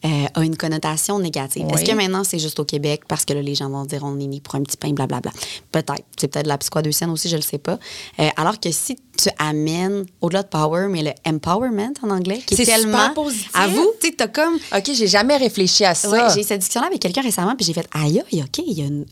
euh, 0.06 0.26
a 0.36 0.44
une 0.44 0.56
connotation 0.56 1.18
négative. 1.20 1.66
Est-ce 1.74 1.82
Oui. 1.82 1.88
que 1.88 1.96
maintenant 1.96 2.24
c'est 2.24 2.38
juste 2.40 2.60
au 2.60 2.64
Québec 2.66 3.02
parce 3.08 3.26
que 3.26 3.34
là, 3.34 3.42
les 3.42 3.56
gens 3.56 3.70
vont 3.70 3.86
dire 3.86 4.04
on 4.04 4.20
est 4.20 4.28
né 4.28 4.40
pour 4.40 4.54
un 4.56 4.62
petit 4.62 4.78
pain, 4.78 4.92
blablabla. 4.92 5.32
Peut-être. 5.72 6.04
C'est 6.20 6.28
peut-être 6.28 6.44
de 6.46 6.50
la 6.50 6.58
psychodeucienne 6.60 7.10
aussi, 7.10 7.28
je 7.28 7.36
le 7.36 7.42
sais 7.42 7.58
pas. 7.58 7.80
Euh, 8.20 8.30
alors 8.38 8.60
que 8.60 8.72
si 8.72 8.96
tu 9.18 9.30
amènes 9.40 10.06
au-delà 10.22 10.44
de 10.44 10.48
power, 10.48 10.88
mais 10.90 11.02
le 11.04 11.12
empowerment 11.28 11.94
en 12.04 12.12
anglais, 12.12 12.42
qui 12.46 12.54
est, 12.54 12.58
C'est 12.58 12.66
super 12.66 12.80
tellement 12.82 13.14
positif. 13.16 13.50
À 13.56 13.68
vous, 13.68 13.92
tu 14.00 14.08
sais, 14.10 14.14
t'as 14.16 14.28
comme 14.28 14.56
OK, 14.56 14.92
j'ai 14.94 15.08
jamais 15.08 15.38
réfléchi 15.38 15.84
à 15.86 15.96
ça. 15.96 16.10
Ouais, 16.10 16.20
j'ai 16.34 16.42
eu 16.42 16.44
cette 16.44 16.60
discussion-là 16.60 16.88
avec 16.88 17.00
quelqu'un 17.02 17.22
récemment, 17.22 17.56
puis 17.56 17.66
j'ai 17.66 17.74
fait 17.74 17.88
aïe, 17.94 18.22
OK, 18.32 18.64
il 18.68 18.74
y 18.78 18.82
a 18.82 18.86
une. 18.86 19.06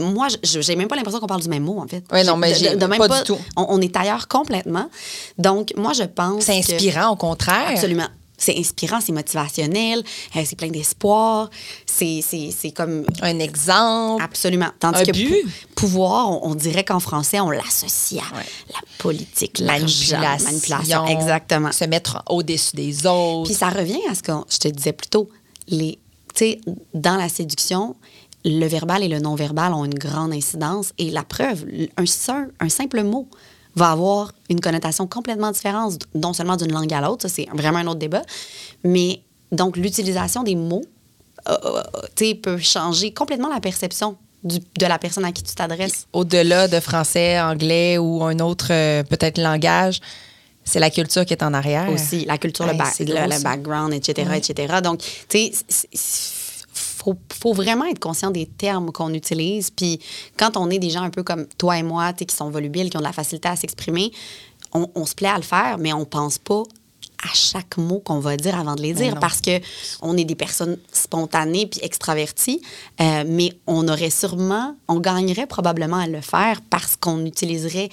Moi, 0.00 0.28
je- 0.44 0.60
j'ai 0.60 0.76
même 0.76 0.86
pas 0.86 0.94
l'impression 0.94 1.18
qu'on 1.18 1.26
parle 1.26 1.42
du 1.42 1.48
même 1.48 1.64
mot, 1.64 1.80
en 1.80 1.88
fait. 1.88 2.04
Ouais, 2.12 2.22
non, 2.22 2.36
mais 2.36 2.52
De- 2.52 2.56
j'ai- 2.58 2.76
de 2.76 2.86
même 2.86 2.98
pas 2.98 3.08
du 3.08 3.24
tout. 3.24 3.36
On, 3.56 3.66
on 3.70 3.80
est 3.80 3.96
ailleurs 3.96 4.28
complètement. 4.28 4.88
Donc, 5.38 5.72
moi, 5.76 5.92
je 5.92 6.04
pense. 6.04 6.44
c'est 6.44 6.52
que- 6.52 6.58
inspirant, 6.74 7.08
au 7.10 7.16
contraire. 7.16 7.70
Absolument. 7.70 8.06
C'est 8.40 8.56
inspirant, 8.56 9.00
c'est 9.00 9.12
motivationnel, 9.12 10.02
euh, 10.36 10.42
c'est 10.46 10.56
plein 10.56 10.68
d'espoir, 10.68 11.50
c'est 11.86 12.20
c'est- 12.22 12.50
c'est 12.56 12.70
comme. 12.70 13.04
Un 13.20 13.38
exemple. 13.40 14.22
Absolument. 14.22 14.68
Tandis 14.78 15.00
Un 15.00 15.04
que 15.04 15.10
but. 15.12 15.28
pou- 15.28 15.48
pouvoir, 15.74 16.30
on, 16.30 16.50
on 16.50 16.54
dirait 16.54 16.84
qu'en 16.84 17.00
français, 17.00 17.40
on 17.40 17.50
l'associe 17.50 18.22
à 18.22 18.36
Ouais. 18.36 18.44
la 18.72 18.80
politique, 18.98 19.58
l'argent, 19.58 20.18
Manipulation. 20.20 20.46
manipulation. 20.50 21.06
Exactement. 21.08 21.72
Se 21.72 21.84
mettre 21.84 22.22
au-dessus 22.28 22.76
des 22.76 23.06
autres. 23.06 23.46
Puis 23.48 23.54
ça 23.54 23.68
revient 23.70 24.00
à 24.10 24.14
ce 24.14 24.22
que 24.22 24.32
je 24.48 24.58
te 24.58 24.68
disais 24.68 24.92
plus 24.92 25.08
tôt. 25.08 25.28
Les, 25.66 25.98
tu 26.34 26.38
sais, 26.44 26.60
dans 26.94 27.16
la 27.16 27.28
séduction, 27.28 27.96
le 28.44 28.66
verbal 28.66 29.02
et 29.02 29.08
le 29.08 29.18
non-verbal 29.18 29.74
ont 29.74 29.84
une 29.84 29.98
grande 29.98 30.32
incidence. 30.32 30.92
Et 30.98 31.10
la 31.10 31.24
preuve, 31.24 31.66
un, 31.96 32.06
seul- 32.06 32.52
un 32.60 32.68
simple 32.68 33.02
mot 33.02 33.28
va 33.78 33.90
avoir 33.92 34.32
une 34.50 34.60
connotation 34.60 35.06
complètement 35.06 35.50
différente, 35.50 35.94
non 36.14 36.32
seulement 36.32 36.56
d'une 36.56 36.72
langue 36.72 36.92
à 36.92 37.00
l'autre, 37.00 37.22
ça 37.22 37.28
c'est 37.34 37.46
vraiment 37.54 37.78
un 37.78 37.86
autre 37.86 37.98
débat, 38.00 38.22
mais 38.84 39.20
donc 39.52 39.76
l'utilisation 39.76 40.42
des 40.42 40.54
mots 40.54 40.84
euh, 41.48 41.56
euh, 41.64 41.82
tu 42.14 42.26
sais, 42.26 42.34
peut 42.34 42.58
changer 42.58 43.12
complètement 43.14 43.48
la 43.48 43.60
perception 43.60 44.16
du- 44.44 44.58
de 44.78 44.86
la 44.86 44.98
personne 44.98 45.24
à 45.24 45.32
qui 45.32 45.42
tu 45.42 45.54
t'adresses. 45.54 46.06
Au-delà 46.12 46.68
de 46.68 46.78
français, 46.80 47.40
anglais 47.40 47.96
ou 47.96 48.22
un 48.24 48.38
autre 48.40 48.68
euh, 48.70 49.02
peut-être 49.04 49.38
langage, 49.40 50.00
c'est 50.64 50.80
la 50.80 50.90
culture 50.90 51.24
qui 51.24 51.32
est 51.32 51.42
en 51.42 51.54
arrière. 51.54 51.88
aussi, 51.94 52.24
la 52.26 52.36
culture, 52.36 52.66
le, 52.66 52.72
ba- 52.78 52.84
le- 53.14 53.42
background, 53.44 53.94
etc., 53.94 54.28
etc. 54.36 54.74
Donc, 54.82 54.98
tu 55.28 55.38
sais, 55.38 55.52
faut, 56.98 57.16
faut 57.32 57.52
vraiment 57.52 57.84
être 57.86 57.98
conscient 57.98 58.30
des 58.30 58.46
termes 58.46 58.90
qu'on 58.92 59.14
utilise. 59.14 59.70
Puis 59.70 60.00
quand 60.36 60.56
on 60.56 60.70
est 60.70 60.78
des 60.78 60.90
gens 60.90 61.02
un 61.02 61.10
peu 61.10 61.22
comme 61.22 61.46
toi 61.58 61.78
et 61.78 61.82
moi, 61.82 62.12
qui 62.12 62.34
sont 62.34 62.50
volubiles, 62.50 62.90
qui 62.90 62.96
ont 62.96 63.00
de 63.00 63.04
la 63.04 63.12
facilité 63.12 63.48
à 63.48 63.56
s'exprimer, 63.56 64.10
on, 64.72 64.88
on 64.94 65.06
se 65.06 65.14
plaît 65.14 65.28
à 65.28 65.36
le 65.36 65.42
faire, 65.42 65.78
mais 65.78 65.92
on 65.92 66.04
pense 66.04 66.38
pas 66.38 66.62
à 67.24 67.34
chaque 67.34 67.76
mot 67.76 67.98
qu'on 67.98 68.20
va 68.20 68.36
dire 68.36 68.58
avant 68.58 68.76
de 68.76 68.82
les 68.82 68.92
dire 68.92 69.18
parce 69.18 69.40
que 69.40 69.60
on 70.02 70.16
est 70.16 70.24
des 70.24 70.36
personnes 70.36 70.78
spontanées 70.92 71.66
puis 71.66 71.80
extraverties, 71.82 72.62
euh, 73.00 73.24
mais 73.26 73.52
on 73.66 73.88
aurait 73.88 74.10
sûrement, 74.10 74.76
on 74.86 75.00
gagnerait 75.00 75.46
probablement 75.46 75.96
à 75.96 76.06
le 76.06 76.20
faire 76.20 76.60
parce 76.70 76.96
qu'on 76.96 77.24
utiliserait 77.26 77.88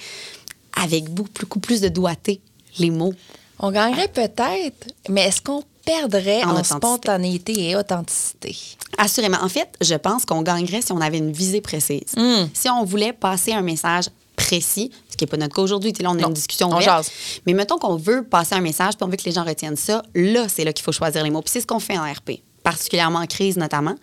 avec 0.80 1.10
beaucoup 1.10 1.58
plus 1.58 1.80
de 1.80 1.88
doigté 1.88 2.40
les 2.78 2.90
mots. 2.90 3.14
On 3.58 3.72
gagnerait 3.72 4.08
peut-être, 4.08 4.92
mais 5.08 5.22
est-ce 5.22 5.40
qu'on 5.40 5.62
perdrait 5.86 6.44
En 6.44 6.62
spontanéité 6.62 7.70
et 7.70 7.76
authenticité? 7.76 8.54
Assurément. 8.98 9.38
En 9.40 9.48
fait, 9.48 9.68
je 9.80 9.94
pense 9.94 10.26
qu'on 10.26 10.42
gagnerait 10.42 10.82
si 10.82 10.92
on 10.92 11.00
avait 11.00 11.18
une 11.18 11.32
visée 11.32 11.62
précise. 11.62 12.12
Hmm. 12.16 12.48
Si 12.52 12.68
on 12.68 12.84
voulait 12.84 13.12
passer 13.14 13.52
un 13.52 13.62
message 13.62 14.10
précis, 14.36 14.90
ce 15.08 15.16
qui 15.16 15.24
n'est 15.24 15.28
pas 15.28 15.36
notre 15.38 15.54
cas 15.54 15.62
aujourd'hui, 15.62 15.92
là, 16.00 16.10
on 16.10 16.18
a 16.18 16.20
Non, 16.20 16.28
une 16.28 16.34
discussion 16.34 16.66
on 16.68 16.72
ouverte. 16.76 16.84
jase. 17.06 17.10
Mais 17.46 17.54
mettons 17.54 17.78
qu'on 17.78 17.96
veut 17.96 18.22
passer 18.22 18.54
un 18.54 18.60
message 18.60 18.94
puis 18.96 19.04
on 19.04 19.08
veut 19.08 19.16
que 19.16 19.24
les 19.24 19.32
gens 19.32 19.44
retiennent 19.44 19.76
ça, 19.76 20.02
là, 20.14 20.46
c'est 20.48 20.64
là 20.64 20.72
qu'il 20.74 20.84
faut 20.84 20.92
choisir 20.92 21.22
les 21.24 21.30
mots. 21.30 21.40
Puis 21.40 21.52
c'est 21.52 21.60
ce 21.62 21.66
qu'on 21.66 21.80
fait 21.80 21.96
en 21.96 22.04
RP, 22.04 22.42
particulièrement 22.62 23.20
en 23.20 23.26
crise 23.26 23.56
notamment. 23.56 23.94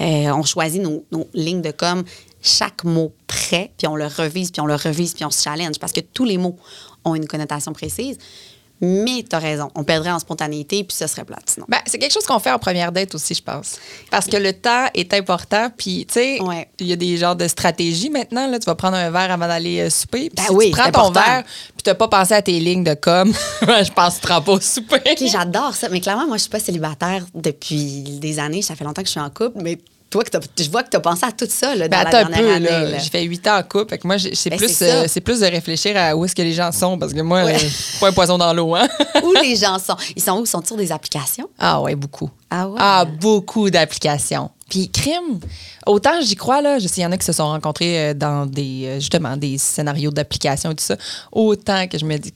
Euh, 0.00 0.30
on 0.32 0.44
choisit 0.44 0.80
nos, 0.80 1.04
nos 1.10 1.26
lignes 1.34 1.62
de 1.62 1.72
com, 1.72 2.04
chaque 2.42 2.84
mot 2.84 3.12
prêt, 3.26 3.72
puis 3.76 3.86
on 3.88 3.96
le 3.96 4.06
revise, 4.06 4.50
puis 4.52 4.60
on 4.60 4.66
le 4.66 4.76
revise, 4.76 5.14
puis 5.14 5.24
on 5.24 5.30
se 5.30 5.42
challenge 5.42 5.78
parce 5.80 5.92
que 5.92 6.00
tous 6.00 6.24
les 6.24 6.38
mots 6.38 6.56
ont 7.04 7.14
une 7.16 7.26
connotation 7.26 7.72
précise. 7.72 8.16
Mais 8.80 9.24
tu 9.28 9.36
as 9.36 9.38
raison, 9.38 9.70
on 9.74 9.84
perdrait 9.84 10.10
en 10.10 10.18
spontanéité, 10.18 10.84
puis 10.84 10.96
ça 10.96 11.06
serait 11.06 11.24
plate 11.24 11.42
sinon. 11.50 11.66
Ben, 11.68 11.78
c'est 11.86 11.98
quelque 11.98 12.12
chose 12.12 12.24
qu'on 12.24 12.38
fait 12.38 12.50
en 12.50 12.58
première 12.58 12.92
date 12.92 13.14
aussi, 13.14 13.34
je 13.34 13.42
pense. 13.42 13.78
Parce 14.10 14.26
que 14.26 14.36
le 14.38 14.52
temps 14.54 14.86
est 14.94 15.12
important. 15.12 15.70
Puis, 15.76 16.06
tu 16.06 16.14
sais, 16.14 16.36
il 16.36 16.42
Ouais. 16.42 16.68
y 16.80 16.92
a 16.92 16.96
des 16.96 17.16
genres 17.18 17.36
de 17.36 17.46
stratégies 17.46 18.08
maintenant. 18.10 18.46
Là. 18.48 18.58
Tu 18.58 18.64
vas 18.64 18.74
prendre 18.74 18.96
un 18.96 19.10
verre 19.10 19.30
avant 19.30 19.46
d'aller 19.48 19.80
euh, 19.80 19.90
souper. 19.90 20.30
Puis 20.30 20.36
Ben 20.36 20.44
si 20.44 20.52
oui, 20.52 20.66
tu 20.66 20.72
prends 20.78 20.90
ton 20.90 21.00
important. 21.08 21.20
verre, 21.20 21.44
puis 21.44 21.82
tu 21.84 21.90
n'as 21.90 21.94
pas 21.94 22.08
pensé 22.08 22.32
à 22.34 22.42
tes 22.42 22.58
lignes 22.58 22.84
de 22.84 22.94
com, 22.94 23.32
je 23.62 23.90
pense 23.92 24.18
que 24.18 24.26
tu 24.26 24.32
ne 24.32 24.38
pas 24.40 24.52
au 24.52 24.60
souper. 24.60 25.02
J'adore 25.26 25.74
ça. 25.74 25.88
Mais 25.90 26.00
clairement, 26.00 26.26
moi, 26.26 26.36
je 26.38 26.42
suis 26.42 26.50
pas 26.50 26.60
célibataire 26.60 27.26
depuis 27.34 28.02
des 28.18 28.38
années. 28.38 28.62
Ça 28.62 28.76
fait 28.76 28.84
longtemps 28.84 29.02
que 29.02 29.08
je 29.08 29.12
suis 29.12 29.20
en 29.20 29.28
couple. 29.30 29.58
Mais 29.62 29.78
toi, 30.10 30.24
que 30.24 30.30
je 30.62 30.68
vois 30.70 30.82
que 30.82 30.90
tu 30.90 30.96
as 30.96 31.00
pensé 31.00 31.24
à 31.24 31.30
tout 31.32 31.46
ça 31.48 31.74
là, 31.76 31.86
dans 31.88 31.96
Ben, 31.96 32.02
la 32.02 32.08
un 32.08 32.28
dernière 32.30 32.40
peu, 32.40 32.52
année. 32.52 32.90
là. 32.92 32.98
J'ai 32.98 33.10
fait 33.10 33.22
huit 33.22 33.46
ans 33.46 33.58
en 33.58 33.62
couple. 33.62 33.90
Fait 33.90 33.98
que 33.98 34.06
moi, 34.06 34.16
c'est 34.18 34.50
Ben, 34.50 34.58
plus, 34.58 34.68
c'est 34.74 34.90
euh, 34.90 35.04
c'est 35.08 35.20
plus 35.20 35.40
de 35.40 35.46
réfléchir 35.46 35.96
à 35.96 36.16
où 36.16 36.24
est-ce 36.24 36.34
que 36.34 36.42
les 36.42 36.52
gens 36.52 36.72
sont. 36.72 36.98
Parce 36.98 37.12
que 37.14 37.20
moi, 37.20 37.44
Ouais. 37.44 37.54
euh, 37.54 37.68
pas 38.00 38.08
un 38.08 38.12
poison 38.12 38.36
dans 38.36 38.52
l'eau. 38.52 38.74
Hein? 38.74 38.88
Où 39.22 39.32
les 39.40 39.54
gens 39.56 39.78
sont? 39.78 39.96
Ils 40.16 40.22
sont 40.22 40.32
où? 40.38 40.44
Ils 40.44 40.48
sont 40.48 40.64
sur 40.64 40.76
des 40.76 40.90
applications? 40.90 41.48
Ah 41.58 41.80
ouais, 41.80 41.94
beaucoup. 41.94 42.28
Ah 42.50 42.68
ouais? 42.68 42.78
Ah, 42.80 43.04
beaucoup 43.04 43.70
d'applications. 43.70 44.50
Puis 44.68 44.88
crime, 44.88 45.40
autant 45.86 46.20
j'y 46.20 46.36
crois, 46.36 46.60
là, 46.62 46.78
je 46.78 46.86
sais, 46.88 47.00
il 47.00 47.04
y 47.04 47.06
en 47.06 47.12
a 47.12 47.16
qui 47.16 47.24
se 47.26 47.32
sont 47.32 47.46
rencontrés 47.46 48.10
euh, 48.10 48.14
dans 48.14 48.46
des, 48.46 48.84
euh, 48.86 48.94
justement, 49.00 49.36
des 49.36 49.58
scénarios 49.58 50.10
d'applications 50.12 50.70
et 50.70 50.74
tout 50.76 50.84
ça, 50.84 50.96
autant 51.32 51.86
que 51.88 51.98
je 51.98 52.04
me 52.04 52.16
dis, 52.18 52.32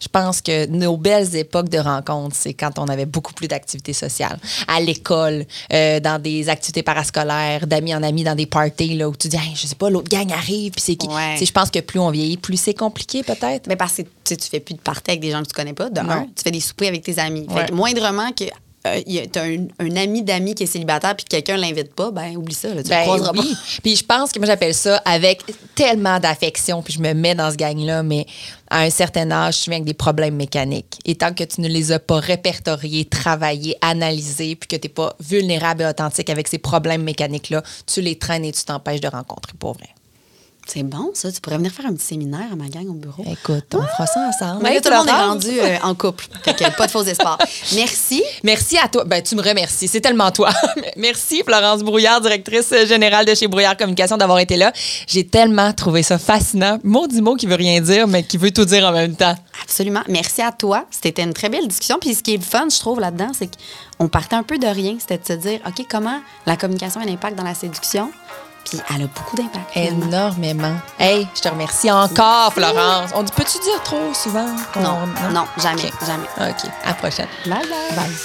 Je 0.00 0.08
pense 0.08 0.40
que 0.40 0.66
nos 0.66 0.96
belles 0.96 1.36
époques 1.36 1.68
de 1.68 1.78
rencontres, 1.78 2.34
c'est 2.38 2.54
quand 2.54 2.78
on 2.78 2.86
avait 2.88 3.04
beaucoup 3.06 3.34
plus 3.34 3.48
d'activités 3.48 3.92
sociales. 3.92 4.38
À 4.66 4.80
l'école, 4.80 5.44
euh, 5.72 6.00
dans 6.00 6.20
des 6.20 6.48
activités 6.48 6.82
parascolaires, 6.82 7.66
d'amis 7.66 7.94
en 7.94 8.02
amis, 8.02 8.24
dans 8.24 8.34
des 8.34 8.46
parties, 8.46 8.96
là, 8.96 9.08
où 9.08 9.14
tu 9.14 9.28
dis, 9.28 9.36
Hey, 9.36 9.52
je 9.54 9.66
sais 9.66 9.74
pas, 9.74 9.90
l'autre 9.90 10.08
gang 10.08 10.30
arrive, 10.32 10.72
puis 10.72 10.80
c'est 10.82 10.96
qui. 10.96 11.06
Ouais. 11.08 11.36
Je 11.44 11.52
pense 11.52 11.70
que 11.70 11.80
plus 11.80 11.98
on 12.00 12.10
vieillit, 12.10 12.36
plus 12.38 12.56
c'est 12.56 12.74
compliqué, 12.74 13.22
peut-être. 13.22 13.66
Mais 13.66 13.76
parce 13.76 13.94
que 13.96 14.02
tu 14.24 14.36
fais 14.50 14.60
plus 14.60 14.74
de 14.74 14.80
parties 14.80 15.10
avec 15.10 15.20
des 15.20 15.30
gens 15.32 15.42
que 15.42 15.48
tu 15.48 15.54
connais 15.54 15.74
pas, 15.74 15.90
de 15.90 16.00
un. 16.00 16.22
Tu 16.34 16.42
fais 16.44 16.50
des 16.50 16.60
soupers 16.60 16.88
avec 16.88 17.02
tes 17.02 17.18
amis. 17.18 17.46
Fait 17.48 17.54
Ouais. 17.54 17.66
que 17.66 17.72
moindrement 17.74 18.30
que 18.32 18.44
tu 18.82 19.38
as 19.38 19.42
un, 19.42 19.66
un 19.78 19.96
ami 19.96 20.22
d'amis 20.22 20.54
qui 20.54 20.62
est 20.62 20.66
célibataire 20.66 21.14
puis 21.14 21.24
que 21.26 21.30
quelqu'un 21.30 21.58
l'invite 21.58 21.92
pas, 21.94 22.10
ben 22.10 22.34
oublie 22.36 22.54
ça, 22.54 22.72
là, 22.72 22.82
tu 22.82 22.88
Ben 22.88 23.02
croiseras 23.02 23.32
oui. 23.36 23.54
Puis 23.82 23.96
je 23.96 24.04
pense 24.04 24.32
que 24.32 24.38
moi, 24.38 24.46
j'appelle 24.46 24.72
ça 24.72 24.96
avec 25.04 25.42
tellement 25.74 26.18
d'affection, 26.18 26.80
puis 26.82 26.94
je 26.94 27.00
me 27.00 27.12
mets 27.12 27.34
dans 27.34 27.50
ce 27.50 27.56
gang-là, 27.56 28.02
mais 28.02 28.24
à 28.70 28.82
un 28.82 28.90
certain 28.90 29.30
âge, 29.30 29.56
je 29.56 29.60
suis 29.62 29.72
avec 29.72 29.84
des 29.84 29.94
problèmes 29.94 30.36
mécaniques. 30.36 30.98
Et 31.04 31.16
tant 31.16 31.34
que 31.34 31.44
tu 31.44 31.60
ne 31.60 31.68
les 31.68 31.92
as 31.92 31.98
pas 31.98 32.20
répertoriés, 32.20 33.04
travaillés, 33.04 33.76
analysés, 33.80 34.56
puis 34.56 34.68
que 34.68 34.76
tu 34.76 34.86
n'es 34.86 34.94
pas 34.94 35.14
vulnérable 35.20 35.82
et 35.82 35.86
authentique 35.86 36.30
avec 36.30 36.48
ces 36.48 36.58
problèmes 36.58 37.02
mécaniques-là, 37.02 37.62
tu 37.86 38.00
les 38.00 38.16
traînes 38.16 38.44
et 38.44 38.52
tu 38.52 38.64
t'empêches 38.64 39.00
de 39.00 39.08
rencontrer 39.08 39.52
pour 39.58 39.74
vrai. 39.74 39.88
C'est 40.72 40.84
bon, 40.84 41.10
ça. 41.14 41.32
Tu 41.32 41.40
pourrais 41.40 41.56
venir 41.56 41.72
faire 41.72 41.86
un 41.86 41.94
petit 41.94 42.06
séminaire 42.06 42.46
à 42.52 42.54
ma 42.54 42.68
gang 42.68 42.88
au 42.88 42.92
bureau. 42.92 43.24
Écoute, 43.26 43.64
on 43.74 43.82
fera 43.82 44.06
ça 44.06 44.20
ensemble. 44.20 44.62
Mais 44.62 44.74
là, 44.74 44.80
tout 44.80 44.88
le 44.88 44.98
monde 44.98 45.08
est 45.08 45.10
rendu 45.10 45.60
euh, 45.60 45.76
en 45.82 45.96
couple. 45.96 46.28
Fait 46.44 46.54
que 46.54 46.76
pas 46.76 46.86
de 46.86 46.92
faux 46.92 47.02
espoirs. 47.02 47.38
Merci. 47.74 48.22
Merci 48.44 48.78
à 48.78 48.86
toi. 48.86 49.02
Ben, 49.04 49.20
tu 49.20 49.34
me 49.34 49.42
remercies. 49.42 49.88
C'est 49.88 50.00
tellement 50.00 50.30
toi. 50.30 50.50
Merci, 50.96 51.42
Florence 51.44 51.82
Brouillard, 51.82 52.20
directrice 52.20 52.72
générale 52.86 53.26
de 53.26 53.34
chez 53.34 53.48
Brouillard 53.48 53.76
Communication, 53.76 54.16
d'avoir 54.16 54.38
été 54.38 54.54
là. 54.54 54.72
J'ai 55.08 55.26
tellement 55.26 55.72
trouvé 55.72 56.04
ça 56.04 56.18
fascinant. 56.18 56.78
Maudit 56.84 57.20
mot 57.20 57.34
qui 57.34 57.48
veut 57.48 57.56
rien 57.56 57.80
dire, 57.80 58.06
mais 58.06 58.22
qui 58.22 58.38
veut 58.38 58.52
tout 58.52 58.64
dire 58.64 58.84
en 58.84 58.92
même 58.92 59.16
temps. 59.16 59.34
Absolument. 59.64 60.02
Merci 60.06 60.40
à 60.40 60.52
toi. 60.52 60.84
C'était 60.92 61.24
une 61.24 61.34
très 61.34 61.48
belle 61.48 61.66
discussion. 61.66 61.98
Puis 62.00 62.14
ce 62.14 62.22
qui 62.22 62.34
est 62.34 62.44
fun, 62.44 62.68
je 62.70 62.78
trouve, 62.78 63.00
là-dedans, 63.00 63.32
c'est 63.36 63.50
qu'on 63.98 64.06
partait 64.06 64.36
un 64.36 64.44
peu 64.44 64.56
de 64.56 64.68
rien. 64.68 64.94
C'était 65.00 65.18
de 65.18 65.26
se 65.26 65.48
dire, 65.48 65.58
OK, 65.66 65.84
comment 65.90 66.20
la 66.46 66.56
communication 66.56 67.00
a 67.00 67.04
un 67.06 67.08
impact 67.08 67.36
dans 67.36 67.42
la 67.42 67.54
séduction? 67.54 68.12
Puis 68.68 68.80
elle 68.94 69.02
a 69.02 69.06
beaucoup 69.06 69.36
d'impact. 69.36 69.76
Énormément. 69.76 70.74
Hey, 70.98 71.26
je 71.34 71.40
te 71.40 71.48
remercie 71.48 71.90
encore, 71.90 72.52
Florence. 72.52 73.10
On 73.14 73.22
dit, 73.22 73.32
peux-tu 73.34 73.58
dire 73.58 73.82
trop 73.82 74.12
souvent? 74.14 74.46
Non, 74.80 74.98
non, 75.32 75.46
jamais, 75.58 75.86
OK. 75.86 76.06
jamais. 76.06 76.50
OK. 76.50 76.70
À 76.84 76.88
la 76.88 76.94
prochaine. 76.94 77.28
Bye 77.46 77.58
bye. 77.68 77.96
Bye. 77.96 78.16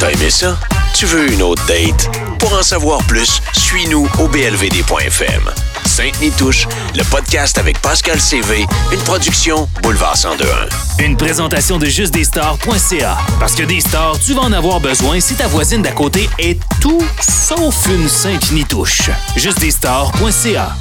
T'as 0.00 0.10
aimé 0.12 0.30
ça? 0.30 0.56
Tu 0.94 1.06
veux 1.06 1.30
une 1.32 1.42
autre 1.42 1.64
date? 1.66 2.08
Pour 2.38 2.52
en 2.54 2.62
savoir 2.62 3.02
plus, 3.04 3.40
suis-nous 3.52 4.08
au 4.18 4.28
blvd.fm. 4.28 5.50
Sainte-Nitouche, 5.98 6.68
le 6.94 7.02
podcast 7.10 7.58
avec 7.58 7.82
Pascal 7.82 8.20
CV, 8.20 8.64
une 8.92 9.00
production 9.00 9.68
Boulevard 9.82 10.14
1021. 10.14 11.04
Une 11.04 11.16
présentation 11.16 11.76
de 11.76 11.86
justdesstars.ca. 11.86 13.18
Parce 13.40 13.56
que 13.56 13.64
des 13.64 13.80
stars, 13.80 14.16
tu 14.24 14.32
vas 14.32 14.42
en 14.42 14.52
avoir 14.52 14.78
besoin 14.78 15.18
si 15.18 15.34
ta 15.34 15.48
voisine 15.48 15.82
d'à 15.82 15.90
côté 15.90 16.30
est 16.38 16.60
tout 16.80 17.02
sauf 17.20 17.88
une 17.88 18.08
sainte 18.08 18.52
nitouche. 18.52 19.10
Justdesstars.ca. 19.34 20.76